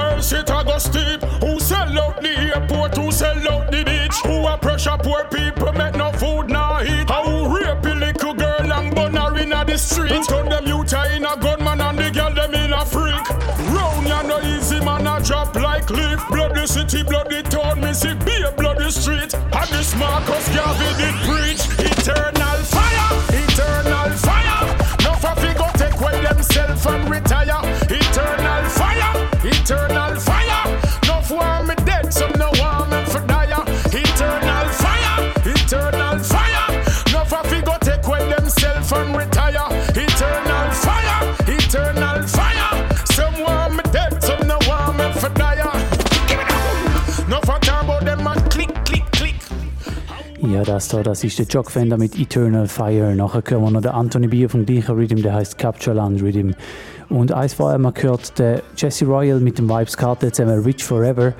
go 0.64 0.78
steep. 0.78 1.22
Who 1.42 1.60
sell 1.60 1.98
out 2.00 2.22
the 2.22 2.30
airport? 2.30 2.96
Who 2.96 3.12
sell 3.12 3.36
out 3.50 3.70
the 3.70 3.84
beach? 3.84 4.16
Who 4.24 4.46
a 4.46 4.56
pressure 4.56 4.96
poor 5.02 5.24
people 5.24 5.72
make 5.72 5.96
no 5.96 6.12
food 6.12 6.48
nor 6.48 6.82
eat? 6.82 7.08
How 7.08 7.24
who 7.24 7.54
rape 7.54 7.84
a 7.84 7.94
little 7.94 8.34
girl 8.34 8.72
and 8.72 8.94
her 9.52 9.64
the 9.64 9.76
street? 9.76 10.08
Them 10.08 11.66
and 11.68 11.98
the 11.98 12.10
girl 12.10 12.32
them 12.32 12.54
freak. 12.86 13.28
Round 13.74 14.28
no 14.28 14.40
easy 14.40 14.80
man 14.80 15.06
a 15.06 15.22
drop 15.22 15.54
like 15.54 15.90
leaf. 15.90 16.20
Bloody 16.30 16.66
city, 16.66 17.02
bloody 17.02 17.42
town, 17.42 17.49
me 17.49 17.49
see 17.94 18.14
be 18.24 18.42
a 18.42 18.52
bloody 18.52 18.90
street. 18.90 19.34
And 19.34 19.68
this 19.70 19.94
Marcus 19.96 20.46
Garvey 20.54 20.90
did 21.00 21.14
preach 21.26 21.62
eternal 21.78 22.58
fire, 22.74 23.10
eternal 23.42 24.10
fire. 24.24 24.62
No 25.04 25.12
for 25.14 25.34
go 25.58 25.66
take 25.74 26.00
away 26.00 26.22
themself 26.22 26.86
and 26.86 27.10
retire. 27.10 27.60
Eternal 27.90 28.64
fire, 28.70 29.28
eternal 29.44 30.09
Ja, 50.52 50.64
das 50.64 50.88
da, 50.88 51.04
das 51.04 51.22
ist 51.22 51.38
der 51.38 51.46
Jock 51.46 51.70
Fender 51.70 51.96
mit 51.96 52.18
Eternal 52.18 52.66
Fire. 52.66 53.14
Nachher 53.14 53.42
hören 53.46 53.62
wir 53.62 53.70
noch 53.70 53.82
den 53.82 53.92
Anthony 53.92 54.26
Bier 54.26 54.50
vom 54.50 54.66
gleichen 54.66 54.96
Rhythm, 54.96 55.22
der 55.22 55.34
heißt 55.34 55.58
Capture 55.58 55.94
Land 55.94 56.20
Rhythm. 56.22 56.54
Und 57.10 57.32
eins 57.32 57.54
vorher 57.54 57.78
wir 57.78 57.90
gehört, 57.90 58.38
der 58.38 58.62
Jesse 58.76 59.04
Royal 59.04 59.40
mit 59.40 59.58
dem 59.58 59.68
Vibes 59.68 59.96
Karte 59.96 60.30
zusammen 60.30 60.62
Rich 60.62 60.84
Forever. 60.84 61.32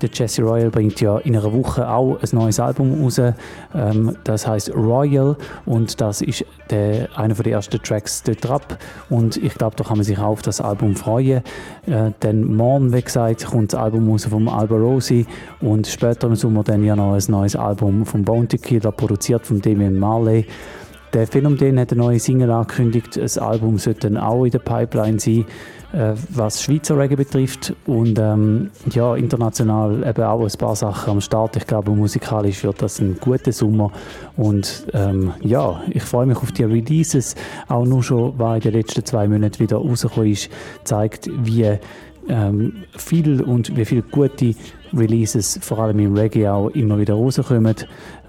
Der 0.00 0.08
Jesse 0.10 0.42
Royal 0.42 0.70
bringt 0.70 1.02
ja 1.02 1.18
in 1.18 1.36
einer 1.36 1.52
Woche 1.52 1.86
auch 1.86 2.18
ein 2.22 2.28
neues 2.32 2.58
Album 2.58 3.02
raus. 3.02 3.20
Ähm, 3.74 4.16
das 4.24 4.46
heißt 4.46 4.74
Royal 4.74 5.36
und 5.66 6.00
das 6.00 6.22
ist 6.22 6.46
der, 6.70 7.10
einer 7.14 7.34
der 7.34 7.52
ersten 7.52 7.82
Tracks 7.82 8.22
dort 8.22 8.42
drauf. 8.42 8.62
Und 9.10 9.36
ich 9.36 9.52
glaube, 9.54 9.76
da 9.76 9.84
kann 9.84 9.98
man 9.98 10.04
sich 10.04 10.18
auch 10.18 10.28
auf 10.28 10.42
das 10.42 10.62
Album 10.62 10.96
freuen. 10.96 11.42
Äh, 11.86 12.12
dann 12.20 12.44
morgen, 12.44 12.94
wie 12.94 13.02
gesagt, 13.02 13.44
kommt 13.44 13.74
das 13.74 13.80
Album 13.80 14.10
raus 14.10 14.24
vom 14.24 14.48
Alba 14.48 14.76
Rosi 14.76 15.26
und 15.60 15.86
später 15.86 16.28
im 16.28 16.36
Sommer 16.36 16.64
dann 16.64 16.82
ja 16.82 16.96
noch 16.96 17.12
ein 17.12 17.22
neues 17.28 17.54
Album 17.54 18.06
vom 18.06 18.24
Bounty 18.24 18.56
Killer, 18.56 18.92
produziert 18.92 19.44
von 19.44 19.60
Damien 19.60 19.98
Marley. 19.98 20.46
Der 21.14 21.26
Film 21.26 21.56
den 21.56 21.80
hat 21.80 21.90
eine 21.92 22.02
neue 22.02 22.18
Single 22.18 22.50
angekündigt. 22.50 23.16
Das 23.16 23.38
Album 23.38 23.78
sollte 23.78 24.10
dann 24.10 24.18
auch 24.18 24.44
in 24.44 24.50
der 24.50 24.58
Pipeline 24.58 25.18
sein, 25.18 25.46
äh, 25.92 26.12
was 26.28 26.62
Schweizer 26.62 26.98
Reggae 26.98 27.16
betrifft. 27.16 27.74
Und 27.86 28.18
ähm, 28.18 28.70
ja, 28.90 29.16
international 29.16 30.06
eben 30.06 30.22
auch 30.22 30.42
ein 30.42 30.58
paar 30.58 30.76
Sachen 30.76 31.12
am 31.12 31.20
Start. 31.22 31.56
Ich 31.56 31.66
glaube, 31.66 31.92
musikalisch 31.92 32.62
wird 32.62 32.82
das 32.82 33.00
ein 33.00 33.16
guter 33.18 33.52
Sommer. 33.52 33.90
Und 34.36 34.86
ähm, 34.92 35.32
ja, 35.40 35.80
ich 35.88 36.02
freue 36.02 36.26
mich 36.26 36.36
auf 36.36 36.52
die 36.52 36.64
Releases. 36.64 37.34
Auch 37.68 37.86
nur 37.86 38.02
schon, 38.02 38.34
was 38.38 38.56
in 38.56 38.60
den 38.60 38.72
letzten 38.74 39.04
zwei 39.04 39.26
Monaten 39.26 39.60
wieder 39.60 39.78
rausgekommen 39.78 40.32
ist, 40.32 40.50
zeigt, 40.84 41.30
wie 41.42 41.78
ähm, 42.28 42.84
viel 42.96 43.40
und 43.42 43.74
wie 43.76 43.84
viele 43.84 44.02
gute 44.02 44.54
Releases, 44.96 45.58
vor 45.62 45.78
allem 45.80 45.98
im 45.98 46.16
Reggae 46.16 46.48
auch, 46.48 46.68
immer 46.70 46.98
wieder 46.98 47.14
rauskommen. 47.14 47.74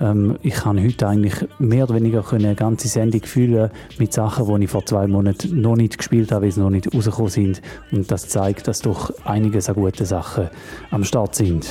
Ähm, 0.02 0.38
ich 0.42 0.56
kann 0.56 0.82
heute 0.82 1.08
eigentlich 1.08 1.34
mehr 1.60 1.86
oder 1.86 1.96
weniger 1.96 2.24
eine 2.32 2.56
ganze 2.56 2.88
Sendung 2.88 3.22
füllen 3.24 3.70
mit 3.98 4.14
Sachen, 4.14 4.46
die 4.48 4.66
ich 4.66 4.70
vor 4.72 4.86
zwei 4.86 5.08
Monaten 5.08 5.62
noch 5.62 5.76
nicht 5.76 5.98
gespielt 5.98 6.32
habe, 6.32 6.46
weil 6.46 6.52
sie 6.52 6.62
noch 6.62 6.70
nicht 6.70 6.94
rausgekommen 6.94 7.30
sind. 7.30 7.62
Und 7.92 8.12
das 8.12 8.28
zeigt, 8.28 8.68
dass 8.68 8.82
doch 8.82 9.12
einiges 9.26 9.70
an 9.70 9.76
guten 9.76 10.06
Sachen 10.06 10.50
am 10.92 11.04
Start 11.04 11.36
sind. 11.36 11.68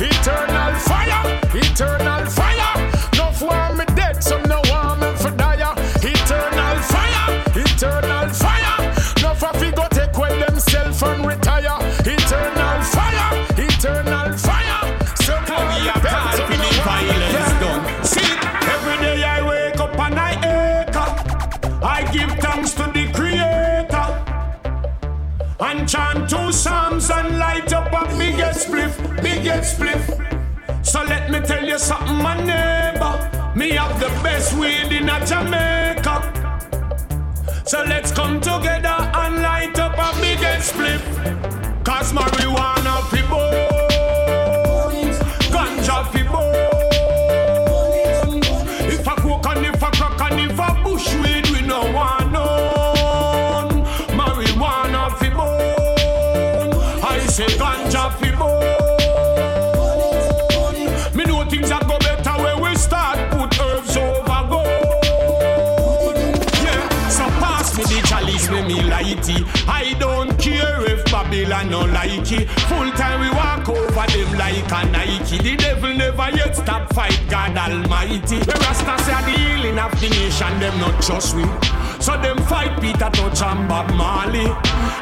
Eternal 0.00 0.74
fire, 0.74 1.40
eternal 1.54 2.26
fire. 2.26 2.43
And 25.60 25.88
chant 25.88 26.28
two 26.28 26.52
psalms 26.52 27.10
and 27.10 27.38
light 27.38 27.72
up 27.72 27.92
a 27.92 28.18
biggest 28.18 28.68
spliff, 28.68 29.22
biggest 29.22 29.78
spliff. 29.78 30.04
So 30.84 31.02
let 31.02 31.30
me 31.30 31.40
tell 31.40 31.64
you 31.64 31.78
something, 31.78 32.16
my 32.16 32.36
neighbor. 32.36 33.52
Me 33.56 33.70
have 33.70 33.98
the 34.00 34.08
best 34.22 34.52
weed 34.54 34.92
in 34.92 35.08
a 35.08 35.24
Jamaica. 35.24 36.16
So 37.64 37.82
let's 37.84 38.12
come 38.12 38.40
together 38.40 38.96
and 39.14 39.42
light 39.42 39.78
up 39.78 39.96
a 39.96 40.20
biggest 40.20 40.74
spliff. 40.74 41.02
Cause 41.84 42.12
marijuana 42.12 42.83
I 69.66 69.94
don't 69.98 70.38
care 70.38 70.84
if 70.86 71.04
Babylon 71.06 71.70
no 71.70 71.80
like 71.84 72.30
it. 72.32 72.48
Full 72.68 72.90
time 72.92 73.20
we 73.20 73.30
walk 73.30 73.68
over 73.68 74.06
them 74.06 74.38
like 74.38 74.70
a 74.70 74.84
Nike. 74.90 75.38
The 75.38 75.56
devil 75.56 75.94
never 75.94 76.30
yet 76.30 76.54
stop 76.56 76.92
fight 76.92 77.20
God 77.28 77.56
Almighty. 77.56 78.38
The 78.38 78.52
Rasta 78.60 78.98
say 79.04 79.20
the 79.24 79.38
healing 79.38 79.78
of 79.78 79.92
the 80.00 80.08
nation, 80.10 80.58
them 80.60 80.78
not 80.80 81.02
trust 81.02 81.34
we. 81.34 81.44
So 82.00 82.16
them 82.20 82.38
fight 82.44 82.80
Peter 82.80 83.10
Tosh 83.10 83.42
and 83.42 83.68
Bob 83.68 83.90
Marley. 83.94 84.46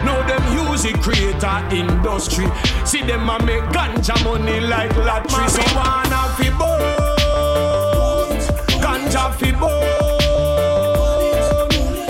Now 0.05 0.22
them 0.26 0.68
use 0.68 0.84
it 0.84 1.01
creator 1.01 1.62
industry. 1.70 2.47
See 2.84 3.02
them 3.02 3.28
a 3.28 3.39
make 3.44 3.64
ganja 3.74 4.14
money 4.24 4.60
like 4.60 4.94
lottery. 4.97 5.48
So 5.48 5.62
wanna 5.74 6.28
fi 6.36 6.51
bones, 6.59 8.47
ganja 8.80 9.32
fi 9.34 9.52
bones. 9.52 9.93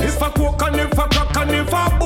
If 0.05 0.21
a 0.21 0.31
coke 0.31 0.63
and 0.63 0.77
if 0.81 0.99
a 0.99 1.12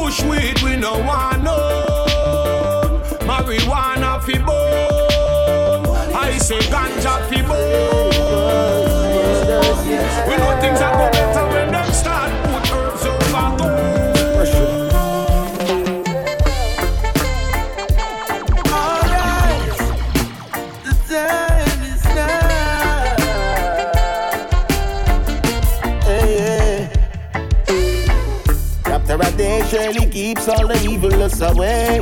bush 0.07 0.23
weed, 0.23 0.63
we 0.63 0.77
no 0.77 0.93
want 1.01 1.43
none. 1.43 3.01
Marijuana 3.27 4.23
fi 4.23 4.39
bone, 4.39 5.85
I 6.15 6.39
say 6.39 6.61
ganja 6.71 7.15
fi 7.29 7.43
bone. 7.43 8.11
We 10.29 10.37
know 10.37 10.61
things 10.61 10.81
are 10.81 10.93
go 10.93 11.11
better 11.11 11.56
keeps 30.17 30.49
all 30.49 30.67
the 30.67 30.81
evilness 30.89 31.43
away. 31.43 32.01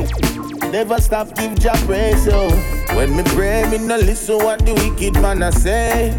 Never 0.71 1.01
stop, 1.01 1.35
give 1.35 1.59
Jah 1.59 1.75
praise, 1.85 2.25
yo. 2.25 2.49
When 2.95 3.13
me 3.13 3.23
pray, 3.35 3.69
me 3.69 3.77
no 3.77 3.97
listen 3.97 4.37
what 4.37 4.65
the 4.65 4.73
wicked 4.73 5.21
man 5.21 5.43
a 5.43 5.51
say. 5.51 6.17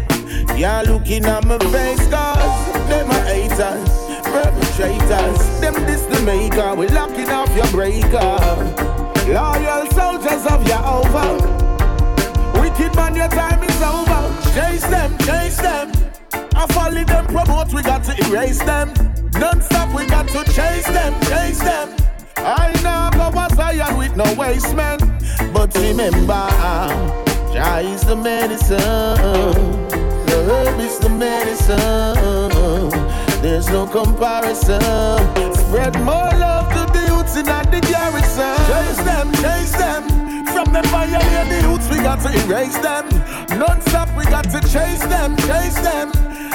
Y'all 0.55 0.85
looking 0.85 1.25
at 1.25 1.43
my 1.45 1.57
face, 1.57 2.07
cause 2.07 2.87
them 2.87 3.09
are 3.09 3.25
haters, 3.25 3.89
perpetrators. 4.29 5.59
Them 5.59 5.73
this 5.87 6.03
the 6.05 6.21
maker, 6.21 6.75
we 6.75 6.87
locking 6.89 7.29
off 7.29 7.49
your 7.55 7.67
breaker. 7.71 8.37
Loyal 9.33 9.89
soldiers 9.97 10.45
of 10.53 10.63
Jehovah. 10.67 11.33
Wicked 12.61 12.95
man, 12.95 13.15
your 13.15 13.29
time 13.29 13.63
is 13.63 13.81
over. 13.81 14.21
Chase 14.53 14.85
them, 14.85 15.17
chase 15.25 15.57
them. 15.57 15.91
I 16.53 16.67
follow 16.67 17.03
them, 17.03 17.25
promote, 17.25 17.73
we 17.73 17.81
got 17.81 18.03
to 18.03 18.13
erase 18.27 18.59
them. 18.59 18.93
Non-stop, 19.39 19.93
we 19.95 20.05
got 20.07 20.27
to 20.29 20.43
chase 20.51 20.87
them, 20.87 21.13
chase 21.21 21.59
them. 21.59 21.95
I 22.37 22.71
now 22.81 23.09
go 23.11 23.55
Zion 23.55 23.97
with 23.97 24.15
no 24.15 24.25
waste 24.35 24.75
man. 24.75 24.99
But 25.53 25.73
remember, 25.75 26.47
Jah 27.53 27.79
is 27.79 28.01
the 28.01 28.15
medicine. 28.15 28.77
Love 30.47 30.79
is 30.79 30.97
the 30.99 31.09
medicine. 31.09 32.89
There's 33.41 33.67
no 33.69 33.85
comparison. 33.85 34.81
Spread 35.53 35.95
more 36.01 36.31
love 36.37 36.69
to 36.73 36.93
the 36.93 37.05
youths 37.07 37.35
in 37.35 37.45
the 37.45 37.81
garrison. 37.81 38.57
Chase 38.69 39.01
them, 39.05 39.31
chase 39.33 39.73
them. 39.73 40.03
From 40.47 40.73
the 40.73 40.81
violate 40.89 41.49
the 41.49 41.61
youths, 41.67 41.89
we 41.89 41.97
got 41.97 42.21
to 42.21 42.29
erase 42.45 42.77
them. 42.77 43.09
Non-stop, 43.59 44.09
we 44.17 44.23
got 44.25 44.45
to 44.45 44.59
chase 44.61 45.05
them, 45.05 45.35
chase 45.37 45.79
them. 45.81 46.11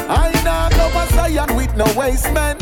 I 0.09 0.33
know 0.45 0.91
go 0.93 1.05
Zion 1.33 1.57
with 1.57 1.75
no 1.77 1.87
waste 1.97 2.31
man. 2.33 2.57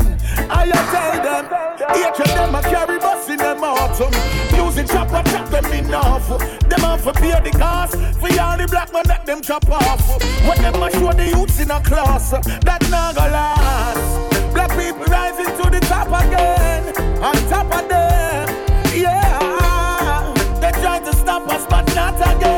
I 0.49 0.65
tell 0.93 1.23
them, 1.23 1.45
of 1.45 2.35
them 2.35 2.55
a 2.55 2.63
carry 2.63 2.99
bus 2.99 3.29
in 3.29 3.39
them 3.39 3.65
autumn. 3.65 4.13
Using 4.57 4.87
chopper 4.87 5.23
chop 5.31 5.49
them 5.51 5.73
enough. 5.73 6.29
Them 6.69 6.85
off 6.85 7.03
for 7.03 7.13
pay 7.13 7.41
the 7.41 7.51
cost. 7.59 7.97
For 8.21 8.41
all 8.41 8.57
the 8.57 8.69
black 8.69 8.93
man 8.93 9.05
let 9.09 9.27
them 9.27 9.41
chop 9.41 9.69
off. 9.69 10.01
What 10.47 10.59
them 10.59 10.83
a 10.83 10.91
show 10.91 11.13
the 11.13 11.27
youths 11.27 11.61
in 11.61 11.71
a 11.71 11.81
class, 11.81 12.31
that 12.31 12.89
not 12.91 13.15
go 13.17 13.23
last. 13.23 14.55
Black 14.55 14.71
people 14.71 15.05
rising 15.07 15.57
to 15.57 15.71
the 15.71 15.81
top 15.81 16.09
again. 16.25 16.95
On 17.23 17.35
top 17.49 17.67
of 17.75 17.89
them, 17.89 18.49
yeah. 18.95 20.33
They 20.61 20.71
try 20.81 21.01
to 21.01 21.13
stop 21.15 21.49
us, 21.49 21.67
but 21.69 21.87
not 21.95 22.15
again. 22.37 22.50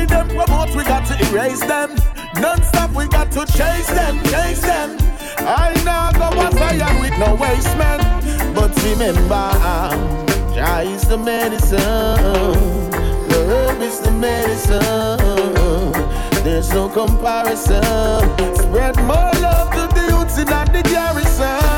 Follow 0.00 0.24
them 0.24 0.28
promote, 0.28 0.74
we 0.74 0.84
got 0.84 1.06
to 1.06 1.14
erase 1.28 1.60
them. 1.60 1.94
Non-stop, 2.36 2.90
we 2.92 3.06
got 3.08 3.30
to 3.32 3.44
chase 3.46 3.88
them, 3.88 4.22
chase 4.24 4.62
them. 4.62 4.96
I 5.38 5.72
now 5.84 6.12
go 6.12 6.28
a 6.40 6.50
Zion 6.52 7.00
with 7.00 7.18
no 7.18 7.34
waste 7.34 7.76
man. 7.76 8.00
But 8.54 8.74
remember, 8.82 9.50
Jah 10.54 10.82
is 10.82 11.02
the 11.02 11.18
medicine. 11.18 11.78
Love 13.28 13.82
is 13.82 14.00
the 14.00 14.10
medicine. 14.10 15.92
There's 16.44 16.70
no 16.70 16.88
comparison. 16.88 17.82
Spread 18.56 18.96
more 19.04 19.32
love 19.40 19.70
to 19.72 19.94
the 19.94 20.06
youths 20.08 20.38
in 20.38 20.46
the 20.46 20.82
garrison. 20.84 21.69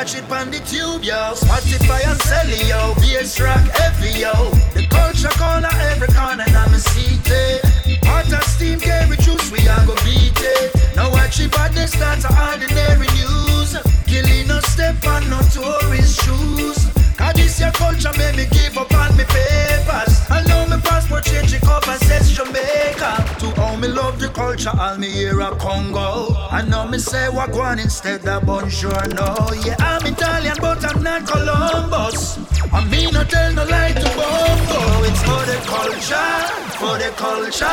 Watch 0.00 0.14
it 0.14 0.30
on 0.32 0.50
the 0.50 0.58
tube, 0.64 1.04
yo. 1.04 1.34
Spotify 1.36 2.00
and 2.08 2.20
sell 2.22 2.48
yo. 2.48 2.94
Bass 3.00 3.38
rock 3.38 3.60
heavy, 3.76 4.20
yo. 4.20 4.32
The 4.72 4.88
culture 4.88 5.34
corner, 5.36 5.68
every 5.92 6.08
corner, 6.08 6.48
I'm 6.48 6.72
a 6.72 6.80
city. 6.80 7.60
Hot 8.08 8.32
as 8.32 8.46
steam, 8.54 8.80
carry 8.80 9.16
juice, 9.18 9.52
we 9.52 9.60
are 9.68 9.84
go 9.84 9.94
beat 10.00 10.40
it. 10.56 10.96
Now 10.96 11.10
watch 11.12 11.38
it, 11.40 11.52
but 11.52 11.72
they 11.72 11.84
start 11.84 12.24
ordinary 12.24 13.08
news. 13.12 13.76
Killing 14.08 14.48
no 14.48 14.60
step 14.72 15.04
on 15.04 15.28
no 15.28 15.38
tourist 15.52 16.24
shoes. 16.24 16.80
Cause 17.20 17.34
this 17.34 17.60
your 17.60 17.72
culture, 17.72 18.12
make 18.16 18.36
me 18.36 18.46
give 18.56 18.78
up 18.78 18.92
on 18.94 19.14
me 19.18 19.24
papers. 19.28 20.16
I 20.32 20.40
know 20.48 20.64
my 20.64 20.80
passport 20.80 21.24
change 21.24 21.52
it 21.52 21.64
up 21.68 21.86
and 21.86 22.00
says 22.00 22.32
Jamaica. 22.32 23.12
To 23.40 23.48
love 23.90 24.18
the 24.18 24.28
culture, 24.28 24.70
all 24.78 24.96
me 24.98 25.08
hear 25.10 25.40
a 25.40 25.54
Congo. 25.56 26.34
I 26.50 26.62
know 26.62 26.86
me 26.86 26.98
say 26.98 27.28
Wagwan 27.30 27.80
instead 27.82 28.26
of 28.26 28.46
Bonjour, 28.46 29.06
no. 29.14 29.48
Yeah, 29.64 29.76
I'm 29.78 30.06
Italian, 30.06 30.56
but 30.60 30.84
I'm 30.84 31.02
not 31.02 31.26
Columbus. 31.26 32.38
I 32.72 32.84
mean, 32.84 33.12
no 33.12 33.24
tell 33.24 33.52
no 33.52 33.64
lie 33.64 33.92
to 33.92 34.08
Bongo. 34.18 34.80
It's 35.08 35.22
for 35.22 35.42
the 35.50 35.58
culture, 35.66 36.40
for 36.78 36.98
the 36.98 37.10
culture. 37.16 37.66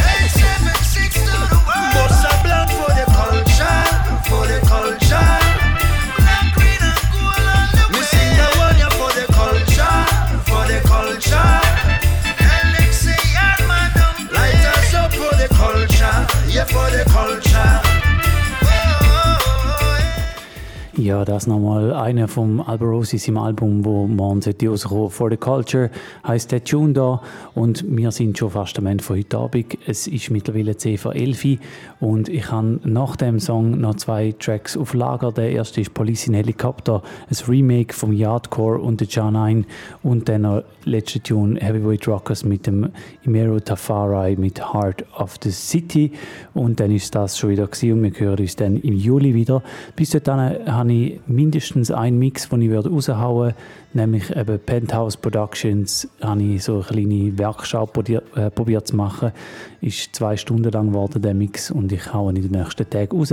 Hey, 0.00 0.28
seven, 0.28 0.74
six 0.84 1.14
to 1.14 1.36
the 1.52 1.60
world. 1.66 1.94
Bust 1.94 2.26
a 2.26 2.32
blank 2.42 2.70
for 2.78 2.92
the 2.98 3.06
culture, 3.14 3.82
for 4.28 4.46
the 4.46 4.60
culture. 4.66 5.43
For 16.66 16.90
the 16.90 17.04
culture. 17.10 17.73
Ja, 20.96 21.24
das 21.24 21.48
nochmal 21.48 21.92
einer 21.92 22.28
vom 22.28 22.60
Alborosi, 22.60 23.18
seinem 23.18 23.38
Album, 23.38 23.84
wo 23.84 24.06
morgen 24.06 24.40
sollte 24.42 24.68
rauskommen. 24.68 25.10
For 25.10 25.28
the 25.28 25.36
Culture 25.36 25.90
heisst 26.24 26.52
der 26.52 26.62
Tune 26.62 26.92
da 26.92 27.20
und 27.56 27.84
wir 27.88 28.12
sind 28.12 28.38
schon 28.38 28.50
fast 28.50 28.78
am 28.78 28.86
Ende 28.86 29.02
von 29.02 29.16
heute 29.16 29.38
Abend. 29.38 29.76
Es 29.88 30.06
ist 30.06 30.30
mittlerweile 30.30 30.76
10 30.76 30.98
vor 30.98 31.16
11 31.16 31.44
Uhr 31.44 31.56
und 31.98 32.28
ich 32.28 32.48
habe 32.48 32.78
nach 32.84 33.16
dem 33.16 33.40
Song 33.40 33.80
noch 33.80 33.96
zwei 33.96 34.36
Tracks 34.38 34.76
auf 34.76 34.94
Lager. 34.94 35.32
Der 35.32 35.50
erste 35.50 35.80
ist 35.80 35.94
Police 35.94 36.28
in 36.28 36.34
Helicopter, 36.34 37.02
ein 37.28 37.36
Remake 37.48 37.92
vom 37.92 38.12
Yardcore 38.12 38.78
und 38.78 39.00
der 39.00 39.08
Janine 39.08 39.64
und 40.04 40.28
dann 40.28 40.42
noch 40.42 40.62
letzte 40.84 41.20
Tune 41.20 41.58
Heavyweight 41.58 42.06
Rockers 42.06 42.44
mit 42.44 42.68
dem 42.68 42.90
Imero 43.24 43.58
Tafari 43.58 44.36
mit 44.36 44.60
Heart 44.72 45.04
of 45.18 45.38
the 45.42 45.50
City 45.50 46.12
und 46.52 46.78
dann 46.78 46.92
ist 46.92 47.16
das 47.16 47.36
schon 47.36 47.50
wieder 47.50 47.66
gewesen 47.66 47.92
und 47.94 48.02
wir 48.04 48.20
hören 48.20 48.38
uns 48.38 48.54
dann 48.54 48.76
im 48.76 48.94
Juli 48.94 49.34
wieder. 49.34 49.60
Bis 49.96 50.10
dahin 50.10 50.72
habe 50.84 50.92
ich 50.92 51.20
mindestens 51.26 51.90
einen 51.90 52.18
Mix, 52.18 52.50
den 52.50 52.60
ich 52.60 52.70
raushauen 52.70 53.36
würde, 53.36 53.54
nämlich 53.94 54.36
eben 54.36 54.58
Penthouse 54.58 55.16
Productions, 55.16 56.06
habe 56.20 56.42
ich 56.42 56.64
so 56.64 56.74
eine 56.74 56.82
kleine 56.82 57.38
Werkstatt 57.38 57.92
probiert, 57.94 58.24
äh, 58.36 58.50
probiert 58.50 58.86
zu 58.86 58.96
machen. 58.96 59.32
Ist 59.80 60.14
zwei 60.14 60.36
Stunden 60.36 60.70
lang 60.70 60.88
geworden, 60.88 61.22
der 61.22 61.32
Mix, 61.32 61.70
und 61.70 61.90
ich 61.90 62.12
haue 62.12 62.32
ihn 62.32 62.36
in 62.36 62.42
den 62.52 62.60
nächsten 62.60 62.88
Tagen 62.88 63.16
raus. 63.16 63.32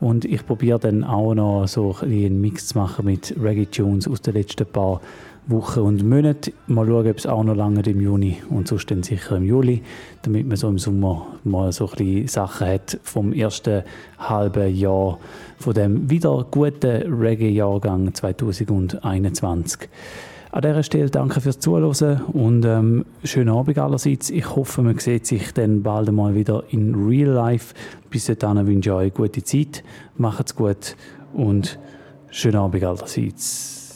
Und 0.00 0.24
ich 0.24 0.44
probiere 0.44 0.80
dann 0.80 1.04
auch 1.04 1.34
noch 1.34 1.68
so 1.68 1.94
einen 2.02 2.40
Mix 2.40 2.68
zu 2.68 2.78
machen 2.78 3.04
mit 3.04 3.32
Reggae-Tunes 3.40 4.08
aus 4.08 4.20
den 4.20 4.34
letzten 4.34 4.66
paar 4.66 5.00
Wochen 5.48 5.80
und 5.80 6.06
Monaten. 6.06 6.52
Mal 6.66 6.86
schauen, 6.86 7.08
ob 7.08 7.16
es 7.16 7.26
auch 7.26 7.42
noch 7.42 7.56
lange 7.56 7.80
im 7.80 8.00
Juni 8.00 8.36
und 8.50 8.68
sonst 8.68 8.90
dann 8.90 9.02
sicher 9.02 9.38
im 9.38 9.44
Juli, 9.44 9.82
damit 10.22 10.46
man 10.46 10.58
so 10.58 10.68
im 10.68 10.78
Sommer 10.78 11.26
mal 11.42 11.72
so 11.72 11.90
ein 11.98 12.28
Sachen 12.28 12.66
hat 12.66 12.98
vom 13.02 13.32
ersten 13.32 13.82
halben 14.18 14.74
Jahr 14.74 15.18
von 15.58 15.72
dem 15.72 16.10
wieder 16.10 16.46
guten 16.50 17.20
Reggae-Jahrgang 17.20 18.12
2021. 18.12 19.88
An 20.50 20.62
dieser 20.62 20.82
Stelle 20.82 21.10
danke 21.10 21.40
fürs 21.40 21.60
Zuhören 21.60 22.22
und 22.32 22.64
ähm, 22.66 23.04
schönen 23.24 23.50
Abend 23.50 23.78
allerseits. 23.78 24.28
Ich 24.30 24.54
hoffe, 24.54 24.82
man 24.82 24.98
sieht 24.98 25.26
sich 25.26 25.52
dann 25.52 25.82
bald 25.82 26.12
mal 26.12 26.34
wieder 26.34 26.64
in 26.70 26.94
Real 26.94 27.30
Life. 27.30 27.74
Bis 28.10 28.26
dahin 28.26 28.66
wünsche 28.66 28.90
ich 28.90 28.94
euch 28.94 29.00
eine 29.02 29.10
gute 29.10 29.42
Zeit, 29.42 29.82
macht's 30.16 30.54
gut 30.54 30.96
und 31.32 31.78
schönen 32.30 32.56
Abend 32.56 32.84
allerseits. 32.84 33.87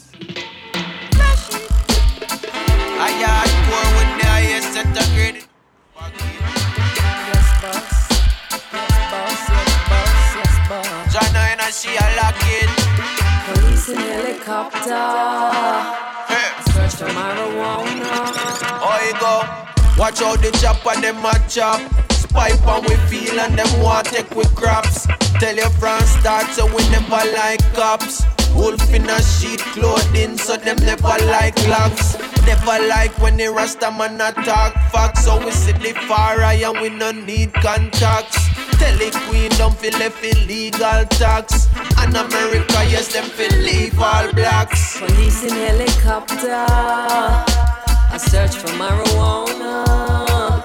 She 11.83 11.89
a 11.97 12.07
lock 12.15 12.39
it. 12.47 12.69
Police 13.43 13.89
in 13.89 13.97
helicopter. 13.97 15.03
Search 16.71 16.95
for 16.95 17.11
marijuana. 17.11 18.11
Oh, 18.79 18.99
you 19.03 19.13
go. 19.19 19.43
Watch 19.99 20.21
out 20.21 20.39
the 20.39 20.51
chopper, 20.61 20.99
them 21.01 21.25
a 21.25 21.33
chop. 21.49 21.81
Pipe 22.31 22.65
and 22.65 22.85
we 22.87 22.95
feel 23.11 23.39
and 23.39 23.59
them 23.59 23.81
want 23.81 24.07
take 24.07 24.31
we 24.31 24.45
crops. 24.55 25.07
Tell 25.39 25.55
your 25.55 25.69
friends 25.71 26.09
start 26.09 26.47
so 26.51 26.65
we 26.65 26.81
never 26.89 27.21
like 27.35 27.61
cops. 27.73 28.23
Wolf 28.55 28.93
in 28.93 29.09
a 29.09 29.21
sheet 29.21 29.59
clothing, 29.59 30.37
so 30.37 30.55
them 30.55 30.77
never 30.77 31.17
like 31.27 31.57
locks. 31.67 32.17
Never 32.47 32.87
like 32.87 33.11
when 33.21 33.35
the 33.35 33.47
Rasta 33.47 33.91
man 33.91 34.21
attack 34.21 34.73
facts. 34.91 35.25
So 35.25 35.37
we 35.43 35.51
sit 35.51 35.79
the 35.81 35.93
far 36.07 36.41
eye 36.41 36.63
and 36.65 36.79
we 36.79 36.89
no 36.89 37.11
need 37.11 37.53
contacts. 37.53 38.52
Tell 38.79 38.97
the 38.97 39.11
queen 39.27 39.49
don't 39.57 39.75
feel 39.77 39.97
left 39.99 40.23
illegal 40.23 41.05
tax. 41.21 41.67
And 41.97 42.15
America, 42.15 42.79
yes, 42.89 43.13
them 43.13 43.25
feel 43.25 43.55
leave 43.59 43.99
all 43.99 44.31
blacks. 44.33 44.99
Police 44.99 45.43
in 45.43 45.51
helicopter. 45.51 46.65
I 48.13 48.17
search 48.17 48.55
for 48.55 48.69
marijuana. 48.81 50.61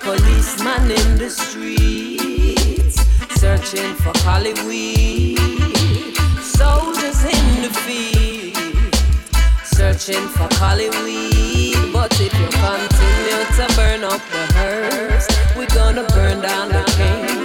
Policeman 0.00 0.90
in 0.90 1.18
the 1.18 1.28
streets, 1.28 2.96
searching 3.40 3.92
for 3.94 4.12
Cali 4.22 4.52
weed. 4.68 6.14
Soldiers 6.40 7.24
in 7.24 7.62
the 7.62 7.72
field, 7.84 8.94
searching 9.64 10.28
for 10.28 10.46
Cali 10.58 10.90
weed. 11.02 11.92
But 11.92 12.12
if 12.20 12.32
you 12.38 12.48
continue 12.64 13.44
to 13.58 13.66
burn 13.74 14.04
up 14.04 14.22
the 14.30 14.44
herbs, 14.58 15.26
we're 15.56 15.74
gonna 15.74 16.04
burn 16.14 16.40
down 16.40 16.68
the 16.68 16.84
cane 16.96 17.35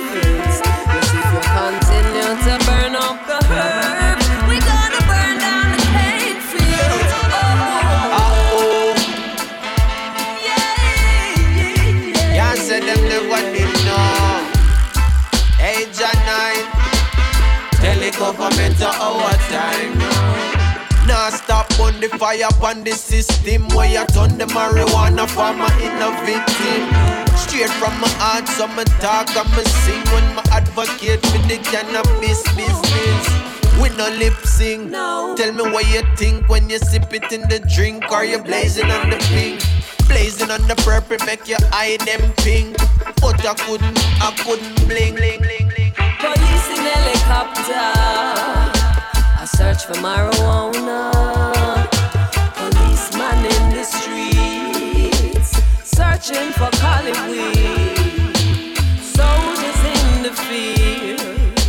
the 22.02 22.10
fire 22.18 22.50
on 22.64 22.84
the 22.84 22.92
system 22.92 23.68
where 23.70 23.88
you 23.88 24.04
turn 24.08 24.36
the 24.38 24.46
marijuana 24.46 25.30
farmer 25.30 25.70
in 25.86 25.94
a 26.02 26.10
victim. 26.26 26.82
Straight 27.38 27.70
from 27.78 27.94
my 28.02 28.10
heart, 28.18 28.48
so 28.48 28.66
me 28.74 28.84
talk 28.98 29.30
and 29.38 29.50
me 29.54 29.64
sing 29.86 30.02
when 30.10 30.26
my 30.34 30.42
advocate 30.50 31.22
for 31.22 31.38
the 31.46 31.62
cannabis 31.62 32.42
business. 32.58 33.24
We 33.78 33.90
no 33.98 34.10
lip 34.18 34.34
sync. 34.44 34.92
Tell 35.38 35.54
me 35.54 35.64
what 35.72 35.86
you 35.94 36.02
think 36.18 36.50
when 36.50 36.70
you 36.70 36.80
sip 36.80 37.14
it 37.14 37.32
in 37.32 37.42
the 37.50 37.60
drink 37.70 38.12
or 38.12 38.26
you 38.26 38.42
blazing 38.42 38.90
on 38.90 39.12
the 39.12 39.18
pink. 39.30 39.62
Blazing 40.08 40.50
on 40.50 40.62
the 40.68 40.76
purple 40.82 41.24
make 41.28 41.48
your 41.48 41.62
eye 41.72 41.98
them 42.06 42.34
pink. 42.38 42.78
But 43.22 43.46
I 43.46 43.54
couldn't, 43.54 44.00
I 44.22 44.34
couldn't 44.42 44.88
blink. 44.88 45.18
blink, 45.18 45.42
blink, 45.42 45.70
blink. 45.70 45.96
Police 46.18 46.68
in 46.74 46.82
helicopter. 46.82 47.94
I 49.38 49.46
search 49.46 49.86
for 49.86 49.94
marijuana. 50.02 51.61
Searching 56.22 56.52
for 56.54 56.70
Cali 56.78 57.12
weed. 57.30 58.78
Soldiers 59.00 59.82
in 59.96 60.24
the 60.24 60.34
field, 60.48 61.60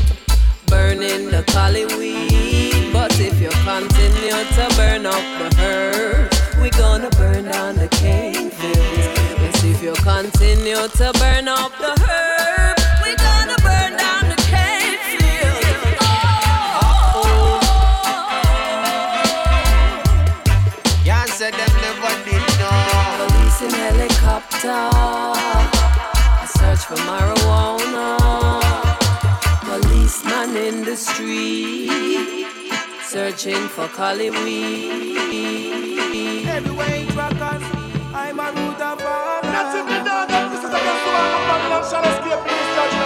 burning 0.66 1.30
the 1.30 1.42
Cali 1.46 1.86
weed. 1.86 2.92
But 2.92 3.18
if 3.18 3.40
you 3.40 3.50
continue 3.64 4.30
to 4.30 4.74
burn 4.76 5.06
up 5.06 5.22
the 5.38 5.56
herb, 5.58 6.30
we 6.60 6.70
gonna 6.70 7.10
burn 7.10 7.44
down 7.44 7.76
the 7.76 7.88
cane 7.88 8.50
fields. 8.50 9.20
Yes, 9.40 9.64
if 9.64 9.82
you 9.82 9.94
continue 9.94 10.88
to 10.88 11.12
burn 11.18 11.48
up 11.48 11.72
the 11.78 12.01
I 24.64 26.46
search 26.46 26.84
for 26.86 26.94
marijuana. 27.02 28.18
Policeman 29.64 30.56
in 30.56 30.84
the 30.84 30.96
street. 30.96 32.46
Searching 33.02 33.68
for 33.68 33.88
Cali 33.88 34.30
weed. 34.30 35.02
Heavyweight 36.44 37.14
rockers, 37.16 37.62
I'm 38.14 38.38
a 38.38 38.52
root 38.52 38.80
of 38.80 39.02
all. 39.02 39.42
Nothing 39.42 39.86
to 39.86 39.98
do, 40.04 40.16
this 40.30 40.62
is 40.62 40.70
against 40.70 41.04
the 41.04 41.10
one 41.10 41.32
of 41.32 41.42
Babylon 41.48 41.82
shall 41.90 42.04
escape 42.04 42.44
this 42.44 42.74
judgment. 42.76 43.01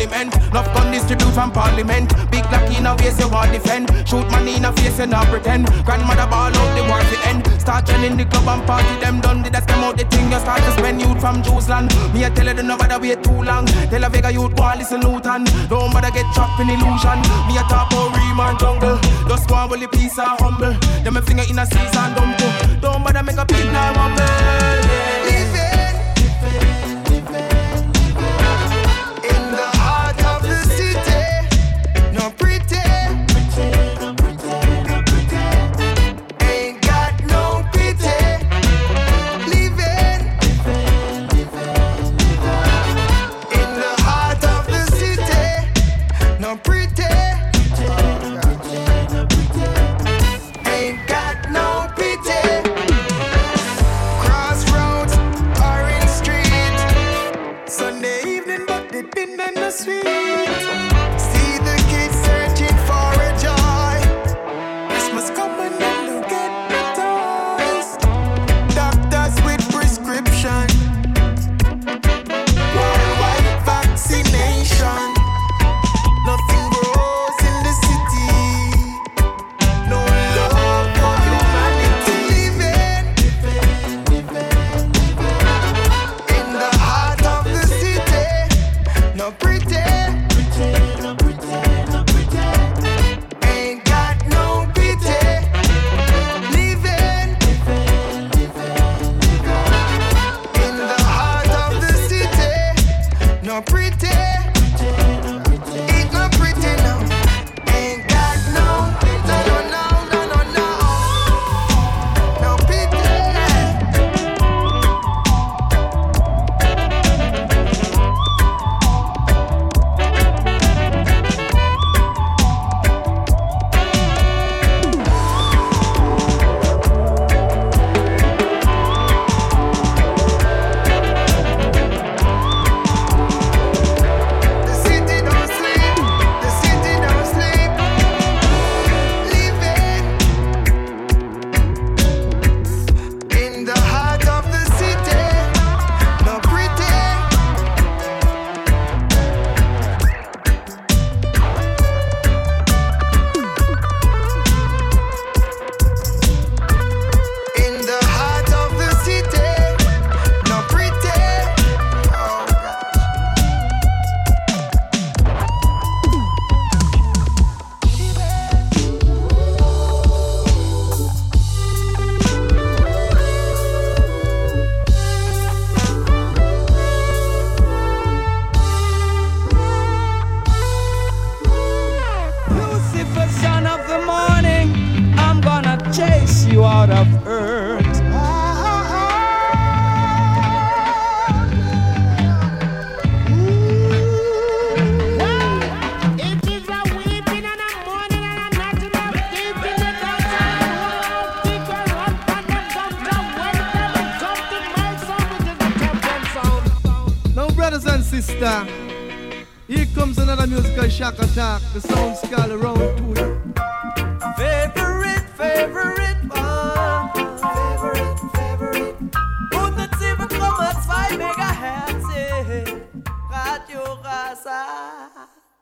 Ornament. 0.00 0.34
Enough 0.50 0.72
gun 0.74 0.92
distribute 0.92 1.32
from 1.32 1.50
parliament. 1.50 2.12
Big 2.30 2.44
lucky 2.50 2.76
in 2.76 2.86
a 2.86 2.96
waist 2.96 3.20
you 3.20 3.28
want 3.28 3.52
defend. 3.52 3.88
Shoot 4.08 4.28
money 4.30 4.56
in 4.56 4.64
a 4.64 4.72
face 4.72 4.98
you 4.98 5.06
not 5.06 5.26
pretend. 5.26 5.66
Grandmother 5.84 6.26
ball 6.26 6.50
out 6.50 6.70
the 6.76 6.82
war 6.88 7.00
to 7.00 7.28
end. 7.28 7.46
Start 7.60 7.86
joining 7.86 8.16
the 8.16 8.24
club 8.24 8.48
and 8.48 8.66
party 8.66 8.94
them 9.00 9.20
done. 9.20 9.42
Did 9.42 9.56
I 9.56 9.60
them 9.60 9.84
out 9.84 9.96
the 9.96 10.04
thing 10.04 10.30
you 10.30 10.38
start 10.38 10.60
to 10.60 10.72
spend 10.72 11.00
youth 11.00 11.20
from 11.20 11.42
Jerusalem. 11.42 11.88
Me 12.12 12.24
I 12.24 12.30
tell 12.30 12.46
you 12.46 12.54
the 12.54 12.62
nobody 12.62 12.96
wait 12.96 13.22
too 13.22 13.42
long. 13.42 13.66
Tell 13.66 14.04
a 14.04 14.08
Vega 14.08 14.32
youth 14.32 14.56
go 14.56 14.64
and 14.64 14.78
listen 14.78 15.00
Luton. 15.00 15.44
Don't 15.68 15.92
bother 15.92 16.10
get 16.10 16.26
trapped 16.34 16.60
in 16.60 16.70
illusion. 16.70 17.20
Me 17.48 17.56
a 17.58 17.62
talk 17.68 17.92
about 17.92 18.16
Riemann 18.16 18.58
jungle. 18.58 18.98
Just 19.28 19.48
go 19.48 19.56
and 19.56 19.90
peace 19.92 20.18
and 20.18 20.38
humble. 20.40 20.74
Them 21.04 21.16
a 21.16 21.22
finger 21.22 21.44
in 21.48 21.58
a 21.58 21.66
season 21.66 22.14
dump 22.14 22.36
too. 22.38 22.80
Don't 22.80 23.02
bother 23.04 23.22
make 23.22 23.36
a 23.36 23.44
big 23.44 23.66
now 23.66 23.92
mumble. 23.94 25.19